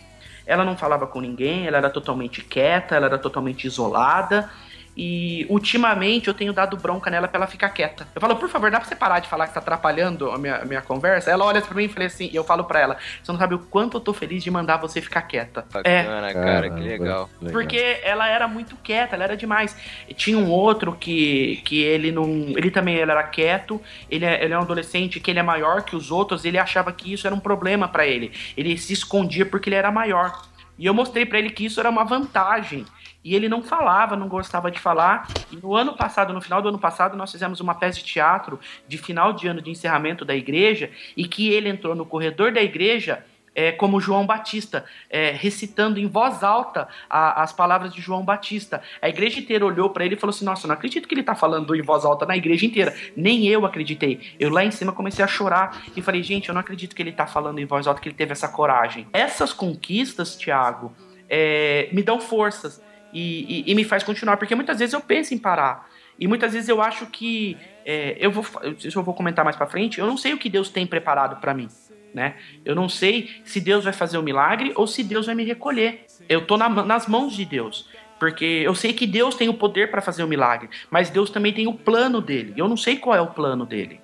Ela 0.48 0.64
não 0.64 0.76
falava 0.76 1.06
com 1.08 1.22
ninguém, 1.22 1.68
ela 1.68 1.78
era 1.78 1.90
totalmente 1.90 2.42
quieta, 2.44 2.96
ela 2.96 3.06
era 3.06 3.18
totalmente 3.18 3.66
isolada. 3.66 4.50
E 4.96 5.46
ultimamente 5.50 6.28
eu 6.28 6.34
tenho 6.34 6.54
dado 6.54 6.78
bronca 6.78 7.10
nela 7.10 7.28
pra 7.28 7.40
ela 7.40 7.48
ficar 7.48 7.70
quieta. 7.70 8.08
Eu 8.16 8.22
falo, 8.22 8.36
por 8.38 8.48
favor, 8.48 8.72
dá 8.72 8.80
pra 8.80 8.88
você 8.88 8.96
parar 8.96 9.20
de 9.20 9.28
falar 9.28 9.48
que 9.48 9.54
tá 9.54 9.60
atrapalhando 9.60 10.32
a 10.32 10.38
minha, 10.38 10.58
a 10.58 10.66
minha 10.66 10.82
conversa? 10.82 11.30
Ela 11.30 11.44
olha 11.44 11.62
pra 11.62 11.76
mim 11.76 11.84
e 11.84 11.90
fala 11.90 12.06
assim, 12.06 12.30
e 12.32 12.36
eu 12.36 12.44
falo 12.44 12.64
pra 12.64 12.80
ela, 12.80 12.98
você 13.22 13.32
não 13.32 13.40
sabe 13.40 13.56
o 13.56 13.60
quanto 13.60 13.98
eu 13.98 14.02
tô 14.02 14.14
feliz 14.14 14.44
de 14.44 14.50
mandar 14.50 14.78
você 14.78 15.02
ficar 15.02 15.24
quieta. 15.24 15.66
É, 15.84 16.04
Bacana, 16.04 16.34
cara, 16.34 16.70
que 16.70 16.80
legal. 16.82 17.30
porque 17.52 18.00
ela 18.04 18.28
era 18.30 18.48
muito 18.48 18.76
quieta, 18.78 19.16
ela 19.16 19.26
era 19.26 19.36
demais. 19.36 19.76
E 20.08 20.14
tinha 20.14 20.38
um 20.38 20.50
outro 20.50 20.94
que, 20.94 21.62
que 21.66 21.82
ele 21.82 22.12
não. 22.12 22.26
Ele 22.56 22.72
também 22.72 22.96
ele 22.96 23.12
era 23.12 23.24
quieto, 23.24 23.82
ele 24.10 24.24
é, 24.26 24.44
ele 24.44 24.54
é 24.54 24.58
um 24.58 24.62
adolescente 24.62 25.20
que 25.20 25.30
ele 25.30 25.40
é 25.40 25.44
maior 25.44 25.84
que 25.84 25.96
os 25.96 26.10
outros, 26.12 26.46
ele 26.46 26.58
achava 26.58 26.92
que 26.92 27.12
isso 27.12 27.28
era 27.28 27.36
um 27.36 27.40
problema 27.40 27.88
pra 27.88 28.08
ele. 28.08 28.32
Ele 28.56 28.78
se 28.78 28.94
escondia 28.94 29.46
porque 29.46 29.70
ele 29.70 29.76
era 29.76 29.92
maior. 29.92 30.42
E 30.78 30.86
eu 30.86 30.94
mostrei 30.94 31.26
pra 31.26 31.40
ele 31.40 31.50
que 31.50 31.66
isso 31.66 31.80
era 31.80 31.90
uma 31.90 32.04
vantagem. 32.04 32.86
E 33.26 33.34
ele 33.36 33.50
não 33.50 33.64
falava, 33.64 34.16
não 34.16 34.28
gostava 34.28 34.70
de 34.70 34.80
falar. 34.80 35.28
E 35.52 35.56
no 35.56 35.74
ano 35.76 35.98
passado, 35.98 36.32
no 36.32 36.40
final 36.40 36.62
do 36.62 36.70
ano 36.70 36.78
passado, 36.78 37.18
nós 37.18 37.32
fizemos 37.32 37.60
uma 37.60 37.74
peça 37.74 37.98
de 37.98 38.04
teatro 38.06 38.60
de 38.88 39.00
final 39.00 39.34
de 39.34 39.48
ano 39.48 39.64
de 39.64 39.72
encerramento 39.72 40.24
da 40.24 40.36
igreja 40.36 40.92
e 41.18 41.28
que 41.28 41.50
ele 41.52 41.68
entrou 41.68 41.96
no 41.96 42.06
corredor 42.06 42.54
da 42.54 42.62
igreja 42.62 43.26
é, 43.58 43.72
como 43.72 44.02
João 44.02 44.26
Batista, 44.28 44.84
é, 45.10 45.32
recitando 45.32 45.98
em 45.98 46.08
voz 46.08 46.44
alta 46.44 46.90
a- 47.10 47.42
as 47.42 47.54
palavras 47.54 47.94
de 47.94 48.02
João 48.02 48.22
Batista. 48.22 48.82
A 49.02 49.08
igreja 49.08 49.40
inteira 49.40 49.66
olhou 49.66 49.90
para 49.90 50.06
ele 50.06 50.16
e 50.16 50.20
falou 50.20 50.32
assim: 50.36 50.44
Nossa, 50.44 50.68
não 50.68 50.74
acredito 50.76 51.08
que 51.08 51.16
ele 51.16 51.24
tá 51.24 51.34
falando 51.36 51.74
em 51.74 51.82
voz 51.82 52.04
alta 52.04 52.26
na 52.26 52.36
igreja 52.36 52.66
inteira. 52.66 52.94
Nem 53.16 53.48
eu 53.48 53.66
acreditei. 53.66 54.20
Eu 54.38 54.50
lá 54.52 54.64
em 54.66 54.72
cima 54.72 54.92
comecei 54.92 55.24
a 55.24 55.28
chorar 55.28 55.82
e 55.96 56.02
falei: 56.02 56.22
Gente, 56.22 56.50
eu 56.50 56.54
não 56.54 56.60
acredito 56.60 56.94
que 56.94 57.02
ele 57.02 57.14
tá 57.14 57.26
falando 57.26 57.58
em 57.60 57.66
voz 57.66 57.88
alta, 57.88 58.02
que 58.02 58.10
ele 58.10 58.16
teve 58.16 58.34
essa 58.34 58.50
coragem. 58.50 59.08
Essas 59.14 59.54
conquistas, 59.54 60.36
Tiago, 60.36 60.94
é, 61.30 61.88
me 61.94 62.04
dão 62.04 62.20
forças 62.20 62.84
e, 63.16 63.62
e- 63.68 63.72
e 63.72 63.76
me 63.76 63.84
faz 63.86 64.04
continuar, 64.04 64.38
porque 64.38 64.54
muitas 64.56 64.78
vezes 64.80 64.94
eu 64.94 65.02
penso 65.02 65.34
em 65.34 65.38
parar. 65.38 65.90
E 66.20 66.28
muitas 66.28 66.54
vezes 66.54 66.70
eu 66.70 66.82
acho 66.82 67.06
que 67.08 67.58
é, 67.86 68.18
eu 68.20 68.32
vou, 68.32 68.46
isso 68.78 68.98
eu 69.00 69.04
vou 69.04 69.14
comentar 69.14 69.44
mais 69.46 69.56
pra 69.58 69.66
frente. 69.68 70.00
Eu 70.00 70.06
não 70.08 70.18
sei 70.18 70.34
o 70.34 70.38
que 70.38 70.50
Deus 70.50 70.70
tem 70.70 70.86
preparado 70.88 71.40
pra 71.42 71.54
mim, 71.54 71.68
né? 72.14 72.36
Eu 72.64 72.74
não 72.76 72.88
sei 72.90 73.30
se 73.44 73.60
Deus 73.62 73.84
vai 73.84 73.94
fazer 73.94 74.18
o 74.18 74.24
milagre 74.24 74.72
ou 74.76 74.86
se 74.88 75.04
Deus 75.04 75.26
vai 75.26 75.36
me 75.36 75.44
recolher. 75.44 76.06
Eu 76.30 76.46
tô 76.46 76.58
na- 76.58 76.70
nas 76.70 77.08
mãos 77.08 77.34
de 77.36 77.44
Deus, 77.46 77.90
porque 78.20 78.46
eu 78.46 78.74
sei 78.76 78.94
que 78.94 79.06
Deus 79.06 79.36
tem 79.36 79.50
o 79.50 79.54
poder 79.54 79.92
pra 79.92 80.02
fazer 80.02 80.24
o 80.24 80.28
milagre, 80.28 80.70
mas 80.90 81.10
Deus 81.10 81.30
também 81.30 81.52
tem 81.54 81.68
o 81.68 81.74
plano 81.74 82.22
dele. 82.22 82.54
Eu 82.58 82.68
não 82.68 82.78
sei 82.78 82.98
qual 82.98 83.16
é 83.16 83.22
o 83.22 83.28
plano 83.28 83.66
dele. 83.66 84.00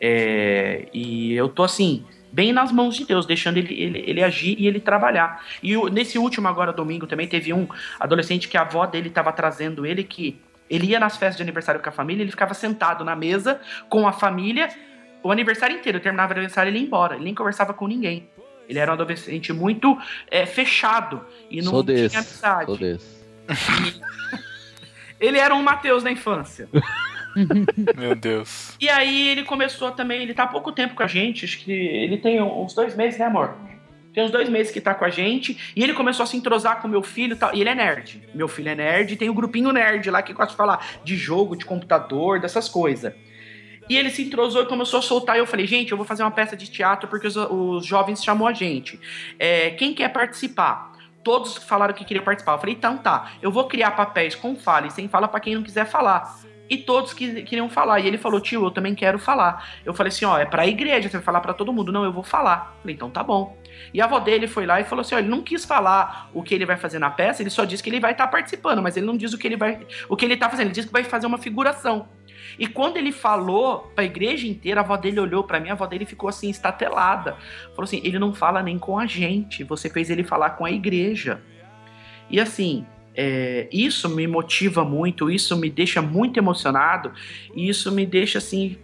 É, 0.00 0.86
e 0.94 1.34
eu 1.34 1.48
tô 1.48 1.62
assim 1.62 2.04
bem 2.32 2.52
nas 2.52 2.70
mãos 2.72 2.94
de 2.96 3.04
Deus, 3.04 3.26
deixando 3.26 3.56
ele, 3.56 3.74
ele, 3.74 4.04
ele 4.06 4.22
agir 4.22 4.56
e 4.58 4.66
ele 4.66 4.80
trabalhar. 4.80 5.44
E 5.62 5.76
o- 5.76 5.88
nesse 5.88 6.18
último 6.18 6.46
agora 6.48 6.72
domingo 6.72 7.06
também 7.06 7.26
teve 7.26 7.52
um 7.52 7.66
adolescente 7.98 8.48
que 8.48 8.56
a 8.56 8.62
avó 8.62 8.86
dele 8.86 9.08
estava 9.08 9.32
trazendo 9.32 9.84
ele 9.84 10.04
que 10.04 10.40
ele 10.68 10.86
ia 10.86 11.00
nas 11.00 11.16
festas 11.16 11.36
de 11.36 11.42
aniversário 11.42 11.80
com 11.80 11.88
a 11.88 11.92
família, 11.92 12.22
ele 12.22 12.30
ficava 12.30 12.54
sentado 12.54 13.04
na 13.04 13.16
mesa 13.16 13.60
com 13.88 14.06
a 14.06 14.12
família 14.12 14.68
o 15.22 15.32
aniversário 15.32 15.76
inteiro. 15.76 15.98
Terminava 15.98 16.32
o 16.32 16.36
aniversário 16.36 16.70
ele 16.70 16.78
ia 16.78 16.84
embora, 16.84 17.16
ele 17.16 17.24
nem 17.24 17.34
conversava 17.34 17.74
com 17.74 17.86
ninguém. 17.88 18.28
Ele 18.68 18.78
era 18.78 18.92
um 18.92 18.94
adolescente 18.94 19.52
muito 19.52 19.98
é, 20.30 20.46
fechado 20.46 21.26
e 21.50 21.60
não 21.60 21.72
Sou 21.72 21.82
tinha 21.84 21.96
desse. 22.02 22.16
amizade. 22.16 22.66
Sou 22.66 22.78
desse. 22.78 23.20
Ele 25.18 25.38
era 25.38 25.54
um 25.54 25.62
Mateus 25.62 26.02
da 26.02 26.10
infância. 26.10 26.68
Meu 27.96 28.14
Deus. 28.14 28.76
E 28.80 28.88
aí 28.88 29.28
ele 29.28 29.44
começou 29.44 29.90
também, 29.90 30.22
ele 30.22 30.34
tá 30.34 30.44
há 30.44 30.48
pouco 30.48 30.72
tempo 30.72 30.94
com 30.94 31.02
a 31.02 31.06
gente, 31.06 31.44
acho 31.44 31.58
que 31.58 31.72
ele 31.72 32.18
tem 32.18 32.40
uns 32.42 32.74
dois 32.74 32.96
meses, 32.96 33.18
né, 33.18 33.26
amor? 33.26 33.56
Tem 34.12 34.24
uns 34.24 34.30
dois 34.30 34.48
meses 34.48 34.72
que 34.72 34.80
tá 34.80 34.92
com 34.92 35.04
a 35.04 35.10
gente, 35.10 35.72
e 35.74 35.82
ele 35.82 35.94
começou 35.94 36.24
a 36.24 36.26
se 36.26 36.36
entrosar 36.36 36.82
com 36.82 36.88
meu 36.88 37.02
filho 37.02 37.34
e 37.34 37.36
tal. 37.36 37.54
E 37.54 37.60
ele 37.60 37.70
é 37.70 37.74
nerd. 37.74 38.20
Meu 38.34 38.48
filho 38.48 38.68
é 38.68 38.74
nerd, 38.74 39.12
e 39.12 39.16
tem 39.16 39.30
o 39.30 39.34
grupinho 39.34 39.72
nerd 39.72 40.10
lá 40.10 40.20
que 40.20 40.32
gosta 40.32 40.50
de 40.50 40.56
falar 40.56 40.84
de 41.04 41.16
jogo, 41.16 41.56
de 41.56 41.64
computador, 41.64 42.40
dessas 42.40 42.68
coisas. 42.68 43.14
E 43.88 43.96
ele 43.96 44.10
se 44.10 44.22
entrosou 44.22 44.62
e 44.62 44.66
começou 44.66 44.98
a 44.98 45.02
soltar. 45.02 45.36
E 45.36 45.38
eu 45.40 45.46
falei, 45.46 45.66
gente, 45.66 45.90
eu 45.90 45.96
vou 45.96 46.06
fazer 46.06 46.22
uma 46.22 46.30
peça 46.30 46.56
de 46.56 46.70
teatro 46.70 47.08
porque 47.08 47.26
os, 47.26 47.36
os 47.36 47.84
jovens 47.84 48.22
chamou 48.22 48.46
a 48.46 48.52
gente. 48.52 49.00
É, 49.38 49.70
quem 49.70 49.94
quer 49.94 50.08
participar? 50.12 50.92
Todos 51.22 51.56
falaram 51.56 51.92
que 51.92 52.04
queriam 52.04 52.24
participar. 52.24 52.52
Eu 52.52 52.58
falei, 52.58 52.74
então 52.74 52.96
tá, 52.98 53.32
eu 53.42 53.50
vou 53.50 53.64
criar 53.64 53.90
papéis 53.92 54.34
com 54.34 54.56
fala 54.56 54.86
e 54.86 54.90
sem 54.90 55.08
fala 55.08 55.28
pra 55.28 55.40
quem 55.40 55.54
não 55.54 55.62
quiser 55.62 55.86
falar. 55.86 56.40
E 56.70 56.78
todos 56.78 57.12
que, 57.12 57.42
queriam 57.42 57.68
falar. 57.68 57.98
E 58.00 58.06
ele 58.06 58.16
falou, 58.16 58.40
tio, 58.40 58.64
eu 58.64 58.70
também 58.70 58.94
quero 58.94 59.18
falar. 59.18 59.68
Eu 59.84 59.92
falei 59.92 60.08
assim, 60.12 60.24
ó, 60.24 60.38
é 60.38 60.46
pra 60.46 60.66
igreja, 60.66 61.08
você 61.08 61.16
vai 61.16 61.24
falar 61.24 61.40
pra 61.40 61.52
todo 61.52 61.72
mundo. 61.72 61.90
Não, 61.90 62.04
eu 62.04 62.12
vou 62.12 62.22
falar. 62.22 62.76
Falei, 62.80 62.94
então 62.94 63.10
tá 63.10 63.24
bom. 63.24 63.58
E 63.92 64.00
a 64.00 64.04
avó 64.04 64.18
dele 64.18 64.46
foi 64.46 64.66
lá 64.66 64.80
e 64.80 64.84
falou 64.84 65.00
assim: 65.00 65.14
ó, 65.14 65.18
ele 65.18 65.28
não 65.28 65.42
quis 65.42 65.64
falar 65.64 66.30
o 66.32 66.42
que 66.42 66.54
ele 66.54 66.66
vai 66.66 66.76
fazer 66.76 66.98
na 66.98 67.10
peça, 67.10 67.42
ele 67.42 67.50
só 67.50 67.64
disse 67.64 67.82
que 67.82 67.90
ele 67.90 68.00
vai 68.00 68.12
estar 68.12 68.26
participando, 68.28 68.82
mas 68.82 68.96
ele 68.96 69.06
não 69.06 69.16
diz 69.16 69.32
o 69.32 69.38
que 69.38 69.46
ele 69.48 69.56
vai. 69.56 69.86
O 70.08 70.16
que 70.16 70.24
ele 70.24 70.36
tá 70.36 70.48
fazendo, 70.48 70.66
ele 70.66 70.74
disse 70.74 70.86
que 70.86 70.92
vai 70.92 71.04
fazer 71.04 71.26
uma 71.26 71.38
figuração. 71.38 72.08
E 72.58 72.66
quando 72.66 72.96
ele 72.96 73.12
falou 73.12 73.90
pra 73.94 74.04
igreja 74.04 74.46
inteira, 74.46 74.80
a 74.80 74.84
avó 74.84 74.96
dele 74.96 75.20
olhou 75.20 75.44
pra 75.44 75.60
mim, 75.60 75.70
a 75.70 75.72
avó 75.72 75.86
dele 75.86 76.04
ficou 76.04 76.28
assim, 76.28 76.50
estatelada. 76.50 77.36
Falou 77.70 77.84
assim: 77.84 78.00
ele 78.04 78.18
não 78.18 78.32
fala 78.32 78.62
nem 78.62 78.78
com 78.78 78.98
a 78.98 79.06
gente, 79.06 79.64
você 79.64 79.88
fez 79.88 80.10
ele 80.10 80.24
falar 80.24 80.50
com 80.50 80.64
a 80.64 80.70
igreja. 80.70 81.40
E 82.28 82.40
assim, 82.40 82.86
é, 83.14 83.68
isso 83.72 84.08
me 84.08 84.26
motiva 84.26 84.84
muito, 84.84 85.30
isso 85.30 85.56
me 85.56 85.70
deixa 85.70 86.00
muito 86.00 86.38
emocionado, 86.38 87.12
e 87.54 87.68
isso 87.68 87.90
me 87.92 88.06
deixa 88.06 88.38
assim, 88.38 88.78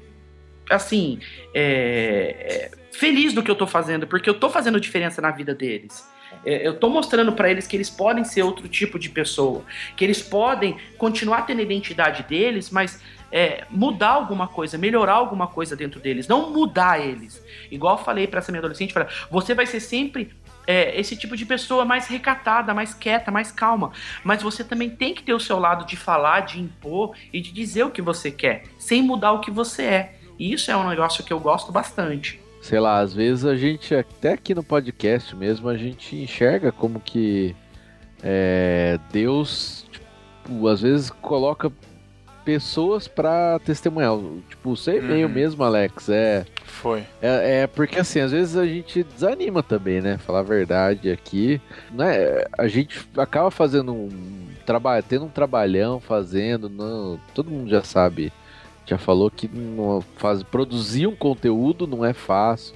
assim, 0.70 1.18
é, 1.54 2.70
é, 2.70 2.70
feliz 2.92 3.32
do 3.32 3.42
que 3.42 3.50
eu 3.50 3.54
tô 3.54 3.66
fazendo, 3.66 4.06
porque 4.06 4.28
eu 4.28 4.34
tô 4.34 4.50
fazendo 4.50 4.80
diferença 4.80 5.20
na 5.20 5.30
vida 5.30 5.54
deles. 5.54 6.04
É, 6.44 6.66
Eu 6.66 6.78
tô 6.78 6.88
mostrando 6.88 7.32
pra 7.32 7.50
eles 7.50 7.66
que 7.66 7.76
eles 7.76 7.88
podem 7.88 8.24
ser 8.24 8.42
outro 8.42 8.68
tipo 8.68 8.98
de 8.98 9.08
pessoa, 9.08 9.64
que 9.96 10.04
eles 10.04 10.22
podem 10.22 10.76
continuar 10.98 11.42
tendo 11.42 11.60
a 11.60 11.62
identidade 11.62 12.24
deles, 12.24 12.70
mas 12.70 13.00
é, 13.30 13.64
mudar 13.70 14.10
alguma 14.10 14.48
coisa, 14.48 14.76
melhorar 14.76 15.14
alguma 15.14 15.46
coisa 15.46 15.74
dentro 15.76 16.00
deles, 16.00 16.28
não 16.28 16.50
mudar 16.50 17.00
eles. 17.00 17.42
Igual 17.70 17.98
eu 17.98 18.04
falei 18.04 18.26
pra 18.26 18.38
essa 18.38 18.52
minha 18.52 18.60
adolescente, 18.60 18.92
falei, 18.92 19.08
você 19.30 19.54
vai 19.54 19.66
ser 19.66 19.80
sempre 19.80 20.30
é, 20.66 20.98
esse 20.98 21.16
tipo 21.16 21.36
de 21.36 21.46
pessoa 21.46 21.84
mais 21.84 22.06
recatada, 22.08 22.74
mais 22.74 22.92
quieta, 22.94 23.30
mais 23.30 23.52
calma. 23.52 23.92
Mas 24.24 24.42
você 24.42 24.64
também 24.64 24.90
tem 24.90 25.14
que 25.14 25.22
ter 25.22 25.32
o 25.34 25.40
seu 25.40 25.58
lado 25.58 25.86
de 25.86 25.96
falar, 25.96 26.40
de 26.40 26.60
impor 26.60 27.14
e 27.32 27.40
de 27.40 27.52
dizer 27.52 27.84
o 27.84 27.90
que 27.90 28.02
você 28.02 28.30
quer, 28.30 28.64
sem 28.78 29.02
mudar 29.02 29.32
o 29.32 29.40
que 29.40 29.50
você 29.50 29.82
é. 29.84 30.14
E 30.38 30.52
isso 30.52 30.70
é 30.70 30.76
um 30.76 30.88
negócio 30.88 31.24
que 31.24 31.32
eu 31.32 31.40
gosto 31.40 31.70
bastante. 31.72 32.40
sei 32.60 32.80
lá, 32.80 32.98
às 32.98 33.14
vezes 33.14 33.44
a 33.44 33.54
gente, 33.56 33.94
até 33.94 34.32
aqui 34.32 34.54
no 34.54 34.62
podcast 34.62 35.34
mesmo, 35.36 35.68
a 35.68 35.76
gente 35.76 36.16
enxerga 36.16 36.72
como 36.72 36.98
que 37.00 37.54
é, 38.22 38.98
Deus, 39.12 39.86
tipo, 39.90 40.66
às 40.68 40.80
vezes 40.80 41.10
coloca 41.10 41.70
pessoas 42.44 43.08
pra 43.08 43.58
testemunhar. 43.60 44.12
Tipo, 44.48 44.70
o 44.70 44.76
seu 44.76 44.98
e-mail 44.98 45.26
Uhum. 45.28 45.32
mesmo, 45.34 45.64
Alex, 45.64 46.08
é, 46.08 46.44
Foi. 46.82 47.00
é, 47.22 47.62
é 47.62 47.66
porque 47.66 47.98
assim, 47.98 48.20
às 48.20 48.30
vezes 48.32 48.56
a 48.56 48.66
gente 48.66 49.02
desanima 49.02 49.62
também, 49.62 50.00
né? 50.00 50.18
Falar 50.18 50.40
a 50.40 50.42
verdade 50.42 51.10
aqui, 51.10 51.60
né? 51.90 52.44
A 52.56 52.68
gente 52.68 53.08
acaba 53.16 53.50
fazendo 53.50 53.92
um 53.92 54.10
trabalho, 54.64 55.04
tendo 55.08 55.24
um 55.24 55.28
trabalhão, 55.30 55.98
fazendo, 56.00 56.68
não, 56.68 57.18
todo 57.34 57.50
mundo 57.50 57.70
já 57.70 57.82
sabe, 57.82 58.32
já 58.84 58.98
falou 58.98 59.30
que 59.30 59.48
não 59.48 60.02
faz, 60.16 60.42
produzir 60.42 61.06
um 61.06 61.14
conteúdo 61.16 61.86
não 61.86 62.04
é 62.04 62.12
fácil. 62.12 62.74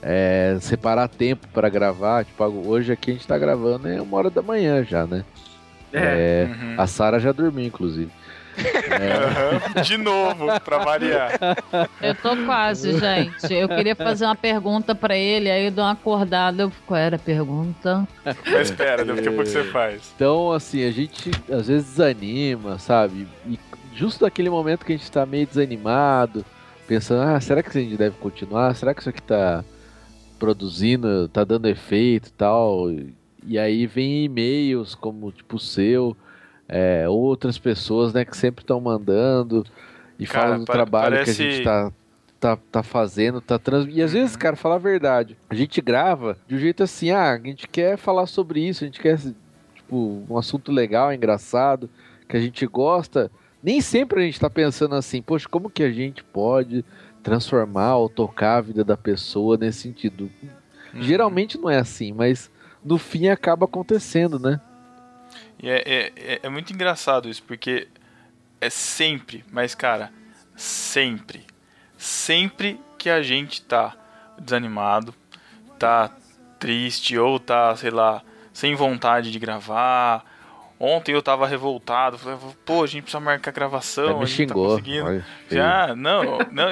É, 0.00 0.56
separar 0.60 1.08
tempo 1.08 1.48
pra 1.52 1.68
gravar, 1.68 2.24
tipo, 2.24 2.44
hoje 2.44 2.92
aqui 2.92 3.10
a 3.10 3.14
gente 3.14 3.26
tá 3.26 3.36
gravando 3.36 3.88
é 3.88 4.00
uma 4.00 4.16
hora 4.16 4.30
da 4.30 4.40
manhã 4.40 4.84
já, 4.84 5.04
né? 5.06 5.24
É. 5.92 5.98
É, 5.98 6.48
Uhum. 6.48 6.74
a 6.78 6.86
Sara 6.86 7.18
já 7.18 7.32
dormiu, 7.32 7.64
inclusive. 7.66 8.10
Aham. 8.58 9.82
De 9.82 9.96
novo, 9.96 10.46
pra 10.60 10.78
variar. 10.78 11.32
Eu 12.00 12.14
tô 12.14 12.36
quase, 12.44 12.98
gente. 12.98 13.52
Eu 13.52 13.68
queria 13.68 13.94
fazer 13.94 14.24
uma 14.24 14.36
pergunta 14.36 14.94
pra 14.94 15.16
ele, 15.16 15.50
aí 15.50 15.66
eu 15.66 15.70
dou 15.70 15.84
uma 15.84 15.92
acordada. 15.92 16.62
Eu... 16.62 16.72
Qual 16.86 16.98
era 16.98 17.16
a 17.16 17.18
pergunta? 17.18 18.06
Mas 18.24 18.70
espera, 18.70 19.04
daqui 19.04 19.28
a 19.28 19.32
pouco 19.32 19.46
você 19.46 19.64
faz. 19.64 20.12
Então, 20.14 20.52
assim, 20.52 20.84
a 20.84 20.90
gente 20.90 21.30
às 21.50 21.68
vezes 21.68 21.88
desanima, 21.90 22.78
sabe? 22.78 23.26
E 23.46 23.58
justo 23.94 24.24
naquele 24.24 24.50
momento 24.50 24.84
que 24.84 24.92
a 24.92 24.96
gente 24.96 25.10
tá 25.10 25.26
meio 25.26 25.46
desanimado, 25.46 26.44
pensando, 26.86 27.22
ah, 27.22 27.40
será 27.40 27.62
que 27.62 27.76
a 27.76 27.80
gente 27.80 27.96
deve 27.96 28.16
continuar? 28.16 28.74
Será 28.74 28.94
que 28.94 29.00
isso 29.00 29.10
aqui 29.10 29.22
tá 29.22 29.64
produzindo, 30.38 31.28
tá 31.28 31.42
dando 31.44 31.68
efeito 31.68 32.28
e 32.28 32.32
tal? 32.32 32.86
E 33.46 33.58
aí 33.58 33.86
vem 33.86 34.24
e-mails 34.24 34.94
como 34.94 35.32
tipo 35.32 35.56
o 35.56 35.60
seu, 35.60 36.16
é, 36.68 37.08
outras 37.08 37.58
pessoas, 37.58 38.12
né, 38.12 38.24
que 38.24 38.36
sempre 38.36 38.62
estão 38.62 38.80
mandando 38.80 39.64
e 40.18 40.26
Cara, 40.26 40.42
falam 40.48 40.58
do 40.60 40.64
trabalho 40.66 41.14
parece- 41.16 41.36
que 41.36 41.42
a 41.42 41.50
gente 41.50 41.64
tá 41.64 41.92
tá, 42.40 42.56
tá 42.70 42.82
fazendo, 42.84 43.40
tá 43.40 43.58
trans... 43.58 43.86
E 43.90 44.00
às 44.00 44.12
vezes, 44.12 44.36
cara, 44.36 44.54
falar 44.54 44.76
a 44.76 44.78
verdade. 44.78 45.36
A 45.50 45.56
gente 45.56 45.80
grava 45.80 46.38
de 46.46 46.54
um 46.54 46.58
jeito 46.58 46.84
assim, 46.84 47.10
ah, 47.10 47.32
a 47.32 47.38
gente 47.38 47.66
quer 47.66 47.96
falar 47.96 48.26
sobre 48.26 48.60
isso, 48.60 48.84
a 48.84 48.86
gente 48.86 49.00
quer, 49.00 49.18
tipo, 49.74 50.24
um 50.30 50.38
assunto 50.38 50.70
legal, 50.70 51.12
engraçado, 51.12 51.90
que 52.28 52.36
a 52.36 52.40
gente 52.40 52.64
gosta. 52.66 53.28
Nem 53.60 53.80
sempre 53.80 54.20
a 54.20 54.24
gente 54.24 54.38
tá 54.38 54.48
pensando 54.48 54.94
assim, 54.94 55.20
poxa, 55.20 55.48
como 55.48 55.68
que 55.68 55.82
a 55.82 55.90
gente 55.90 56.22
pode 56.22 56.84
transformar 57.24 57.96
ou 57.96 58.08
tocar 58.08 58.58
a 58.58 58.60
vida 58.60 58.84
da 58.84 58.96
pessoa 58.96 59.56
nesse 59.56 59.80
sentido? 59.80 60.30
Uhum. 60.94 61.02
Geralmente 61.02 61.58
não 61.58 61.68
é 61.68 61.78
assim, 61.78 62.12
mas 62.12 62.48
no 62.84 62.98
fim 62.98 63.26
acaba 63.26 63.64
acontecendo, 63.64 64.38
né? 64.38 64.60
E 65.60 65.68
é, 65.68 65.82
é, 65.84 66.12
é- 66.16 66.40
é 66.44 66.48
muito 66.48 66.72
engraçado 66.72 67.28
isso, 67.28 67.42
porque 67.42 67.88
é 68.60 68.70
sempre, 68.70 69.44
mas 69.50 69.74
cara, 69.74 70.12
sempre, 70.56 71.46
sempre 71.96 72.80
que 72.96 73.10
a 73.10 73.22
gente 73.22 73.62
tá 73.62 73.96
desanimado, 74.38 75.14
tá 75.78 76.10
triste 76.58 77.16
ou 77.18 77.38
tá, 77.38 77.74
sei 77.76 77.90
lá, 77.90 78.22
sem 78.52 78.74
vontade 78.74 79.30
de 79.30 79.38
gravar. 79.38 80.24
Ontem 80.80 81.12
eu 81.12 81.20
tava 81.20 81.44
revoltado, 81.46 82.16
falei, 82.18 82.38
pô, 82.64 82.84
a 82.84 82.86
gente 82.86 83.02
precisa 83.02 83.18
marcar 83.18 83.50
gravação, 83.50 84.04
Aí 84.08 84.14
a 84.14 84.18
me 84.18 84.26
gente 84.26 84.46
tá 84.48 84.54
xingou. 84.54 84.68
conseguindo. 84.70 85.06
olha. 85.06 85.26
Já, 85.50 85.96
não, 85.96 86.38
não. 86.52 86.68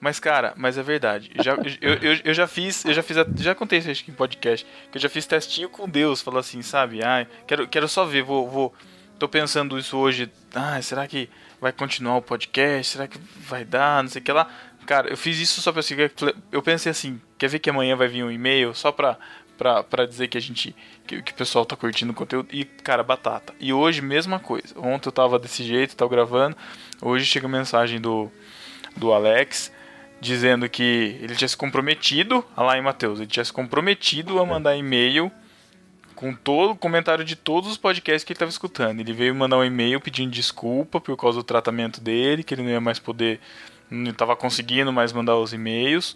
Mas, 0.00 0.20
cara, 0.20 0.52
mas 0.56 0.78
é 0.78 0.82
verdade. 0.84 1.32
Já, 1.42 1.54
eu, 1.80 1.94
eu, 1.94 2.20
eu 2.26 2.34
já 2.34 2.46
fiz, 2.46 2.84
eu 2.84 2.94
já 2.94 3.02
fiz, 3.02 3.16
a- 3.18 3.26
já 3.38 3.52
contei 3.54 3.80
isso 3.80 3.90
acho 3.90 4.04
que 4.04 4.10
em 4.12 4.14
podcast, 4.14 4.64
que 4.92 4.98
eu 4.98 5.02
já 5.02 5.08
fiz 5.08 5.26
testinho 5.26 5.68
com 5.68 5.88
Deus, 5.88 6.22
falou 6.22 6.38
assim, 6.38 6.62
sabe? 6.62 7.02
Ai, 7.04 7.26
quero, 7.46 7.66
quero 7.66 7.88
só 7.88 8.04
ver, 8.04 8.22
vou, 8.22 8.48
vou, 8.48 8.72
tô 9.18 9.28
pensando 9.28 9.76
isso 9.78 9.96
hoje. 9.96 10.30
Ah, 10.54 10.80
será 10.80 11.08
que 11.08 11.28
vai 11.60 11.72
continuar 11.72 12.18
o 12.18 12.22
podcast? 12.22 12.92
Será 12.92 13.08
que 13.08 13.18
vai 13.48 13.64
dar? 13.64 14.02
Não 14.04 14.10
sei 14.10 14.22
o 14.22 14.24
que 14.24 14.30
lá. 14.32 14.48
Cara, 14.86 15.08
eu 15.10 15.16
fiz 15.16 15.38
isso 15.38 15.60
só 15.60 15.70
pra 15.72 15.82
seguir. 15.82 16.10
Eu 16.50 16.62
pensei 16.62 16.90
assim, 16.90 17.20
quer 17.38 17.48
ver 17.48 17.58
que 17.58 17.68
amanhã 17.70 17.94
vai 17.94 18.08
vir 18.08 18.24
um 18.24 18.30
e-mail 18.30 18.74
só 18.74 18.90
pra, 18.90 19.18
pra, 19.60 19.82
pra 19.82 20.06
dizer 20.06 20.28
que 20.28 20.38
a 20.38 20.40
gente. 20.40 20.74
Que, 21.06 21.20
que 21.20 21.32
o 21.32 21.34
pessoal 21.34 21.66
tá 21.66 21.76
curtindo 21.76 22.12
o 22.12 22.14
conteúdo. 22.14 22.48
E, 22.50 22.64
cara, 22.64 23.02
batata. 23.02 23.54
E 23.60 23.74
hoje, 23.74 24.00
mesma 24.00 24.40
coisa. 24.40 24.74
Ontem 24.78 25.08
eu 25.08 25.12
tava 25.12 25.38
desse 25.38 25.62
jeito, 25.62 25.94
tava 25.94 26.10
gravando. 26.10 26.56
Hoje 27.02 27.26
chega 27.26 27.46
a 27.46 27.50
mensagem 27.50 28.00
do, 28.00 28.32
do 28.96 29.12
Alex 29.12 29.70
dizendo 30.18 30.66
que 30.66 31.18
ele 31.20 31.34
tinha 31.34 31.48
se 31.48 31.56
comprometido, 31.56 32.44
olha 32.56 32.66
lá 32.66 32.78
em 32.78 32.82
Mateus, 32.82 33.20
ele 33.20 33.28
tinha 33.28 33.44
se 33.44 33.50
comprometido 33.50 34.38
a 34.38 34.44
mandar 34.44 34.76
e-mail 34.76 35.32
com 36.14 36.34
todo 36.34 36.72
o 36.72 36.76
comentário 36.76 37.24
de 37.24 37.34
todos 37.34 37.70
os 37.70 37.78
podcasts 37.78 38.22
que 38.22 38.32
ele 38.32 38.36
estava 38.36 38.50
escutando. 38.50 39.00
Ele 39.00 39.14
veio 39.14 39.34
mandar 39.34 39.56
um 39.56 39.64
e-mail 39.64 39.98
pedindo 39.98 40.30
desculpa 40.30 41.00
por 41.00 41.16
causa 41.16 41.38
do 41.38 41.44
tratamento 41.44 42.02
dele, 42.02 42.42
que 42.42 42.52
ele 42.52 42.62
não 42.62 42.70
ia 42.70 42.80
mais 42.80 42.98
poder, 42.98 43.40
não 43.90 44.10
estava 44.10 44.36
conseguindo 44.36 44.92
mais 44.92 45.10
mandar 45.10 45.36
os 45.36 45.54
e-mails, 45.54 46.14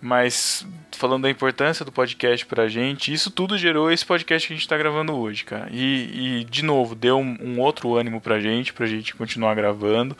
mas 0.00 0.66
falando 0.92 1.22
da 1.22 1.30
importância 1.30 1.84
do 1.84 1.90
podcast 1.92 2.44
pra 2.46 2.68
gente, 2.68 3.12
isso 3.12 3.30
tudo 3.30 3.58
gerou 3.58 3.90
esse 3.90 4.04
podcast 4.04 4.46
que 4.46 4.54
a 4.54 4.56
gente 4.56 4.68
tá 4.68 4.76
gravando 4.78 5.14
hoje, 5.14 5.44
cara. 5.44 5.68
E, 5.72 6.40
e, 6.40 6.44
de 6.44 6.62
novo, 6.64 6.94
deu 6.94 7.18
um, 7.18 7.36
um 7.40 7.60
outro 7.60 7.94
ânimo 7.96 8.20
pra 8.20 8.40
gente, 8.40 8.72
pra 8.72 8.86
gente 8.86 9.14
continuar 9.14 9.54
gravando. 9.54 10.16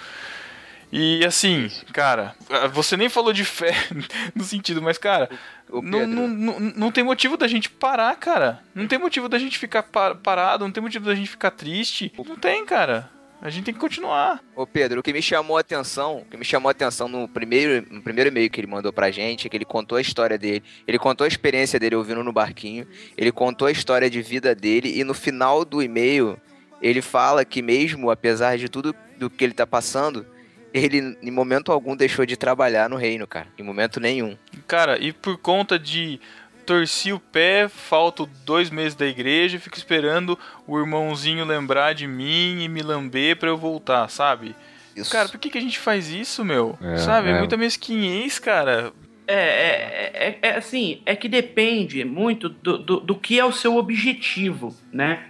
E 0.93 1.25
assim, 1.25 1.68
cara, 1.93 2.37
você 2.72 2.97
nem 2.97 3.09
falou 3.09 3.33
de 3.33 3.45
fé 3.45 3.72
no 4.35 4.45
sentido, 4.45 4.81
mas 4.81 4.97
cara, 4.97 5.29
não, 5.68 6.07
não, 6.07 6.29
não, 6.29 6.61
não 6.61 6.93
tem 6.93 7.03
motivo 7.03 7.37
da 7.37 7.49
gente 7.49 7.68
parar, 7.68 8.14
cara. 8.16 8.61
Não 8.75 8.87
tem 8.87 8.99
motivo 8.99 9.29
da 9.29 9.39
gente 9.39 9.59
ficar 9.59 9.83
pa- 9.83 10.14
parado, 10.14 10.64
não 10.64 10.70
tem 10.70 10.83
motivo 10.83 11.05
da 11.07 11.14
gente 11.14 11.29
ficar 11.31 11.51
triste. 11.51 12.12
Não 12.16 12.37
tem, 12.37 12.64
cara. 12.64 13.11
A 13.45 13.51
gente 13.51 13.67
tem 13.67 13.75
que 13.75 13.81
continuar. 13.81 14.43
Ô 14.57 14.67
Pedro, 14.67 15.01
o 15.01 15.03
que 15.03 15.13
me 15.13 15.21
chamou 15.21 15.59
a 15.59 15.61
atenção, 15.61 16.21
o 16.21 16.25
que 16.25 16.35
me 16.35 16.47
chamou 16.47 16.71
a 16.71 16.71
atenção 16.71 17.07
no 17.09 17.29
primeiro, 17.29 17.87
no 17.91 18.01
primeiro 18.01 18.31
e-mail 18.31 18.49
que 18.49 18.59
ele 18.59 18.67
mandou 18.67 18.91
pra 18.91 19.11
gente, 19.11 19.47
é 19.47 19.51
que 19.51 19.57
ele 19.57 19.67
contou 19.67 19.99
a 19.99 20.01
história 20.01 20.39
dele, 20.39 20.65
ele 20.89 20.99
contou 20.99 21.27
a 21.27 21.29
experiência 21.29 21.79
dele 21.79 21.95
ouvindo 21.95 22.25
no 22.25 22.33
barquinho, 22.33 22.87
ele 23.19 23.31
contou 23.31 23.69
a 23.69 23.71
história 23.71 24.09
de 24.09 24.23
vida 24.23 24.55
dele 24.55 24.99
e 24.99 25.05
no 25.05 25.13
final 25.13 25.63
do 25.63 25.83
e-mail 25.83 26.39
ele 26.81 27.03
fala 27.03 27.45
que 27.45 27.61
mesmo 27.61 28.11
apesar 28.11 28.57
de 28.57 28.67
tudo 28.67 28.97
do 29.19 29.29
que 29.29 29.45
ele 29.45 29.53
tá 29.53 29.67
passando, 29.67 30.25
ele 30.73 31.15
em 31.23 31.31
momento 31.31 31.71
algum 31.71 31.95
deixou 31.95 32.25
de 32.25 32.39
trabalhar 32.39 32.89
no 32.89 32.97
reino, 32.97 33.27
cara, 33.27 33.49
em 33.59 33.63
momento 33.63 34.01
nenhum. 34.01 34.39
Cara, 34.67 34.99
e 34.99 35.13
por 35.13 35.37
conta 35.37 35.79
de 35.79 36.19
torci 36.65 37.12
o 37.12 37.21
pé, 37.21 37.69
falto 37.69 38.29
dois 38.45 38.71
meses 38.71 38.95
da 38.95 39.07
igreja, 39.07 39.59
fico 39.59 39.77
esperando 39.77 40.39
o 40.67 40.79
irmãozinho 40.79 41.45
lembrar 41.45 41.95
de 41.95 42.07
mim 42.07 42.62
e 42.62 42.69
me 42.69 42.83
lamber 42.83 43.37
pra 43.37 43.49
eu 43.49 43.57
voltar, 43.57 44.09
sabe? 44.09 44.55
Isso. 44.97 45.11
Cara, 45.11 45.29
por 45.29 45.39
que, 45.39 45.51
que 45.51 45.59
a 45.59 45.61
gente 45.61 45.79
faz 45.79 46.09
isso, 46.09 46.45
meu? 46.45 46.79
É, 46.81 46.97
sabe? 46.99 47.29
É, 47.29 47.33
é. 47.33 47.39
muita 47.39 47.57
mesquinhez, 47.57 48.39
cara. 48.39 48.93
É, 49.27 49.35
é, 49.35 50.12
é, 50.15 50.39
é 50.43 50.57
assim, 50.57 51.01
é 51.07 51.17
que 51.17 51.29
depende 51.29 52.05
muito 52.05 52.49
do, 52.49 52.79
do, 52.79 53.01
do 53.01 53.15
que 53.15 53.39
é 53.39 53.45
o 53.45 53.53
seu 53.53 53.77
objetivo, 53.77 54.75
né? 54.93 55.25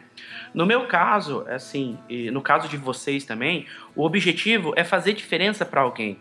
No 0.53 0.67
meu 0.67 0.87
caso, 0.87 1.45
assim, 1.49 1.99
e 2.09 2.31
no 2.31 2.41
caso 2.41 2.69
de 2.69 2.77
vocês 2.77 3.25
também, 3.25 3.67
o 3.97 4.05
objetivo 4.05 4.73
é 4.77 4.85
fazer 4.85 5.13
diferença 5.13 5.65
para 5.65 5.81
alguém. 5.81 6.19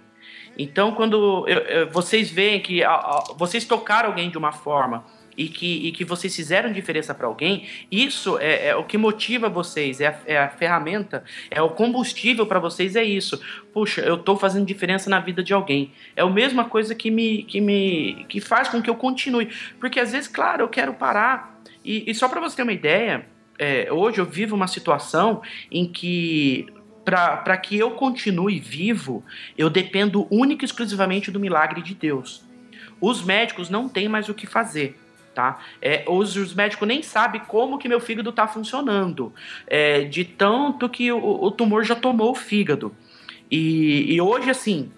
Então, 0.57 0.91
quando 0.93 1.47
eu- 1.47 1.59
eu- 1.59 1.89
vocês 1.89 2.29
veem 2.29 2.59
que 2.59 2.83
a- 2.83 2.91
a- 2.91 3.23
vocês 3.37 3.65
tocaram 3.65 4.09
alguém 4.09 4.29
de 4.29 4.37
uma 4.37 4.51
forma 4.51 5.03
e 5.35 5.47
que, 5.47 5.87
e 5.87 5.91
que 5.91 6.05
vocês 6.05 6.35
fizeram 6.35 6.71
diferença 6.71 7.11
para 7.11 7.25
alguém, 7.25 7.67
isso 7.91 8.37
é, 8.39 8.67
é 8.67 8.75
o 8.75 8.83
que 8.83 8.99
motiva 8.99 9.49
vocês, 9.49 9.99
é 9.99 10.07
a, 10.07 10.15
é 10.27 10.37
a 10.37 10.49
ferramenta, 10.49 11.23
é 11.49 11.59
o 11.59 11.69
combustível 11.69 12.45
para 12.45 12.59
vocês, 12.59 12.95
é 12.95 13.03
isso. 13.03 13.41
Puxa, 13.73 14.01
eu 14.01 14.15
tô 14.17 14.37
fazendo 14.37 14.65
diferença 14.65 15.09
na 15.09 15.19
vida 15.19 15.41
de 15.41 15.51
alguém. 15.51 15.91
É 16.15 16.21
a 16.21 16.29
mesma 16.29 16.65
coisa 16.65 16.93
que 16.93 17.09
me, 17.09 17.43
que 17.43 17.59
me 17.59 18.25
que 18.29 18.39
faz 18.39 18.69
com 18.69 18.79
que 18.79 18.89
eu 18.89 18.95
continue. 18.95 19.49
Porque 19.79 19.99
às 19.99 20.11
vezes, 20.11 20.27
claro, 20.27 20.63
eu 20.63 20.69
quero 20.69 20.93
parar. 20.93 21.59
E, 21.83 22.09
e 22.09 22.13
só 22.13 22.29
para 22.29 22.39
você 22.39 22.55
ter 22.57 22.61
uma 22.63 22.71
ideia, 22.71 23.25
é, 23.57 23.91
hoje 23.91 24.19
eu 24.19 24.25
vivo 24.25 24.55
uma 24.55 24.67
situação 24.67 25.41
em 25.71 25.85
que 25.91 26.67
para 27.03 27.57
que 27.57 27.77
eu 27.77 27.91
continue 27.91 28.59
vivo, 28.59 29.23
eu 29.57 29.69
dependo 29.69 30.27
única 30.29 30.63
e 30.63 30.67
exclusivamente 30.67 31.31
do 31.31 31.39
milagre 31.39 31.81
de 31.81 31.93
Deus. 31.93 32.43
Os 33.01 33.23
médicos 33.23 33.69
não 33.69 33.89
têm 33.89 34.07
mais 34.07 34.29
o 34.29 34.33
que 34.33 34.47
fazer. 34.47 34.99
Tá? 35.33 35.59
É, 35.81 36.05
os, 36.07 36.35
os 36.35 36.53
médicos 36.53 36.87
nem 36.87 37.01
sabem 37.01 37.41
como 37.47 37.79
que 37.79 37.89
meu 37.89 37.99
fígado 37.99 38.29
está 38.29 38.47
funcionando. 38.47 39.33
É, 39.65 40.01
de 40.03 40.23
tanto 40.23 40.87
que 40.87 41.11
o, 41.11 41.43
o 41.43 41.51
tumor 41.51 41.83
já 41.83 41.95
tomou 41.95 42.31
o 42.31 42.35
fígado. 42.35 42.95
E, 43.49 44.13
e 44.13 44.21
hoje, 44.21 44.49
assim, 44.49 44.91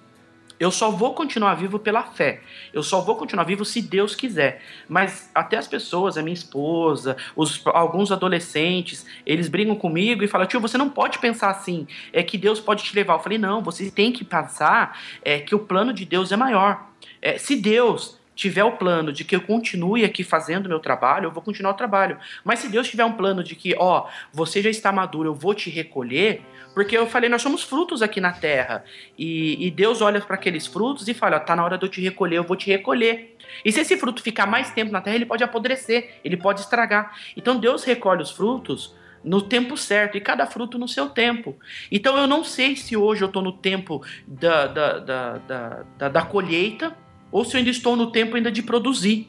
Eu 0.60 0.72
só 0.72 0.90
vou 0.90 1.14
continuar 1.14 1.56
vivo 1.56 1.77
pela 1.77 2.03
fé. 2.03 2.41
Eu 2.73 2.82
só 2.82 3.02
vou 3.02 3.15
continuar 3.15 3.44
vivo 3.44 3.65
se 3.65 3.82
Deus 3.82 4.15
quiser. 4.15 4.61
Mas 4.88 5.30
até 5.34 5.57
as 5.57 5.68
pessoas, 5.68 6.18
a 6.18 6.22
minha 6.22 6.34
esposa, 6.34 7.18
os, 7.36 7.61
alguns 7.68 8.11
adolescentes, 8.11 9.06
eles 9.26 9.49
brigam 9.49 9.76
comigo 9.76 10.23
e 10.23 10.27
falam: 10.27 10.48
tio, 10.48 10.60
você 10.60 10.77
não 10.77 10.90
pode 10.90 11.19
pensar 11.19 11.49
assim. 11.49 11.88
É 12.14 12.23
que 12.23 12.38
Deus 12.38 12.60
pode 12.60 12.84
te 12.84 12.95
levar. 12.95 13.15
Eu 13.15 13.19
falei: 13.19 13.38
não, 13.38 13.61
você 13.61 13.91
tem 13.91 14.11
que 14.11 14.23
pensar 14.23 14.99
é, 15.22 15.40
que 15.40 15.53
o 15.56 15.60
plano 15.60 15.94
de 15.94 16.06
Deus 16.06 16.32
é 16.32 16.38
maior. 16.38 16.90
É, 17.22 17.38
se 17.38 17.56
Deus 17.56 18.18
tiver 18.36 18.64
o 18.64 18.74
plano 18.74 19.12
de 19.14 19.24
que 19.24 19.36
eu 19.36 19.41
continue 19.41 20.03
aqui 20.03 20.24
fazendo 20.24 20.68
meu 20.68 20.80
trabalho, 20.80 21.28
eu 21.28 21.32
vou 21.32 21.41
continuar 21.41 21.72
o 21.72 21.76
trabalho. 21.76 22.18
Mas 22.44 22.60
se 22.60 22.68
Deus 22.68 22.88
tiver 22.88 23.06
um 23.06 23.14
plano 23.14 23.44
de 23.44 23.56
que, 23.56 23.74
ó, 23.78 24.07
você 24.32 24.62
já 24.62 24.70
está 24.70 24.91
maduro, 24.91 25.30
eu 25.30 25.34
vou 25.34 25.56
te 25.56 25.70
recolher, 25.70 26.41
porque 26.74 26.98
eu 26.98 27.07
falei, 27.07 27.30
nós 27.30 27.41
somos 27.41 27.64
frutos 27.64 28.02
aqui 28.02 28.20
na 28.20 28.34
terra. 28.34 28.84
E, 29.18 29.66
e 29.66 29.72
Deus 29.72 30.02
olha 30.02 30.20
para 30.20 30.36
aqueles 30.36 30.68
frutos 30.68 31.07
e 31.07 31.14
fala, 31.14 31.38
ó, 31.38 31.40
tá 31.40 31.56
na 31.56 31.64
hora 31.64 31.78
de 31.78 31.86
eu 31.86 31.90
te 31.90 32.02
recolher, 32.02 32.38
eu 32.38 32.44
vou 32.44 32.57
te 32.57 32.70
recolher. 32.70 33.38
E 33.64 33.72
se 33.72 33.80
esse 33.80 33.95
fruto 33.95 34.22
ficar 34.22 34.45
mais 34.45 34.72
tempo 34.72 34.91
na 34.91 34.99
terra, 34.99 35.16
ele 35.16 35.26
pode 35.26 35.44
apodrecer, 35.44 36.20
ele 36.24 36.36
pode 36.36 36.60
estragar. 36.60 37.16
Então 37.38 37.57
Deus 37.57 37.84
recolhe 37.86 38.22
os 38.22 38.32
frutos 38.32 38.94
no 39.24 39.41
tempo 39.41 39.76
certo, 39.76 40.16
e 40.16 40.22
cada 40.22 40.45
fruto 40.45 40.78
no 40.78 40.88
seu 40.88 41.10
tempo. 41.10 41.57
Então 41.91 42.16
eu 42.16 42.28
não 42.28 42.44
sei 42.44 42.76
se 42.76 42.95
hoje 42.95 43.24
eu 43.24 43.28
estou 43.28 43.41
no 43.41 43.52
tempo 43.52 44.06
da, 44.28 44.68
da, 44.68 44.99
da, 44.99 45.38
da, 45.40 45.86
da, 45.98 46.10
da 46.10 46.22
colheita, 46.22 46.95
ou 47.32 47.44
se 47.46 47.56
eu 47.56 47.60
ainda 47.60 47.70
estou 47.70 47.96
no 47.96 48.12
tempo 48.12 48.36
ainda 48.36 48.52
de 48.52 48.62
produzir. 48.62 49.28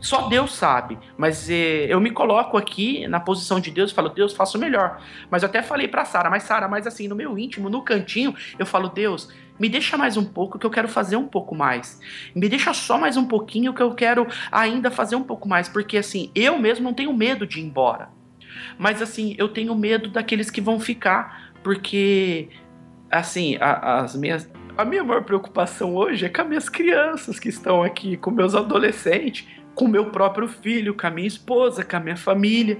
Só 0.00 0.28
Deus 0.28 0.54
sabe, 0.54 0.98
mas 1.18 1.50
eh, 1.50 1.86
eu 1.88 2.00
me 2.00 2.10
coloco 2.10 2.56
aqui 2.56 3.06
na 3.06 3.20
posição 3.20 3.60
de 3.60 3.70
Deus 3.70 3.90
e 3.90 3.94
falo, 3.94 4.08
Deus, 4.08 4.32
faça 4.32 4.56
o 4.56 4.60
melhor. 4.60 4.98
Mas 5.30 5.42
eu 5.42 5.48
até 5.48 5.60
falei 5.62 5.86
pra 5.88 6.06
Sara, 6.06 6.30
mas 6.30 6.42
Sara, 6.44 6.66
mas 6.68 6.86
assim, 6.86 7.06
no 7.06 7.14
meu 7.14 7.38
íntimo, 7.38 7.68
no 7.68 7.82
cantinho, 7.82 8.34
eu 8.58 8.64
falo, 8.64 8.88
Deus, 8.88 9.30
me 9.58 9.68
deixa 9.68 9.98
mais 9.98 10.16
um 10.16 10.24
pouco 10.24 10.58
que 10.58 10.64
eu 10.64 10.70
quero 10.70 10.88
fazer 10.88 11.16
um 11.16 11.26
pouco 11.26 11.54
mais. 11.54 12.00
Me 12.34 12.48
deixa 12.48 12.72
só 12.72 12.96
mais 12.96 13.18
um 13.18 13.26
pouquinho 13.26 13.74
que 13.74 13.82
eu 13.82 13.94
quero 13.94 14.26
ainda 14.50 14.90
fazer 14.90 15.16
um 15.16 15.22
pouco 15.22 15.46
mais, 15.46 15.68
porque 15.68 15.98
assim, 15.98 16.30
eu 16.34 16.58
mesmo 16.58 16.84
não 16.84 16.94
tenho 16.94 17.12
medo 17.12 17.46
de 17.46 17.60
ir 17.60 17.64
embora. 17.64 18.08
Mas 18.78 19.02
assim, 19.02 19.34
eu 19.36 19.48
tenho 19.48 19.74
medo 19.74 20.08
daqueles 20.08 20.50
que 20.50 20.62
vão 20.62 20.80
ficar, 20.80 21.52
porque 21.62 22.48
assim, 23.10 23.58
a- 23.60 24.00
as 24.00 24.16
minhas 24.16 24.50
a 24.80 24.84
minha 24.84 25.04
maior 25.04 25.22
preocupação 25.22 25.94
hoje 25.94 26.24
é 26.24 26.28
com 26.30 26.40
as 26.40 26.48
minhas 26.48 26.68
crianças 26.68 27.38
que 27.38 27.50
estão 27.50 27.82
aqui, 27.82 28.16
com 28.16 28.30
meus 28.30 28.54
adolescentes, 28.54 29.46
com 29.74 29.86
meu 29.86 30.06
próprio 30.06 30.48
filho, 30.48 30.94
com 30.94 31.06
a 31.06 31.10
minha 31.10 31.28
esposa, 31.28 31.84
com 31.84 31.96
a 31.96 32.00
minha 32.00 32.16
família. 32.16 32.78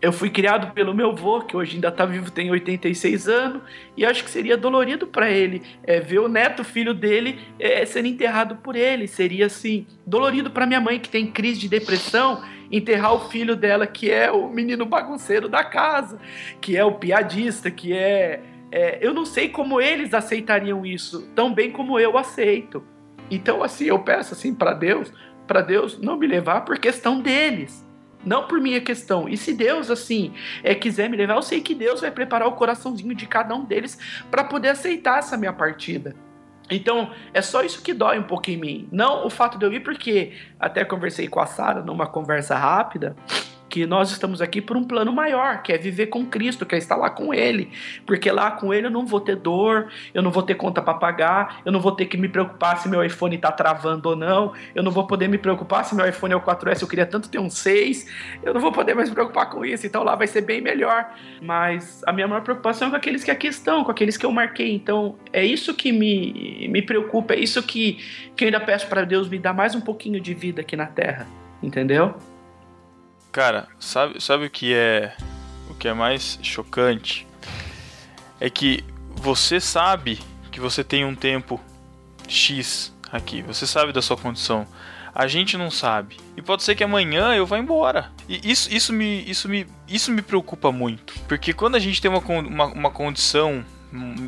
Eu 0.00 0.10
fui 0.10 0.30
criado 0.30 0.72
pelo 0.72 0.94
meu 0.94 1.10
avô, 1.10 1.42
que 1.42 1.54
hoje 1.54 1.74
ainda 1.74 1.88
está 1.88 2.06
vivo, 2.06 2.30
tem 2.30 2.50
86 2.50 3.28
anos, 3.28 3.62
e 3.94 4.06
acho 4.06 4.24
que 4.24 4.30
seria 4.30 4.56
dolorido 4.56 5.06
para 5.06 5.30
ele 5.30 5.62
é, 5.82 6.00
ver 6.00 6.20
o 6.20 6.28
neto, 6.28 6.64
filho 6.64 6.94
dele, 6.94 7.38
é, 7.58 7.84
sendo 7.84 8.08
enterrado 8.08 8.56
por 8.56 8.74
ele. 8.74 9.06
Seria 9.06 9.44
assim, 9.46 9.86
dolorido 10.06 10.50
para 10.50 10.66
minha 10.66 10.80
mãe, 10.80 10.98
que 10.98 11.10
tem 11.10 11.26
crise 11.26 11.60
de 11.60 11.68
depressão, 11.68 12.42
enterrar 12.72 13.12
o 13.12 13.28
filho 13.28 13.54
dela, 13.54 13.86
que 13.86 14.10
é 14.10 14.30
o 14.30 14.48
menino 14.48 14.86
bagunceiro 14.86 15.46
da 15.46 15.62
casa, 15.62 16.18
que 16.58 16.74
é 16.74 16.84
o 16.84 16.92
piadista, 16.92 17.70
que 17.70 17.92
é 17.92 18.40
é, 18.74 18.98
eu 19.00 19.14
não 19.14 19.24
sei 19.24 19.48
como 19.48 19.80
eles 19.80 20.12
aceitariam 20.12 20.84
isso 20.84 21.28
tão 21.32 21.54
bem 21.54 21.70
como 21.70 21.96
eu 21.96 22.18
aceito. 22.18 22.84
Então, 23.30 23.62
assim, 23.62 23.84
eu 23.84 24.00
peço 24.00 24.34
assim 24.34 24.52
para 24.52 24.74
Deus, 24.74 25.12
para 25.46 25.60
Deus 25.60 25.96
não 26.00 26.16
me 26.16 26.26
levar 26.26 26.62
por 26.62 26.76
questão 26.80 27.20
deles, 27.20 27.86
não 28.26 28.48
por 28.48 28.60
minha 28.60 28.80
questão. 28.80 29.28
E 29.28 29.36
se 29.36 29.54
Deus 29.54 29.92
assim 29.92 30.34
é, 30.64 30.74
quiser 30.74 31.08
me 31.08 31.16
levar, 31.16 31.36
eu 31.36 31.42
sei 31.42 31.60
que 31.60 31.72
Deus 31.72 32.00
vai 32.00 32.10
preparar 32.10 32.48
o 32.48 32.56
coraçãozinho 32.56 33.14
de 33.14 33.28
cada 33.28 33.54
um 33.54 33.64
deles 33.64 33.96
para 34.28 34.42
poder 34.42 34.70
aceitar 34.70 35.20
essa 35.20 35.36
minha 35.36 35.52
partida. 35.52 36.16
Então, 36.68 37.12
é 37.32 37.40
só 37.40 37.62
isso 37.62 37.80
que 37.80 37.94
dói 37.94 38.18
um 38.18 38.24
pouco 38.24 38.50
em 38.50 38.56
mim. 38.56 38.88
Não 38.90 39.24
o 39.24 39.30
fato 39.30 39.56
de 39.56 39.64
eu 39.64 39.72
ir, 39.72 39.84
porque 39.84 40.32
até 40.58 40.84
conversei 40.84 41.28
com 41.28 41.38
a 41.38 41.46
Sara 41.46 41.80
numa 41.80 42.08
conversa 42.08 42.56
rápida 42.56 43.14
que 43.74 43.86
nós 43.86 44.12
estamos 44.12 44.40
aqui 44.40 44.60
por 44.60 44.76
um 44.76 44.84
plano 44.84 45.12
maior, 45.12 45.60
que 45.60 45.72
é 45.72 45.76
viver 45.76 46.06
com 46.06 46.24
Cristo, 46.24 46.64
que 46.64 46.76
é 46.76 46.78
estar 46.78 46.94
lá 46.94 47.10
com 47.10 47.34
Ele. 47.34 47.72
Porque 48.06 48.30
lá 48.30 48.52
com 48.52 48.72
Ele 48.72 48.86
eu 48.86 48.90
não 48.90 49.04
vou 49.04 49.20
ter 49.20 49.34
dor, 49.34 49.88
eu 50.14 50.22
não 50.22 50.30
vou 50.30 50.44
ter 50.44 50.54
conta 50.54 50.80
para 50.80 50.94
pagar, 50.94 51.60
eu 51.64 51.72
não 51.72 51.80
vou 51.80 51.90
ter 51.90 52.06
que 52.06 52.16
me 52.16 52.28
preocupar 52.28 52.78
se 52.78 52.88
meu 52.88 53.04
iPhone 53.04 53.34
está 53.34 53.50
travando 53.50 54.10
ou 54.10 54.14
não, 54.14 54.52
eu 54.76 54.82
não 54.84 54.92
vou 54.92 55.08
poder 55.08 55.26
me 55.26 55.38
preocupar 55.38 55.84
se 55.84 55.92
meu 55.92 56.08
iPhone 56.08 56.34
é 56.34 56.36
o 56.36 56.40
4S, 56.40 56.82
eu 56.82 56.86
queria 56.86 57.04
tanto 57.04 57.28
ter 57.28 57.40
um 57.40 57.50
6, 57.50 58.06
eu 58.44 58.54
não 58.54 58.60
vou 58.60 58.70
poder 58.70 58.94
mais 58.94 59.08
me 59.08 59.14
preocupar 59.16 59.50
com 59.50 59.64
isso, 59.64 59.84
então 59.84 60.04
lá 60.04 60.14
vai 60.14 60.28
ser 60.28 60.42
bem 60.42 60.60
melhor. 60.60 61.12
Mas 61.42 62.00
a 62.06 62.12
minha 62.12 62.28
maior 62.28 62.42
preocupação 62.42 62.86
é 62.86 62.90
com 62.92 62.96
aqueles 62.96 63.24
que 63.24 63.30
aqui 63.32 63.48
estão, 63.48 63.82
com 63.82 63.90
aqueles 63.90 64.16
que 64.16 64.24
eu 64.24 64.30
marquei. 64.30 64.72
Então 64.72 65.16
é 65.32 65.44
isso 65.44 65.74
que 65.74 65.90
me, 65.90 66.68
me 66.68 66.80
preocupa, 66.80 67.34
é 67.34 67.40
isso 67.40 67.60
que, 67.60 67.98
que 68.36 68.44
eu 68.44 68.46
ainda 68.46 68.60
peço 68.60 68.86
para 68.86 69.02
Deus 69.02 69.28
me 69.28 69.36
dar 69.36 69.52
mais 69.52 69.74
um 69.74 69.80
pouquinho 69.80 70.20
de 70.20 70.32
vida 70.32 70.60
aqui 70.60 70.76
na 70.76 70.86
Terra, 70.86 71.26
entendeu? 71.60 72.14
Cara, 73.34 73.66
sabe, 73.80 74.22
sabe 74.22 74.46
o 74.46 74.50
que 74.50 74.72
é 74.72 75.12
o 75.68 75.74
que 75.74 75.88
é 75.88 75.92
mais 75.92 76.38
chocante? 76.40 77.26
É 78.38 78.48
que 78.48 78.84
você 79.10 79.58
sabe 79.58 80.20
que 80.52 80.60
você 80.60 80.84
tem 80.84 81.04
um 81.04 81.16
tempo 81.16 81.60
X 82.28 82.94
aqui, 83.10 83.42
você 83.42 83.66
sabe 83.66 83.92
da 83.92 84.00
sua 84.00 84.16
condição. 84.16 84.64
A 85.12 85.26
gente 85.26 85.56
não 85.56 85.68
sabe. 85.68 86.16
E 86.36 86.42
pode 86.42 86.62
ser 86.62 86.76
que 86.76 86.84
amanhã 86.84 87.34
eu 87.34 87.44
vá 87.44 87.58
embora. 87.58 88.12
E 88.28 88.40
isso, 88.48 88.72
isso, 88.72 88.92
me, 88.92 89.28
isso, 89.28 89.48
me, 89.48 89.66
isso 89.88 90.12
me 90.12 90.22
preocupa 90.22 90.70
muito. 90.70 91.14
Porque 91.26 91.52
quando 91.52 91.74
a 91.74 91.80
gente 91.80 92.00
tem 92.00 92.08
uma, 92.08 92.20
uma, 92.20 92.66
uma 92.66 92.90
condição 92.92 93.64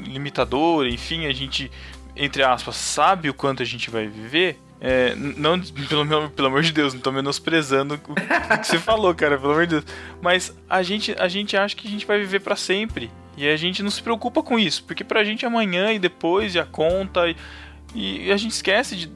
limitadora, 0.04 0.88
enfim, 0.88 1.26
a 1.26 1.32
gente, 1.32 1.70
entre 2.16 2.42
aspas, 2.42 2.74
sabe 2.74 3.30
o 3.30 3.34
quanto 3.34 3.62
a 3.62 3.66
gente 3.66 3.88
vai 3.88 4.08
viver. 4.08 4.60
É, 4.80 5.14
não, 5.14 5.58
pelo, 5.60 6.30
pelo 6.30 6.48
amor 6.48 6.62
de 6.62 6.72
Deus, 6.72 6.92
não 6.92 7.00
tô 7.00 7.10
menosprezando 7.10 7.94
o 7.94 7.98
que 7.98 8.66
você 8.66 8.78
falou, 8.78 9.14
cara, 9.14 9.38
pelo 9.38 9.52
amor 9.52 9.66
de 9.66 9.80
Deus. 9.80 9.84
Mas 10.20 10.56
a 10.68 10.82
gente, 10.82 11.14
a 11.18 11.28
gente 11.28 11.56
acha 11.56 11.74
que 11.74 11.86
a 11.86 11.90
gente 11.90 12.06
vai 12.06 12.18
viver 12.18 12.40
pra 12.40 12.56
sempre. 12.56 13.10
E 13.36 13.46
a 13.48 13.56
gente 13.56 13.82
não 13.82 13.90
se 13.90 14.02
preocupa 14.02 14.42
com 14.42 14.58
isso. 14.58 14.84
Porque 14.84 15.04
pra 15.04 15.24
gente 15.24 15.44
é 15.44 15.48
amanhã 15.48 15.92
e 15.92 15.98
depois, 15.98 16.54
e 16.54 16.58
a 16.58 16.64
conta. 16.64 17.28
E, 17.94 18.26
e 18.26 18.32
a 18.32 18.36
gente 18.36 18.52
esquece 18.52 18.96
de, 18.96 19.06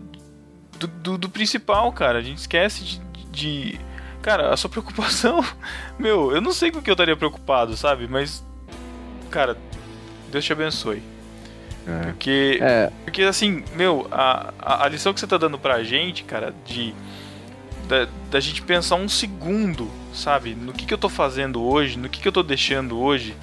do, 0.78 0.86
do, 0.86 1.18
do 1.18 1.28
principal, 1.28 1.90
cara. 1.92 2.18
A 2.18 2.22
gente 2.22 2.38
esquece 2.38 2.84
de, 2.84 3.00
de. 3.30 3.80
Cara, 4.22 4.52
a 4.52 4.56
sua 4.56 4.68
preocupação. 4.68 5.44
Meu, 5.98 6.32
eu 6.32 6.40
não 6.40 6.52
sei 6.52 6.70
com 6.70 6.78
o 6.78 6.82
que 6.82 6.90
eu 6.90 6.94
estaria 6.94 7.16
preocupado, 7.16 7.76
sabe? 7.76 8.06
Mas. 8.08 8.44
Cara, 9.30 9.56
Deus 10.30 10.44
te 10.44 10.52
abençoe. 10.52 11.02
É. 11.86 12.04
Porque. 12.04 12.58
É, 12.60 12.90
Porque 13.04 13.22
assim, 13.22 13.64
meu, 13.74 14.06
a, 14.10 14.52
a, 14.58 14.84
a 14.84 14.88
lição 14.88 15.12
que 15.12 15.20
você 15.20 15.26
tá 15.26 15.36
dando 15.38 15.58
pra 15.58 15.82
gente, 15.82 16.24
cara, 16.24 16.54
de. 16.66 16.94
Da, 17.88 18.06
da 18.30 18.38
gente 18.40 18.62
pensar 18.62 18.94
um 18.94 19.08
segundo, 19.08 19.90
sabe? 20.14 20.54
No 20.54 20.72
que, 20.72 20.86
que 20.86 20.94
eu 20.94 20.98
tô 20.98 21.08
fazendo 21.08 21.62
hoje, 21.62 21.98
no 21.98 22.08
que, 22.08 22.20
que 22.20 22.28
eu 22.28 22.32
tô 22.32 22.42
deixando 22.42 22.98
hoje. 22.98 23.34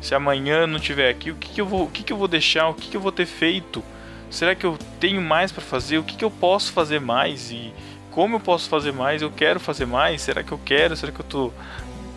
Se 0.00 0.14
amanhã 0.14 0.64
não 0.64 0.78
tiver 0.78 1.10
aqui, 1.10 1.32
o 1.32 1.34
que, 1.34 1.48
que 1.48 1.60
eu 1.60 1.66
vou. 1.66 1.84
O 1.84 1.90
que, 1.90 2.04
que 2.04 2.12
eu 2.12 2.16
vou 2.16 2.28
deixar? 2.28 2.68
O 2.68 2.74
que, 2.74 2.88
que 2.88 2.96
eu 2.96 3.00
vou 3.00 3.10
ter 3.10 3.26
feito? 3.26 3.82
Será 4.30 4.54
que 4.54 4.64
eu 4.64 4.78
tenho 5.00 5.20
mais 5.20 5.50
pra 5.50 5.62
fazer? 5.62 5.98
O 5.98 6.04
que, 6.04 6.16
que 6.16 6.24
eu 6.24 6.30
posso 6.30 6.72
fazer 6.72 7.00
mais? 7.00 7.50
E 7.50 7.72
como 8.10 8.36
eu 8.36 8.40
posso 8.40 8.68
fazer 8.68 8.92
mais? 8.92 9.22
Eu 9.22 9.30
quero 9.30 9.58
fazer 9.58 9.86
mais? 9.86 10.22
Será 10.22 10.42
que 10.42 10.52
eu 10.52 10.60
quero? 10.64 10.96
Será 10.96 11.10
que 11.10 11.20
eu 11.20 11.24
tô 11.24 11.52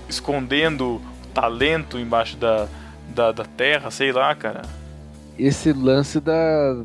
escondendo 0.09 1.01
talento 1.33 1.97
embaixo 1.97 2.35
da, 2.37 2.67
da, 3.07 3.31
da 3.31 3.45
terra? 3.45 3.89
Sei 3.89 4.11
lá, 4.11 4.35
cara. 4.35 4.61
Esse 5.45 5.73
lance 5.73 6.19
da, 6.19 6.83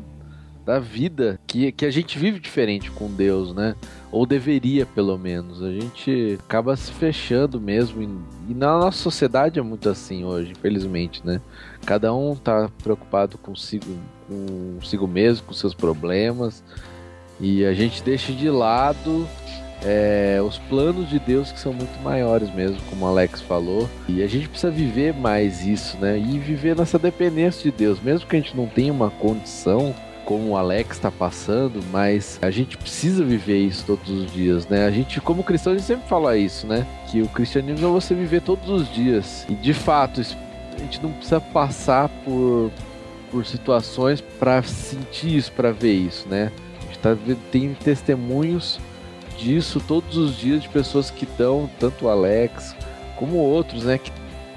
da 0.65 0.79
vida, 0.79 1.39
que, 1.45 1.71
que 1.71 1.85
a 1.85 1.91
gente 1.91 2.17
vive 2.17 2.39
diferente 2.39 2.91
com 2.91 3.09
Deus, 3.09 3.53
né? 3.53 3.75
Ou 4.11 4.25
deveria, 4.25 4.85
pelo 4.85 5.17
menos. 5.17 5.61
A 5.61 5.71
gente 5.71 6.37
acaba 6.43 6.75
se 6.75 6.91
fechando 6.91 7.59
mesmo. 7.59 8.01
E, 8.01 8.51
e 8.51 8.53
na 8.53 8.79
nossa 8.79 8.97
sociedade 8.97 9.59
é 9.59 9.61
muito 9.61 9.87
assim 9.87 10.23
hoje, 10.23 10.51
infelizmente, 10.51 11.25
né? 11.25 11.39
Cada 11.85 12.13
um 12.13 12.35
tá 12.35 12.69
preocupado 12.83 13.37
consigo, 13.37 13.85
consigo 14.79 15.07
mesmo, 15.07 15.45
com 15.47 15.53
seus 15.53 15.73
problemas. 15.73 16.63
E 17.39 17.63
a 17.63 17.73
gente 17.73 18.01
deixa 18.03 18.33
de 18.33 18.49
lado 18.49 19.27
é, 19.83 20.39
os 20.41 20.57
planos 20.57 21.09
de 21.09 21.19
Deus 21.19 21.51
que 21.51 21.59
são 21.59 21.73
muito 21.73 22.01
maiores 22.01 22.53
mesmo, 22.53 22.77
como 22.89 23.05
o 23.05 23.07
Alex 23.07 23.41
falou. 23.41 23.89
E 24.07 24.23
a 24.23 24.27
gente 24.27 24.49
precisa 24.49 24.71
viver 24.71 25.13
mais 25.13 25.65
isso, 25.65 25.97
né? 25.97 26.17
E 26.17 26.39
viver 26.39 26.75
nessa 26.75 26.97
dependência 26.97 27.69
de 27.71 27.77
Deus, 27.77 27.99
mesmo 28.01 28.27
que 28.27 28.35
a 28.35 28.39
gente 28.39 28.55
não 28.55 28.67
tenha 28.67 28.91
uma 28.91 29.09
condição 29.09 29.93
como 30.25 30.49
o 30.49 30.57
Alex 30.57 30.97
está 30.97 31.09
passando, 31.09 31.81
mas 31.89 32.37
a 32.41 32.51
gente 32.51 32.77
precisa 32.77 33.23
viver 33.23 33.59
isso 33.59 33.85
todos 33.85 34.09
os 34.09 34.29
dias, 34.29 34.67
né? 34.67 34.85
A 34.85 34.91
gente, 34.91 35.21
como 35.21 35.41
cristão, 35.41 35.71
a 35.71 35.77
gente 35.77 35.87
sempre 35.87 36.05
fala 36.09 36.35
isso, 36.35 36.67
né? 36.67 36.85
Que 37.09 37.21
o 37.21 37.29
cristianismo 37.29 37.87
é 37.87 37.89
você 37.89 38.13
viver 38.13 38.41
todos 38.41 38.69
os 38.69 38.93
dias. 38.93 39.45
E 39.47 39.55
de 39.55 39.73
fato, 39.73 40.19
a 40.19 40.79
gente 40.79 41.01
não 41.01 41.13
precisa 41.13 41.39
passar 41.39 42.09
por, 42.25 42.69
por 43.31 43.45
situações 43.45 44.19
para 44.19 44.61
sentir 44.63 45.37
isso, 45.37 45.51
para 45.53 45.71
ver 45.71 45.93
isso, 45.93 46.27
né? 46.27 46.51
A 46.81 46.85
gente 46.87 46.99
tá, 46.99 47.17
tem 47.49 47.73
testemunhos 47.73 48.81
disso 49.37 49.81
todos 49.87 50.17
os 50.17 50.37
dias 50.37 50.61
de 50.61 50.69
pessoas 50.69 51.09
que 51.11 51.25
estão, 51.25 51.69
tanto 51.79 52.05
o 52.05 52.09
Alex 52.09 52.75
como 53.15 53.37
outros, 53.37 53.83
né? 53.83 53.99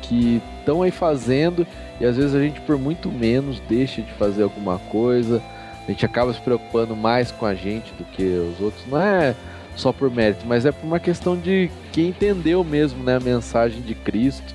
Que 0.02 0.42
estão 0.60 0.82
aí 0.82 0.90
fazendo 0.90 1.66
e 2.00 2.04
às 2.04 2.16
vezes 2.16 2.34
a 2.34 2.40
gente 2.40 2.60
por 2.62 2.78
muito 2.78 3.10
menos 3.10 3.60
deixa 3.68 4.00
de 4.00 4.12
fazer 4.14 4.42
alguma 4.42 4.78
coisa, 4.78 5.42
A 5.86 5.90
gente 5.90 6.04
acaba 6.04 6.32
se 6.32 6.40
preocupando 6.40 6.94
mais 6.94 7.30
com 7.30 7.44
a 7.44 7.54
gente 7.54 7.92
do 7.94 8.04
que 8.04 8.22
os 8.22 8.60
outros. 8.60 8.84
Não 8.86 9.00
é 9.00 9.34
só 9.76 9.92
por 9.92 10.10
mérito, 10.10 10.44
mas 10.46 10.64
é 10.64 10.72
por 10.72 10.86
uma 10.86 11.00
questão 11.00 11.36
de 11.36 11.70
quem 11.92 12.08
entendeu 12.08 12.62
mesmo 12.62 13.02
né, 13.02 13.16
a 13.16 13.20
mensagem 13.20 13.80
de 13.80 13.94
Cristo, 13.94 14.54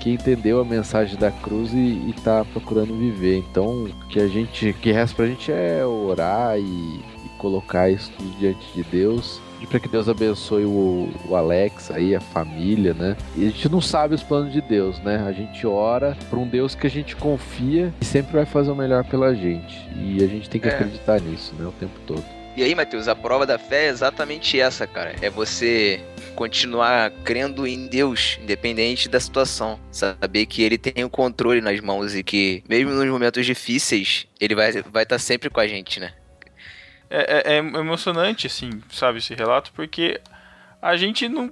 quem 0.00 0.14
entendeu 0.14 0.60
a 0.60 0.64
mensagem 0.64 1.16
da 1.16 1.30
cruz 1.30 1.72
e, 1.72 2.12
está 2.14 2.44
procurando 2.44 2.94
viver. 2.98 3.38
Então, 3.38 3.84
o 3.84 4.08
que 4.08 4.20
a 4.20 4.28
gente, 4.28 4.72
que 4.74 4.92
resta 4.92 5.16
pra 5.16 5.26
gente 5.26 5.50
é 5.50 5.84
orar 5.84 6.58
e, 6.58 6.62
e 6.62 7.28
colocar 7.38 7.88
isso 7.88 8.10
tudo 8.18 8.38
diante 8.38 8.66
de 8.74 8.82
Deus. 8.82 9.40
Pedir 9.64 9.66
para 9.66 9.80
que 9.80 9.88
Deus 9.88 10.08
abençoe 10.08 10.64
o, 10.64 11.08
o 11.28 11.36
Alex 11.36 11.90
aí, 11.90 12.14
a 12.14 12.20
família, 12.20 12.94
né? 12.94 13.16
E 13.36 13.46
a 13.46 13.50
gente 13.50 13.68
não 13.68 13.80
sabe 13.80 14.14
os 14.14 14.22
planos 14.22 14.52
de 14.52 14.60
Deus, 14.60 14.98
né? 15.00 15.24
A 15.26 15.32
gente 15.32 15.66
ora 15.66 16.16
para 16.28 16.38
um 16.38 16.46
Deus 16.46 16.74
que 16.74 16.86
a 16.86 16.90
gente 16.90 17.16
confia 17.16 17.92
e 18.00 18.04
sempre 18.04 18.32
vai 18.32 18.46
fazer 18.46 18.70
o 18.70 18.76
melhor 18.76 19.04
pela 19.04 19.34
gente. 19.34 19.74
E 19.96 20.22
a 20.22 20.26
gente 20.26 20.48
tem 20.48 20.60
que 20.60 20.68
É. 20.68 20.72
acreditar 20.74 21.20
nisso, 21.20 21.54
né? 21.58 21.66
O 21.66 21.72
tempo 21.72 21.98
todo. 22.06 22.24
E 22.56 22.62
aí, 22.62 22.74
Matheus, 22.74 23.08
a 23.08 23.16
prova 23.16 23.44
da 23.44 23.58
fé 23.58 23.86
é 23.86 23.88
exatamente 23.88 24.60
essa, 24.60 24.86
cara. 24.86 25.14
É 25.20 25.28
você 25.28 26.00
continuar 26.36 27.10
crendo 27.24 27.66
em 27.66 27.88
Deus, 27.88 28.38
independente 28.40 29.08
da 29.08 29.18
situação. 29.18 29.78
Saber 29.90 30.46
que 30.46 30.62
Ele 30.62 30.78
tem 30.78 31.04
o 31.04 31.10
controle 31.10 31.60
nas 31.60 31.80
mãos 31.80 32.14
e 32.14 32.22
que, 32.22 32.62
mesmo 32.68 32.92
nos 32.92 33.08
momentos 33.08 33.44
difíceis, 33.44 34.26
Ele 34.40 34.54
vai 34.54 34.70
estar 34.70 34.88
vai 34.90 35.04
tá 35.04 35.18
sempre 35.18 35.50
com 35.50 35.58
a 35.58 35.66
gente, 35.66 35.98
né? 35.98 36.12
É, 37.10 37.52
é- 37.52 37.54
é 37.54 37.58
emocionante, 37.58 38.46
assim, 38.46 38.70
sabe, 38.90 39.18
esse 39.18 39.34
relato, 39.34 39.72
porque 39.74 40.20
a 40.80 40.96
gente 40.96 41.28
não. 41.28 41.50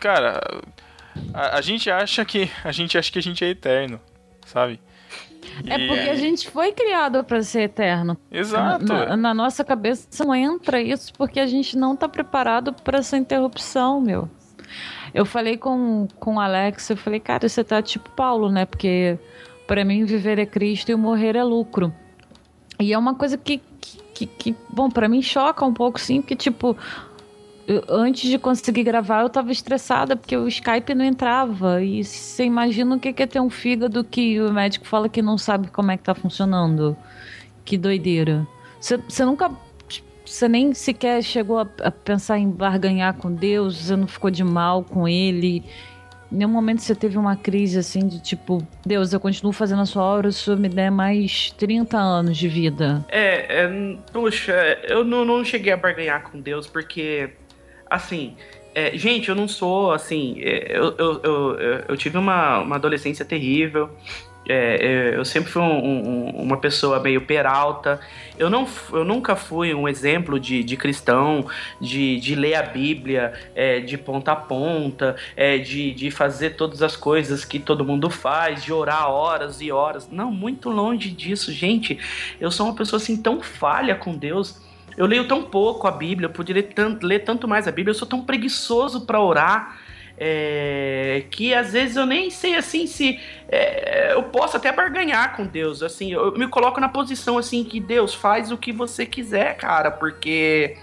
Cara, 0.00 0.40
a, 1.34 1.58
a 1.58 1.60
gente 1.60 1.90
acha 1.90 2.24
que. 2.24 2.50
A 2.64 2.72
gente 2.72 2.96
acha 2.98 3.10
que 3.12 3.18
a 3.18 3.22
gente 3.22 3.44
é 3.44 3.48
eterno, 3.50 4.00
sabe? 4.46 4.80
É 5.66 5.86
porque 5.86 6.08
a 6.10 6.14
gente 6.14 6.50
foi 6.50 6.72
criado 6.72 7.22
pra 7.24 7.42
ser 7.42 7.62
eterno. 7.62 8.16
Exato. 8.30 8.84
Na, 8.92 9.16
na 9.16 9.34
nossa 9.34 9.64
cabeça 9.64 10.06
não 10.24 10.34
entra 10.34 10.80
isso 10.80 11.12
porque 11.14 11.40
a 11.40 11.46
gente 11.46 11.76
não 11.76 11.96
tá 11.96 12.08
preparado 12.08 12.72
pra 12.72 12.98
essa 12.98 13.16
interrupção, 13.16 14.00
meu. 14.00 14.28
Eu 15.14 15.24
falei 15.24 15.56
com, 15.56 16.06
com 16.20 16.34
o 16.36 16.40
Alex, 16.40 16.90
eu 16.90 16.96
falei, 16.96 17.18
cara, 17.18 17.48
você 17.48 17.64
tá 17.64 17.80
tipo 17.80 18.10
Paulo, 18.10 18.50
né? 18.50 18.66
Porque 18.66 19.18
pra 19.66 19.84
mim 19.84 20.04
viver 20.04 20.38
é 20.38 20.46
Cristo 20.46 20.90
e 20.92 20.96
morrer 20.96 21.34
é 21.34 21.42
lucro. 21.42 21.92
E 22.78 22.92
é 22.92 22.98
uma 22.98 23.14
coisa 23.14 23.38
que, 23.38 23.60
que, 24.18 24.26
que- 24.26 24.56
bom, 24.68 24.88
pra 24.90 25.08
mim 25.08 25.22
choca 25.22 25.64
um 25.64 25.72
pouco, 25.72 26.00
sim, 26.00 26.20
porque, 26.20 26.34
tipo, 26.36 26.76
eu- 27.66 27.84
antes 27.88 28.28
de 28.30 28.38
conseguir 28.38 28.82
gravar, 28.82 29.22
eu 29.22 29.28
tava 29.28 29.52
estressada 29.52 30.16
porque 30.16 30.36
o 30.36 30.48
Skype 30.48 30.94
não 30.94 31.04
entrava. 31.04 31.82
E 31.82 32.02
você 32.04 32.44
imagina 32.44 32.96
o 32.96 33.00
que 33.00 33.14
é 33.22 33.26
ter 33.26 33.40
um 33.40 33.50
fígado 33.50 34.02
que 34.04 34.40
o 34.40 34.52
médico 34.52 34.86
fala 34.86 35.08
que 35.08 35.20
não 35.22 35.36
sabe 35.38 35.68
como 35.68 35.90
é 35.90 35.96
que 35.96 36.02
tá 36.04 36.14
funcionando. 36.14 36.96
Que 37.64 37.76
doideira. 37.76 38.46
Você 38.80 39.24
nunca. 39.24 39.50
Você 40.24 40.46
nem 40.46 40.74
sequer 40.74 41.22
chegou 41.22 41.58
a, 41.58 41.66
a 41.82 41.90
pensar 41.90 42.38
em 42.38 42.50
barganhar 42.50 43.14
com 43.14 43.32
Deus, 43.32 43.76
você 43.78 43.96
não 43.96 44.06
ficou 44.06 44.30
de 44.30 44.44
mal 44.44 44.84
com 44.84 45.08
ele. 45.08 45.64
Em 46.30 46.36
nenhum 46.36 46.50
momento 46.50 46.82
você 46.82 46.94
teve 46.94 47.16
uma 47.16 47.34
crise 47.36 47.78
assim 47.78 48.06
de 48.06 48.20
tipo, 48.20 48.66
Deus, 48.84 49.12
eu 49.12 49.20
continuo 49.20 49.52
fazendo 49.52 49.80
a 49.82 49.86
sua 49.86 50.02
obra, 50.02 50.30
se 50.30 50.54
me 50.56 50.68
der 50.68 50.90
mais 50.90 51.50
30 51.52 51.96
anos 51.98 52.36
de 52.36 52.48
vida. 52.48 53.04
É, 53.08 53.62
é, 53.64 53.96
puxa, 54.12 54.52
eu 54.86 55.04
não, 55.04 55.24
não 55.24 55.42
cheguei 55.44 55.72
a 55.72 55.76
barganhar 55.76 56.22
com 56.30 56.38
Deus 56.40 56.66
porque, 56.66 57.30
assim, 57.88 58.36
é, 58.74 58.96
gente, 58.96 59.30
eu 59.30 59.34
não 59.34 59.48
sou 59.48 59.90
assim. 59.92 60.36
é, 60.42 60.76
eu, 60.76 60.94
eu, 60.98 61.22
eu- 61.22 61.58
eu 61.88 61.96
tive 61.96 62.18
uma, 62.18 62.58
uma 62.60 62.76
adolescência 62.76 63.24
terrível. 63.24 63.88
É, 64.48 65.12
é, 65.12 65.16
eu 65.16 65.24
sempre 65.24 65.50
fui 65.52 65.60
um- 65.62 65.66
um- 65.66 66.30
uma 66.42 66.56
pessoa 66.56 66.98
meio 67.00 67.20
peralta. 67.20 68.00
Eu, 68.38 68.48
não, 68.48 68.66
eu 68.92 69.04
nunca 69.04 69.36
fui 69.36 69.74
um 69.74 69.86
exemplo 69.88 70.40
de, 70.40 70.62
de 70.64 70.76
cristão, 70.76 71.46
de, 71.80 72.18
de 72.18 72.34
ler 72.34 72.54
a 72.54 72.62
Bíblia 72.62 73.32
é, 73.54 73.80
de 73.80 73.98
ponta 73.98 74.32
a 74.32 74.36
ponta, 74.36 75.16
é, 75.36 75.58
de, 75.58 75.92
de 75.92 76.10
fazer 76.10 76.50
todas 76.50 76.82
as 76.82 76.96
coisas 76.96 77.44
que 77.44 77.58
todo 77.58 77.84
mundo 77.84 78.08
faz, 78.10 78.64
de 78.64 78.72
orar 78.72 79.10
horas 79.10 79.60
e 79.60 79.70
horas. 79.70 80.08
Não, 80.10 80.30
muito 80.30 80.70
longe 80.70 81.10
disso, 81.10 81.52
gente. 81.52 81.98
Eu 82.40 82.50
sou 82.50 82.66
uma 82.66 82.74
pessoa 82.74 82.98
assim 82.98 83.16
tão 83.16 83.40
falha 83.42 83.94
com 83.94 84.14
Deus. 84.16 84.60
Eu 84.96 85.06
leio 85.06 85.28
tão 85.28 85.42
pouco 85.44 85.86
a 85.86 85.92
Bíblia, 85.92 86.26
eu 86.26 86.32
poderia 86.32 86.62
tanto, 86.62 87.06
ler 87.06 87.20
tanto 87.20 87.46
mais 87.46 87.68
a 87.68 87.70
Bíblia, 87.70 87.90
eu 87.92 87.98
sou 87.98 88.08
tão 88.08 88.22
preguiçoso 88.24 89.06
para 89.06 89.20
orar. 89.20 89.78
É, 90.18 91.24
que 91.30 91.54
às 91.54 91.72
vezes 91.72 91.96
eu 91.96 92.04
nem 92.04 92.30
sei 92.30 92.56
assim 92.56 92.86
se 92.86 93.20
é, 93.48 94.12
eu 94.12 94.24
posso 94.24 94.56
até 94.56 94.72
barganhar 94.72 95.36
com 95.36 95.46
Deus 95.46 95.82
assim 95.82 96.12
eu 96.12 96.32
me 96.32 96.48
coloco 96.48 96.80
na 96.80 96.88
posição 96.88 97.38
assim 97.38 97.62
que 97.62 97.78
Deus 97.78 98.14
faz 98.14 98.50
o 98.50 98.58
que 98.58 98.72
você 98.72 99.06
quiser 99.06 99.56
cara 99.56 99.90
porque 99.90 100.76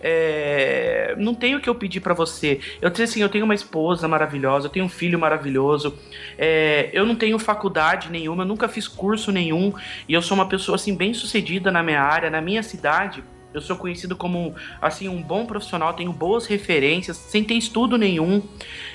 é, 0.00 1.14
não 1.18 1.34
tenho 1.34 1.58
o 1.58 1.60
que 1.60 1.68
eu 1.68 1.74
pedir 1.74 2.00
pra 2.00 2.14
você. 2.14 2.60
Eu 2.80 2.90
tenho 2.90 3.08
assim, 3.08 3.20
eu 3.20 3.28
tenho 3.28 3.44
uma 3.44 3.54
esposa 3.54 4.06
maravilhosa, 4.06 4.66
eu 4.66 4.70
tenho 4.70 4.84
um 4.84 4.88
filho 4.88 5.18
maravilhoso. 5.18 5.98
é, 6.38 6.90
eu 6.92 7.04
não 7.04 7.16
tenho 7.16 7.38
faculdade 7.38 8.10
nenhuma, 8.10 8.42
eu 8.42 8.46
nunca 8.46 8.68
fiz 8.68 8.86
curso 8.86 9.32
nenhum 9.32 9.72
e 10.08 10.14
eu 10.14 10.22
sou 10.22 10.36
uma 10.36 10.48
pessoa 10.48 10.76
assim 10.76 10.94
bem 10.94 11.12
sucedida 11.14 11.70
na 11.70 11.82
minha 11.82 12.00
área, 12.00 12.30
na 12.30 12.40
minha 12.40 12.62
cidade. 12.62 13.22
Eu 13.56 13.62
sou 13.62 13.74
conhecido 13.74 14.14
como 14.14 14.54
assim 14.82 15.08
um 15.08 15.22
bom 15.22 15.46
profissional, 15.46 15.94
tenho 15.94 16.12
boas 16.12 16.44
referências, 16.44 17.16
sem 17.16 17.42
ter 17.42 17.54
estudo 17.54 17.96
nenhum. 17.96 18.42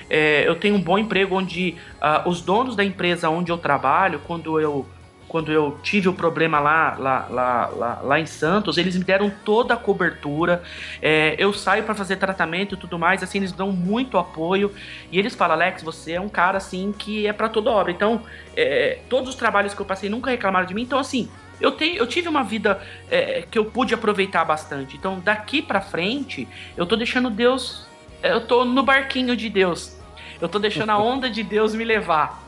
É, 0.08 0.46
eu 0.46 0.54
tenho 0.54 0.76
um 0.76 0.80
bom 0.80 0.96
emprego 0.96 1.36
onde 1.36 1.74
ah, 2.00 2.22
os 2.26 2.40
donos 2.40 2.76
da 2.76 2.84
empresa 2.84 3.28
onde 3.28 3.50
eu 3.50 3.58
trabalho, 3.58 4.20
quando 4.24 4.60
eu 4.60 4.86
quando 5.32 5.50
eu 5.50 5.78
tive 5.82 6.10
o 6.10 6.12
problema 6.12 6.60
lá, 6.60 6.94
lá, 6.98 7.26
lá, 7.30 7.66
lá, 7.68 8.00
lá 8.02 8.20
em 8.20 8.26
Santos, 8.26 8.76
eles 8.76 8.94
me 8.94 9.02
deram 9.02 9.32
toda 9.42 9.72
a 9.72 9.76
cobertura. 9.78 10.62
É, 11.00 11.34
eu 11.38 11.54
saio 11.54 11.84
para 11.84 11.94
fazer 11.94 12.16
tratamento 12.16 12.74
e 12.74 12.76
tudo 12.76 12.98
mais, 12.98 13.22
assim, 13.22 13.38
eles 13.38 13.50
dão 13.50 13.72
muito 13.72 14.18
apoio. 14.18 14.70
E 15.10 15.18
eles 15.18 15.34
falam, 15.34 15.56
Alex, 15.56 15.82
você 15.82 16.12
é 16.12 16.20
um 16.20 16.28
cara 16.28 16.58
assim 16.58 16.92
que 16.92 17.26
é 17.26 17.32
para 17.32 17.48
toda 17.48 17.70
obra. 17.70 17.90
Então, 17.90 18.22
é, 18.54 18.98
todos 19.08 19.30
os 19.30 19.34
trabalhos 19.34 19.72
que 19.72 19.80
eu 19.80 19.86
passei 19.86 20.10
nunca 20.10 20.30
reclamaram 20.30 20.66
de 20.66 20.74
mim. 20.74 20.82
Então, 20.82 20.98
assim, 20.98 21.30
eu, 21.62 21.70
tenho, 21.70 21.96
eu 21.96 22.06
tive 22.06 22.28
uma 22.28 22.42
vida 22.42 22.82
é, 23.08 23.44
que 23.48 23.58
eu 23.58 23.64
pude 23.64 23.94
aproveitar 23.94 24.44
bastante. 24.44 24.96
Então, 24.96 25.20
daqui 25.20 25.62
para 25.62 25.80
frente, 25.80 26.48
eu 26.76 26.84
tô 26.84 26.96
deixando 26.96 27.30
Deus. 27.30 27.86
Eu 28.22 28.40
tô 28.40 28.64
no 28.64 28.82
barquinho 28.82 29.36
de 29.36 29.48
Deus. 29.48 29.96
Eu 30.40 30.48
tô 30.48 30.58
deixando 30.58 30.90
a 30.90 30.98
onda 31.00 31.30
de 31.30 31.42
Deus 31.42 31.74
me 31.74 31.84
levar. 31.84 32.42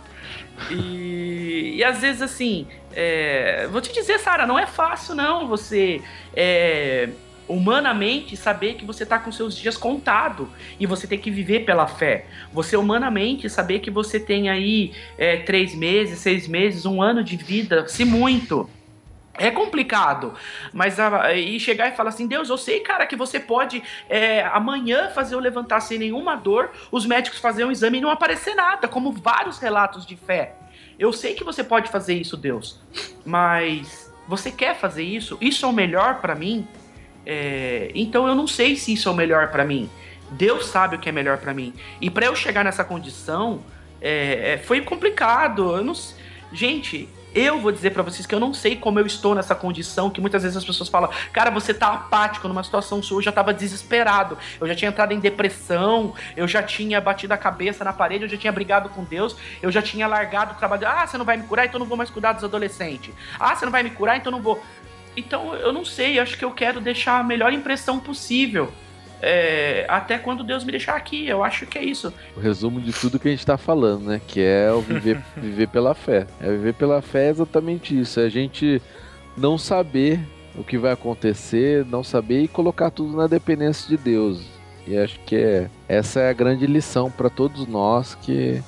E, 0.69 1.75
e 1.77 1.85
às 1.85 2.01
vezes, 2.01 2.23
assim, 2.23 2.67
é, 2.93 3.69
vou 3.71 3.81
te 3.81 3.93
dizer, 3.93 4.19
Sara, 4.19 4.47
não 4.47 4.59
é 4.59 4.67
fácil, 4.67 5.15
não, 5.15 5.47
você 5.47 6.03
é, 6.35 7.11
humanamente 7.49 8.37
saber 8.37 8.75
que 8.75 8.85
você 8.85 9.05
tá 9.05 9.19
com 9.19 9.31
seus 9.31 9.57
dias 9.57 9.77
contados 9.77 10.49
e 10.79 10.87
você 10.87 11.07
tem 11.07 11.19
que 11.19 11.31
viver 11.31 11.61
pela 11.61 11.87
fé. 11.87 12.27
Você 12.53 12.77
humanamente 12.77 13.49
saber 13.49 13.81
que 13.81 13.91
você 13.91 14.19
tem 14.19 14.49
aí 14.49 14.93
é, 15.17 15.37
três 15.37 15.75
meses, 15.75 16.19
seis 16.19 16.49
meses, 16.49 16.85
um 16.85 17.03
ano 17.03 17.23
de 17.23 17.37
vida, 17.37 17.87
se 17.87 18.05
muito. 18.05 18.69
É 19.37 19.51
complicado, 19.51 20.35
mas 20.73 21.01
a, 21.01 21.35
e 21.35 21.59
chegar 21.59 21.89
e 21.89 21.97
falar 21.97 22.11
assim, 22.11 22.27
Deus, 22.27 22.49
eu 22.49 22.57
sei, 22.57 22.81
cara, 22.81 23.05
que 23.05 23.17
você 23.17 23.41
pode 23.41 23.83
é, 24.09 24.45
amanhã 24.45 25.11
fazer 25.11 25.35
eu 25.35 25.41
levantar 25.41 25.81
sem 25.81 25.99
nenhuma 25.99 26.37
dor, 26.37 26.71
os 26.93 27.05
médicos 27.05 27.41
fazer 27.41 27.65
um 27.65 27.73
exame 27.73 27.99
e 27.99 28.01
não 28.01 28.11
aparecer 28.11 28.55
nada, 28.55 28.87
como 28.87 29.11
vários 29.11 29.59
relatos 29.59 30.07
de 30.07 30.17
fé. 30.17 30.55
Eu 30.97 31.13
sei 31.13 31.35
que 31.35 31.43
você 31.43 31.65
pode 31.65 31.91
fazer 31.91 32.15
isso, 32.15 32.37
Deus, 32.37 32.81
mas 33.27 34.13
você 34.29 34.53
quer 34.53 34.77
fazer 34.77 35.03
isso? 35.03 35.37
Isso 35.41 35.67
é 35.67 35.69
o 35.69 35.73
melhor 35.73 36.21
pra 36.21 36.37
mim? 36.37 36.67
É, 37.27 37.91
então 37.95 38.29
eu 38.29 38.37
não 38.37 38.47
sei 38.47 38.77
se 38.77 38.93
isso 38.93 39.09
é 39.09 39.13
o 39.13 39.15
melhor 39.15 39.51
pra 39.51 39.65
mim. 39.65 39.91
Deus 40.31 40.67
sabe 40.67 40.97
o 40.97 40.99
que 40.99 41.09
é 41.09 41.13
melhor 41.13 41.39
pra 41.39 41.53
mim. 41.53 41.75
E 42.01 42.09
pra 42.09 42.27
eu 42.27 42.37
chegar 42.37 42.65
nessa 42.65 42.85
condição, 42.85 43.65
é, 44.01 44.53
é, 44.53 44.59
foi 44.59 44.81
complicado. 44.81 45.83
Não, 45.83 45.93
gente, 46.53 47.09
eu 47.35 47.61
vou 47.61 47.73
dizer 47.73 47.91
pra 47.91 48.03
vocês 48.03 48.27
que 48.27 48.35
eu 48.35 48.41
não 48.41 48.55
sei 48.55 48.77
como 48.77 48.99
eu 48.99 49.07
estou 49.07 49.35
nessa 49.35 49.55
condição, 49.55 50.09
que 50.09 50.21
muitas 50.21 50.43
vezes 50.43 50.57
as 50.57 50.65
pessoas 50.65 50.89
falam, 50.89 51.11
cara, 51.33 51.51
você 51.51 51.75
tá 51.75 51.89
apático 51.89 52.47
numa 52.47 52.63
situação 52.63 53.03
sua, 53.03 53.19
eu 53.19 53.23
já 53.23 53.33
tava 53.33 53.53
desesperado, 53.53 54.39
eu 54.61 54.69
já 54.69 54.75
tinha 54.75 54.89
entrado 54.89 55.13
em 55.13 55.19
depressão, 55.19 56.15
eu 56.37 56.47
já 56.47 56.63
tinha 56.63 57.01
batido 57.01 57.35
a 57.35 57.37
cabeça 57.37 57.85
na 57.85 57.93
parede, 57.93 58.25
eu 58.25 58.29
já 58.29 58.37
tinha 58.37 58.53
brigado 58.53 58.89
com 58.89 59.03
Deus, 59.05 59.37
eu 59.63 59.71
já 59.71 59.83
tinha 59.83 60.07
largado 60.07 60.53
o 60.53 60.57
trabalho, 60.57 60.87
ah, 60.87 61.07
você 61.07 61.19
não 61.19 61.25
vai 61.25 61.37
me 61.37 61.45
curar, 61.45 61.67
então 61.67 61.79
não 61.79 61.87
vou 61.87 61.97
mais 61.97 62.11
cuidar 62.11 62.33
dos 62.33 62.45
adolescentes. 62.45 63.15
Ah, 63.39 63.55
você 63.55 63.65
não 63.65 63.73
vai 63.73 63.83
me 63.83 63.91
curar, 63.91 64.17
então 64.17 64.31
não 64.31 64.41
vou. 64.41 64.63
Então, 65.17 65.55
eu 65.55 65.73
não 65.73 65.85
sei, 65.85 66.19
acho 66.19 66.37
que 66.37 66.45
eu 66.45 66.51
quero 66.51 66.81
deixar 66.81 67.21
a 67.21 67.23
melhor 67.23 67.53
impressão 67.53 68.01
possível. 68.01 68.73
É, 69.25 69.87
até 69.89 70.19
quando 70.19 70.45
Deus 70.45 70.65
me 70.65 70.71
deixar 70.71 70.95
aqui, 70.97 71.27
eu 71.27 71.43
acho 71.43 71.67
que 71.67 71.79
é 71.79 71.85
isso. 71.85 72.13
O 72.37 72.41
resumo 72.41 72.81
de 72.81 72.93
tudo 72.93 73.19
que 73.19 73.29
a 73.29 73.31
gente 73.31 73.45
tá 73.47 73.57
falando, 73.57 74.05
né? 74.05 74.21
Que 74.27 74.41
é 74.43 74.71
o 74.73 74.81
viver, 74.81 75.21
viver 75.37 75.69
pela 75.69 75.95
fé. 75.95 76.27
É 76.41 76.51
viver 76.51 76.75
pela 76.75 77.01
fé 77.03 77.27
é 77.27 77.31
exatamente 77.31 77.99
isso. 77.99 78.21
É 78.21 78.25
a 78.25 78.29
gente 78.29 78.81
não 79.37 79.57
saber 79.59 80.21
o 80.57 80.63
que 80.63 80.79
vai 80.79 80.93
acontecer, 80.93 81.85
não 81.87 82.05
saber 82.05 82.43
e 82.43 82.49
colocar 82.49 82.91
tudo 82.91 83.17
na 83.17 83.27
dependência 83.27 83.89
de 83.89 83.97
Deus. 83.97 84.43
E 84.87 84.97
acho 84.99 85.19
que 85.21 85.35
é, 85.37 85.71
essa 85.89 86.21
é 86.21 86.29
a 86.31 86.33
grande 86.35 86.67
lição 86.67 87.11
para 87.11 87.31
todos 87.31 87.67
nós 87.67 88.15
que 88.15 88.63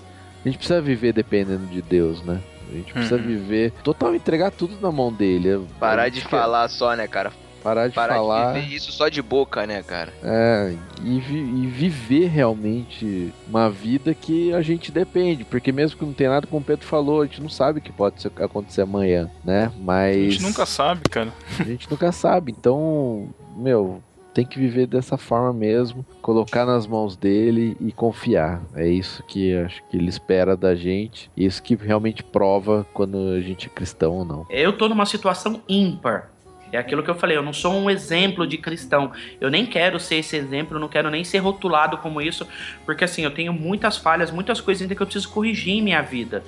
a 0.44 0.48
gente 0.48 0.58
precisa 0.58 0.80
viver 0.80 1.12
dependendo 1.12 1.66
de 1.66 1.82
Deus, 1.82 2.22
né? 2.22 2.40
A 2.68 2.74
gente 2.74 2.92
precisa 2.92 3.16
Uhum. 3.16 3.22
viver 3.22 3.70
total 3.84 4.14
entregar 4.14 4.50
tudo 4.50 4.76
na 4.80 4.90
mão 4.90 5.12
dele. 5.12 5.64
Parar 5.78 6.08
de 6.08 6.20
quer 6.22 6.28
falar 6.28 6.68
só, 6.68 6.96
né, 6.96 7.06
cara? 7.06 7.30
Parar 7.66 7.88
de 7.88 7.94
Parar 7.94 8.14
falar. 8.14 8.52
de 8.54 8.60
viver 8.60 8.74
isso 8.76 8.92
só 8.92 9.08
de 9.08 9.20
boca, 9.20 9.66
né, 9.66 9.82
cara? 9.82 10.12
É, 10.22 10.74
e, 11.04 11.18
vi- 11.20 11.38
e 11.62 11.66
viver 11.66 12.26
realmente 12.28 13.32
uma 13.48 13.68
vida 13.68 14.14
que 14.14 14.52
a 14.52 14.62
gente 14.62 14.90
depende, 14.92 15.44
porque 15.44 15.72
mesmo 15.72 15.98
que 15.98 16.04
não 16.04 16.12
tenha 16.12 16.30
nada, 16.30 16.46
como 16.46 16.60
o 16.60 16.64
Pedro 16.64 16.86
falou, 16.86 17.22
a 17.22 17.26
gente 17.26 17.42
não 17.42 17.48
sabe 17.48 17.78
o 17.78 17.82
que 17.82 17.92
pode 17.92 18.26
acontecer 18.40 18.82
amanhã, 18.82 19.30
né? 19.44 19.72
Mas 19.80 20.16
A 20.16 20.30
gente 20.30 20.42
nunca 20.42 20.66
sabe, 20.66 21.00
cara. 21.10 21.32
a 21.58 21.64
gente 21.64 21.90
nunca 21.90 22.12
sabe, 22.12 22.54
então, 22.56 23.28
meu, 23.56 24.02
tem 24.34 24.44
que 24.44 24.58
viver 24.58 24.86
dessa 24.86 25.16
forma 25.16 25.50
mesmo, 25.52 26.04
colocar 26.20 26.66
nas 26.66 26.86
mãos 26.86 27.16
dele 27.16 27.74
e 27.80 27.90
confiar. 27.90 28.60
É 28.74 28.86
isso 28.86 29.22
que 29.22 29.56
acho 29.56 29.82
que 29.90 29.96
ele 29.96 30.08
espera 30.10 30.54
da 30.56 30.74
gente, 30.74 31.30
e 31.36 31.46
isso 31.46 31.62
que 31.62 31.74
realmente 31.74 32.22
prova 32.22 32.86
quando 32.92 33.16
a 33.30 33.40
gente 33.40 33.66
é 33.66 33.70
cristão 33.70 34.12
ou 34.12 34.24
não. 34.26 34.46
Eu 34.50 34.76
tô 34.76 34.88
numa 34.90 35.06
situação 35.06 35.62
ímpar. 35.68 36.30
É 36.76 36.78
aquilo 36.78 37.02
que 37.02 37.10
eu 37.10 37.14
falei, 37.14 37.36
eu 37.36 37.42
não 37.42 37.52
sou 37.52 37.72
um 37.74 37.88
exemplo 37.90 38.46
de 38.46 38.58
cristão. 38.58 39.10
Eu 39.40 39.50
nem 39.50 39.64
quero 39.66 39.98
ser 39.98 40.16
esse 40.16 40.36
exemplo, 40.36 40.78
não 40.78 40.88
quero 40.88 41.10
nem 41.10 41.24
ser 41.24 41.38
rotulado 41.38 41.96
como 41.98 42.20
isso, 42.20 42.46
porque 42.84 43.04
assim, 43.04 43.22
eu 43.22 43.30
tenho 43.30 43.52
muitas 43.52 43.96
falhas, 43.96 44.30
muitas 44.30 44.60
coisas 44.60 44.82
ainda 44.82 44.94
que 44.94 45.00
eu 45.02 45.06
preciso 45.06 45.28
corrigir 45.30 45.74
em 45.74 45.82
minha 45.82 46.02
vida. 46.02 46.44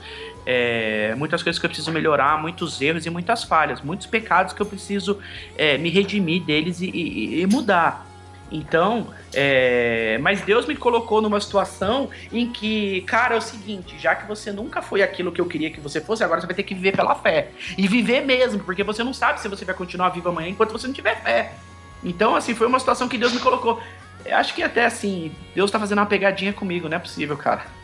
É, 0.47 1.15
muitas 1.17 1.43
coisas 1.43 1.59
que 1.59 1.67
eu 1.67 1.71
preciso 1.71 1.91
melhorar, 1.93 2.41
muitos 2.41 2.81
erros 2.81 3.05
e 3.07 3.11
muitas 3.11 3.45
falhas, 3.45 3.81
muitos 3.83 4.07
pecados 4.07 4.53
que 4.53 4.61
eu 4.63 4.67
preciso 4.67 5.19
é, 5.57 5.77
me 5.79 5.91
redimir 5.91 6.43
deles 6.43 6.81
e, 6.81 6.87
e- 6.91 7.43
e 7.43 7.47
mudar. 7.47 8.08
Então, 8.51 9.09
é, 9.35 10.19
mas 10.23 10.41
Deus 10.41 10.67
me 10.67 10.75
colocou 10.75 11.21
numa 11.21 11.41
situação 11.41 12.09
em 12.33 12.51
que, 12.51 13.03
cara, 13.03 13.35
é 13.35 13.39
o 13.39 13.43
seguinte, 13.43 13.99
já 13.99 14.15
que 14.15 14.27
você 14.27 14.51
nunca 14.51 14.81
foi 14.81 15.03
aquilo 15.03 15.31
que 15.31 15.41
eu 15.41 15.47
queria 15.47 15.71
que 15.71 15.81
você 15.81 16.01
fosse, 16.01 16.25
agora 16.25 16.41
você 16.41 16.47
vai 16.47 16.57
ter 16.57 16.63
que 16.63 16.75
viver 16.75 16.97
pela 16.97 17.15
fé. 17.15 17.51
E 17.77 17.87
viver 17.87 18.23
mesmo, 18.23 18.61
porque 18.61 18.83
você 18.83 19.05
não 19.05 19.13
sabe 19.13 19.41
se 19.41 19.49
você 19.49 19.65
vai 19.65 19.75
continuar 19.75 20.09
vivo 20.11 20.29
amanhã 20.31 20.49
enquanto 20.49 20.73
você 20.73 20.87
não 20.87 20.95
tiver 20.95 21.23
fé. 21.23 21.53
Então, 22.03 22.35
assim, 22.35 22.55
foi 22.55 22.67
uma 22.67 22.79
situação 22.79 23.09
que 23.09 23.19
Deus 23.19 23.33
me 23.33 23.41
colocou. 23.41 23.81
Eu 24.25 24.37
acho 24.37 24.55
que 24.55 24.63
até 24.63 24.87
assim, 24.87 25.33
Deus 25.55 25.71
tá 25.71 25.79
fazendo 25.79 25.99
uma 25.99 26.07
pegadinha 26.07 26.53
comigo, 26.53 26.89
não 26.89 26.97
é 26.97 27.01
possível, 27.01 27.37
cara. 27.37 27.78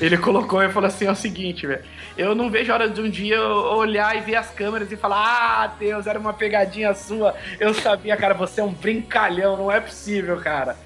Ele 0.00 0.16
colocou 0.18 0.62
e 0.62 0.68
falou 0.70 0.88
assim: 0.88 1.06
é 1.06 1.10
o 1.10 1.14
seguinte, 1.14 1.66
velho. 1.66 1.82
Eu 2.16 2.34
não 2.34 2.50
vejo 2.50 2.70
a 2.70 2.74
hora 2.74 2.88
de 2.88 3.00
um 3.00 3.08
dia 3.08 3.36
eu 3.36 3.54
olhar 3.76 4.16
e 4.16 4.20
ver 4.20 4.36
as 4.36 4.50
câmeras 4.50 4.90
e 4.90 4.96
falar: 4.96 5.18
Ah, 5.24 5.66
Deus, 5.78 6.06
era 6.06 6.18
uma 6.18 6.32
pegadinha 6.32 6.92
sua. 6.94 7.34
Eu 7.60 7.72
sabia, 7.74 8.16
cara, 8.16 8.34
você 8.34 8.60
é 8.60 8.64
um 8.64 8.72
brincalhão, 8.72 9.56
não 9.56 9.70
é 9.70 9.80
possível, 9.80 10.36
cara. 10.40 10.76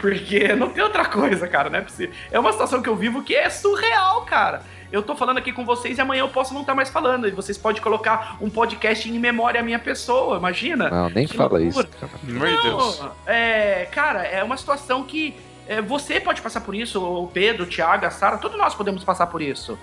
Porque 0.00 0.48
não 0.54 0.70
tem 0.70 0.82
outra 0.82 1.04
coisa, 1.04 1.48
cara, 1.48 1.70
não 1.70 1.78
é 1.78 1.82
possível. 1.82 2.14
É 2.30 2.38
uma 2.38 2.52
situação 2.52 2.82
que 2.82 2.88
eu 2.88 2.96
vivo 2.96 3.22
que 3.22 3.34
é 3.34 3.48
surreal, 3.50 4.22
cara. 4.22 4.62
Eu 4.90 5.02
tô 5.02 5.14
falando 5.14 5.36
aqui 5.36 5.52
com 5.52 5.66
vocês 5.66 5.98
e 5.98 6.00
amanhã 6.00 6.20
eu 6.20 6.30
posso 6.30 6.54
não 6.54 6.62
estar 6.62 6.74
mais 6.74 6.88
falando. 6.88 7.28
E 7.28 7.30
vocês 7.30 7.58
podem 7.58 7.82
colocar 7.82 8.38
um 8.40 8.48
podcast 8.48 9.06
em 9.06 9.18
memória 9.18 9.60
à 9.60 9.62
minha 9.62 9.78
pessoa, 9.78 10.38
imagina? 10.38 10.88
Não, 10.88 11.10
nem 11.10 11.26
Que 11.26 11.36
fala 11.36 11.58
loucura. 11.58 11.86
isso, 11.86 11.98
cara. 12.00 12.12
De 12.22 12.62
Deus. 12.62 13.00
Não, 13.00 13.12
é, 13.26 13.86
cara, 13.92 14.24
é 14.24 14.42
uma 14.42 14.56
situação 14.56 15.04
que 15.04 15.34
é, 15.68 15.82
você 15.82 16.18
pode 16.18 16.40
passar 16.40 16.62
por 16.62 16.74
isso, 16.74 17.00
o 17.00 17.28
Pedro, 17.28 17.64
o 17.64 17.66
Thiago, 17.66 18.06
a 18.06 18.10
Sara, 18.10 18.38
todos 18.38 18.56
nós 18.56 18.74
podemos 18.74 19.04
passar 19.04 19.26
por 19.26 19.42
isso. 19.42 19.78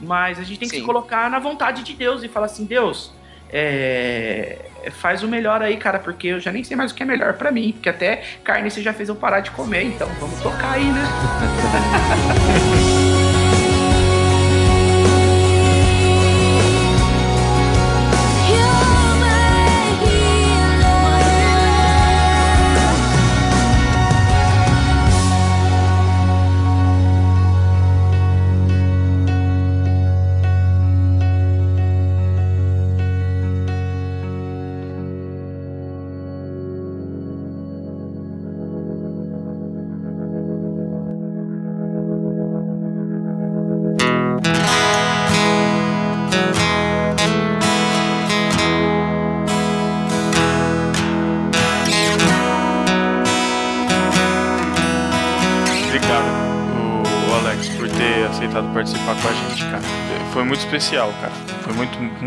Mas 0.00 0.38
a 0.38 0.42
gente 0.42 0.58
tem 0.58 0.68
que 0.68 0.76
Sim. 0.76 0.80
se 0.80 0.86
colocar 0.86 1.30
na 1.30 1.38
vontade 1.38 1.82
de 1.82 1.92
Deus 1.92 2.22
e 2.22 2.28
falar 2.28 2.46
assim, 2.46 2.64
Deus, 2.64 3.12
é, 3.50 4.64
faz 4.92 5.22
o 5.22 5.28
melhor 5.28 5.60
aí, 5.62 5.76
cara, 5.76 5.98
porque 5.98 6.28
eu 6.28 6.40
já 6.40 6.50
nem 6.50 6.64
sei 6.64 6.76
mais 6.76 6.90
o 6.90 6.94
que 6.94 7.02
é 7.02 7.06
melhor 7.06 7.34
pra 7.34 7.52
mim, 7.52 7.72
porque 7.72 7.88
até 7.88 8.22
carne 8.42 8.70
você 8.70 8.82
já 8.82 8.94
fez 8.94 9.10
eu 9.10 9.14
parar 9.14 9.40
de 9.40 9.50
comer, 9.50 9.84
então 9.84 10.08
vamos 10.18 10.40
tocar 10.40 10.72
aí, 10.72 10.84
né? 10.84 11.02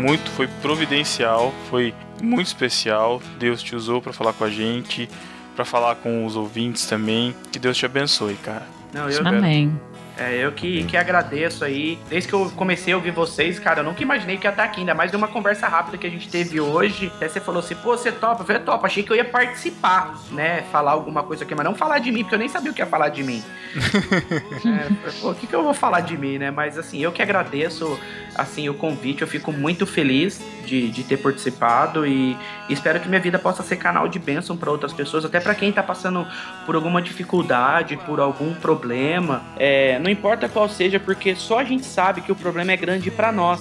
muito, 0.00 0.30
foi 0.30 0.46
providencial, 0.62 1.52
foi 1.68 1.94
muito 2.22 2.46
especial. 2.46 3.20
Deus 3.38 3.62
te 3.62 3.76
usou 3.76 4.00
pra 4.00 4.12
falar 4.12 4.32
com 4.32 4.44
a 4.44 4.50
gente, 4.50 5.08
pra 5.54 5.64
falar 5.64 5.96
com 5.96 6.24
os 6.24 6.36
ouvintes 6.36 6.86
também. 6.86 7.34
Que 7.52 7.58
Deus 7.58 7.76
te 7.76 7.86
abençoe, 7.86 8.34
cara. 8.36 8.66
Não, 8.92 9.08
eu, 9.08 9.26
Amém. 9.26 9.78
É, 10.20 10.36
eu 10.36 10.52
que, 10.52 10.84
que 10.84 10.98
agradeço 10.98 11.64
aí. 11.64 11.98
Desde 12.10 12.28
que 12.28 12.34
eu 12.34 12.50
comecei 12.54 12.92
a 12.92 12.96
ouvir 12.96 13.10
vocês, 13.10 13.58
cara, 13.58 13.80
eu 13.80 13.84
nunca 13.84 14.02
imaginei 14.02 14.36
que 14.36 14.46
ia 14.46 14.50
estar 14.50 14.64
aqui, 14.64 14.80
ainda 14.80 14.94
mais 14.94 15.10
de 15.10 15.16
uma 15.16 15.26
conversa 15.26 15.66
rápida 15.66 15.96
que 15.96 16.06
a 16.06 16.10
gente 16.10 16.28
teve 16.28 16.60
hoje. 16.60 17.10
Até 17.16 17.26
você 17.26 17.40
falou 17.40 17.60
assim, 17.60 17.74
pô, 17.76 17.96
você 17.96 18.12
topa? 18.12 18.42
Eu 18.42 18.46
falei, 18.46 18.62
topa, 18.62 18.86
achei 18.86 19.02
que 19.02 19.10
eu 19.10 19.16
ia 19.16 19.24
participar, 19.24 20.14
né? 20.30 20.62
Falar 20.70 20.92
alguma 20.92 21.22
coisa 21.22 21.44
aqui, 21.44 21.54
mas 21.54 21.64
não 21.64 21.74
falar 21.74 22.00
de 22.00 22.12
mim, 22.12 22.22
porque 22.22 22.34
eu 22.34 22.38
nem 22.38 22.50
sabia 22.50 22.70
o 22.70 22.74
que 22.74 22.82
ia 22.82 22.86
falar 22.86 23.08
de 23.08 23.22
mim. 23.22 23.42
É, 24.60 25.10
pô, 25.20 25.30
o 25.30 25.34
que, 25.34 25.46
que 25.46 25.54
eu 25.54 25.62
vou 25.62 25.72
falar 25.72 26.00
de 26.00 26.16
mim, 26.16 26.38
né? 26.38 26.50
Mas 26.50 26.76
assim, 26.76 26.98
eu 27.02 27.10
que 27.10 27.22
agradeço 27.22 27.98
assim 28.34 28.68
o 28.68 28.74
convite, 28.74 29.22
eu 29.22 29.28
fico 29.28 29.52
muito 29.52 29.86
feliz 29.86 30.40
de, 30.64 30.88
de 30.90 31.02
ter 31.02 31.16
participado 31.16 32.06
e 32.06 32.36
espero 32.68 33.00
que 33.00 33.08
minha 33.08 33.20
vida 33.20 33.38
possa 33.38 33.62
ser 33.62 33.76
canal 33.76 34.06
de 34.06 34.18
bênção 34.18 34.56
para 34.56 34.70
outras 34.70 34.92
pessoas, 34.92 35.24
até 35.24 35.40
para 35.40 35.54
quem 35.54 35.72
tá 35.72 35.82
passando 35.82 36.26
por 36.66 36.74
alguma 36.74 37.00
dificuldade, 37.00 37.96
por 37.96 38.20
algum 38.20 38.54
problema. 38.54 39.42
É, 39.56 39.98
não 39.98 40.09
importa 40.10 40.48
qual 40.48 40.68
seja, 40.68 40.98
porque 41.00 41.34
só 41.34 41.58
a 41.60 41.64
gente 41.64 41.84
sabe 41.84 42.20
que 42.20 42.32
o 42.32 42.34
problema 42.36 42.72
é 42.72 42.76
grande 42.76 43.10
para 43.10 43.30
nós. 43.32 43.60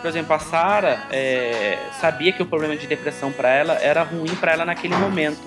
Por 0.00 0.08
exemplo, 0.08 0.34
a 0.34 0.38
Sara 0.38 0.98
é, 1.10 1.78
sabia 2.00 2.32
que 2.32 2.42
o 2.42 2.46
problema 2.46 2.76
de 2.76 2.86
depressão 2.86 3.30
para 3.30 3.48
ela 3.50 3.74
era 3.74 4.02
ruim 4.02 4.34
para 4.34 4.52
ela 4.52 4.64
naquele 4.64 4.96
momento. 4.96 5.42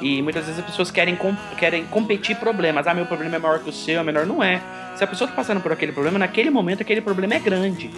E 0.00 0.20
muitas 0.20 0.44
vezes 0.46 0.58
as 0.58 0.66
pessoas 0.66 0.90
querem, 0.90 1.14
com- 1.14 1.36
querem 1.56 1.84
competir 1.86 2.36
problemas. 2.36 2.86
Ah, 2.86 2.92
meu 2.94 3.06
problema 3.06 3.36
é 3.36 3.38
maior 3.38 3.60
que 3.60 3.70
o 3.70 3.72
seu, 3.72 4.00
é 4.00 4.02
menor. 4.02 4.26
Não 4.26 4.42
é. 4.42 4.60
Se 4.96 5.04
a 5.04 5.06
pessoa 5.06 5.26
está 5.26 5.36
passando 5.36 5.60
por 5.60 5.72
aquele 5.72 5.92
problema, 5.92 6.18
naquele 6.18 6.50
momento 6.50 6.82
aquele 6.82 7.00
problema 7.00 7.34
é 7.34 7.38
grande. 7.38 7.90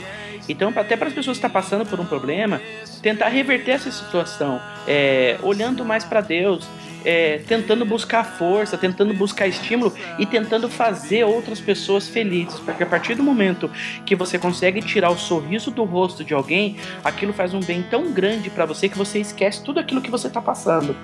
Então, 0.48 0.72
até 0.76 0.96
para 0.96 1.08
as 1.08 1.14
pessoas 1.14 1.38
que 1.38 1.46
estão 1.46 1.50
passando 1.50 1.86
por 1.86 1.98
um 1.98 2.04
problema, 2.04 2.60
tentar 3.02 3.28
reverter 3.28 3.72
essa 3.72 3.90
situação, 3.90 4.60
é, 4.86 5.36
olhando 5.42 5.84
mais 5.84 6.04
para 6.04 6.20
Deus, 6.20 6.68
é, 7.06 7.38
tentando 7.46 7.84
buscar 7.84 8.24
força, 8.24 8.76
tentando 8.76 9.14
buscar 9.14 9.46
estímulo 9.46 9.94
e 10.18 10.26
tentando 10.26 10.68
fazer 10.68 11.22
outras 11.22 11.60
pessoas 11.60 12.08
felizes. 12.08 12.58
Porque 12.58 12.82
a 12.82 12.86
partir 12.86 13.14
do 13.14 13.22
momento 13.22 13.70
que 14.04 14.16
você 14.16 14.38
consegue 14.38 14.82
tirar 14.82 15.10
o 15.10 15.16
sorriso 15.16 15.70
do 15.70 15.84
rosto 15.84 16.24
de 16.24 16.34
alguém, 16.34 16.76
aquilo 17.04 17.32
faz 17.32 17.54
um 17.54 17.60
bem 17.60 17.80
tão 17.84 18.12
grande 18.12 18.50
para 18.50 18.66
você 18.66 18.88
que 18.88 18.98
você 18.98 19.20
esquece 19.20 19.62
tudo 19.62 19.78
aquilo 19.78 20.02
que 20.02 20.10
você 20.10 20.28
tá 20.28 20.42
passando. 20.42 20.96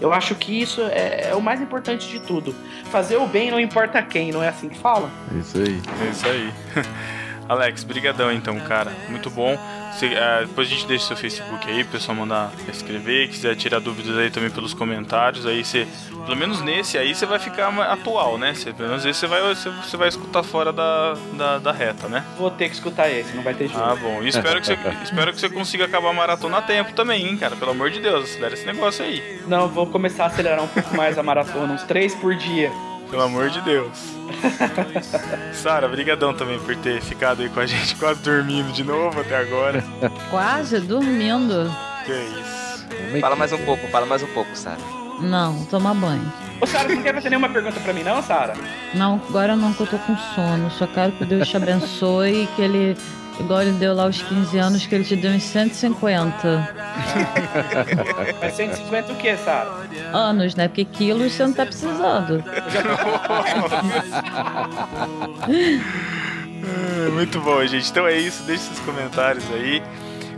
Eu 0.00 0.12
acho 0.12 0.36
que 0.36 0.62
isso 0.62 0.80
é, 0.82 1.30
é 1.30 1.34
o 1.34 1.42
mais 1.42 1.60
importante 1.60 2.08
de 2.08 2.20
tudo. 2.20 2.54
Fazer 2.84 3.16
o 3.16 3.26
bem 3.26 3.50
não 3.50 3.58
importa 3.58 4.00
quem, 4.00 4.30
não 4.30 4.42
é 4.42 4.48
assim 4.48 4.68
que 4.68 4.78
fala? 4.78 5.10
É 5.34 5.38
isso 5.40 5.58
aí. 5.58 5.82
É 6.06 6.10
isso 6.10 6.28
aí. 6.28 6.52
Alex, 7.48 7.82
brigadão 7.82 8.30
então, 8.30 8.60
cara. 8.60 8.92
Muito 9.08 9.30
bom. 9.30 9.58
Você, 9.92 10.06
ah, 10.16 10.44
depois 10.46 10.68
a 10.68 10.70
gente 10.70 10.86
deixa 10.86 11.06
seu 11.06 11.16
Facebook 11.16 11.68
aí, 11.68 11.82
o 11.82 11.86
pessoal 11.86 12.16
mandar 12.16 12.52
escrever, 12.68 13.28
quiser 13.28 13.56
tirar 13.56 13.80
dúvidas 13.80 14.16
aí 14.16 14.30
também 14.30 14.50
pelos 14.50 14.74
comentários, 14.74 15.46
aí 15.46 15.64
você, 15.64 15.86
pelo 16.24 16.36
menos 16.36 16.60
nesse 16.60 16.98
aí 16.98 17.14
você 17.14 17.26
vai 17.26 17.38
ficar 17.38 17.68
atual, 17.90 18.38
né? 18.38 18.54
Você, 18.54 18.72
pelo 18.72 18.88
menos 18.88 19.04
esse 19.04 19.20
você 19.20 19.26
vai, 19.26 19.40
você, 19.42 19.70
você 19.70 19.96
vai 19.96 20.08
escutar 20.08 20.42
fora 20.42 20.72
da, 20.72 21.14
da, 21.32 21.58
da 21.58 21.72
reta, 21.72 22.08
né? 22.08 22.24
Vou 22.36 22.50
ter 22.50 22.68
que 22.68 22.74
escutar 22.74 23.08
esse, 23.10 23.34
não 23.34 23.42
vai 23.42 23.54
ter 23.54 23.68
jeito. 23.68 23.82
Ah, 23.82 23.96
bom. 23.96 24.22
E 24.22 24.28
espero 24.28 24.60
que 24.60 24.66
você, 24.66 24.78
espero 25.02 25.32
que 25.32 25.40
você 25.40 25.48
consiga 25.48 25.84
acabar 25.84 26.10
a 26.10 26.12
maratona 26.12 26.58
a 26.58 26.62
tempo 26.62 26.92
também, 26.92 27.26
hein, 27.26 27.36
cara? 27.36 27.56
Pelo 27.56 27.70
amor 27.72 27.90
de 27.90 28.00
Deus, 28.00 28.24
acelera 28.24 28.54
esse 28.54 28.66
negócio 28.66 29.04
aí. 29.04 29.40
Não, 29.46 29.68
vou 29.68 29.86
começar 29.86 30.24
a 30.24 30.26
acelerar 30.26 30.62
um 30.62 30.68
pouco 30.68 30.96
mais 30.96 31.18
a 31.18 31.22
maratona, 31.22 31.72
uns 31.72 31.82
três 31.82 32.14
por 32.14 32.34
dia. 32.34 32.70
Pelo 33.10 33.22
amor 33.22 33.48
de 33.50 33.60
Deus. 33.62 33.96
Sara, 35.54 35.88
brigadão 35.88 36.34
também 36.34 36.58
por 36.58 36.76
ter 36.76 37.00
ficado 37.00 37.42
aí 37.42 37.48
com 37.48 37.60
a 37.60 37.66
gente, 37.66 37.96
quase 37.96 38.20
dormindo 38.22 38.72
de 38.72 38.84
novo 38.84 39.20
até 39.20 39.36
agora. 39.36 39.82
Quase 40.30 40.78
dormindo. 40.80 41.70
Que 42.04 42.12
isso. 42.12 43.20
Fala 43.20 43.36
mais 43.36 43.52
um 43.52 43.58
pouco, 43.58 43.86
fala 43.88 44.06
mais 44.06 44.22
um 44.22 44.26
pouco, 44.28 44.54
Sara. 44.54 44.78
Não, 45.20 45.64
tomar 45.66 45.94
banho. 45.94 46.32
Ô, 46.60 46.66
Sara, 46.66 46.88
você 46.88 46.94
não 46.94 47.02
quer 47.02 47.14
fazer 47.14 47.30
nenhuma 47.30 47.48
pergunta 47.48 47.80
pra 47.80 47.92
mim, 47.92 48.02
não, 48.02 48.22
Sara? 48.22 48.54
Não, 48.94 49.20
agora 49.28 49.56
não, 49.56 49.72
que 49.72 49.80
eu 49.80 49.86
tô 49.86 49.98
com 49.98 50.16
sono. 50.34 50.70
Só 50.70 50.86
quero 50.86 51.12
que 51.12 51.24
Deus 51.24 51.48
te 51.48 51.56
abençoe 51.56 52.44
e 52.44 52.46
que 52.48 52.62
Ele 52.62 52.96
Igual 53.40 53.62
ele 53.62 53.72
deu 53.72 53.94
lá 53.94 54.06
os 54.06 54.20
15 54.20 54.58
anos, 54.58 54.84
que 54.86 54.94
ele 54.94 55.04
te 55.04 55.14
deu 55.16 55.30
uns 55.30 55.44
150 55.44 56.74
Mas 58.40 58.54
150 58.54 59.12
o 59.12 59.16
que, 59.16 59.36
Sara? 59.36 59.70
anos, 60.12 60.54
né? 60.56 60.66
Porque 60.68 60.84
quilos 60.84 61.32
você 61.32 61.46
não 61.46 61.52
tá 61.52 61.64
precisando. 61.64 62.42
É, 65.46 67.08
Muito 67.10 67.40
bom, 67.40 67.64
gente. 67.66 67.88
Então 67.90 68.06
é 68.06 68.16
isso. 68.18 68.42
Deixe 68.44 68.64
seus 68.64 68.80
comentários 68.80 69.44
aí. 69.52 69.82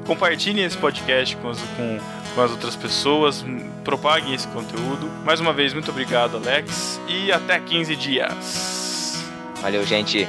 Compartilhem 0.06 0.64
esse 0.64 0.77
podcast 0.77 1.36
com, 1.36 1.52
com- 1.77 1.98
com 2.35 2.40
as 2.43 2.51
outras 2.51 2.77
pessoas. 2.77 3.44
Propaguem 3.85 4.35
esse 4.35 4.47
conteúdo. 4.48 5.09
Mais 5.24 5.40
uma 5.40 5.52
vez, 5.52 5.72
muito 5.72 5.90
obrigado, 5.90 6.36
Alex. 6.36 7.01
E 7.09 7.32
até 7.32 7.59
15 7.59 7.97
dias. 7.97 9.24
Valeu, 9.62 9.85
gente. 9.85 10.28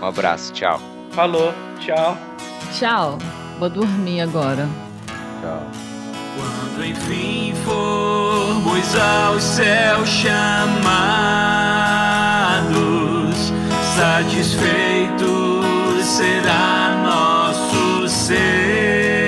Um 0.00 0.06
abraço. 0.06 0.52
Tchau. 0.52 0.97
Falou, 1.18 1.52
tchau. 1.80 2.16
Tchau. 2.72 3.18
Vou 3.58 3.68
dormir 3.68 4.20
agora. 4.20 4.68
Tchau. 5.40 5.62
Quando 6.36 6.86
enfim 6.86 7.52
formos 7.64 8.94
aos 8.94 9.42
céus 9.42 10.08
chamados, 10.08 10.78
satisfeitos 13.96 15.26
será 16.04 17.02
nosso 17.02 18.06
ser, 18.06 19.27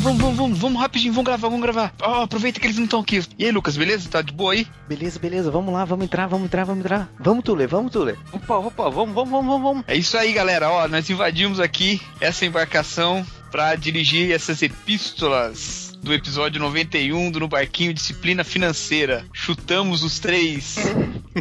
Vamos, 0.00 0.18
vamos, 0.18 0.20
vamos, 0.22 0.36
vamos, 0.38 0.58
vamos 0.58 0.80
rapidinho, 0.80 1.12
vamos 1.12 1.26
gravar, 1.26 1.48
vamos 1.48 1.60
gravar. 1.62 1.92
Ó, 2.00 2.22
aproveita 2.22 2.58
que 2.58 2.66
eles 2.66 2.78
não 2.78 2.84
estão 2.84 3.00
aqui. 3.00 3.22
E 3.38 3.44
aí, 3.44 3.52
Lucas, 3.52 3.76
beleza? 3.76 4.08
Tá 4.08 4.22
de 4.22 4.32
boa 4.32 4.54
aí? 4.54 4.66
Beleza, 4.88 5.18
beleza, 5.18 5.50
vamos 5.50 5.74
lá, 5.74 5.84
vamos 5.84 6.06
entrar, 6.06 6.26
vamos 6.26 6.46
entrar, 6.46 6.64
vamos 6.64 6.82
entrar. 6.82 7.10
Vamos, 7.18 7.44
Tule, 7.44 7.66
vamos, 7.66 7.92
Tule. 7.92 8.16
Opa, 8.32 8.56
opa, 8.56 8.88
vamos, 8.88 9.14
vamos, 9.14 9.30
vamos, 9.30 9.46
vamos, 9.46 9.62
vamos. 9.62 9.84
É 9.86 9.94
isso 9.94 10.16
aí, 10.16 10.32
galera. 10.32 10.70
Ó, 10.70 10.88
nós 10.88 11.10
invadimos 11.10 11.60
aqui 11.60 12.00
essa 12.18 12.46
embarcação 12.46 13.26
pra 13.50 13.74
dirigir 13.74 14.32
essas 14.32 14.62
epístolas 14.62 15.98
do 16.02 16.14
episódio 16.14 16.58
91 16.60 17.30
do 17.30 17.40
No 17.40 17.48
Barquinho 17.48 17.92
Disciplina 17.92 18.42
Financeira. 18.42 19.26
Chutamos 19.34 20.02
os 20.02 20.18
três 20.18 20.76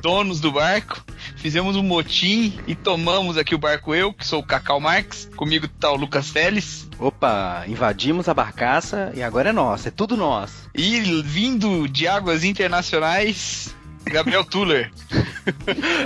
donos 0.02 0.42
do 0.42 0.52
barco, 0.52 1.02
fizemos 1.40 1.76
um 1.76 1.84
motim 1.84 2.60
e 2.68 2.76
tomamos 2.76 3.38
aqui 3.38 3.56
o 3.56 3.58
barco 3.58 3.96
eu, 3.96 4.14
que 4.14 4.28
sou 4.28 4.42
o 4.42 4.46
Cacau 4.46 4.80
Marx. 4.80 5.30
Comigo 5.36 5.68
tá 5.68 5.92
o 5.92 5.96
Lucas 5.96 6.32
Teles. 6.32 6.88
Opa, 7.00 7.64
invadimos 7.68 8.28
a 8.28 8.34
barcaça 8.34 9.12
e 9.16 9.24
agora 9.24 9.50
é 9.50 9.54
nossa, 9.54 9.88
é 9.88 9.92
tudo 9.92 10.18
nosso. 10.18 10.70
E 10.76 11.00
vindo 11.24 11.88
de 11.88 12.08
águas 12.08 12.44
internacionais, 12.44 13.74
Gabriel 14.04 14.44
Tuller. 14.44 14.92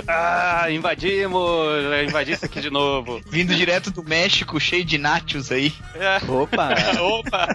Ah, 0.08 0.70
invadimos! 0.70 1.42
Invadi 2.06 2.32
isso 2.32 2.46
aqui 2.46 2.60
de 2.60 2.70
novo. 2.70 3.20
Vindo 3.28 3.54
direto 3.54 3.90
do 3.90 4.02
México, 4.02 4.58
cheio 4.58 4.84
de 4.84 4.96
nachos 4.96 5.52
aí. 5.52 5.72
Opa! 6.26 6.70
Opa! 7.00 7.48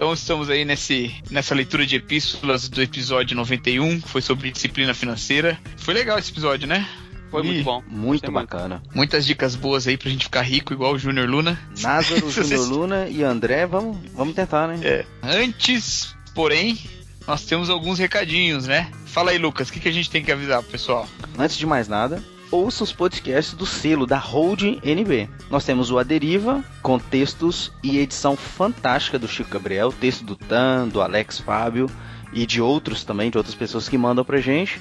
Então 0.00 0.14
estamos 0.14 0.48
aí 0.48 0.64
nesse, 0.64 1.14
nessa 1.30 1.54
leitura 1.54 1.84
de 1.84 1.96
epístolas 1.96 2.70
do 2.70 2.80
episódio 2.80 3.36
91, 3.36 4.00
que 4.00 4.08
foi 4.08 4.22
sobre 4.22 4.50
disciplina 4.50 4.94
financeira. 4.94 5.60
Foi 5.76 5.92
legal 5.92 6.18
esse 6.18 6.30
episódio, 6.30 6.66
né? 6.66 6.88
Foi 7.30 7.42
muito 7.42 7.62
bom. 7.62 7.82
Muito 7.86 8.32
bacana. 8.32 8.82
Muitas 8.94 9.26
dicas 9.26 9.54
boas 9.54 9.86
aí 9.86 9.98
pra 9.98 10.08
gente 10.08 10.24
ficar 10.24 10.40
rico, 10.40 10.72
igual 10.72 10.94
o 10.94 10.98
Júnior 10.98 11.28
Luna. 11.28 11.60
Názaro, 11.82 12.30
Júnior 12.32 12.66
Luna 12.66 13.08
e 13.10 13.22
André, 13.22 13.66
vamos, 13.66 13.98
vamos 14.14 14.34
tentar, 14.34 14.68
né? 14.68 14.80
É. 14.82 15.04
Antes, 15.22 16.16
porém, 16.34 16.78
nós 17.26 17.44
temos 17.44 17.68
alguns 17.68 17.98
recadinhos, 17.98 18.66
né? 18.66 18.90
Fala 19.04 19.32
aí, 19.32 19.38
Lucas, 19.38 19.68
o 19.68 19.72
que, 19.74 19.80
que 19.80 19.88
a 19.90 19.92
gente 19.92 20.08
tem 20.08 20.24
que 20.24 20.32
avisar 20.32 20.62
pro 20.62 20.72
pessoal? 20.72 21.06
Antes 21.38 21.58
de 21.58 21.66
mais 21.66 21.88
nada, 21.88 22.24
ouça 22.50 22.82
os 22.82 22.92
podcasts 22.92 23.54
do 23.54 23.64
selo 23.64 24.06
da 24.06 24.18
Hold 24.18 24.62
NB. 24.82 25.28
Nós 25.48 25.64
temos 25.64 25.90
o 25.90 25.98
A 25.98 26.02
Deriva, 26.02 26.64
com 26.82 26.98
textos 26.98 27.72
e 27.82 27.98
edição 27.98 28.36
fantástica 28.36 29.18
do 29.18 29.28
Chico 29.28 29.50
Gabriel, 29.50 29.92
texto 29.92 30.24
do 30.24 30.34
Tan, 30.34 30.88
do 30.88 31.00
Alex 31.00 31.38
Fábio 31.38 31.88
e 32.32 32.44
de 32.44 32.60
outros 32.60 33.04
também, 33.04 33.30
de 33.30 33.38
outras 33.38 33.54
pessoas 33.54 33.88
que 33.88 33.96
mandam 33.96 34.24
pra 34.24 34.40
gente. 34.40 34.80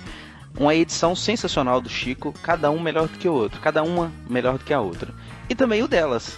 Uma 0.58 0.74
edição 0.74 1.16
sensacional 1.16 1.80
do 1.80 1.90
Chico, 1.90 2.34
cada 2.42 2.72
um 2.72 2.80
melhor 2.80 3.08
do 3.08 3.18
que 3.18 3.30
o 3.30 3.34
outro, 3.34 3.62
cada 3.62 3.84
uma 3.84 4.12
melhor 4.28 4.58
do 4.58 4.64
que 4.64 4.74
a 4.74 4.82
outra. 4.82 5.14
E 5.48 5.54
também 5.54 5.84
o 5.84 5.88
delas. 5.88 6.38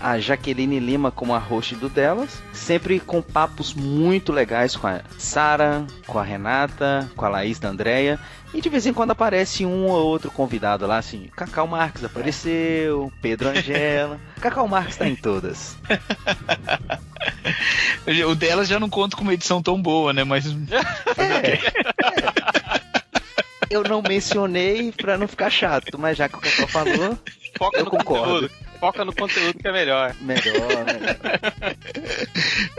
A 0.00 0.18
Jaqueline 0.18 0.80
Lima 0.80 1.10
como 1.12 1.32
a 1.32 1.38
host 1.38 1.76
do 1.76 1.88
delas, 1.88 2.42
sempre 2.52 2.98
com 2.98 3.22
papos 3.22 3.72
muito 3.72 4.32
legais 4.32 4.74
com 4.74 4.88
a 4.88 5.00
Sara, 5.16 5.86
com 6.06 6.18
a 6.18 6.22
Renata, 6.22 7.08
com 7.16 7.24
a 7.24 7.28
Laís 7.28 7.60
da 7.60 7.68
Andréia. 7.68 8.18
E 8.54 8.60
de 8.60 8.68
vez 8.68 8.86
em 8.86 8.92
quando 8.94 9.10
aparece 9.10 9.66
um 9.66 9.86
ou 9.86 10.06
outro 10.06 10.30
convidado 10.30 10.86
lá, 10.86 10.98
assim. 10.98 11.28
Cacau 11.36 11.66
Marques 11.66 12.04
apareceu, 12.04 13.12
Pedro 13.20 13.48
Angela. 13.48 14.20
Cacau 14.40 14.68
Marques 14.68 14.96
tá 14.96 15.08
em 15.08 15.16
todas. 15.16 15.76
O 18.28 18.34
delas 18.36 18.68
já 18.68 18.78
não 18.78 18.88
conta 18.88 19.16
com 19.16 19.22
uma 19.22 19.34
edição 19.34 19.60
tão 19.60 19.80
boa, 19.82 20.12
né? 20.12 20.22
Mas. 20.22 20.44
Eu 23.68 23.82
não 23.82 24.00
mencionei 24.00 24.92
pra 24.92 25.18
não 25.18 25.26
ficar 25.26 25.50
chato, 25.50 25.98
mas 25.98 26.16
já 26.16 26.28
que 26.28 26.36
o 26.36 26.40
Cacau 26.40 26.68
falou, 26.68 27.18
Foca 27.58 27.78
eu 27.78 27.86
concordo. 27.86 28.48
conteúdo. 28.48 28.63
Foca 28.84 29.02
no 29.02 29.14
conteúdo 29.14 29.58
que 29.58 29.66
é 29.66 29.72
melhor. 29.72 30.14
Melhor, 30.20 30.84
melhor. 30.84 31.74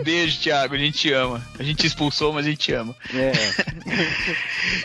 Beijo, 0.04 0.40
Thiago, 0.40 0.76
a 0.76 0.78
gente 0.78 1.00
te 1.00 1.12
ama. 1.12 1.44
A 1.58 1.64
gente 1.64 1.78
te 1.80 1.88
expulsou, 1.88 2.32
mas 2.32 2.46
a 2.46 2.50
gente 2.50 2.60
te 2.60 2.74
ama. 2.74 2.96
É. 3.12 3.32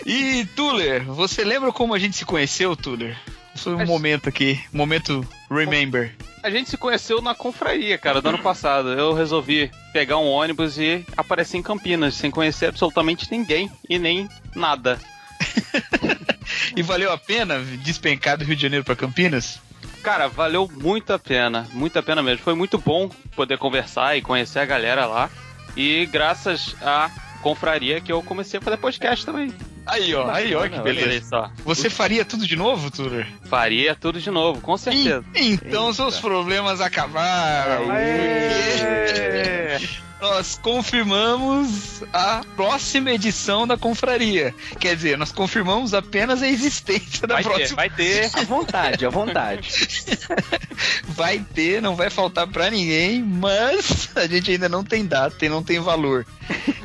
E, 0.07 0.47
Tuller, 0.57 1.05
você 1.05 1.45
lembra 1.45 1.73
como 1.73 1.93
a 1.93 1.99
gente 1.99 2.17
se 2.17 2.25
conheceu, 2.25 2.75
Tuller? 2.75 3.15
Foi 3.55 3.75
um 3.75 3.81
Acho- 3.81 3.87
momento 3.93 4.31
aqui, 4.31 4.59
momento 4.73 5.27
remember. 5.51 6.15
A 6.43 6.51
gente 6.51 6.71
se 6.71 6.79
conheceu 6.79 7.21
na 7.21 7.35
confraria, 7.35 7.99
cara, 7.99 8.23
do 8.23 8.29
ano 8.31 8.39
passado. 8.39 8.89
Eu 8.95 9.13
resolvi 9.13 9.71
pegar 9.93 10.17
um 10.17 10.27
ônibus 10.27 10.79
e 10.79 11.05
aparecer 11.19 11.59
em 11.59 11.63
Campinas, 11.63 12.15
sem 12.15 12.31
conhecer 12.31 12.67
absolutamente 12.67 13.31
ninguém 13.31 13.71
e 13.91 13.99
nem 13.99 14.27
nada. 14.57 14.99
E 16.77 16.83
valeu 16.83 17.13
a 17.13 17.19
pena 17.19 17.61
despencar 17.83 18.37
do 18.37 18.45
Rio 18.45 18.57
de 18.57 18.63
Janeiro 18.63 18.85
pra 18.85 18.97
Campinas? 18.97 19.61
Cara, 20.03 20.29
valeu 20.29 20.71
muito 20.81 21.13
a 21.13 21.19
pena, 21.19 21.67
muito 21.73 21.99
a 21.99 22.03
pena 22.03 22.23
mesmo. 22.23 22.43
Foi 22.43 22.55
muito 22.55 22.79
bom 22.79 23.11
poder 23.37 23.59
conversar 23.59 24.17
e 24.17 24.23
conhecer 24.23 24.61
a 24.61 24.65
galera 24.65 25.07
lá. 25.07 25.31
E 25.77 26.07
graças 26.07 26.75
à 26.83 27.11
confraria 27.43 28.01
que 28.01 28.13
eu 28.13 28.23
comecei 28.23 28.59
a 28.59 28.63
fazer 28.63 28.77
podcast 28.77 29.25
também. 29.25 29.53
Aí, 29.87 30.15
ó, 30.15 30.31
aí, 30.31 30.55
ó, 30.55 30.69
que 30.69 30.79
beleza. 30.81 31.27
só. 31.27 31.51
Você 31.65 31.91
faria 31.91 32.25
tudo 32.25 32.47
de 32.47 32.55
novo, 32.55 32.91
Tuller? 32.91 33.27
Faria 33.49 33.95
tudo 33.95 34.21
de 34.21 34.31
novo, 34.31 34.61
com 34.61 34.77
certeza. 34.77 35.25
Então 35.35 35.93
seus 35.93 36.21
problemas 36.21 36.81
acabaram. 36.81 37.87
Porque 37.87 39.89
Nós 40.21 40.59
confirmamos 40.63 42.03
a 42.13 42.43
próxima 42.55 43.11
edição 43.11 43.67
da 43.67 43.77
confraria. 43.79 44.55
Quer 44.79 44.95
dizer, 44.95 45.17
nós 45.17 45.33
confirmamos 45.33 45.95
apenas 45.95 46.43
a 46.43 46.49
existência 46.49 47.27
da 47.27 47.35
Vai 47.37 47.43
ter, 47.43 47.49
próxima. 47.51 47.77
vai 47.77 47.91
ter. 47.91 48.31
À 48.35 48.43
vontade, 48.45 49.07
à 49.07 49.09
vontade. 49.09 49.71
Vai 51.09 51.39
ter, 51.41 51.83
não 51.83 51.95
vai 51.95 52.09
faltar 52.09 52.47
pra 52.47 52.71
ninguém, 52.71 53.23
mas 53.23 54.09
a 54.17 54.27
gente 54.27 54.51
ainda 54.53 54.69
não 54.69 54.83
tem 54.83 55.05
data 55.05 55.45
e 55.45 55.49
não 55.49 55.63
tem 55.63 55.79
valor. 55.79 56.25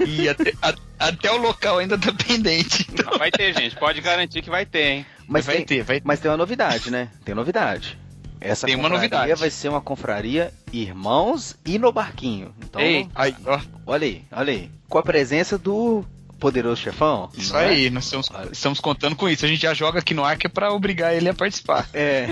E 0.05 0.27
até, 0.27 0.53
a- 0.61 0.75
até 0.99 1.31
o 1.31 1.37
local 1.37 1.77
ainda 1.77 1.97
tá 1.97 2.11
pendente. 2.11 2.85
Então, 2.91 3.17
Vai 3.17 3.31
ter, 3.31 3.53
gente. 3.53 3.75
Pode 3.77 4.01
garantir 4.01 4.41
que 4.41 4.49
vai 4.49 4.65
ter, 4.65 4.83
hein? 4.87 5.05
Mas 5.27 5.45
vai 5.45 5.57
tem, 5.57 5.65
ter, 5.65 5.83
vai 5.83 6.01
Mas 6.03 6.19
tem 6.19 6.29
uma 6.29 6.35
novidade, 6.37 6.91
né? 6.91 7.07
Tem 7.23 7.33
novidade. 7.33 7.97
Essa 8.41 8.67
Tem 8.67 8.75
uma 8.75 8.89
novidade. 8.89 9.33
vai 9.35 9.49
ser 9.49 9.69
uma 9.69 9.81
confraria 9.81 10.53
Irmãos 10.71 11.55
e 11.65 11.79
no 11.79 11.91
Barquinho. 11.91 12.53
Então, 12.63 12.81
Ei. 12.81 13.07
Aí, 13.15 13.35
ó, 13.45 13.59
olha 13.87 14.05
aí, 14.05 14.23
olha 14.31 14.51
aí. 14.53 14.69
Com 14.89 14.97
a 14.97 15.03
presença 15.03 15.57
do 15.57 16.05
Poderoso 16.39 16.81
Chefão. 16.81 17.29
isso 17.35 17.55
é? 17.55 17.67
aí, 17.69 17.89
nós 17.89 18.03
estamos, 18.05 18.29
estamos 18.51 18.79
contando 18.79 19.15
com 19.15 19.27
isso. 19.29 19.45
A 19.45 19.47
gente 19.47 19.61
já 19.61 19.73
joga 19.73 19.99
aqui 19.99 20.13
no 20.13 20.23
ar 20.23 20.37
que 20.37 20.47
é 20.47 20.49
pra 20.49 20.71
obrigar 20.71 21.13
ele 21.15 21.29
a 21.29 21.33
participar. 21.33 21.87
É. 21.93 22.27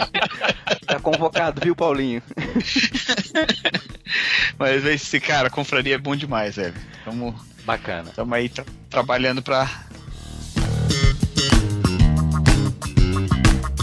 tá 0.86 0.98
convocado, 0.98 1.60
viu, 1.62 1.76
Paulinho? 1.76 2.22
Mas 4.58 4.84
esse 4.84 5.20
cara, 5.20 5.48
a 5.48 5.50
confraria 5.50 5.94
é 5.94 5.98
bom 5.98 6.16
demais, 6.16 6.56
velho. 6.56 6.74
Tamo, 7.04 7.34
Bacana. 7.64 8.10
tamo 8.14 8.34
aí 8.34 8.48
tra- 8.48 8.64
trabalhando 8.90 9.42
pra. 9.42 9.68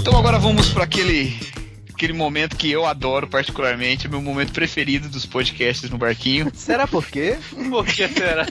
Então 0.09 0.17
agora 0.17 0.39
vamos 0.39 0.69
para 0.69 0.85
aquele 0.85 1.37
aquele 1.93 2.13
momento 2.13 2.55
que 2.55 2.71
eu 2.71 2.83
adoro 2.87 3.27
particularmente, 3.27 4.07
é 4.07 4.09
meu 4.09 4.19
momento 4.23 4.51
preferido 4.51 5.07
dos 5.07 5.23
podcasts 5.27 5.87
no 5.87 5.99
barquinho, 5.99 6.49
Será 6.55 6.87
por 6.87 7.05
quê? 7.05 7.37
Por 7.69 7.85
que 7.85 8.07
será? 8.07 8.47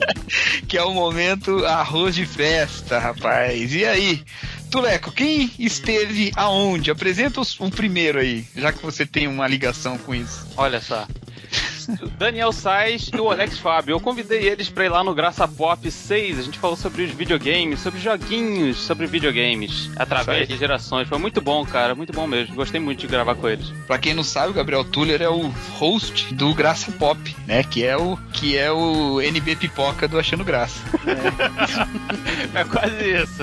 que 0.66 0.78
é 0.78 0.82
o 0.82 0.94
momento 0.94 1.62
arroz 1.66 2.14
de 2.14 2.24
festa, 2.24 2.98
rapaz. 2.98 3.74
E 3.74 3.84
aí, 3.84 4.22
Tuleco, 4.70 5.12
quem 5.12 5.50
esteve 5.58 6.32
aonde? 6.36 6.90
Apresenta 6.90 7.38
os- 7.40 7.60
o 7.60 7.68
primeiro 7.70 8.18
aí, 8.20 8.46
já 8.56 8.72
que 8.72 8.82
você 8.82 9.04
tem 9.04 9.26
uma 9.26 9.46
ligação 9.46 9.98
com 9.98 10.14
isso. 10.14 10.46
Olha 10.56 10.80
só. 10.80 11.06
Daniel 12.18 12.52
Sais 12.52 13.10
e 13.12 13.20
o 13.20 13.30
Alex 13.30 13.58
Fábio. 13.58 13.94
Eu 13.94 14.00
convidei 14.00 14.46
eles 14.48 14.68
pra 14.68 14.84
ir 14.84 14.88
lá 14.88 15.02
no 15.04 15.14
Graça 15.14 15.46
Pop 15.46 15.90
6. 15.90 16.38
A 16.38 16.42
gente 16.42 16.58
falou 16.58 16.76
sobre 16.76 17.02
os 17.02 17.10
videogames, 17.12 17.80
sobre 17.80 18.00
joguinhos, 18.00 18.78
sobre 18.78 19.06
videogames, 19.06 19.90
através 19.96 20.48
de 20.48 20.56
gerações. 20.56 21.08
Foi 21.08 21.18
muito 21.18 21.40
bom, 21.40 21.64
cara. 21.64 21.94
Muito 21.94 22.12
bom 22.12 22.26
mesmo. 22.26 22.54
Gostei 22.54 22.80
muito 22.80 23.00
de 23.00 23.06
gravar 23.06 23.34
com 23.34 23.48
eles. 23.48 23.68
Pra 23.86 23.98
quem 23.98 24.14
não 24.14 24.24
sabe, 24.24 24.50
o 24.50 24.54
Gabriel 24.54 24.84
Tuller 24.84 25.20
é 25.22 25.28
o 25.28 25.48
host 25.78 26.32
do 26.34 26.54
Graça 26.54 26.90
Pop, 26.92 27.36
né? 27.46 27.62
Que 27.62 27.84
é 27.84 27.96
o 27.96 28.16
que 28.32 28.56
é 28.56 28.70
o 28.72 29.20
NB 29.20 29.56
Pipoca 29.56 30.06
do 30.08 30.18
Achando 30.18 30.44
Graça. 30.44 30.80
É 32.54 32.64
quase 32.64 33.22
isso. 33.22 33.42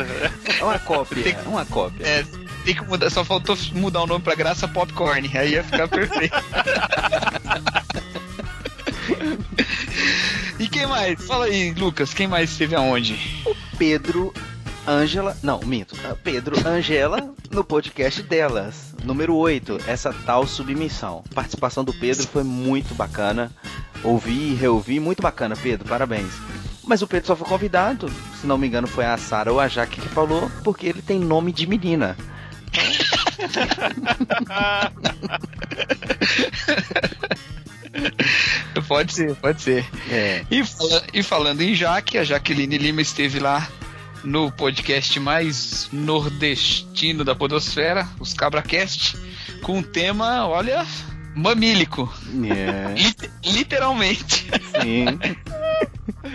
É 0.59 0.63
uma 0.63 0.79
cópia, 0.79 1.23
Tem- 1.23 1.33
é 1.33 1.47
uma 1.47 1.65
cópia. 1.65 2.05
É, 2.05 2.23
tem 2.63 2.73
que 2.75 2.83
mudar, 2.85 3.09
só 3.09 3.23
faltou 3.25 3.57
mudar 3.73 4.01
o 4.03 4.07
nome 4.07 4.23
pra 4.23 4.35
Graça 4.35 4.67
Popcorn, 4.67 5.29
aí 5.33 5.51
ia 5.51 5.63
ficar 5.63 5.87
perfeito. 5.87 6.35
e 10.59 10.67
quem 10.67 10.87
mais? 10.87 11.23
Fala 11.25 11.45
aí, 11.45 11.73
Lucas, 11.73 12.13
quem 12.13 12.27
mais 12.27 12.51
esteve 12.51 12.75
aonde? 12.75 13.17
Pedro 13.77 14.33
Ângela, 14.87 15.37
não, 15.43 15.59
minto. 15.59 15.95
Pedro 16.23 16.55
Angela 16.67 17.33
no 17.51 17.63
podcast 17.63 18.23
delas, 18.23 18.95
número 19.03 19.35
8, 19.35 19.79
essa 19.87 20.13
tal 20.25 20.47
submissão. 20.47 21.23
A 21.31 21.35
participação 21.35 21.83
do 21.83 21.93
Pedro 21.93 22.25
foi 22.27 22.43
muito 22.43 22.95
bacana. 22.95 23.51
Ouvi 24.03 24.51
e 24.51 24.55
reouvi, 24.55 24.99
muito 24.99 25.21
bacana, 25.21 25.55
Pedro, 25.55 25.87
parabéns. 25.87 26.33
Mas 26.83 27.01
o 27.01 27.07
Pedro 27.07 27.27
só 27.27 27.35
foi 27.35 27.47
convidado, 27.47 28.11
se 28.39 28.47
não 28.47 28.57
me 28.57 28.67
engano 28.67 28.87
foi 28.87 29.05
a 29.05 29.17
Sara 29.17 29.51
ou 29.51 29.59
a 29.59 29.67
Jaque 29.67 30.01
que 30.01 30.09
falou, 30.09 30.49
porque 30.63 30.87
ele 30.87 31.01
tem 31.01 31.19
nome 31.19 31.51
de 31.51 31.67
menina. 31.67 32.17
Pode 38.87 39.13
ser, 39.13 39.35
pode 39.35 39.61
ser. 39.61 39.85
É. 40.09 40.43
E, 40.49 40.63
fala- 40.63 41.03
e 41.13 41.21
falando 41.23 41.61
em 41.61 41.75
Jaque, 41.75 42.17
a 42.17 42.23
Jaqueline 42.23 42.77
Lima 42.77 43.01
esteve 43.01 43.39
lá 43.39 43.67
no 44.23 44.51
podcast 44.51 45.19
mais 45.19 45.89
nordestino 45.91 47.23
da 47.23 47.33
Podosfera, 47.35 48.07
os 48.19 48.33
CabraCast, 48.33 49.17
com 49.61 49.79
um 49.79 49.83
tema, 49.83 50.47
olha, 50.47 50.85
mamílico. 51.35 52.11
É, 52.49 52.93
Lit- 52.99 53.31
literalmente. 53.45 54.45
sim. 54.81 55.05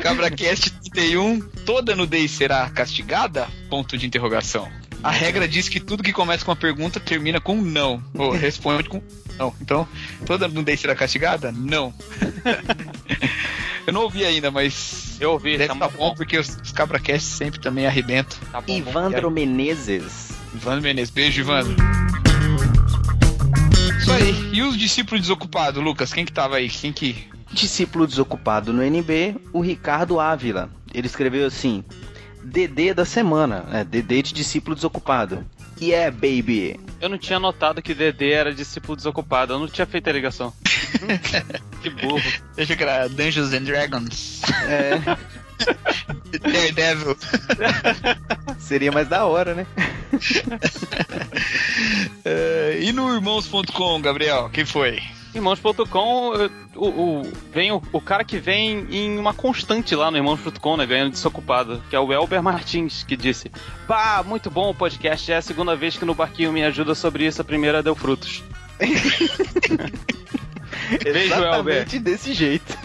CabraCast 0.02 0.70
31, 0.92 1.40
toda 1.64 1.94
nudez 1.96 2.30
será 2.32 2.68
castigada? 2.70 3.48
Ponto 3.70 3.96
de 3.96 4.06
interrogação. 4.06 4.68
A 5.06 5.10
regra 5.12 5.46
diz 5.46 5.68
que 5.68 5.78
tudo 5.78 6.02
que 6.02 6.12
começa 6.12 6.44
com 6.44 6.50
uma 6.50 6.56
pergunta 6.56 6.98
termina 6.98 7.40
com 7.40 7.54
não. 7.54 8.02
Ou 8.18 8.32
responde 8.34 8.88
com 8.88 9.00
não. 9.38 9.54
Então, 9.60 9.86
toda 10.24 10.48
nudez 10.48 10.80
será 10.80 10.96
castigada? 10.96 11.52
Não. 11.52 11.94
Eu 13.86 13.92
não 13.92 14.00
ouvi 14.00 14.24
ainda, 14.24 14.50
mas 14.50 15.16
Eu 15.20 15.30
ouvi, 15.30 15.52
deve 15.52 15.68
tá 15.68 15.74
estar 15.74 15.88
muito 15.88 15.96
bom, 15.96 16.12
porque 16.12 16.36
os, 16.36 16.48
os 16.48 17.22
sempre 17.22 17.60
também 17.60 17.86
arrebentam. 17.86 18.36
Tá 18.50 18.60
bom, 18.60 18.66
bom. 18.66 18.90
Ivandro 18.90 19.30
Menezes. 19.30 20.32
Ivandro 20.52 20.82
Menezes, 20.82 21.10
beijo, 21.10 21.40
Ivandro. 21.40 21.76
Isso 24.00 24.12
aí. 24.12 24.50
E 24.52 24.62
os 24.62 24.76
discípulos 24.76 25.20
desocupados, 25.20 25.80
Lucas? 25.80 26.12
Quem 26.12 26.24
que 26.24 26.32
tava 26.32 26.56
aí? 26.56 26.68
Quem 26.68 26.92
que. 26.92 27.28
Discípulo 27.52 28.08
desocupado 28.08 28.72
no 28.72 28.82
NB, 28.82 29.36
o 29.52 29.60
Ricardo 29.60 30.18
Ávila. 30.18 30.68
Ele 30.92 31.06
escreveu 31.06 31.46
assim: 31.46 31.84
DD 32.46 32.94
da 32.94 33.04
semana, 33.04 33.64
é, 33.72 33.84
DD 33.84 34.22
de 34.22 34.32
discípulo 34.32 34.74
desocupado. 34.74 35.44
Yeah, 35.80 36.10
baby. 36.10 36.80
Eu 37.00 37.08
não 37.08 37.18
tinha 37.18 37.38
notado 37.38 37.82
que 37.82 37.92
Dedê 37.92 38.30
era 38.30 38.54
discípulo 38.54 38.96
desocupado. 38.96 39.52
Eu 39.52 39.58
não 39.58 39.68
tinha 39.68 39.86
feito 39.86 40.08
a 40.08 40.12
ligação. 40.12 40.52
que 41.82 41.90
burro. 41.90 42.22
Deixa 42.54 42.72
eu 42.72 42.88
era 42.88 43.08
Dungeons 43.08 43.52
and 43.52 43.64
Dragons. 43.64 44.40
É, 44.66 45.16
Daredevil. 46.40 47.16
seria 48.58 48.90
mais 48.90 49.08
da 49.08 49.26
hora, 49.26 49.54
né? 49.54 49.66
É, 52.24 52.80
e 52.82 52.90
no 52.92 53.14
irmãos.com, 53.14 54.00
Gabriel, 54.00 54.50
quem 54.52 54.64
foi? 54.64 55.00
Irmãos.com, 55.36 56.32
eh, 56.34 56.50
o, 56.74 56.86
o- 56.88 57.32
vem 57.52 57.70
o, 57.72 57.82
o 57.92 58.00
cara 58.00 58.24
que 58.24 58.38
vem 58.38 58.86
em 58.90 59.18
uma 59.18 59.32
constante 59.34 59.94
lá 59.94 60.10
no 60.10 60.16
Irmãos.com, 60.16 60.76
né, 60.76 60.86
ganhando 60.86 61.10
desocupado, 61.12 61.82
que 61.90 61.94
é 61.96 62.00
o 62.00 62.12
Elber 62.12 62.42
Martins, 62.42 63.02
que 63.04 63.16
disse: 63.16 63.50
Bah, 63.86 64.22
muito 64.24 64.50
bom 64.50 64.70
o 64.70 64.74
podcast, 64.74 65.30
é 65.30 65.36
a 65.36 65.42
segunda 65.42 65.76
vez 65.76 65.96
que 65.96 66.04
no 66.04 66.14
barquinho 66.14 66.52
me 66.52 66.64
ajuda 66.64 66.94
sobre 66.94 67.26
isso, 67.26 67.40
a 67.40 67.44
primeira 67.44 67.82
deu 67.82 67.94
frutos. 67.94 68.42
Beijo, 71.02 71.34
Elber. 71.34 71.74
Exatamente 71.74 71.98
desse 71.98 72.32
jeito. 72.32 72.76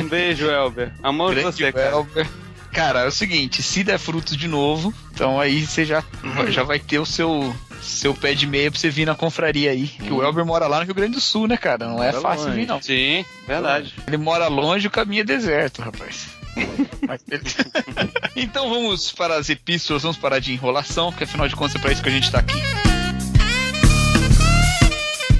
Um 0.00 0.08
beijo, 0.08 0.46
Elber. 0.50 0.92
Amor 1.02 1.30
Grande 1.34 1.46
você, 1.52 1.72
cara. 1.72 1.90
Elber. 1.90 2.26
Cara, 2.74 3.00
é 3.02 3.06
o 3.06 3.12
seguinte, 3.12 3.62
se 3.62 3.84
der 3.84 3.98
frutos 3.98 4.36
de 4.36 4.48
novo, 4.48 4.92
então 5.12 5.38
aí 5.40 5.64
você 5.64 5.84
já, 5.84 6.02
já 6.48 6.64
vai 6.64 6.80
ter 6.80 6.98
o 6.98 7.06
seu, 7.06 7.54
seu 7.80 8.12
pé 8.12 8.34
de 8.34 8.48
meia 8.48 8.68
pra 8.70 8.80
você 8.80 8.90
vir 8.90 9.06
na 9.06 9.14
confraria 9.14 9.70
aí. 9.70 9.86
Que 9.86 10.12
o 10.12 10.20
Elber 10.22 10.44
mora 10.44 10.66
lá 10.66 10.80
no 10.80 10.84
Rio 10.84 10.94
Grande 10.94 11.12
do 11.12 11.20
Sul, 11.20 11.46
né, 11.46 11.56
cara? 11.56 11.86
Não 11.86 12.02
é 12.02 12.08
Mora 12.10 12.20
fácil 12.20 12.46
longe. 12.46 12.56
vir, 12.60 12.66
não. 12.66 12.82
Sim, 12.82 13.24
verdade. 13.46 13.94
Ele 14.08 14.16
mora 14.16 14.48
longe, 14.48 14.88
o 14.88 14.90
caminho 14.90 15.20
é 15.20 15.24
deserto, 15.24 15.80
rapaz. 15.82 16.26
Então 18.36 18.68
vamos 18.68 19.12
para 19.12 19.36
as 19.36 19.48
epístolas, 19.48 20.02
vamos 20.02 20.16
parar 20.16 20.40
de 20.40 20.52
enrolação, 20.52 21.10
porque 21.12 21.24
afinal 21.24 21.46
de 21.48 21.54
contas 21.54 21.76
é 21.76 21.78
pra 21.78 21.92
isso 21.92 22.02
que 22.02 22.08
a 22.08 22.12
gente 22.12 22.30
tá 22.32 22.40
aqui. 22.40 22.60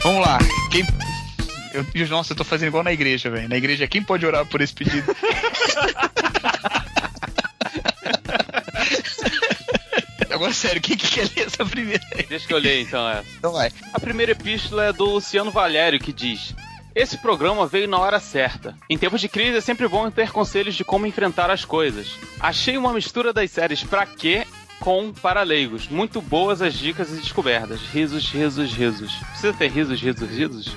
Vamos 0.02 0.24
lá. 0.24 0.39
Quem. 0.70 0.86
Eu- 1.73 2.09
nossa, 2.09 2.32
eu 2.32 2.36
tô 2.36 2.44
fazendo 2.44 2.69
igual 2.69 2.85
na 2.85 2.93
igreja, 2.93 3.28
velho. 3.31 3.48
Na 3.48 3.56
igreja, 3.56 3.89
quem 3.89 4.02
pode 4.02 4.24
orar 4.24 4.47
por 4.47 4.61
esse 4.61 4.73
pedido? 4.73 5.05
Agora, 10.35 10.52
sério, 10.52 10.81
quem 10.81 10.97
que 10.97 11.09
quer 11.09 11.28
ler 11.36 11.47
essa 11.47 11.65
primeira? 11.65 12.02
Deixa 12.28 12.47
que 12.47 12.52
eu 12.52 12.59
leio 12.59 12.82
então 12.82 13.09
essa. 13.09 13.28
Então 13.39 13.52
vai. 13.52 13.70
A 13.93 14.01
primeira 14.01 14.32
epístola 14.32 14.86
é 14.86 14.93
do 14.93 15.05
Luciano 15.05 15.51
Valério, 15.51 16.01
que 16.01 16.12
diz: 16.12 16.55
Esse 16.93 17.16
programa 17.19 17.69
veio 17.69 17.86
na 17.86 17.98
hora 17.98 18.19
certa. 18.19 18.77
Em 18.90 18.98
tempos 18.98 19.20
de 19.20 19.28
crise 19.28 19.59
é 19.59 19.61
sempre 19.61 19.86
bom 19.86 20.11
ter 20.11 20.32
conselhos 20.32 20.74
de 20.74 20.85
como 20.85 21.06
enfrentar 21.06 21.51
as 21.51 21.65
coisas. 21.65 22.09
Achei 22.40 22.77
uma 22.77 22.93
mistura 22.93 23.32
das 23.32 23.51
séries 23.51 23.85
Pra 23.85 24.05
Quê 24.05 24.44
com 24.81 25.12
Para 25.12 25.43
Leigos. 25.43 25.86
Muito 25.86 26.20
boas 26.20 26.61
as 26.61 26.74
dicas 26.74 27.12
e 27.12 27.20
descobertas. 27.20 27.81
Risos, 27.81 28.28
risos, 28.28 28.73
risos. 28.73 29.12
Precisa 29.31 29.52
ter 29.52 29.70
risos, 29.70 30.01
risos, 30.01 30.28
risos? 30.28 30.77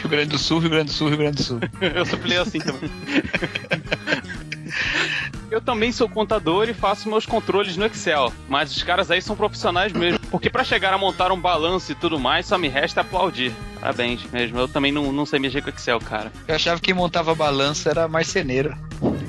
Rio 0.00 0.08
Grande 0.08 0.30
do 0.30 0.38
Sul, 0.38 0.58
Rio 0.58 0.70
Grande 0.70 0.86
do 0.86 0.92
Sul, 0.92 1.08
Rio 1.08 1.18
Grande 1.18 1.36
do 1.36 1.42
Sul. 1.42 1.60
Eu 1.80 2.04
suplei 2.04 2.36
assim 2.36 2.58
também. 2.58 2.90
Eu 5.50 5.60
também 5.60 5.90
sou 5.92 6.08
contador 6.08 6.68
e 6.68 6.74
faço 6.74 7.08
meus 7.08 7.24
controles 7.24 7.76
no 7.76 7.86
Excel, 7.86 8.32
mas 8.48 8.76
os 8.76 8.82
caras 8.82 9.10
aí 9.10 9.22
são 9.22 9.34
profissionais 9.34 9.92
mesmo. 9.92 10.18
Porque 10.30 10.50
pra 10.50 10.62
chegar 10.62 10.92
a 10.92 10.98
montar 10.98 11.32
um 11.32 11.40
balanço 11.40 11.92
e 11.92 11.94
tudo 11.94 12.18
mais, 12.18 12.46
só 12.46 12.58
me 12.58 12.68
resta 12.68 13.00
aplaudir. 13.00 13.52
Parabéns 13.80 14.22
mesmo. 14.30 14.58
Eu 14.58 14.68
também 14.68 14.92
não, 14.92 15.10
não 15.10 15.24
sei 15.24 15.38
mexer 15.38 15.62
com 15.62 15.70
Excel, 15.70 15.98
cara. 16.00 16.30
Eu 16.46 16.54
achava 16.54 16.78
que 16.78 16.86
quem 16.86 16.94
montava 16.94 17.34
balança 17.34 17.88
era 17.88 18.06
marceneiro. 18.06 18.76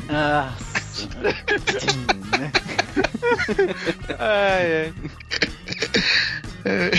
Ah, 0.09 0.51
Ai, 4.19 4.93
ai. 6.65 6.91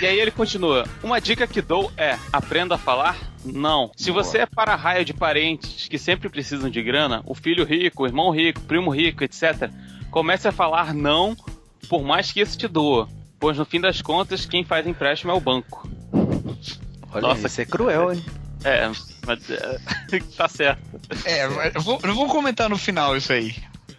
E 0.00 0.06
aí 0.06 0.18
ele 0.18 0.30
continua. 0.30 0.86
Uma 1.02 1.20
dica 1.20 1.46
que 1.46 1.60
dou 1.60 1.92
é: 1.96 2.16
aprenda 2.32 2.76
a 2.76 2.78
falar 2.78 3.16
não. 3.44 3.90
Se 3.96 4.10
você 4.10 4.38
é 4.38 4.46
para-raio 4.46 5.04
de 5.04 5.12
parentes 5.12 5.88
que 5.88 5.98
sempre 5.98 6.28
precisam 6.28 6.70
de 6.70 6.82
grana, 6.82 7.22
o 7.26 7.34
filho 7.34 7.64
rico, 7.64 8.02
o 8.02 8.06
irmão 8.06 8.30
rico, 8.30 8.60
o 8.60 8.64
primo 8.64 8.90
rico, 8.90 9.22
etc., 9.24 9.70
comece 10.10 10.48
a 10.48 10.52
falar 10.52 10.94
não, 10.94 11.36
por 11.88 12.02
mais 12.02 12.32
que 12.32 12.40
isso 12.40 12.56
te 12.56 12.68
doa. 12.68 13.08
Pois 13.38 13.58
no 13.58 13.64
fim 13.64 13.80
das 13.80 14.00
contas, 14.00 14.46
quem 14.46 14.64
faz 14.64 14.86
empréstimo 14.86 15.32
é 15.32 15.34
o 15.34 15.40
banco. 15.40 15.88
Olha, 17.12 17.28
Nossa, 17.28 17.46
isso 17.46 17.60
é 17.60 17.64
cruel, 17.64 18.12
hein? 18.12 18.24
É, 18.64 18.90
mas 19.26 19.50
é, 19.50 19.78
tá 20.38 20.48
certo. 20.48 20.80
É, 21.26 21.46
mas 21.48 21.74
eu 21.74 21.82
vou, 21.82 22.00
eu 22.02 22.14
vou 22.14 22.26
comentar 22.28 22.66
no 22.70 22.78
final 22.78 23.14
isso 23.14 23.30
aí. 23.30 23.54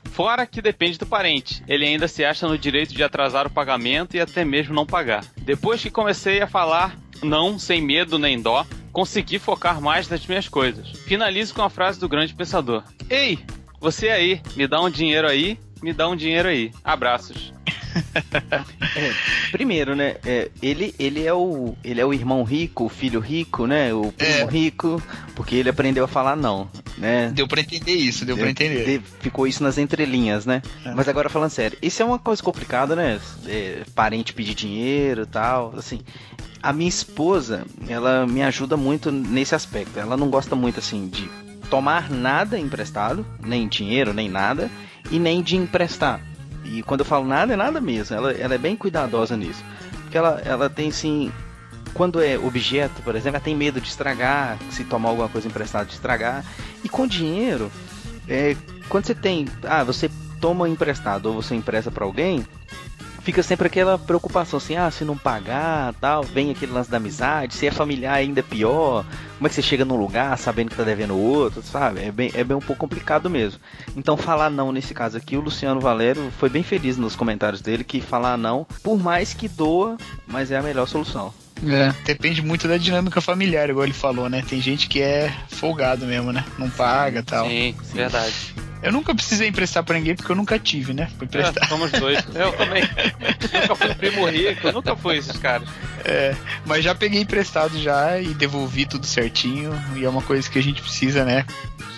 Fora 0.06 0.48
que 0.48 0.60
depende 0.60 0.98
do 0.98 1.06
parente. 1.06 1.64
Ele 1.68 1.86
ainda 1.86 2.08
se 2.08 2.26
acha 2.26 2.48
no 2.48 2.58
direito 2.58 2.96
de 2.96 3.04
atrasar 3.04 3.46
o 3.46 3.50
pagamento 3.52 4.18
e 4.18 4.20
até 4.20 4.44
mesmo 4.44 4.74
não 4.74 4.84
pagar. 4.84 5.24
Depois 5.38 5.84
que 5.84 5.92
comecei 5.92 6.42
a 6.42 6.48
falar 6.48 6.98
não, 7.22 7.60
sem 7.60 7.80
medo 7.80 8.18
nem 8.18 8.42
dó, 8.42 8.66
consegui 8.96 9.38
focar 9.40 9.82
mais 9.82 10.08
nas 10.08 10.26
minhas 10.26 10.48
coisas. 10.48 10.90
Finalizo 11.06 11.54
com 11.54 11.62
a 11.62 11.70
frase 11.70 12.00
do 12.00 12.08
grande 12.08 12.34
pensador: 12.34 12.82
Ei, 13.10 13.38
você 13.80 14.08
aí, 14.08 14.42
me 14.56 14.66
dá 14.68 14.82
um 14.82 14.90
dinheiro 14.90 15.28
aí, 15.28 15.60
me 15.84 15.92
dá 15.92 16.08
um 16.08 16.16
dinheiro 16.16 16.48
aí. 16.48 16.72
Abraços. 16.84 17.54
É, 18.98 19.12
primeiro, 19.52 19.96
né? 19.96 20.18
é, 20.26 20.50
ele, 20.62 20.94
ele, 21.00 21.26
é 21.26 21.34
o, 21.34 21.78
ele 21.82 22.00
é 22.02 22.06
o 22.06 22.14
irmão 22.14 22.44
rico, 22.44 22.86
o 22.86 22.90
filho 22.90 23.22
rico, 23.22 23.66
né? 23.66 23.94
O 23.94 24.12
primo 24.12 24.48
rico, 24.48 25.02
porque 25.34 25.56
ele 25.56 25.70
aprendeu 25.70 26.04
a 26.04 26.08
falar 26.08 26.36
não, 26.36 26.70
né? 26.98 27.32
Deu 27.34 27.48
pra 27.48 27.62
entender 27.62 27.94
isso, 27.94 28.26
deu 28.26 28.38
pra 28.38 28.50
entender. 28.50 29.00
De- 29.00 29.06
ficou 29.22 29.48
isso 29.48 29.64
nas 29.64 29.78
entrelinhas, 29.78 30.46
né? 30.46 30.62
Mas 30.94 31.08
agora 31.08 31.30
falando 31.30 31.50
sério, 31.52 31.78
isso 31.82 32.02
é 32.02 32.06
uma 32.06 32.20
coisa 32.20 32.44
complicada, 32.44 32.96
né? 32.98 33.20
É, 33.48 33.84
parente 33.96 34.34
pedir 34.34 34.56
dinheiro 34.56 35.24
e 35.24 35.28
tal, 35.28 35.74
assim. 35.78 36.02
A 36.66 36.74
minha 36.74 36.90
esposa, 36.90 37.64
ela 37.88 38.26
me 38.26 38.42
ajuda 38.42 38.76
muito 38.76 39.12
nesse 39.12 39.54
aspecto. 39.54 40.00
Ela 40.00 40.18
não 40.18 40.32
gosta 40.32 40.56
muito, 40.56 40.80
assim, 40.80 41.08
de 41.08 41.30
tomar 41.70 42.10
nada 42.10 42.58
emprestado, 42.58 43.24
nem 43.40 43.68
dinheiro, 43.68 44.16
nem 44.16 44.28
nada, 44.28 44.68
e 45.12 45.20
nem 45.20 45.44
de 45.44 45.56
emprestar. 45.56 46.20
E 46.64 46.82
quando 46.82 47.02
eu 47.02 47.06
falo 47.06 47.24
nada, 47.24 47.54
é 47.54 47.56
nada 47.56 47.80
mesmo. 47.80 48.16
Ela, 48.16 48.32
ela 48.32 48.56
é 48.56 48.58
bem 48.58 48.76
cuidadosa 48.76 49.38
nisso. 49.38 49.64
Porque 50.02 50.18
ela, 50.18 50.42
ela 50.44 50.68
tem, 50.68 50.90
assim, 50.90 51.32
quando 51.94 52.20
é 52.20 52.36
objeto, 52.36 53.00
por 53.04 53.16
exemplo, 53.16 53.38
ela 53.38 53.46
tem 53.46 53.56
medo 53.56 53.80
de 53.80 53.88
estragar, 53.88 54.58
se 54.72 54.84
tomar 54.86 55.10
alguma 55.10 55.30
coisa 55.30 55.48
emprestada 55.48 55.86
de 55.86 55.94
estragar. 55.94 56.44
E 56.84 56.90
com 56.90 57.06
dinheiro, 57.06 57.72
é, 58.28 58.58
quando 58.90 59.06
você 59.06 59.14
tem, 59.14 59.48
ah, 59.66 59.84
você 59.84 60.10
toma 60.42 60.68
emprestado 60.68 61.28
ou 61.28 61.44
você 61.44 61.54
empresta 61.54 61.92
para 61.92 62.06
alguém, 62.06 62.44
fica 63.26 63.42
sempre 63.42 63.66
aquela 63.66 63.98
preocupação 63.98 64.58
assim, 64.58 64.76
ah, 64.76 64.90
se 64.92 65.04
não 65.04 65.18
pagar, 65.18 65.96
tal, 65.96 66.22
vem 66.22 66.52
aquele 66.52 66.72
lance 66.72 66.92
da 66.92 66.98
amizade, 66.98 67.56
se 67.56 67.66
é 67.66 67.72
familiar 67.72 68.14
ainda 68.14 68.40
é 68.40 68.44
pior, 68.44 69.04
como 69.36 69.48
é 69.48 69.50
que 69.50 69.56
você 69.56 69.64
chega 69.64 69.84
num 69.84 69.96
lugar 69.96 70.38
sabendo 70.38 70.70
que 70.70 70.76
tá 70.76 70.84
devendo 70.84 71.16
o 71.16 71.20
outro, 71.20 71.64
sabe? 71.64 72.04
É 72.04 72.12
bem, 72.12 72.30
é 72.36 72.44
bem 72.44 72.56
um 72.56 72.62
pouco 72.62 72.80
complicado 72.80 73.28
mesmo. 73.28 73.60
Então 73.98 74.16
falar 74.16 74.52
não 74.52 74.72
nesse 74.72 74.94
caso 74.94 75.18
aqui, 75.18 75.36
o 75.36 75.42
Luciano 75.42 75.82
Valério 75.82 76.32
foi 76.38 76.50
bem 76.50 76.62
feliz 76.62 76.98
nos 76.98 77.16
comentários 77.16 77.62
dele 77.62 77.84
que 77.84 78.00
falar 78.00 78.38
não, 78.38 78.66
por 78.84 79.02
mais 79.02 79.34
que 79.34 79.48
doa, 79.48 79.98
mas 80.28 80.52
é 80.52 80.58
a 80.58 80.62
melhor 80.62 80.88
solução. 80.88 81.34
É, 81.66 81.92
depende 82.06 82.44
muito 82.44 82.68
da 82.68 82.78
dinâmica 82.78 83.20
familiar, 83.22 83.70
igual 83.70 83.86
ele 83.86 83.94
falou, 83.94 84.30
né? 84.30 84.44
Tem 84.48 84.62
gente 84.62 84.88
que 84.88 85.02
é 85.02 85.34
folgado 85.48 86.06
mesmo, 86.06 86.32
né? 86.32 86.46
Não 86.60 86.70
paga 86.70 87.22
e 87.22 87.24
tal. 87.24 87.48
Sim, 87.48 87.76
verdade. 87.94 88.54
Eu 88.86 88.92
nunca 88.92 89.16
precisei 89.16 89.48
emprestar 89.48 89.84
pra 89.84 89.98
ninguém 89.98 90.16
porque 90.16 90.32
eu 90.32 90.36
nunca 90.36 90.60
tive, 90.60 90.94
né? 90.94 91.10
Pra 91.18 91.26
emprestar. 91.26 91.64
É, 91.64 91.68
somos 91.68 91.92
dois. 91.92 92.24
Eu 92.36 92.54
também. 92.54 92.84
nunca 93.62 93.76
fui 93.76 93.96
primo 93.96 94.26
rico, 94.30 94.72
nunca 94.72 94.96
fui 94.96 95.18
esses 95.18 95.36
caras. 95.38 95.68
É, 96.04 96.36
mas 96.68 96.84
já 96.84 96.94
peguei 96.94 97.20
emprestado 97.20 97.82
já 97.82 98.20
e 98.20 98.28
devolvi 98.36 98.86
tudo 98.86 99.08
certinho. 99.08 99.72
E 99.96 100.06
é 100.06 100.10
uma 100.10 100.22
coisa 100.22 100.48
que 100.48 100.60
a 100.60 100.62
gente 100.62 100.84
precisa, 100.84 101.26
né? 101.26 101.44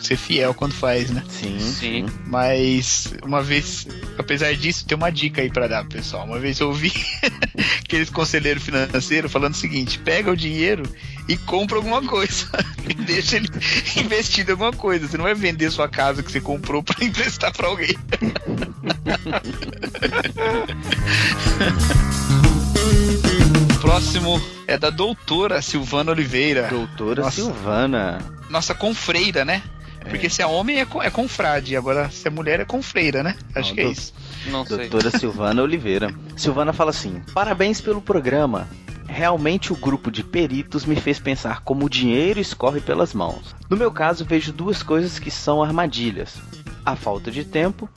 Ser 0.01 0.15
fiel 0.15 0.53
quando 0.53 0.73
faz, 0.73 1.09
né? 1.09 1.21
Sim. 1.27 1.59
Sim. 1.59 2.05
Mas 2.25 3.13
uma 3.21 3.43
vez, 3.43 3.85
apesar 4.17 4.55
disso, 4.55 4.85
tem 4.85 4.95
uma 4.95 5.09
dica 5.09 5.41
aí 5.41 5.49
pra 5.49 5.67
dar, 5.67 5.85
pessoal. 5.85 6.23
Uma 6.23 6.39
vez 6.39 6.57
eu 6.61 6.67
ouvi 6.69 6.93
aqueles 7.83 8.09
conselheiros 8.09 8.63
financeiros 8.63 9.29
falando 9.29 9.55
o 9.55 9.57
seguinte: 9.57 9.99
pega 9.99 10.31
o 10.31 10.37
dinheiro 10.37 10.83
e 11.27 11.35
compra 11.35 11.77
alguma 11.77 12.01
coisa. 12.01 12.47
E 12.87 12.93
deixa 13.03 13.35
ele 13.35 13.49
investido 13.97 14.51
em 14.51 14.53
alguma 14.53 14.71
coisa. 14.71 15.07
Você 15.07 15.17
não 15.17 15.25
vai 15.25 15.33
vender 15.33 15.69
sua 15.71 15.89
casa 15.89 16.23
que 16.23 16.31
você 16.31 16.39
comprou 16.39 16.76
pra 16.83 16.95
emprestar 17.05 17.51
pra 17.51 17.67
alguém. 17.67 17.95
Próximo 23.81 24.41
é 24.67 24.77
da 24.77 24.89
doutora 24.89 25.61
Silvana 25.61 26.11
Oliveira. 26.11 26.67
Doutora 26.67 27.23
Nossa. 27.23 27.41
Silvana. 27.41 28.19
Nossa, 28.49 28.75
confreira, 28.75 29.45
né? 29.45 29.63
Porque 30.09 30.29
se 30.29 30.41
é 30.41 30.47
homem 30.47 30.79
é, 30.79 30.85
com, 30.85 31.01
é 31.01 31.09
confrade, 31.09 31.75
agora 31.75 32.09
se 32.09 32.27
é 32.27 32.31
mulher 32.31 32.59
é 32.59 32.65
confreira, 32.65 33.23
né? 33.23 33.35
Acho 33.53 33.69
Não, 33.69 33.75
que 33.75 33.81
é 33.81 33.89
isso. 33.89 34.13
Não 34.47 34.65
sei. 34.65 34.89
Doutora 34.89 35.17
Silvana 35.17 35.61
Oliveira. 35.61 36.13
Silvana 36.35 36.73
fala 36.73 36.91
assim: 36.91 37.21
Parabéns 37.33 37.81
pelo 37.81 38.01
programa. 38.01 38.67
Realmente 39.07 39.71
o 39.71 39.75
grupo 39.75 40.11
de 40.11 40.23
peritos 40.23 40.85
me 40.85 40.95
fez 40.95 41.17
pensar 41.17 41.61
como 41.61 41.85
o 41.85 41.89
dinheiro 41.89 42.39
escorre 42.39 42.81
pelas 42.81 43.13
mãos. 43.13 43.55
No 43.69 43.77
meu 43.77 43.91
caso, 43.91 44.25
vejo 44.25 44.51
duas 44.51 44.83
coisas 44.83 45.17
que 45.17 45.31
são 45.31 45.63
armadilhas: 45.63 46.35
a 46.87 46.95
falta 46.95 47.29
de 47.29 47.43
tempo, 47.43 47.89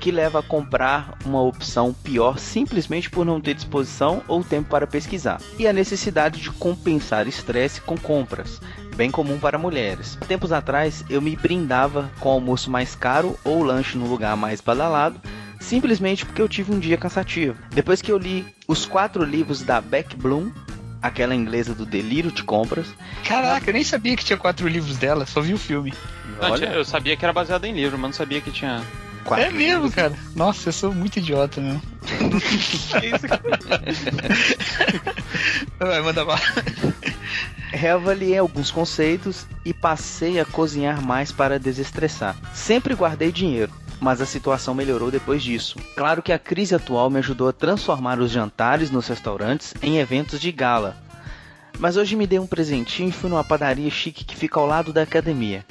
que 0.00 0.10
leva 0.10 0.38
a 0.38 0.42
comprar 0.42 1.18
uma 1.26 1.42
opção 1.42 1.92
pior 1.92 2.38
simplesmente 2.38 3.10
por 3.10 3.26
não 3.26 3.42
ter 3.42 3.52
disposição 3.52 4.22
ou 4.26 4.42
tempo 4.42 4.70
para 4.70 4.86
pesquisar, 4.86 5.38
e 5.58 5.68
a 5.68 5.72
necessidade 5.72 6.40
de 6.40 6.50
compensar 6.50 7.28
estresse 7.28 7.82
com 7.82 7.98
compras, 7.98 8.58
bem 8.96 9.10
comum 9.10 9.38
para 9.38 9.58
mulheres. 9.58 10.16
Tempos 10.26 10.50
atrás, 10.50 11.04
eu 11.10 11.20
me 11.20 11.36
brindava 11.36 12.10
com 12.20 12.30
almoço 12.30 12.70
mais 12.70 12.94
caro 12.94 13.38
ou 13.44 13.62
lanche 13.62 13.98
num 13.98 14.08
lugar 14.08 14.34
mais 14.34 14.62
badalado, 14.62 15.20
simplesmente 15.60 16.24
porque 16.24 16.40
eu 16.40 16.48
tive 16.48 16.72
um 16.72 16.78
dia 16.78 16.96
cansativo. 16.96 17.58
Depois 17.70 18.00
que 18.00 18.10
eu 18.10 18.16
li 18.16 18.46
os 18.66 18.86
quatro 18.86 19.22
livros 19.22 19.62
da 19.62 19.78
Beck 19.78 20.16
Bloom, 20.16 20.50
aquela 21.02 21.34
inglesa 21.34 21.74
do 21.74 21.86
delírio 21.86 22.30
de 22.32 22.42
compras, 22.42 22.86
Caraca, 23.26 23.68
eu 23.68 23.74
nem 23.74 23.84
sabia 23.84 24.16
que 24.16 24.24
tinha 24.24 24.36
quatro 24.36 24.66
livros 24.66 24.96
dela, 24.96 25.26
só 25.26 25.40
vi 25.40 25.54
o 25.54 25.58
filme. 25.58 25.92
Não, 26.40 26.50
Olha. 26.50 26.66
eu 26.66 26.84
sabia 26.84 27.16
que 27.16 27.24
era 27.24 27.32
baseado 27.32 27.64
em 27.64 27.72
livro, 27.72 27.98
mas 27.98 28.08
não 28.10 28.12
sabia 28.12 28.40
que 28.40 28.50
tinha. 28.50 28.82
quatro 29.24 29.44
é 29.44 29.50
mesmo, 29.50 29.90
cara. 29.90 30.12
Nossa, 30.34 30.68
eu 30.68 30.72
sou 30.72 30.92
muito 30.94 31.18
idiota 31.18 31.60
mesmo. 31.60 31.82
Vai, 35.78 36.00
manda 36.02 36.24
lá. 36.24 36.40
Reavaliei 37.70 38.38
alguns 38.38 38.70
conceitos 38.70 39.46
e 39.64 39.74
passei 39.74 40.40
a 40.40 40.44
cozinhar 40.44 41.02
mais 41.02 41.30
para 41.30 41.58
desestressar. 41.58 42.34
Sempre 42.54 42.94
guardei 42.94 43.30
dinheiro, 43.30 43.70
mas 44.00 44.20
a 44.20 44.26
situação 44.26 44.74
melhorou 44.74 45.10
depois 45.10 45.42
disso. 45.42 45.78
Claro 45.96 46.22
que 46.22 46.32
a 46.32 46.38
crise 46.38 46.74
atual 46.74 47.10
me 47.10 47.18
ajudou 47.18 47.48
a 47.48 47.52
transformar 47.52 48.18
os 48.18 48.30
jantares 48.30 48.90
nos 48.90 49.06
restaurantes 49.08 49.74
em 49.82 49.98
eventos 49.98 50.40
de 50.40 50.52
gala. 50.52 50.96
Mas 51.78 51.96
hoje 51.96 52.16
me 52.16 52.26
dei 52.26 52.38
um 52.38 52.46
presentinho 52.46 53.08
e 53.08 53.12
fui 53.12 53.30
numa 53.30 53.44
padaria 53.44 53.90
chique 53.90 54.24
que 54.24 54.36
fica 54.36 54.58
ao 54.58 54.66
lado 54.66 54.92
da 54.92 55.02
academia. 55.02 55.64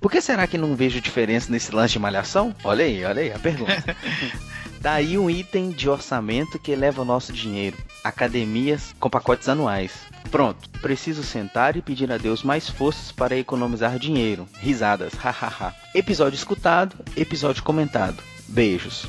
Por 0.00 0.10
que 0.10 0.20
será 0.20 0.46
que 0.46 0.56
não 0.56 0.74
vejo 0.74 1.00
diferença 1.00 1.50
nesse 1.50 1.74
lanche 1.74 1.94
de 1.94 1.98
malhação? 1.98 2.54
Olha 2.64 2.84
aí, 2.84 3.04
olha 3.04 3.20
aí 3.20 3.32
a 3.32 3.38
pergunta. 3.38 3.96
Daí 4.80 5.18
um 5.18 5.28
item 5.28 5.70
de 5.70 5.90
orçamento 5.90 6.58
que 6.58 6.72
eleva 6.72 7.02
o 7.02 7.04
nosso 7.04 7.34
dinheiro. 7.34 7.76
Academias 8.02 8.94
com 8.98 9.10
pacotes 9.10 9.46
anuais. 9.46 9.92
Pronto, 10.30 10.70
preciso 10.80 11.22
sentar 11.22 11.76
e 11.76 11.82
pedir 11.82 12.10
a 12.10 12.16
Deus 12.16 12.42
mais 12.42 12.68
forças 12.68 13.12
para 13.12 13.36
economizar 13.36 13.98
dinheiro. 13.98 14.48
Risadas, 14.58 15.12
hahaha. 15.12 15.74
episódio 15.94 16.36
escutado, 16.36 16.96
episódio 17.14 17.62
comentado. 17.62 18.22
Beijos. 18.48 19.06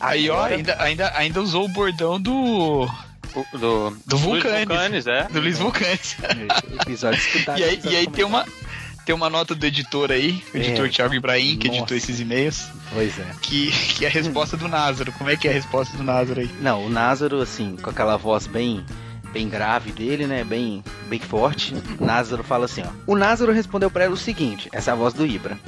Aí, 0.00 0.28
ó, 0.28 0.44
ainda, 0.44 0.82
ainda, 0.82 1.12
ainda 1.16 1.40
usou 1.40 1.66
o 1.66 1.68
bordão 1.68 2.20
do. 2.20 2.88
Do, 3.52 3.90
do 4.06 4.16
Vulcanes. 4.16 4.68
Vulcanes, 4.68 5.06
é. 5.06 5.24
Do 5.24 5.40
Luiz 5.40 5.58
Vulcanes. 5.58 6.16
Episódio 6.82 7.18
escutado. 7.20 7.58
E 7.58 7.64
aí, 7.64 7.80
e 7.84 7.96
aí 7.96 8.06
tem 8.08 8.24
uma. 8.24 8.44
Tem 9.04 9.14
uma 9.14 9.28
nota 9.28 9.54
do 9.54 9.66
editor 9.66 10.10
aí, 10.10 10.42
o 10.54 10.56
É. 10.56 10.60
editor 10.60 10.88
Thiago 10.88 11.14
Ibrahim, 11.14 11.56
que 11.58 11.68
Nossa. 11.68 11.78
editou 11.80 11.96
esses 11.96 12.20
e-mails, 12.20 12.68
Pois 12.92 13.18
é. 13.18 13.26
que, 13.42 13.70
que 13.70 14.04
é 14.04 14.08
a 14.08 14.10
resposta 14.10 14.56
do 14.56 14.66
Názaro. 14.66 15.12
Como 15.12 15.28
é 15.28 15.36
que 15.36 15.46
é 15.46 15.50
a 15.50 15.54
resposta 15.54 15.96
do 15.96 16.02
Názaro 16.02 16.40
aí? 16.40 16.50
Não, 16.60 16.86
o 16.86 16.88
Názaro, 16.88 17.40
assim, 17.40 17.76
com 17.76 17.90
aquela 17.90 18.16
voz 18.16 18.46
bem 18.46 18.84
bem 19.32 19.48
grave 19.48 19.90
dele, 19.90 20.26
né? 20.28 20.44
Bem, 20.44 20.82
bem 21.08 21.18
forte. 21.18 21.74
Názaro 22.00 22.44
fala 22.44 22.66
assim, 22.66 22.82
ó. 22.82 22.88
O 23.04 23.16
Názaro 23.16 23.50
respondeu 23.52 23.90
pra 23.90 24.04
ela 24.04 24.14
o 24.14 24.16
seguinte: 24.16 24.68
essa 24.72 24.90
é 24.90 24.92
a 24.92 24.96
voz 24.96 25.12
do 25.12 25.26
Ibra. 25.26 25.58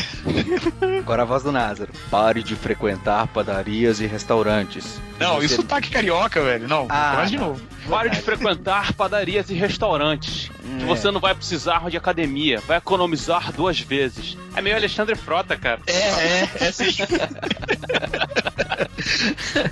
Agora 1.00 1.22
a 1.22 1.24
voz 1.24 1.42
do 1.42 1.50
Názaro. 1.52 1.92
Pare 2.10 2.42
de 2.42 2.54
frequentar 2.56 3.26
padarias 3.28 4.00
e 4.00 4.06
restaurantes. 4.06 5.00
Não, 5.18 5.36
Você- 5.36 5.46
e 5.46 5.48
sotaque 5.48 5.90
carioca, 5.90 6.42
velho. 6.42 6.66
Não, 6.68 6.86
Ah, 6.88 7.24
de 7.26 7.36
não. 7.36 7.48
novo. 7.48 7.62
Pare 7.88 8.10
de 8.10 8.20
frequentar 8.20 8.92
padarias 8.92 9.50
e 9.50 9.54
restaurantes. 9.54 10.50
Que 10.78 10.82
É. 10.84 10.86
você 10.86 11.10
não 11.10 11.20
vai 11.20 11.34
precisar 11.34 11.88
de 11.90 11.96
academia. 11.96 12.60
Vai 12.66 12.76
economizar 12.78 13.52
duas 13.52 13.80
vezes. 13.80 14.36
É 14.54 14.60
meio 14.62 14.76
Alexandre 14.76 15.14
Frota, 15.16 15.56
cara. 15.56 15.80
É, 15.86 15.92
é, 15.92 16.48
é 16.60 16.72
sim. 16.72 16.90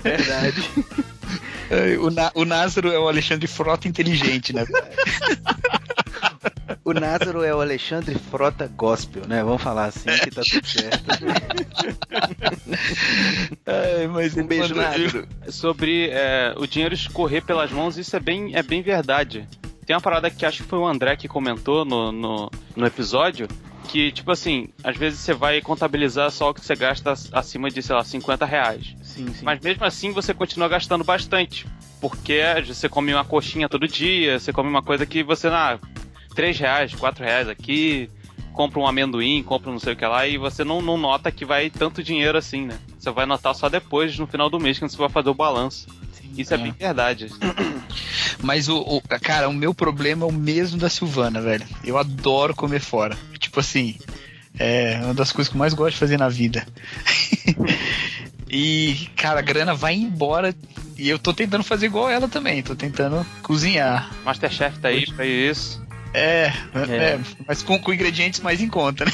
Verdade. 0.03 0.71
É, 1.71 1.99
O, 1.99 2.11
Na- 2.11 2.31
o 2.35 2.45
Názaro 2.45 2.91
é 2.91 2.99
o 2.99 3.09
Alexandre 3.09 3.47
Frota 3.47 3.87
inteligente, 3.89 4.53
né? 4.55 4.65
O 6.85 6.93
Názaro 6.93 7.43
é 7.43 7.55
o 7.55 7.61
Alexandre 7.61 8.15
Frota 8.15 8.67
Gospel, 8.67 9.27
né? 9.27 9.43
Vamos 9.43 9.63
falar 9.63 9.87
assim 9.87 10.11
que 10.23 10.31
tá 10.31 10.43
tudo 10.43 10.67
certo. 10.67 11.05
É, 13.67 14.07
mas 14.07 14.37
Um 14.37 14.47
beijo, 14.47 14.75
Názaro. 14.75 15.29
Sobre 15.49 16.09
é, 16.11 16.55
o 16.57 16.67
dinheiro 16.67 16.95
escorrer 16.95 17.45
pelas 17.45 17.71
mãos, 17.71 17.99
isso 17.99 18.17
é 18.17 18.21
bem, 18.21 18.55
é 18.55 18.63
bem 18.63 18.83
verdade. 18.83 19.47
Tem 19.87 19.95
uma 19.97 20.03
parada 20.03 20.31
que 20.31 20.45
acho 20.45 20.63
que 20.63 20.69
foi 20.69 20.79
o 20.79 20.87
André 20.87 21.17
que 21.17 21.27
comentou 21.27 21.85
no, 21.85 22.13
no, 22.13 22.51
no 22.77 22.87
episódio. 22.87 23.49
Que, 23.89 24.13
tipo 24.13 24.31
assim, 24.31 24.69
às 24.85 24.99
vezes 24.99 25.19
você 25.19 25.33
vai 25.33 25.63
contabilizar 25.63 26.31
só 26.31 26.51
o 26.51 26.55
que 26.55 26.61
você 26.63 26.77
gasta 26.77 27.15
acima 27.33 27.71
de, 27.71 27.83
sei 27.83 27.97
lá, 27.97 28.05
50 28.05 28.45
reais. 28.45 28.95
Sim, 29.03 29.33
sim. 29.33 29.43
Mas 29.43 29.61
mesmo 29.61 29.83
assim 29.87 30.13
você 30.13 30.35
continua 30.35 30.69
gastando 30.69 31.05
bastante. 31.05 31.67
Porque 32.01 32.39
você 32.67 32.87
come 32.87 33.15
uma 33.15 33.25
coxinha 33.25 33.67
todo 33.67 33.89
dia, 33.89 34.39
você 34.39 34.53
come 34.53 34.69
uma 34.69 34.83
coisa 34.83 35.07
que 35.07 35.23
você, 35.23 35.49
ah, 35.49 35.79
3 36.39 36.57
reais, 36.57 36.95
4 36.95 37.25
reais 37.25 37.49
aqui, 37.49 38.09
compra 38.53 38.79
um 38.79 38.87
amendoim, 38.87 39.43
compra 39.43 39.73
não 39.73 39.81
sei 39.81 39.95
o 39.95 39.97
que 39.97 40.07
lá, 40.07 40.25
e 40.25 40.39
você 40.39 40.63
não, 40.63 40.81
não 40.81 40.97
nota 40.97 41.33
que 41.33 41.45
vai 41.45 41.69
tanto 41.69 42.01
dinheiro 42.01 42.39
assim, 42.39 42.65
né? 42.65 42.79
Você 42.97 43.11
vai 43.11 43.27
notar 43.27 43.57
só 43.57 43.69
depois, 43.69 44.17
no 44.17 44.25
final 44.29 44.49
do 44.49 44.61
mês, 44.61 44.79
quando 44.79 44.93
você 44.93 44.97
vai 44.97 45.09
fazer 45.09 45.31
o 45.31 45.35
balanço. 45.35 45.89
Isso 46.37 46.55
é, 46.55 46.57
é. 46.57 46.61
bem 46.61 46.71
verdade. 46.71 47.27
Mas 48.41 48.69
o, 48.69 48.79
o- 48.79 49.03
cara, 49.21 49.49
o 49.49 49.53
meu 49.53 49.75
problema 49.75 50.25
é 50.25 50.29
o 50.29 50.33
mesmo 50.33 50.79
da 50.79 50.89
Silvana, 50.89 51.41
velho. 51.41 51.67
Eu 51.83 51.99
adoro 51.99 52.55
comer 52.55 52.79
fora. 52.79 53.19
Tipo 53.41 53.59
assim, 53.59 53.97
é 54.61 55.01
uma 55.03 55.15
das 55.15 55.33
coisas 55.33 55.51
que 55.51 55.57
eu 55.57 55.59
mais 55.59 55.75
gosto 55.75 55.95
de 55.95 55.99
fazer 55.99 56.19
na 56.19 56.29
vida. 56.29 56.65
e, 58.49 59.09
cara, 59.17 59.41
a 59.41 59.43
grana 59.43 59.75
vai 59.75 59.95
embora 59.95 60.55
e 60.97 61.09
eu 61.09 61.19
tô 61.19 61.35
tentando 61.35 61.65
fazer 61.65 61.87
igual 61.87 62.09
ela 62.09 62.29
também. 62.29 62.63
Tô 62.63 62.77
tentando 62.77 63.27
cozinhar. 63.43 64.09
Masterchef 64.25 64.79
tá 64.79 64.87
aí 64.87 65.05
pra 65.05 65.27
isso. 65.27 65.88
É, 66.15 66.53
É. 66.75 66.97
é, 66.97 67.21
mas 67.47 67.63
com, 67.63 67.79
com 67.79 67.93
ingredientes 67.93 68.41
mais 68.41 68.61
em 68.61 68.69
conta, 68.69 69.05
né? 69.05 69.13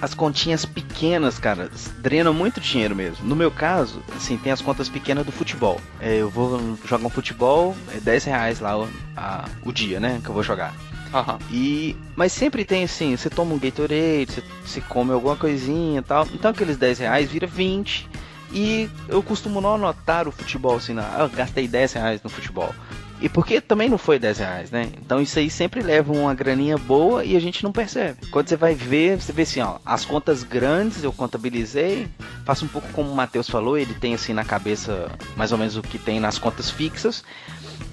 As 0.00 0.14
continhas 0.14 0.64
pequenas, 0.64 1.38
cara, 1.38 1.70
drenam 1.98 2.32
muito 2.32 2.60
dinheiro 2.60 2.94
mesmo. 2.96 3.24
No 3.26 3.36
meu 3.36 3.50
caso, 3.50 4.02
assim, 4.16 4.36
tem 4.36 4.52
as 4.52 4.60
contas 4.62 4.88
pequenas 4.88 5.24
do 5.26 5.32
futebol. 5.32 5.80
É, 6.00 6.14
eu 6.16 6.30
vou 6.30 6.78
jogar 6.86 7.06
um 7.06 7.10
futebol, 7.10 7.76
é 7.94 8.00
10 8.00 8.24
reais 8.24 8.60
lá 8.60 8.78
o, 8.78 8.88
a- 9.16 9.48
o 9.62 9.72
dia, 9.72 10.00
né? 10.00 10.20
Que 10.22 10.30
eu 10.30 10.34
vou 10.34 10.42
jogar. 10.42 10.74
Aham. 11.12 11.38
E, 11.50 11.96
mas 12.14 12.32
sempre 12.32 12.64
tem 12.64 12.84
assim, 12.84 13.16
você 13.16 13.28
toma 13.28 13.52
um 13.54 13.58
Gatorade, 13.58 14.26
você, 14.32 14.42
você 14.64 14.80
come 14.80 15.12
alguma 15.12 15.36
coisinha 15.36 15.98
e 16.00 16.02
tal. 16.02 16.26
Então 16.32 16.50
aqueles 16.50 16.76
10 16.76 17.00
reais 17.00 17.30
vira 17.30 17.46
20. 17.46 18.08
E 18.52 18.88
eu 19.08 19.22
costumo 19.22 19.60
não 19.60 19.74
anotar 19.76 20.26
o 20.26 20.32
futebol 20.32 20.76
assim, 20.76 20.92
não. 20.92 21.04
Ah, 21.04 21.20
eu 21.20 21.28
gastei 21.28 21.68
10 21.68 21.92
reais 21.92 22.20
no 22.22 22.28
futebol. 22.30 22.74
E 23.20 23.28
porque 23.28 23.60
também 23.60 23.88
não 23.88 23.98
foi 23.98 24.18
10 24.18 24.38
reais, 24.38 24.70
né? 24.70 24.88
Então 25.04 25.20
isso 25.20 25.38
aí 25.38 25.50
sempre 25.50 25.82
leva 25.82 26.12
uma 26.12 26.34
graninha 26.34 26.78
boa 26.78 27.24
e 27.24 27.36
a 27.36 27.40
gente 27.40 27.62
não 27.62 27.70
percebe. 27.70 28.26
Quando 28.30 28.48
você 28.48 28.56
vai 28.56 28.74
ver, 28.74 29.20
você 29.20 29.32
vê 29.32 29.42
assim, 29.42 29.60
ó, 29.60 29.76
as 29.84 30.04
contas 30.04 30.42
grandes 30.42 31.04
eu 31.04 31.12
contabilizei, 31.12 32.08
faço 32.46 32.64
um 32.64 32.68
pouco 32.68 32.88
como 32.92 33.10
o 33.10 33.14
Matheus 33.14 33.48
falou, 33.48 33.76
ele 33.76 33.94
tem 33.94 34.14
assim 34.14 34.32
na 34.32 34.44
cabeça 34.44 35.10
mais 35.36 35.52
ou 35.52 35.58
menos 35.58 35.76
o 35.76 35.82
que 35.82 35.98
tem 35.98 36.18
nas 36.18 36.38
contas 36.38 36.70
fixas. 36.70 37.22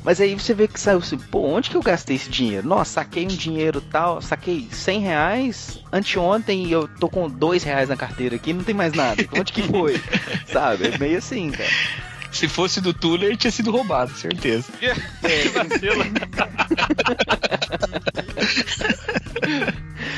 Mas 0.04 0.22
aí 0.22 0.34
você 0.34 0.54
vê 0.54 0.70
que 0.70 0.80
saiu 0.80 1.00
assim, 1.00 1.18
pô, 1.18 1.42
onde 1.42 1.70
que 1.70 1.76
eu 1.76 1.84
gastei 1.84 2.16
esse 2.16 2.30
dinheiro? 2.30 2.66
Nossa, 2.66 2.94
saquei 2.94 3.26
um 3.26 3.28
dinheiro 3.28 3.82
tal, 3.82 4.22
saquei 4.22 4.66
100 4.72 5.00
reais 5.02 5.80
anteontem 5.92 6.66
e 6.66 6.72
eu 6.72 6.88
tô 6.88 7.10
com 7.10 7.30
2 7.30 7.62
reais 7.64 7.90
na 7.90 7.98
carteira 7.98 8.38
aqui, 8.38 8.54
não 8.54 8.64
tem 8.64 8.74
mais 8.74 8.94
nada. 8.94 9.28
Onde 9.38 9.52
que 9.52 9.64
foi? 9.64 10.02
Sabe? 10.48 10.88
É 10.88 10.98
meio 10.98 11.18
assim, 11.18 11.52
cara. 11.52 11.70
Se 12.32 12.48
fosse 12.48 12.80
do 12.82 12.94
Tuller, 12.94 13.36
tinha 13.38 13.52
sido 13.52 13.72
roubado, 13.72 14.12
certeza. 14.14 14.72
Que 14.80 15.50
vacilo. 15.50 16.04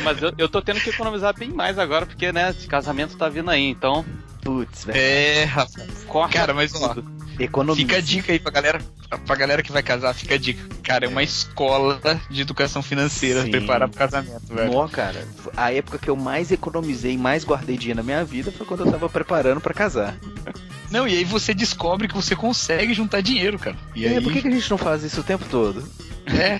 Mas 0.03 0.22
eu, 0.22 0.34
eu 0.38 0.49
tô 0.49 0.61
tendo 0.61 0.80
que 0.80 0.90
economizar 0.90 1.38
bem 1.38 1.49
mais 1.49 1.77
agora, 1.77 2.06
porque, 2.06 2.31
né, 2.31 2.49
esse 2.52 2.68
casamento 2.68 3.18
tá 3.18 3.30
vindo 3.30 3.49
aí, 3.49 3.68
então. 3.68 4.06
Putz, 4.41 4.86
velho. 4.86 4.98
É, 4.98 5.44
rapaz. 5.44 6.06
Corta 6.07 6.34
Cara, 6.38 6.53
mas 6.53 6.73
ó, 6.76 6.94
tudo. 6.94 7.19
Economia. 7.40 7.86
Fica 7.86 7.98
a 7.98 8.02
dica 8.02 8.32
aí 8.32 8.40
pra 8.40 8.52
galera, 8.52 8.82
pra 9.26 9.36
galera 9.36 9.64
que 9.64 9.72
vai 9.72 9.82
casar, 9.82 10.14
fica 10.14 10.36
a 10.36 10.38
dica. 10.38 10.61
Cara, 10.84 11.06
é 11.06 11.07
uma 11.07 11.24
escola 11.24 11.99
de 12.30 12.41
educação 12.41 12.82
financeira 12.82 13.44
Sim. 13.44 13.52
preparar 13.52 13.88
pro 13.88 13.98
casamento, 13.98 14.53
velho. 14.53 14.72
Nó, 14.72 14.88
cara, 14.88 15.26
a 15.56 15.72
época 15.72 15.98
que 15.98 16.10
eu 16.10 16.16
mais 16.16 16.52
economizei, 16.52 17.18
mais 17.18 17.45
guardei 17.45 17.78
dinheiro 17.78 17.98
na 17.98 18.03
minha 18.03 18.26
vida 18.26 18.52
foi 18.52 18.66
quando 18.66 18.86
eu 18.86 18.91
tava 18.91 19.10
preparando 19.10 19.61
pra 19.61 19.74
casar. 19.74 20.18
Não, 20.91 21.07
e 21.07 21.16
aí 21.18 21.24
você 21.24 21.53
descobre 21.53 22.07
que 22.07 22.16
você 22.16 22.36
consegue 22.36 22.94
juntar 22.95 23.22
dinheiro, 23.22 23.60
cara. 23.60 23.78
E 23.95 24.07
aí, 24.07 24.18
aí, 24.18 24.24
por 24.24 24.34
que, 24.34 24.41
que 24.41 24.48
a 24.48 24.52
gente 24.52 24.70
não 24.72 24.78
faz 24.78 25.03
isso 25.03 25.22
o 25.22 25.24
tempo 25.24 25.45
todo? 25.45 25.88
é, 26.26 26.60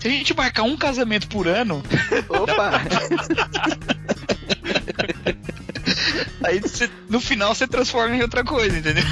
se 0.00 0.08
a 0.08 0.10
gente 0.10 0.34
marcar 0.34 0.64
um 0.64 0.76
casamento 0.76 1.28
por 1.28 1.46
ano, 1.46 1.82
Opa! 2.28 2.82
aí 6.44 6.60
você- 6.60 6.90
no 7.08 7.20
final 7.20 7.54
você 7.54 7.66
transforma 7.66 8.14
em 8.16 8.22
outra 8.22 8.42
coisa, 8.44 8.76
entendeu? 8.78 9.04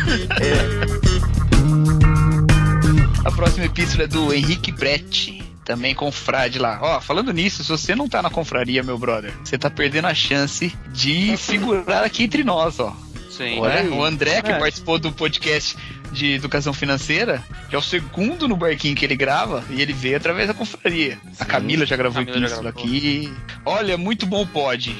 A 3.24 3.30
próxima 3.32 3.66
epístola 3.66 4.04
é 4.04 4.06
do 4.06 4.32
Henrique 4.32 4.72
Bretti. 4.72 5.42
Também 5.64 5.94
confrade 5.94 6.58
lá. 6.58 6.78
Ó, 6.80 7.00
falando 7.00 7.30
nisso, 7.30 7.62
se 7.62 7.68
você 7.68 7.94
não 7.94 8.08
tá 8.08 8.22
na 8.22 8.30
confraria, 8.30 8.82
meu 8.82 8.96
brother, 8.96 9.34
você 9.44 9.58
tá 9.58 9.68
perdendo 9.68 10.06
a 10.06 10.14
chance 10.14 10.74
de 10.94 11.36
figurar 11.36 12.04
aqui 12.04 12.22
entre 12.24 12.42
nós, 12.42 12.80
ó. 12.80 12.96
Sim. 13.30 13.60
Olha 13.60 13.80
aí. 13.80 13.88
O 13.90 14.02
André, 14.02 14.36
que 14.36 14.42
Verdade. 14.42 14.60
participou 14.60 14.98
do 14.98 15.12
podcast 15.12 15.76
de 16.10 16.32
educação 16.32 16.72
financeira, 16.72 17.44
que 17.68 17.76
é 17.76 17.78
o 17.78 17.82
segundo 17.82 18.48
no 18.48 18.56
barquinho 18.56 18.96
que 18.96 19.04
ele 19.04 19.14
grava, 19.14 19.62
e 19.68 19.82
ele 19.82 19.92
veio 19.92 20.16
através 20.16 20.48
da 20.48 20.54
confraria. 20.54 21.18
A 21.38 21.44
Camila 21.44 21.84
já 21.84 21.96
gravou 21.96 22.24
Camila 22.24 22.48
já 22.48 22.54
epístola 22.56 22.72
gravou. 22.72 22.88
aqui. 22.90 23.32
Olha, 23.66 23.98
muito 23.98 24.24
bom 24.24 24.46
pod. 24.46 24.96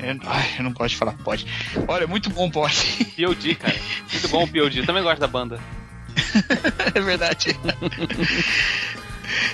Eu, 0.00 0.20
ai, 0.26 0.54
eu 0.58 0.64
não 0.64 0.72
gosto 0.72 0.90
de 0.90 0.96
falar 0.96 1.12
pod. 1.12 1.46
Olha, 1.88 2.06
muito 2.06 2.30
bom 2.30 2.50
pod. 2.50 2.74
POD, 3.16 3.54
cara. 3.54 3.76
Muito 4.12 4.28
bom 4.28 4.44
o 4.44 4.48
POD. 4.48 4.84
Também 4.84 5.02
gosto 5.02 5.20
da 5.20 5.26
banda. 5.26 5.58
é 6.94 7.00
verdade. 7.00 7.56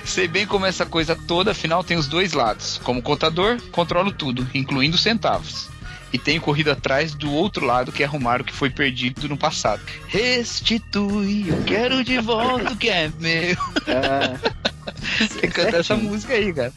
Sei 0.03 0.27
bem 0.27 0.45
como 0.45 0.65
essa 0.65 0.85
coisa 0.85 1.15
toda, 1.15 1.51
afinal 1.51 1.83
tem 1.83 1.97
os 1.97 2.07
dois 2.07 2.33
lados. 2.33 2.79
Como 2.83 3.01
contador, 3.01 3.59
controlo 3.71 4.11
tudo, 4.11 4.47
incluindo 4.53 4.97
centavos. 4.97 5.69
E 6.13 6.19
tenho 6.19 6.39
corrido 6.39 6.71
atrás 6.71 7.13
do 7.15 7.31
outro 7.31 7.65
lado, 7.65 7.91
que 7.91 8.03
é 8.03 8.05
arrumar 8.05 8.39
o 8.39 8.43
que 8.43 8.53
foi 8.53 8.69
perdido 8.69 9.27
no 9.27 9.35
passado. 9.35 9.81
Restitui, 10.07 11.49
eu 11.49 11.63
quero 11.63 12.03
de 12.03 12.19
volta 12.19 12.71
o 12.71 12.77
que 12.77 12.89
é 12.89 13.11
meu. 13.19 13.57
Ah, 13.87 14.37
Tem 15.39 15.49
que 15.49 15.55
cantar 15.55 15.79
essa 15.79 15.95
música 15.95 16.33
aí, 16.33 16.53
cara. 16.53 16.73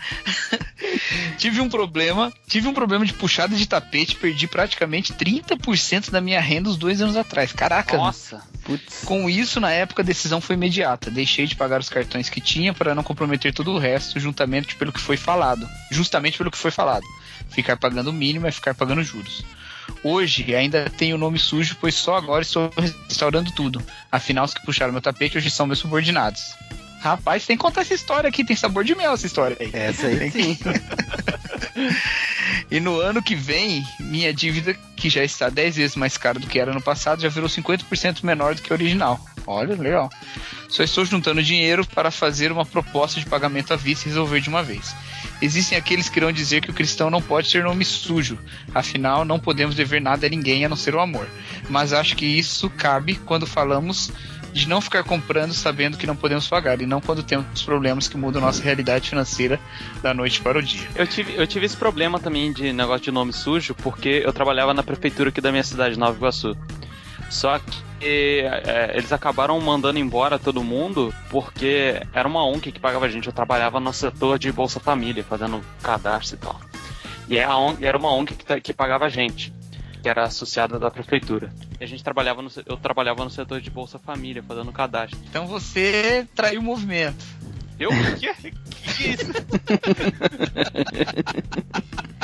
tive 1.39 1.61
um 1.61 1.69
problema, 1.69 2.33
tive 2.47 2.69
um 2.69 2.75
problema 2.75 3.05
de 3.05 3.13
puxada 3.13 3.55
de 3.55 3.67
tapete, 3.67 4.17
perdi 4.17 4.47
praticamente 4.47 5.13
30% 5.13 6.11
da 6.11 6.21
minha 6.21 6.41
renda 6.41 6.69
uns 6.69 6.77
dois 6.77 7.01
anos 7.01 7.17
atrás. 7.17 7.53
Caraca, 7.53 7.97
Nossa. 7.97 8.43
putz. 8.65 9.03
com 9.05 9.29
isso, 9.29 9.61
na 9.61 9.71
época, 9.71 10.03
a 10.03 10.05
decisão 10.05 10.41
foi 10.41 10.55
imediata. 10.55 11.11
Deixei 11.11 11.47
de 11.47 11.57
pagar 11.57 11.81
os 11.81 11.89
cartões 11.89 12.29
que 12.29 12.41
tinha 12.41 12.73
para 12.73 12.95
não 12.95 13.03
comprometer 13.03 13.53
todo 13.53 13.73
o 13.73 13.79
resto, 13.79 14.19
juntamente 14.19 14.77
pelo 14.77 14.93
que 14.93 15.01
foi 15.01 15.17
falado. 15.17 15.69
Justamente 15.91 16.39
pelo 16.39 16.51
que 16.51 16.59
foi 16.59 16.71
falado. 16.71 17.05
Ficar 17.49 17.77
pagando 17.77 18.11
o 18.11 18.13
mínimo 18.13 18.47
é 18.47 18.51
ficar 18.51 18.75
pagando 18.75 19.03
juros. 19.03 19.45
Hoje 20.03 20.55
ainda 20.55 20.91
tenho 20.91 21.17
o 21.17 21.19
nome 21.19 21.39
sujo, 21.39 21.77
pois 21.81 21.95
só 21.95 22.17
agora 22.17 22.43
estou 22.43 22.71
restaurando 23.09 23.51
tudo. 23.53 23.83
Afinal, 24.11 24.45
os 24.45 24.55
que 24.55 24.65
puxaram 24.65 24.93
meu 24.93 25.01
tapete 25.01 25.39
hoje 25.39 25.51
são 25.51 25.67
meus 25.67 25.79
subordinados. 25.79 26.55
Rapaz, 27.01 27.47
tem 27.47 27.57
que 27.57 27.63
contar 27.63 27.83
essa 27.83 27.95
história 27.95 28.29
aqui, 28.29 28.45
tem 28.45 28.57
sabor 28.57 28.83
de 28.83 28.95
mel 28.95 29.13
essa 29.13 29.27
história 29.27 29.57
aí. 29.61 29.71
Essa 29.73 30.07
aí 30.07 30.31
sim. 30.31 30.59
e 32.71 32.81
no 32.81 32.99
ano 33.01 33.23
que 33.23 33.35
vem, 33.35 33.87
minha 34.01 34.33
dívida, 34.33 34.75
que 34.97 35.09
já 35.09 35.23
está 35.23 35.49
10 35.49 35.77
vezes 35.77 35.97
mais 35.97 36.17
cara 36.17 36.39
do 36.39 36.47
que 36.47 36.59
era 36.59 36.73
no 36.73 36.83
passado, 36.83 37.23
já 37.23 37.29
virou 37.29 37.49
50% 37.49 38.25
menor 38.25 38.55
do 38.55 38.63
que 38.63 38.73
a 38.73 38.77
original. 38.77 39.25
Olha, 39.47 39.77
legal. 39.77 40.11
Só 40.69 40.83
estou 40.83 41.05
juntando 41.05 41.43
dinheiro 41.43 41.87
para 41.87 42.11
fazer 42.11 42.51
uma 42.51 42.67
proposta 42.67 43.21
de 43.21 43.27
pagamento 43.27 43.73
à 43.73 43.77
vista 43.77 44.09
e 44.09 44.11
resolver 44.11 44.41
de 44.41 44.49
uma 44.49 44.63
vez. 44.63 44.95
Existem 45.41 45.77
aqueles 45.77 46.09
que 46.09 46.19
irão 46.19 46.33
dizer 46.33 46.63
que 46.63 46.71
o 46.71 46.75
cristão 46.75 47.11
não 47.11 47.21
pode 47.21 47.51
ter 47.51 47.63
nome 47.63 47.85
sujo, 47.85 48.39
afinal 48.75 49.25
não 49.25 49.39
podemos 49.39 49.75
dever 49.75 50.01
nada 50.01 50.27
a 50.27 50.31
ninguém 50.31 50.65
a 50.65 50.69
não 50.69 50.77
ser 50.77 50.95
o 50.95 51.01
amor. 51.01 51.29
Mas 51.69 51.93
acho 51.93 52.17
que 52.17 52.25
isso 52.25 52.71
cabe 52.71 53.17
quando 53.17 53.47
falamos 53.47 54.11
de 54.57 54.67
não 54.67 54.81
ficar 54.81 55.05
comprando 55.05 55.53
sabendo 55.53 55.99
que 55.99 56.07
não 56.07 56.17
podemos 56.17 56.49
pagar, 56.49 56.81
e 56.81 56.87
não 56.87 56.99
quando 56.99 57.23
temos 57.23 57.63
problemas 57.63 58.09
que 58.09 58.17
mudam 58.17 58.41
nossa 58.41 58.63
realidade 58.63 59.11
financeira 59.11 59.61
da 60.03 60.15
noite 60.15 60.41
para 60.41 60.59
o 60.59 60.63
dia. 60.63 60.89
Eu 60.95 61.07
tive, 61.07 61.35
eu 61.35 61.47
tive 61.47 61.67
esse 61.67 61.77
problema 61.77 62.19
também 62.19 62.51
de 62.51 62.73
negócio 62.73 63.03
de 63.03 63.11
nome 63.11 63.35
sujo, 63.35 63.75
porque 63.75 64.23
eu 64.25 64.33
trabalhava 64.33 64.73
na 64.73 64.83
prefeitura 64.83 65.29
aqui 65.29 65.43
da 65.43 65.51
minha 65.51 65.63
cidade, 65.63 65.99
Nova 65.99 66.17
Iguaçu. 66.17 66.57
Só 67.29 67.59
que 67.59 67.86
é, 68.05 68.93
eles 68.95 69.13
acabaram 69.13 69.59
mandando 69.61 69.99
embora 69.99 70.39
todo 70.39 70.63
mundo 70.63 71.13
porque 71.31 72.01
era 72.13 72.29
uma 72.29 72.45
ONG 72.45 72.71
que 72.73 72.81
pagava 72.81 73.07
a 73.07 73.09
gente. 73.09 73.27
Eu 73.27 73.33
trabalhava 73.33 73.81
no 73.81 73.93
setor 73.93 74.39
de 74.39 74.53
Bolsa 74.53 74.79
Família, 74.81 75.25
fazendo 75.25 75.61
cadastro 75.83 76.37
e 76.37 76.39
tal. 76.39 76.61
E 77.29 77.39
é 77.39 77.45
a 77.45 77.57
ONG- 77.57 77.85
era 77.85 77.97
uma 77.99 78.13
ONG 78.13 78.35
que, 78.35 78.45
ta- 78.45 78.61
que 78.61 78.73
pagava 78.75 79.07
a 79.07 79.09
gente, 79.09 79.53
que 80.03 80.09
era 80.09 80.25
associada 80.25 80.79
da 80.79 80.91
prefeitura. 80.91 81.53
E 81.81 81.85
a 81.85 81.87
gente 81.87 82.03
trabalhava 82.05 82.43
no, 82.43 82.51
eu 82.67 82.77
trabalhava 82.77 83.25
no 83.25 83.31
setor 83.31 83.61
de 83.61 83.71
Bolsa 83.71 83.99
Família, 83.99 84.43
fazendo 84.47 84.71
cadastro. 84.73 85.19
Então 85.29 85.47
você 85.47 86.27
traiu 86.35 86.61
o 86.61 86.65
movimento. 86.65 87.25
Eu? 87.79 87.91
Que, 88.19 88.33
que, 88.41 88.51
que 88.51 89.05
é 89.05 89.11
isso? 89.11 89.33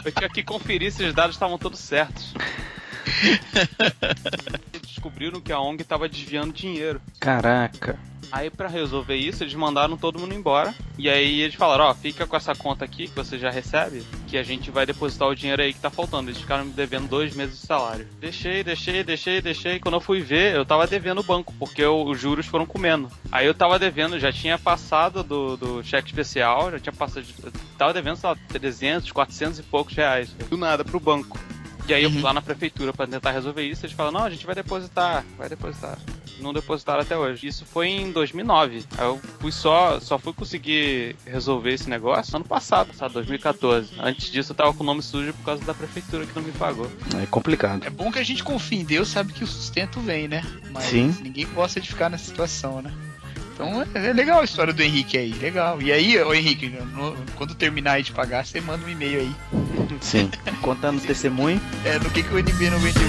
Eu 0.04 0.12
tinha 0.12 0.28
que 0.30 0.42
conferir 0.42 0.90
se 0.92 1.04
os 1.04 1.12
dados 1.14 1.36
estavam 1.36 1.58
todos 1.58 1.78
certos. 1.80 2.32
Descobriram 5.12 5.40
que 5.40 5.52
a 5.52 5.60
ONG 5.60 5.82
estava 5.82 6.09
desviando 6.09 6.52
dinheiro. 6.52 7.01
Caraca. 7.20 7.98
Aí 8.30 8.48
pra 8.48 8.66
resolver 8.66 9.14
isso, 9.14 9.44
eles 9.44 9.55
mandaram 9.55 9.94
todo 9.94 10.18
mundo 10.18 10.34
embora. 10.34 10.74
E 10.97 11.09
aí 11.09 11.43
eles 11.43 11.55
falaram, 11.55 11.84
ó, 11.84 11.94
fica 11.94 12.26
com 12.26 12.34
essa 12.34 12.55
conta 12.55 12.82
aqui 12.82 13.06
que 13.06 13.14
você 13.14 13.39
já 13.39 13.51
recebe, 13.51 14.02
que 14.26 14.39
a 14.39 14.43
gente 14.43 14.70
vai 14.70 14.86
depositar 14.86 15.28
o 15.28 15.34
dinheiro 15.34 15.60
aí 15.60 15.74
que 15.74 15.80
tá 15.80 15.90
faltando. 15.90 16.30
Eles 16.30 16.40
ficaram 16.40 16.64
me 16.64 16.72
devendo 16.72 17.09
dois 17.09 17.36
meses 17.36 17.60
de 17.60 17.66
salário. 17.66 18.09
Deixei, 18.18 18.64
deixei, 18.64 19.05
deixei, 19.05 19.43
deixei. 19.43 19.78
Quando 19.78 19.97
eu 19.97 20.01
fui 20.01 20.22
ver, 20.22 20.56
eu 20.56 20.64
tava 20.64 20.86
devendo 20.86 21.20
o 21.20 21.24
banco, 21.24 21.52
porque 21.59 21.84
os 21.84 22.18
juros 22.18 22.47
foram 22.47 22.64
comendo. 22.64 23.10
Aí 23.30 23.47
eu 23.47 23.55
tava 23.55 23.78
devendo, 23.78 24.18
já 24.18 24.32
tinha 24.32 24.59
passado 24.59 25.22
do, 25.22 25.56
do 25.59 25.82
cheque 25.82 26.09
especial, 26.09 26.70
já 26.70 26.78
tinha 26.78 26.93
passado. 26.93 27.26
eu 27.44 27.52
tava 27.76 27.93
devendo, 27.93 28.16
sei 28.16 28.30
lá, 28.30 28.36
300, 28.48 29.12
400 29.12 29.59
e 29.59 29.62
poucos 29.62 29.94
reais. 29.94 30.32
Do 30.48 30.56
nada 30.56 30.82
pro 30.82 30.98
banco. 30.98 31.39
E 31.88 31.94
aí 31.94 32.02
eu 32.02 32.10
fui 32.10 32.22
lá 32.22 32.32
na 32.32 32.40
prefeitura 32.42 32.92
pra 32.92 33.06
tentar 33.06 33.32
resolver 33.32 33.62
isso, 33.62 33.84
eles 33.84 33.94
falaram, 33.94 34.18
não, 34.18 34.26
a 34.26 34.30
gente 34.30 34.46
vai 34.46 34.54
depositar, 34.54 35.24
vai 35.36 35.48
depositar. 35.48 35.98
Não 36.40 36.52
depositaram 36.52 37.02
até 37.02 37.16
hoje. 37.16 37.46
Isso 37.46 37.64
foi 37.64 37.88
em 37.88 38.10
2009. 38.10 38.84
Aí 38.98 39.04
eu 39.04 39.20
fui 39.38 39.52
só, 39.52 40.00
só 40.00 40.18
fui 40.18 40.32
conseguir 40.32 41.14
resolver 41.24 41.72
esse 41.72 41.88
negócio 41.88 42.34
ano 42.34 42.44
passado, 42.44 42.92
sabe, 42.94 43.14
2014. 43.14 43.92
Antes 44.00 44.30
disso 44.30 44.52
eu 44.52 44.56
tava 44.56 44.74
com 44.74 44.82
o 44.82 44.86
nome 44.86 45.02
sujo 45.02 45.32
por 45.34 45.44
causa 45.44 45.64
da 45.64 45.74
prefeitura 45.74 46.26
que 46.26 46.34
não 46.34 46.42
me 46.42 46.52
pagou. 46.52 46.90
É 47.22 47.26
complicado. 47.26 47.84
É 47.84 47.90
bom 47.90 48.10
que 48.10 48.18
a 48.18 48.24
gente 48.24 48.42
confie 48.42 48.80
em 48.80 48.84
Deus, 48.84 49.09
sabe 49.09 49.32
que 49.32 49.44
o 49.44 49.46
sustento 49.46 50.00
vem, 50.00 50.26
né? 50.26 50.42
Mas 50.70 50.84
Sim. 50.84 51.14
ninguém 51.22 51.46
gosta 51.46 51.80
de 51.80 51.88
ficar 51.88 52.09
nessa 52.09 52.24
situação, 52.24 52.82
né? 52.82 52.92
Então 53.68 53.82
é 53.94 54.09
é 54.09 54.12
legal 54.12 54.40
a 54.40 54.44
história 54.44 54.72
do 54.72 54.82
Henrique 54.82 55.16
aí, 55.16 55.32
legal. 55.34 55.80
E 55.80 55.93
aí, 55.93 56.18
ô 56.22 56.34
Henrique, 56.34 56.68
no- 56.68 57.16
quando 57.36 57.55
terminar 57.55 57.93
aí 57.93 58.02
de 58.02 58.12
pagar, 58.12 58.44
você 58.44 58.60
manda 58.60 58.84
um 58.84 58.89
e-mail 58.89 59.20
aí. 59.20 59.34
Sim. 60.01 60.30
Contando 60.60 60.98
o 60.98 61.01
testemunho. 61.01 61.60
É, 61.84 61.98
no 61.98 62.10
que, 62.10 62.22
que 62.22 62.32
o 62.34 62.39
NB 62.39 62.70
não 62.70 62.78
vendeu. 62.78 63.02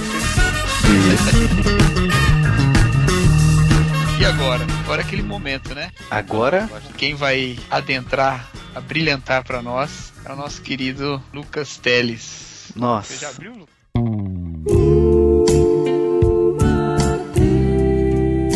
E 4.19 4.25
agora? 4.25 4.65
Agora 4.83 5.01
é 5.01 5.05
aquele 5.05 5.21
momento, 5.23 5.73
né? 5.75 5.91
Agora, 6.09 6.69
Quem 6.97 7.13
vai 7.15 7.57
adentrar, 7.69 8.49
a 8.73 8.79
brilhantar 8.81 9.43
pra 9.43 9.61
nós, 9.61 10.13
é 10.25 10.31
o 10.31 10.35
nosso 10.35 10.61
querido 10.61 11.21
Lucas 11.33 11.77
Teles. 11.77 12.71
Nossa. 12.75 13.13
Você 13.13 13.19
já 13.19 13.29
abriu, 13.29 13.51
Lucas? 13.53 13.73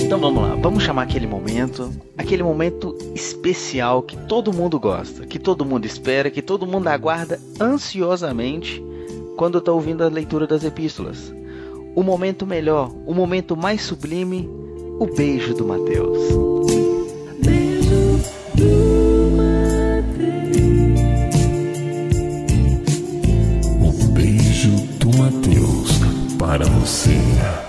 Então 0.08 0.20
vamos 0.20 0.42
lá, 0.42 0.56
vamos 0.56 0.84
chamar 0.84 1.02
aquele 1.02 1.28
momento, 1.28 1.92
aquele 2.18 2.42
momento 2.42 2.98
especial 3.14 4.02
que 4.02 4.16
todo 4.16 4.54
mundo 4.54 4.80
gosta, 4.80 5.26
que 5.26 5.38
todo 5.38 5.66
mundo 5.66 5.84
espera, 5.86 6.32
que 6.32 6.42
todo 6.42 6.66
mundo 6.66 6.88
aguarda 6.88 7.38
ansiosamente 7.60 8.82
quando 9.36 9.58
está 9.58 9.70
ouvindo 9.74 10.06
a 10.06 10.08
leitura 10.08 10.48
das 10.48 10.64
epístolas. 10.64 11.34
O 11.94 12.04
momento 12.04 12.48
melhor, 12.48 12.90
o 13.06 13.14
momento 13.14 13.58
mais 13.58 13.82
sublime, 13.82 14.50
o 14.98 15.08
beijo 15.14 15.54
do 15.54 15.68
Mateus. 15.68 16.32
O 23.82 24.08
beijo 24.14 24.72
do 25.00 25.18
Mateus 25.18 26.00
para 26.40 26.66
você. 26.66 27.67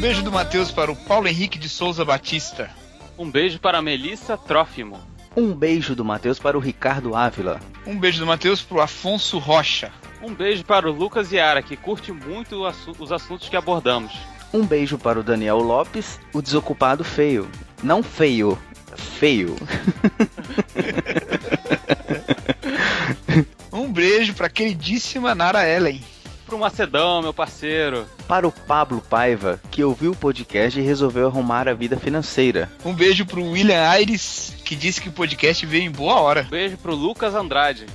beijo 0.00 0.22
do 0.22 0.32
Matheus 0.32 0.70
para 0.70 0.90
o 0.90 0.96
Paulo 0.96 1.28
Henrique 1.28 1.58
de 1.58 1.68
Souza 1.68 2.04
Batista. 2.04 2.70
Um 3.18 3.30
beijo 3.30 3.60
para 3.60 3.78
a 3.78 3.82
Melissa 3.82 4.36
Trófimo. 4.36 4.98
Um 5.36 5.52
beijo 5.54 5.94
do 5.94 6.02
Mateus 6.02 6.38
para 6.38 6.56
o 6.56 6.60
Ricardo 6.60 7.14
Ávila. 7.14 7.60
Um 7.86 7.98
beijo 7.98 8.18
do 8.18 8.26
Matheus 8.26 8.62
para 8.62 8.78
o 8.78 8.80
Afonso 8.80 9.38
Rocha. 9.38 9.92
Um 10.22 10.34
beijo 10.34 10.64
para 10.64 10.90
o 10.90 10.92
Lucas 10.92 11.30
Yara, 11.30 11.62
que 11.62 11.76
curte 11.76 12.12
muito 12.12 12.66
os 12.98 13.12
assuntos 13.12 13.48
que 13.48 13.56
abordamos. 13.56 14.12
Um 14.52 14.66
beijo 14.66 14.98
para 14.98 15.20
o 15.20 15.22
Daniel 15.22 15.58
Lopes, 15.58 16.18
o 16.32 16.42
desocupado 16.42 17.04
feio. 17.04 17.48
Não 17.82 18.02
feio, 18.02 18.58
feio. 18.96 19.56
Um 23.72 23.92
beijo 23.92 24.34
para 24.34 24.46
a 24.46 24.50
queridíssima 24.50 25.34
Nara 25.34 25.68
Ellen. 25.68 26.00
Pro 26.44 26.58
Macedão, 26.58 27.22
meu 27.22 27.32
parceiro. 27.32 28.06
Para 28.26 28.46
o 28.46 28.52
Pablo 28.52 29.00
Paiva, 29.00 29.60
que 29.70 29.84
ouviu 29.84 30.12
o 30.12 30.16
podcast 30.16 30.78
e 30.78 30.82
resolveu 30.82 31.28
arrumar 31.28 31.68
a 31.68 31.74
vida 31.74 31.96
financeira. 31.96 32.70
Um 32.84 32.92
beijo 32.92 33.24
para 33.24 33.38
o 33.38 33.52
William 33.52 33.88
Aires, 33.88 34.52
que 34.64 34.74
disse 34.74 35.00
que 35.00 35.08
o 35.08 35.12
podcast 35.12 35.64
veio 35.64 35.84
em 35.84 35.90
boa 35.90 36.20
hora. 36.20 36.42
Um 36.42 36.50
beijo 36.50 36.76
pro 36.78 36.94
Lucas 36.94 37.34
Andrade. 37.34 37.86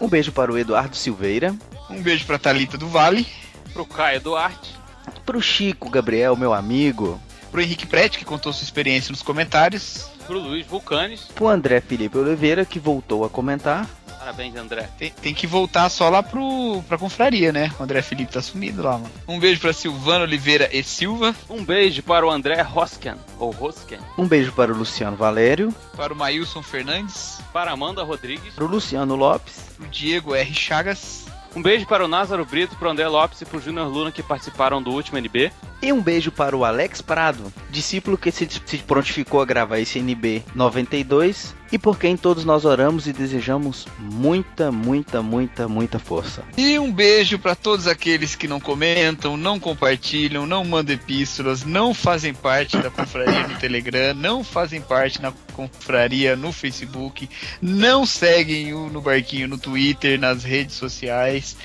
Um 0.00 0.08
beijo 0.08 0.32
para 0.32 0.50
o 0.50 0.58
Eduardo 0.58 0.96
Silveira. 0.96 1.54
Um 1.88 2.02
beijo 2.02 2.24
para 2.26 2.38
Talita 2.38 2.78
do 2.78 2.88
Vale. 2.88 3.26
Pro 3.72 3.84
Caio 3.84 4.20
Duarte. 4.20 4.81
Para 5.24 5.36
o 5.36 5.42
Chico 5.42 5.88
Gabriel, 5.88 6.36
meu 6.36 6.52
amigo. 6.52 7.20
Para 7.50 7.58
o 7.58 7.62
Henrique 7.62 7.86
Prete, 7.86 8.18
que 8.18 8.24
contou 8.24 8.52
sua 8.52 8.64
experiência 8.64 9.12
nos 9.12 9.22
comentários. 9.22 10.08
Pro 10.26 10.38
Luiz 10.38 10.66
Vulcanes. 10.66 11.22
Para 11.34 11.44
o 11.44 11.48
André 11.48 11.80
Felipe 11.80 12.16
Oliveira, 12.16 12.64
que 12.64 12.78
voltou 12.78 13.24
a 13.24 13.30
comentar. 13.30 13.88
Parabéns, 14.18 14.54
André. 14.54 14.88
Tem, 14.96 15.10
tem 15.10 15.34
que 15.34 15.48
voltar 15.48 15.88
só 15.88 16.08
lá 16.08 16.22
pro, 16.22 16.80
pra 16.86 16.96
confraria, 16.96 17.52
né? 17.52 17.72
O 17.78 17.82
André 17.82 18.00
Felipe 18.02 18.32
tá 18.32 18.40
sumido 18.40 18.80
lá, 18.80 18.92
mano. 18.92 19.10
Um 19.26 19.38
beijo 19.38 19.60
pra 19.60 19.72
Silvana 19.72 20.24
Oliveira 20.24 20.70
e 20.72 20.82
Silva. 20.84 21.34
Um 21.50 21.64
beijo 21.64 22.04
para 22.04 22.24
o 22.24 22.30
André 22.30 22.62
Rosken, 22.62 23.16
ou 23.36 23.50
Rosken. 23.50 23.98
Um 24.16 24.26
beijo 24.26 24.52
para 24.52 24.72
o 24.72 24.76
Luciano 24.76 25.16
Valério. 25.16 25.74
Para 25.96 26.12
o 26.12 26.16
Maílson 26.16 26.62
Fernandes. 26.62 27.40
Para 27.52 27.72
Amanda 27.72 28.04
Rodrigues. 28.04 28.54
Para 28.54 28.64
o 28.64 28.68
Luciano 28.68 29.16
Lopes. 29.16 29.56
Pro 29.76 29.88
Diego 29.88 30.36
R. 30.36 30.54
Chagas. 30.54 31.26
Um 31.54 31.60
beijo 31.60 31.86
para 31.86 32.04
o 32.04 32.08
Názaro 32.08 32.46
Brito, 32.46 32.76
pro 32.76 32.88
André 32.88 33.06
Lopes 33.06 33.42
e 33.42 33.44
pro 33.44 33.60
Júnior 33.60 33.86
Luna 33.86 34.10
que 34.10 34.22
participaram 34.22 34.82
do 34.82 34.90
último 34.90 35.18
NB. 35.18 35.52
E 35.82 35.92
um 35.92 36.00
beijo 36.00 36.32
para 36.32 36.56
o 36.56 36.64
Alex 36.64 37.02
Prado, 37.02 37.52
discípulo 37.68 38.16
que 38.16 38.30
se, 38.30 38.48
se 38.48 38.78
prontificou 38.78 39.40
a 39.40 39.44
gravar 39.44 39.78
esse 39.78 39.98
NB 39.98 40.42
92 40.54 41.54
e 41.72 41.78
por 41.78 41.98
quem 41.98 42.18
todos 42.18 42.44
nós 42.44 42.66
oramos 42.66 43.06
e 43.06 43.14
desejamos 43.14 43.86
muita, 43.98 44.70
muita, 44.70 45.22
muita, 45.22 45.66
muita 45.66 45.98
força. 45.98 46.44
E 46.54 46.78
um 46.78 46.92
beijo 46.92 47.38
para 47.38 47.54
todos 47.54 47.86
aqueles 47.86 48.36
que 48.36 48.46
não 48.46 48.60
comentam, 48.60 49.38
não 49.38 49.58
compartilham, 49.58 50.46
não 50.46 50.62
mandam 50.66 50.94
epístolas, 50.94 51.64
não 51.64 51.94
fazem 51.94 52.34
parte 52.34 52.76
da 52.76 52.90
confraria 52.90 53.48
no 53.48 53.58
Telegram, 53.58 54.12
não 54.14 54.44
fazem 54.44 54.82
parte 54.82 55.22
na 55.22 55.32
confraria 55.54 56.36
no 56.36 56.52
Facebook, 56.52 57.28
não 57.60 58.04
seguem 58.04 58.74
o 58.74 58.88
No 58.88 59.00
Barquinho 59.00 59.48
no 59.48 59.58
Twitter, 59.58 60.18
nas 60.18 60.44
redes 60.44 60.76
sociais 60.76 61.56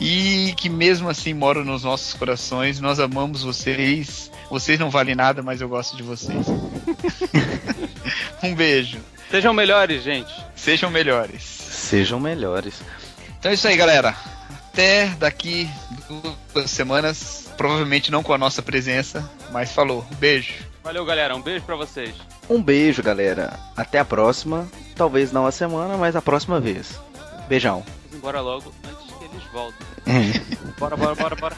e 0.00 0.54
que 0.56 0.68
mesmo 0.68 1.08
assim 1.08 1.34
moram 1.34 1.64
nos 1.64 1.82
nossos 1.82 2.14
corações. 2.14 2.78
Nós 2.78 3.00
amamos 3.00 3.42
vocês. 3.42 4.30
Vocês 4.48 4.78
não 4.78 4.90
valem 4.90 5.16
nada, 5.16 5.42
mas 5.42 5.60
eu 5.60 5.68
gosto 5.68 5.96
de 5.96 6.04
vocês. 6.04 6.46
um 8.42 8.54
beijo. 8.54 8.98
Sejam 9.30 9.52
melhores, 9.52 10.02
gente. 10.02 10.32
Sejam 10.54 10.90
melhores. 10.90 11.42
Sejam 11.42 12.20
melhores. 12.20 12.80
Então 13.38 13.50
é 13.50 13.54
isso 13.54 13.66
aí, 13.68 13.76
galera. 13.76 14.14
Até 14.72 15.06
daqui 15.18 15.68
duas 16.52 16.70
semanas. 16.70 17.48
Provavelmente 17.56 18.12
não 18.12 18.22
com 18.22 18.34
a 18.34 18.38
nossa 18.38 18.60
presença, 18.60 19.28
mas 19.50 19.72
falou. 19.72 20.06
Beijo. 20.18 20.52
Valeu, 20.84 21.04
galera. 21.04 21.34
Um 21.34 21.40
beijo 21.40 21.64
pra 21.64 21.74
vocês. 21.74 22.14
Um 22.48 22.62
beijo, 22.62 23.02
galera. 23.02 23.58
Até 23.76 23.98
a 23.98 24.04
próxima. 24.04 24.68
Talvez 24.94 25.32
não 25.32 25.46
a 25.46 25.50
semana, 25.50 25.96
mas 25.96 26.14
a 26.14 26.22
próxima 26.22 26.60
vez. 26.60 27.00
Beijão. 27.48 27.84
Vamos 28.04 28.18
embora 28.18 28.40
logo 28.40 28.72
antes 28.84 29.14
que 29.16 29.24
eles 29.24 29.44
voltem. 29.52 29.86
É. 30.06 30.78
bora, 30.78 30.96
bora, 30.96 31.14
bora, 31.14 31.36
bora. 31.36 31.56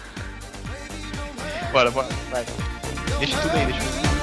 Bora, 1.73 1.90
bora. 1.90 2.09
Vai. 2.31 2.47
Deixa 3.19 3.36
tudo 3.39 3.57
aí, 3.57 3.66
deixa 3.66 3.81
tudo 3.81 4.12
aí. 4.12 4.18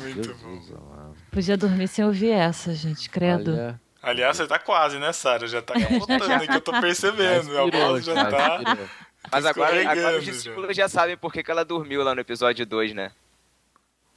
Muito 0.00 0.34
bom. 0.34 1.14
Podia 1.30 1.56
dormir 1.56 1.88
sem 1.88 2.04
ouvir 2.04 2.30
essa, 2.30 2.74
gente, 2.74 3.10
credo. 3.10 3.52
Olha, 3.52 3.80
Aliás, 4.02 4.36
você 4.36 4.46
tá 4.46 4.58
quase, 4.58 4.98
né, 4.98 5.12
Sara? 5.12 5.46
Já 5.48 5.60
tá 5.60 5.74
capotando 5.80 6.32
aqui, 6.32 6.54
eu 6.54 6.60
tô 6.60 6.72
percebendo. 6.80 7.50
A 7.58 8.00
já 8.00 8.14
tá. 8.30 8.58
inspirou. 8.62 8.88
Mas 9.32 9.44
agora, 9.44 9.90
agora 9.90 10.18
os 10.18 10.24
discípulos 10.24 10.76
já 10.76 10.88
sabem 10.88 11.16
por 11.16 11.32
que, 11.32 11.42
que 11.42 11.50
ela 11.50 11.64
dormiu 11.64 12.04
lá 12.04 12.14
no 12.14 12.20
episódio 12.20 12.64
2, 12.64 12.94
né? 12.94 13.10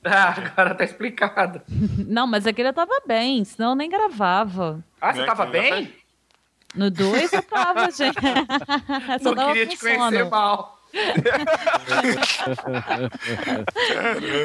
Ah, 0.01 0.29
agora 0.29 0.75
tá 0.75 0.85
explicado. 0.85 1.61
Não, 2.07 2.25
mas 2.25 2.47
aquele 2.47 2.69
eu 2.69 2.73
tava 2.73 3.01
bem, 3.05 3.43
senão 3.43 3.71
eu 3.71 3.75
nem 3.75 3.89
gravava. 3.89 4.81
Ah, 5.01 5.11
você 5.11 5.19
Né, 5.19 5.25
tava 5.25 5.45
que 5.45 5.51
bem? 5.51 5.93
No 6.73 6.89
2 6.89 7.33
eu 7.33 7.41
tava, 7.41 7.91
gente. 7.91 8.15
Só 9.21 9.35
Não 9.35 9.47
queria 9.47 9.67
te 9.67 9.77
conhecer 9.77 10.23
mal. 10.29 10.78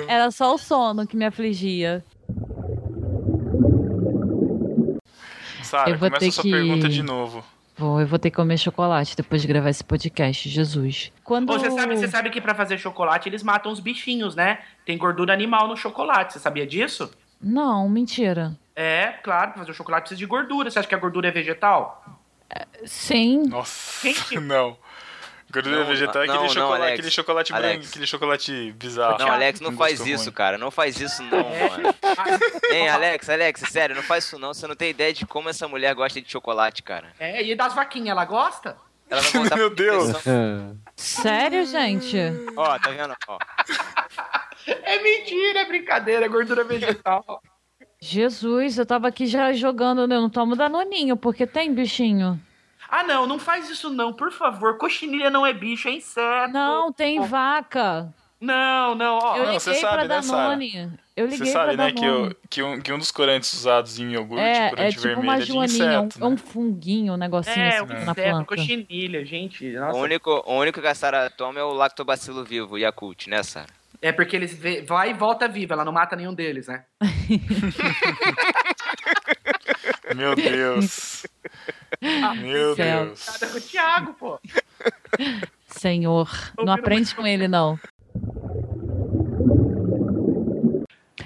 Era 0.08 0.30
só 0.30 0.54
o 0.54 0.58
sono 0.58 1.06
que 1.06 1.16
me 1.16 1.24
afligia. 1.24 2.04
Sara, 5.62 5.90
Eu 5.90 5.98
vou 5.98 6.08
começa 6.10 6.20
ter 6.20 6.28
a 6.28 6.32
sua 6.32 6.42
que- 6.42 6.50
pergunta 6.50 6.88
de 6.88 7.02
novo. 7.02 7.44
Vou, 7.76 8.00
eu 8.00 8.06
vou 8.06 8.20
ter 8.20 8.30
que 8.30 8.36
comer 8.36 8.56
chocolate 8.56 9.16
depois 9.16 9.42
de 9.42 9.48
gravar 9.48 9.68
esse 9.68 9.82
podcast, 9.82 10.48
Jesus. 10.48 11.10
Quando 11.24 11.52
Você 11.52 11.68
sabe, 11.72 11.96
você 11.96 12.06
sabe 12.06 12.30
que 12.30 12.40
pra 12.40 12.54
fazer 12.54 12.78
chocolate 12.78 13.28
eles 13.28 13.42
matam 13.42 13.72
os 13.72 13.80
bichinhos, 13.80 14.36
né? 14.36 14.60
Tem 14.86 14.96
gordura 14.96 15.32
animal 15.32 15.66
no 15.66 15.76
chocolate. 15.76 16.34
Você 16.34 16.38
sabia 16.38 16.64
disso? 16.64 17.10
Não, 17.42 17.88
mentira. 17.88 18.56
É, 18.76 19.14
claro, 19.24 19.50
pra 19.50 19.58
fazer 19.60 19.72
o 19.72 19.74
chocolate 19.74 20.02
precisa 20.02 20.18
de 20.20 20.26
gordura. 20.26 20.70
Você 20.70 20.78
acha 20.78 20.86
que 20.86 20.94
a 20.94 20.98
gordura 20.98 21.26
é 21.26 21.30
vegetal? 21.32 22.04
Sim. 22.84 23.42
Nossa, 23.48 24.08
não. 24.40 24.76
Gordura 25.54 25.78
Não, 25.78 25.86
vegetal 25.86 26.22
é 26.22 26.24
aquele, 26.24 26.38
não, 26.42 26.48
chocolate, 26.48 26.82
Alex. 26.82 26.92
aquele 26.98 27.10
chocolate 27.10 27.52
branco, 27.52 27.66
Alex. 27.68 27.90
aquele 27.90 28.06
chocolate 28.06 28.72
bizarro. 28.72 29.18
Não, 29.18 29.28
Alex, 29.30 29.60
não 29.60 29.72
faz 29.76 30.00
isso, 30.04 30.24
ruim. 30.24 30.32
cara. 30.32 30.58
Não 30.58 30.70
faz 30.70 31.00
isso, 31.00 31.22
não, 31.22 31.38
mano. 31.48 31.94
Hein, 32.72 32.88
Alex, 32.88 33.30
Alex, 33.30 33.60
sério, 33.70 33.94
não 33.94 34.02
faz 34.02 34.24
isso 34.24 34.38
não. 34.38 34.52
Você 34.52 34.66
não 34.66 34.74
tem 34.74 34.90
ideia 34.90 35.12
de 35.12 35.24
como 35.24 35.48
essa 35.48 35.68
mulher 35.68 35.94
gosta 35.94 36.20
de 36.20 36.30
chocolate, 36.30 36.82
cara. 36.82 37.12
É, 37.20 37.40
e 37.42 37.54
das 37.54 37.72
vaquinhas, 37.74 38.08
ela 38.08 38.24
gosta? 38.24 38.76
Ela 39.08 39.20
vai 39.22 39.30
voltar 39.40 39.56
Meu 39.56 39.70
pra 39.70 39.84
Deus. 39.84 40.06
depressão. 40.08 40.76
Sério, 40.96 41.66
gente? 41.66 42.16
Ó, 42.56 42.78
tá 42.78 42.90
vendo? 42.90 43.14
Ó. 43.28 43.38
É 44.66 45.02
mentira, 45.02 45.60
é 45.60 45.64
brincadeira, 45.66 46.24
é 46.24 46.28
gordura 46.28 46.64
vegetal. 46.64 47.42
Jesus, 48.00 48.78
eu 48.78 48.86
tava 48.86 49.08
aqui 49.08 49.26
já 49.26 49.52
jogando, 49.52 50.06
né? 50.06 50.16
eu 50.16 50.22
não 50.22 50.30
tomo 50.30 50.56
danoninho, 50.56 51.18
porque 51.18 51.46
tem 51.46 51.72
bichinho. 51.74 52.40
Ah, 52.96 53.02
não, 53.02 53.26
não 53.26 53.40
faz 53.40 53.68
isso 53.68 53.90
não, 53.90 54.12
por 54.12 54.30
favor. 54.30 54.78
Coxinilha 54.78 55.28
não 55.28 55.44
é 55.44 55.52
bicho, 55.52 55.88
é 55.88 55.94
inseto. 55.94 56.52
Não, 56.52 56.92
tem 56.92 57.20
vaca. 57.22 58.14
Não, 58.40 58.94
não, 58.94 59.18
ó. 59.18 59.36
Eu 59.36 59.46
Não, 59.46 59.54
liguei 59.54 59.58
você 59.60 59.74
sabe, 59.74 59.94
pra 59.94 60.02
né? 60.04 60.08
Danone. 60.20 60.92
Eu 61.16 61.26
liguei 61.26 61.38
Você 61.38 61.46
sabe, 61.52 61.74
pra 61.74 61.86
né, 61.86 61.92
que, 61.92 62.06
o- 62.08 62.36
que, 62.48 62.62
um, 62.62 62.80
que 62.80 62.92
um 62.92 62.98
dos 62.98 63.10
corantes 63.10 63.52
usados 63.52 63.98
em 63.98 64.12
iogurte, 64.12 64.44
É, 64.44 64.66
é 64.66 64.70
corante 64.70 64.90
tipo 64.92 65.02
vermelho, 65.02 65.28
uma 65.28 65.34
é 65.34 65.38
de 65.40 65.46
joaninha, 65.46 66.00
um, 66.02 66.06
inseto, 66.06 66.24
é 66.24 66.28
um 66.28 66.30
né? 66.30 66.36
funguinho, 66.36 67.14
um 67.14 67.16
negocinho 67.16 67.66
É, 67.66 67.78
assim 67.80 67.82
um 67.82 67.86
na 68.04 68.12
inseto, 68.12 68.30
planta. 68.30 68.44
coxinilha, 68.44 69.24
gente. 69.24 69.76
O 69.76 69.80
Nossa. 69.80 69.98
único, 69.98 70.30
o 70.46 70.54
único 70.56 70.80
que 70.80 70.86
a 70.86 70.94
Sara 70.94 71.28
toma 71.30 71.58
é 71.58 71.64
o 71.64 71.72
lactobacilo 71.72 72.44
vivo, 72.44 72.78
Yakult, 72.78 73.26
né, 73.28 73.42
Sara? 73.42 73.70
É 74.02 74.12
porque 74.12 74.36
eles 74.36 74.54
vê, 74.54 74.82
vai 74.82 75.10
e 75.10 75.14
volta 75.14 75.48
viva, 75.48 75.74
ela 75.74 75.84
não 75.84 75.92
mata 75.92 76.14
nenhum 76.14 76.34
deles, 76.34 76.68
né? 76.68 76.84
Meu 80.14 80.36
Deus. 80.36 81.26
Meu 82.40 82.74
céu. 82.74 83.06
Deus. 83.06 83.26
Nada 83.26 83.46
com 83.48 83.58
o 83.58 83.60
Thiago, 83.60 84.14
pô. 84.14 84.40
Senhor, 85.68 86.30
não 86.58 86.72
aprende 86.72 87.14
com 87.14 87.26
ele, 87.26 87.48
não. 87.48 87.78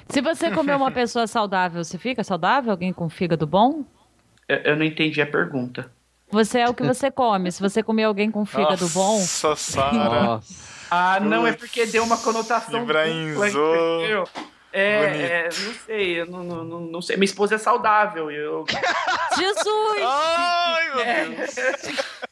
Se 0.09 0.21
você 0.21 0.51
comer 0.53 0.75
uma 0.77 0.91
pessoa 0.91 1.27
saudável, 1.27 1.85
você 1.85 1.99
fica 1.99 2.25
saudável? 2.25 2.71
Alguém 2.71 2.93
com 2.93 3.09
fígado 3.09 3.47
bom? 3.47 3.85
Eu, 4.49 4.57
eu 4.59 4.77
não 4.77 4.85
entendi 4.85 5.21
a 5.21 5.27
pergunta. 5.27 5.91
Você 6.31 6.59
é 6.61 6.69
o 6.69 6.75
que 6.75 6.83
você 6.83 7.11
come. 7.11 7.51
Se 7.51 7.61
você 7.61 7.83
comer 7.83 8.05
alguém 8.05 8.31
com 8.31 8.45
fígado 8.45 8.89
bom, 8.91 9.19
Nossa, 9.19 9.57
Sara. 9.57 10.23
Nossa. 10.23 10.79
Ah, 10.91 11.21
não, 11.21 11.47
é 11.47 11.53
porque 11.53 11.87
deu 11.87 12.03
uma 12.03 12.17
conotação 12.19 12.83
Ibrahimzou. 12.83 14.27
É, 14.73 14.83
é, 14.83 15.45
não 15.45 15.75
sei, 15.87 16.21
eu 16.21 16.27
não, 16.27 16.45
não, 16.45 16.81
não, 16.81 17.03
sei. 17.03 17.17
Minha 17.17 17.25
esposa 17.25 17.55
é 17.55 17.59
saudável. 17.59 18.31
Eu, 18.31 18.65
Jesus! 19.37 20.03
Ai, 20.03 20.91
meu 20.91 21.01
É. 21.01 21.25
Deus. 21.25 21.57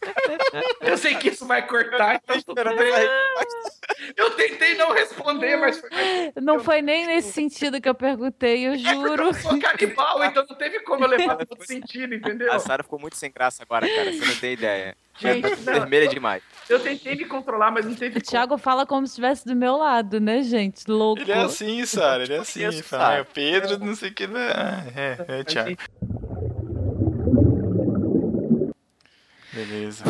eu 0.83 0.99
sei 0.99 1.15
que 1.17 1.29
isso 1.31 1.47
vai 1.47 1.67
cortar, 1.67 2.21
então 2.23 2.41
tudo 2.43 2.77
bem. 2.77 2.93
Eu 4.17 4.31
tentei 4.33 4.75
não 4.77 4.93
responder, 4.93 5.57
mas 5.57 5.79
foi 5.81 5.89
Não 6.41 6.61
foi 6.61 6.83
nem 6.83 7.07
nesse 7.07 7.33
sentido 7.33 7.81
que 7.81 7.89
eu 7.89 7.95
perguntei, 7.95 8.67
eu 8.67 8.77
juro. 8.77 9.29
Eu 9.29 9.35
sou 9.35 9.59
canibal, 9.59 10.23
então 10.23 10.45
não 10.49 10.57
teve 10.57 10.81
como 10.81 11.05
eu 11.05 11.09
levar 11.09 11.35
no 11.35 11.41
outro 11.41 11.67
sentido, 11.67 12.15
entendeu? 12.15 12.53
A 12.53 12.59
Sara 12.59 12.83
ficou 12.83 12.99
muito 12.99 13.17
sem 13.17 13.31
graça 13.31 13.63
agora, 13.63 13.89
cara. 13.89 14.13
Você 14.13 14.25
não 14.25 14.37
tem 14.37 14.53
ideia. 14.53 14.97
Gente, 15.19 15.49
não, 15.49 15.57
vermelha 15.57 16.09
demais. 16.09 16.43
Eu 16.69 16.81
tentei 16.81 17.15
me 17.15 17.25
controlar, 17.25 17.71
mas 17.71 17.87
não 17.87 17.95
teve 17.95 18.19
O 18.19 18.23
Thiago 18.23 18.59
fala 18.59 18.85
como 18.85 19.07
se 19.07 19.13
estivesse 19.13 19.47
do 19.47 19.55
meu 19.55 19.77
lado, 19.77 20.21
né, 20.21 20.43
gente? 20.43 20.91
Louco. 20.91 21.23
Ele 21.23 21.33
é 21.33 21.39
assim, 21.39 21.87
Sara, 21.87 22.25
ele 22.25 22.35
é 22.35 22.39
assim. 22.39 22.61
conheço, 22.61 22.83
Fala, 22.83 23.15
é 23.15 23.25
Pedro, 23.25 23.79
não 23.79 23.95
sei 23.95 24.11
o 24.11 24.15
que. 24.15 24.27
né? 24.27 24.49
É, 24.95 25.25
é, 25.29 25.41
é 25.41 25.45
Thiago. 25.45 25.77
Beleza. 29.53 30.05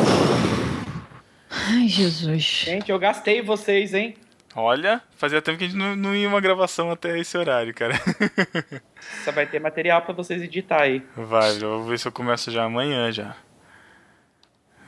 Ai, 1.49 1.87
Jesus. 1.87 2.43
Gente, 2.43 2.91
eu 2.91 2.99
gastei 2.99 3.41
vocês, 3.41 3.93
hein? 3.93 4.15
Olha, 4.55 5.01
fazia 5.15 5.41
tempo 5.41 5.59
que 5.59 5.65
a 5.65 5.67
gente 5.67 5.77
não, 5.77 5.95
não 5.95 6.15
ia 6.15 6.27
uma 6.27 6.41
gravação 6.41 6.89
até 6.89 7.17
esse 7.19 7.37
horário, 7.37 7.73
cara. 7.73 7.93
Só 9.23 9.31
vai 9.31 9.45
ter 9.45 9.59
material 9.59 10.01
pra 10.01 10.13
vocês 10.13 10.41
editar 10.41 10.81
aí. 10.81 11.03
Vai, 11.15 11.57
eu 11.57 11.77
vou 11.79 11.83
ver 11.83 11.99
se 11.99 12.07
eu 12.07 12.11
começo 12.11 12.49
já 12.49 12.63
amanhã 12.63 13.11
já. 13.11 13.35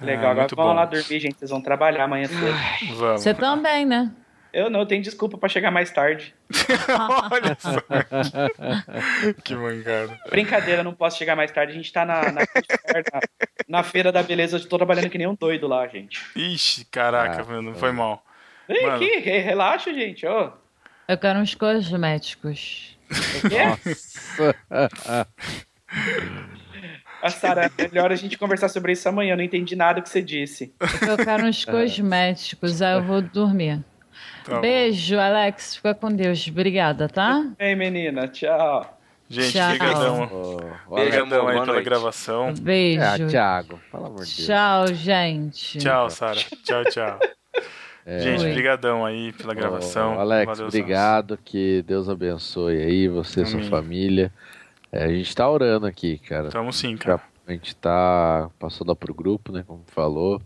Legal, 0.02 0.30
Ah, 0.30 0.32
agora 0.32 0.56
bom. 0.56 0.74
lá 0.74 0.86
dormir, 0.86 1.20
gente. 1.20 1.38
Vocês 1.38 1.52
vão 1.52 1.62
trabalhar 1.62 2.04
amanhã 2.06 2.26
cedo. 2.28 2.96
Vamos. 2.96 3.22
Você 3.24 3.34
também, 3.34 3.86
né? 3.86 4.12
Eu 4.52 4.68
não, 4.70 4.80
eu 4.80 4.86
tenho 4.88 5.04
desculpa 5.04 5.38
pra 5.38 5.48
chegar 5.48 5.70
mais 5.70 5.92
tarde. 5.92 6.34
Olha 7.32 7.56
só. 7.60 7.76
que 9.44 9.54
mancada. 9.56 10.20
Brincadeira, 10.30 10.84
não 10.84 10.94
posso 10.94 11.18
chegar 11.20 11.36
mais 11.36 11.52
tarde. 11.52 11.72
A 11.74 11.76
gente 11.76 11.94
tá 11.94 12.04
na, 12.04 12.32
na, 12.32 12.42
na, 12.42 13.22
na 13.68 13.84
feira 13.84 14.12
da 14.12 14.24
beleza. 14.24 14.58
Eu 14.58 14.68
tô 14.68 14.78
trabalhando 14.78 15.10
que 15.10 15.18
nem 15.20 15.28
um 15.28 15.36
doido 15.36 15.68
lá, 15.68 15.88
gente. 15.88 16.20
Ixi, 16.36 16.86
caraca, 16.86 17.44
Ah, 17.44 17.46
meu, 17.46 17.62
não 17.62 17.76
foi 17.76 17.92
mal. 17.92 18.26
Ei, 18.68 18.82
Mano. 18.84 18.96
aqui, 18.96 19.20
re- 19.20 19.38
relaxa, 19.40 19.94
gente. 19.94 20.26
Ó. 20.26 20.52
Eu 21.08 21.18
quero 21.18 21.38
uns 21.40 21.54
cosméticos. 21.54 22.98
O 23.44 23.50
quê? 23.50 23.94
Ah, 27.22 27.30
Sara, 27.30 27.72
é 27.78 27.88
melhor 27.88 28.12
a 28.12 28.16
gente 28.16 28.38
conversar 28.38 28.70
sobre 28.70 28.94
isso 28.94 29.08
amanhã. 29.10 29.34
Eu 29.34 29.38
não 29.38 29.44
entendi 29.44 29.76
nada 29.76 30.02
que 30.02 30.10
você 30.10 30.22
disse. 30.22 30.74
Eu 31.08 31.18
quero 31.18 31.46
uns 31.46 31.64
cosméticos, 31.66 32.82
aí 32.82 32.94
eu 32.96 33.04
vou 33.04 33.22
dormir. 33.22 33.84
Tá 34.46 34.56
bom. 34.56 34.62
Beijo, 34.62 35.18
Alex. 35.18 35.76
Fica 35.76 35.94
com 35.94 36.10
Deus. 36.12 36.48
Obrigada, 36.48 37.08
tá? 37.08 37.46
Ei, 37.60 37.76
menina, 37.76 38.28
tchau. 38.28 38.98
Gente, 39.30 39.52
Tchau. 39.52 39.70
brigadão. 39.70 40.30
Aí 40.98 41.12
pela 41.12 41.66
noite. 41.66 41.84
gravação. 41.84 42.52
Beijo. 42.60 43.02
Ah, 43.04 43.28
Thiago, 43.30 43.80
pelo 43.92 44.06
amor 44.08 44.26
de 44.26 44.36
Deus. 44.36 44.48
Tchau, 44.48 44.88
gente. 44.88 45.78
Tchau, 45.78 46.10
Sara. 46.10 46.40
Tchau, 46.64 46.84
tchau. 46.86 47.20
É. 48.08 48.20
Gente, 48.22 48.44
Oi. 48.44 48.54
brigadão 48.54 49.06
aí 49.06 49.32
pela 49.34 49.54
gravação. 49.54 50.16
Ô, 50.16 50.20
Alex, 50.20 50.48
Valeu, 50.48 50.68
obrigado. 50.68 51.38
Que 51.46 51.84
Deus 51.86 52.10
abençoe 52.10 52.82
aí 52.82 53.08
você 53.08 53.44
e 53.44 53.46
sua 53.46 53.62
família. 53.66 54.34
É, 54.92 55.04
a 55.04 55.08
gente 55.10 55.36
tá 55.36 55.50
orando 55.50 55.86
aqui, 55.86 56.18
cara. 56.18 56.50
Tamo 56.50 56.72
sim, 56.74 56.98
cara. 56.98 57.22
A 57.48 57.52
gente 57.52 57.76
tá 57.76 58.50
passando 58.60 58.90
lá 58.90 58.96
pro 58.96 59.14
grupo, 59.14 59.52
né? 59.52 59.64
Como 59.66 59.84
falou. 59.88 60.42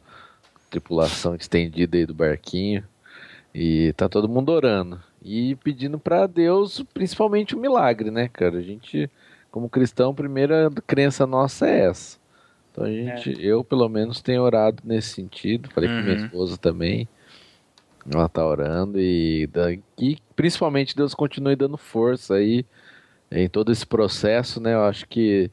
Tripulação 0.69 1.35
estendida 1.35 1.97
aí 1.97 2.05
do 2.05 2.13
barquinho. 2.13 2.83
E 3.53 3.93
tá 3.93 4.09
todo 4.09 4.27
mundo 4.29 4.49
orando. 4.51 5.01
E 5.21 5.55
pedindo 5.57 5.99
pra 5.99 6.27
Deus, 6.27 6.83
principalmente 6.93 7.55
o 7.55 7.59
milagre, 7.59 8.09
né, 8.11 8.27
cara? 8.27 8.57
A 8.57 8.61
gente, 8.61 9.09
como 9.51 9.69
cristão, 9.69 10.11
a 10.11 10.15
primeira 10.15 10.69
crença 10.87 11.25
nossa 11.27 11.67
é 11.67 11.85
essa. 11.87 12.17
Então 12.71 12.85
a 12.85 12.89
gente, 12.89 13.35
eu 13.39 13.63
pelo 13.63 13.87
menos 13.87 14.21
tenho 14.21 14.41
orado 14.41 14.81
nesse 14.83 15.09
sentido. 15.09 15.69
Falei 15.69 15.87
com 15.89 16.01
minha 16.01 16.17
Uhum. 16.17 16.25
esposa 16.25 16.57
também. 16.57 17.07
Ela 18.11 18.27
tá 18.27 18.45
orando 18.45 18.99
e, 18.99 19.47
e 19.99 20.17
principalmente 20.35 20.95
Deus 20.95 21.13
continue 21.13 21.55
dando 21.55 21.77
força 21.77 22.33
aí 22.35 22.65
em 23.41 23.49
todo 23.49 23.71
esse 23.71 23.85
processo, 23.85 24.61
né? 24.61 24.73
Eu 24.73 24.83
acho 24.83 25.07
que 25.07 25.49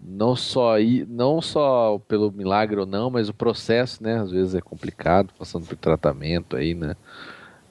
não 0.00 0.36
só 0.36 0.74
não 1.08 1.40
só 1.40 1.98
pelo 2.08 2.30
milagre 2.32 2.78
ou 2.80 2.86
não, 2.86 3.10
mas 3.10 3.28
o 3.28 3.34
processo, 3.34 4.02
né? 4.02 4.18
Às 4.20 4.30
vezes 4.30 4.54
é 4.54 4.60
complicado, 4.60 5.32
passando 5.38 5.66
por 5.66 5.76
tratamento 5.76 6.56
aí, 6.56 6.74
né? 6.74 6.96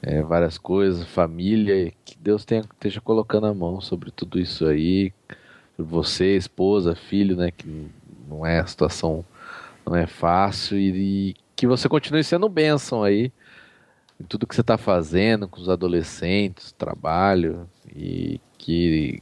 É, 0.02 0.22
várias 0.22 0.58
coisas, 0.58 1.06
família, 1.06 1.92
que 2.04 2.18
Deus 2.18 2.44
tenha, 2.44 2.62
esteja 2.62 3.00
colocando 3.00 3.48
a 3.48 3.54
mão 3.54 3.80
sobre 3.80 4.12
tudo 4.12 4.38
isso 4.40 4.66
aí, 4.66 5.14
você, 5.78 6.36
esposa, 6.36 6.96
filho, 6.96 7.36
né? 7.36 7.52
Que 7.52 7.88
não 8.28 8.46
é 8.46 8.60
a 8.60 8.68
situação, 8.68 9.24
não 9.86 9.96
é 9.96 10.08
fácil 10.08 10.78
e, 10.78 11.30
e 11.32 11.36
que 11.56 11.68
você 11.68 11.88
continue 11.88 12.24
sendo 12.24 12.50
bênção 12.50 13.04
aí 13.04 13.32
em 14.20 14.24
tudo 14.26 14.48
que 14.48 14.56
você 14.56 14.62
está 14.62 14.78
fazendo 14.78 15.48
com 15.48 15.60
os 15.60 15.70
adolescentes, 15.70 16.72
trabalho 16.72 17.68
e 17.96 18.40
que 18.58 19.22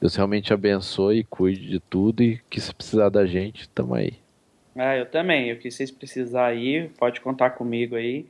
Deus 0.00 0.14
realmente 0.16 0.52
abençoe 0.52 1.18
e 1.18 1.24
cuide 1.24 1.66
de 1.68 1.78
tudo 1.78 2.22
e 2.22 2.40
que 2.48 2.60
se 2.60 2.74
precisar 2.74 3.10
da 3.10 3.26
gente, 3.26 3.68
tamo 3.68 3.94
aí. 3.94 4.14
Ah, 4.74 4.96
eu 4.96 5.04
também. 5.04 5.52
O 5.52 5.58
que 5.58 5.70
vocês 5.70 5.90
precisar 5.90 6.46
aí, 6.46 6.88
pode 6.98 7.20
contar 7.20 7.50
comigo 7.50 7.96
aí. 7.96 8.20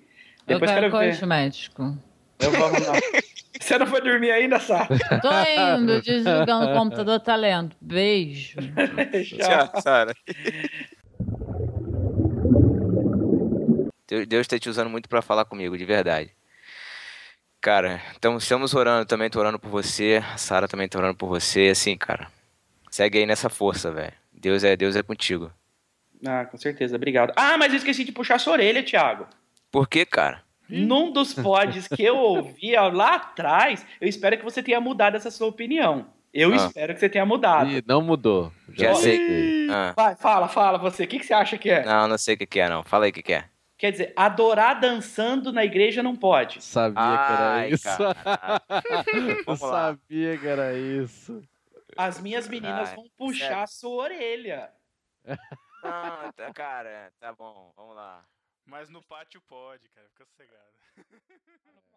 Eu 0.48 0.58
Depois 0.58 0.70
quero 0.70 0.90
quero 0.90 0.98
ver. 0.98 1.10
cosmético. 1.14 1.96
Eu 2.40 2.50
vou 2.50 2.64
arrumar. 2.64 3.00
Você 3.60 3.78
não 3.78 3.86
foi 3.86 4.00
dormir 4.00 4.30
ainda, 4.30 4.58
Sá? 4.58 4.86
Tô 4.86 5.78
indo, 5.78 6.00
desligando 6.00 6.66
o 6.66 6.72
computador, 6.72 7.20
tá 7.20 7.36
lendo. 7.36 7.76
Beijo. 7.80 8.56
Tchau, 9.38 9.80
Sara. 9.82 10.14
Deus- 14.08 14.26
Deus 14.26 14.46
tá 14.48 14.58
te 14.58 14.68
usando 14.68 14.90
muito 14.90 15.08
pra 15.08 15.22
falar 15.22 15.44
comigo, 15.44 15.76
de 15.78 15.84
verdade. 15.84 16.30
Cara, 17.60 18.00
então 18.16 18.36
estamos 18.38 18.74
orando, 18.74 19.04
também 19.04 19.28
tô 19.28 19.38
orando 19.38 19.58
por 19.58 19.68
você, 19.70 20.22
a 20.32 20.36
Sara 20.38 20.66
também 20.66 20.88
tá 20.88 20.98
orando 20.98 21.14
por 21.14 21.28
você, 21.28 21.68
assim, 21.68 21.96
cara. 21.96 22.28
Segue 22.90 23.18
aí 23.18 23.26
nessa 23.26 23.48
força, 23.50 23.90
velho. 23.92 24.12
Deus 24.32 24.64
é, 24.64 24.74
Deus 24.76 24.96
é 24.96 25.02
contigo. 25.02 25.52
Ah, 26.26 26.44
com 26.46 26.56
certeza, 26.56 26.96
obrigado. 26.96 27.32
Ah, 27.36 27.58
mas 27.58 27.72
eu 27.72 27.78
esqueci 27.78 28.02
de 28.04 28.12
puxar 28.12 28.38
sua 28.40 28.54
orelha, 28.54 28.82
Thiago. 28.82 29.26
Por 29.70 29.86
quê, 29.88 30.06
cara? 30.06 30.42
Num 30.68 31.12
dos 31.12 31.34
pods 31.34 31.88
que 31.88 32.02
eu 32.02 32.16
ouvia 32.16 32.82
lá 32.82 33.16
atrás, 33.16 33.84
eu 34.00 34.08
espero 34.08 34.38
que 34.38 34.44
você 34.44 34.62
tenha 34.62 34.80
mudado 34.80 35.16
essa 35.16 35.30
sua 35.30 35.48
opinião. 35.48 36.06
Eu 36.32 36.52
Ah. 36.52 36.56
espero 36.56 36.94
que 36.94 37.00
você 37.00 37.08
tenha 37.08 37.26
mudado. 37.26 37.68
E 37.70 37.82
não 37.86 38.00
mudou. 38.00 38.52
Já 38.72 38.94
sei. 38.94 39.16
sei. 39.16 39.66
Ah, 39.70 39.92
Vai, 39.96 40.14
fala, 40.16 40.48
fala 40.48 40.78
você. 40.78 41.04
O 41.04 41.06
que, 41.08 41.18
que 41.18 41.26
você 41.26 41.34
acha 41.34 41.58
que 41.58 41.68
é? 41.68 41.84
não, 41.84 42.06
não 42.08 42.16
sei 42.16 42.36
o 42.36 42.38
que, 42.38 42.46
que 42.46 42.60
é, 42.60 42.68
não. 42.68 42.84
Fala 42.84 43.04
aí 43.06 43.10
o 43.10 43.14
que, 43.14 43.22
que 43.22 43.32
é. 43.32 43.44
Quer 43.80 43.92
dizer, 43.92 44.12
adorar 44.14 44.78
dançando 44.78 45.50
na 45.50 45.64
igreja 45.64 46.02
não 46.02 46.14
pode. 46.14 46.62
Sabia 46.62 46.92
que 46.92 47.32
era 47.32 47.54
Ai, 47.54 47.70
isso. 47.70 47.88
Eu 49.46 49.56
sabia 49.56 50.36
que 50.36 50.46
era 50.46 50.78
isso. 50.78 51.42
As 51.96 52.20
minhas 52.20 52.46
meninas 52.46 52.90
Ai, 52.90 52.96
vão 52.96 53.08
puxar 53.16 53.62
a 53.62 53.66
sua 53.66 54.04
orelha. 54.04 54.70
Não, 55.24 56.30
tá, 56.36 56.52
cara, 56.52 57.10
tá 57.18 57.32
bom, 57.32 57.72
vamos 57.74 57.96
lá. 57.96 58.22
Mas 58.66 58.90
no 58.90 59.02
pátio 59.02 59.40
pode, 59.48 59.88
cara. 59.88 60.06
Fica 60.10 60.26
sossegado. 60.26 60.74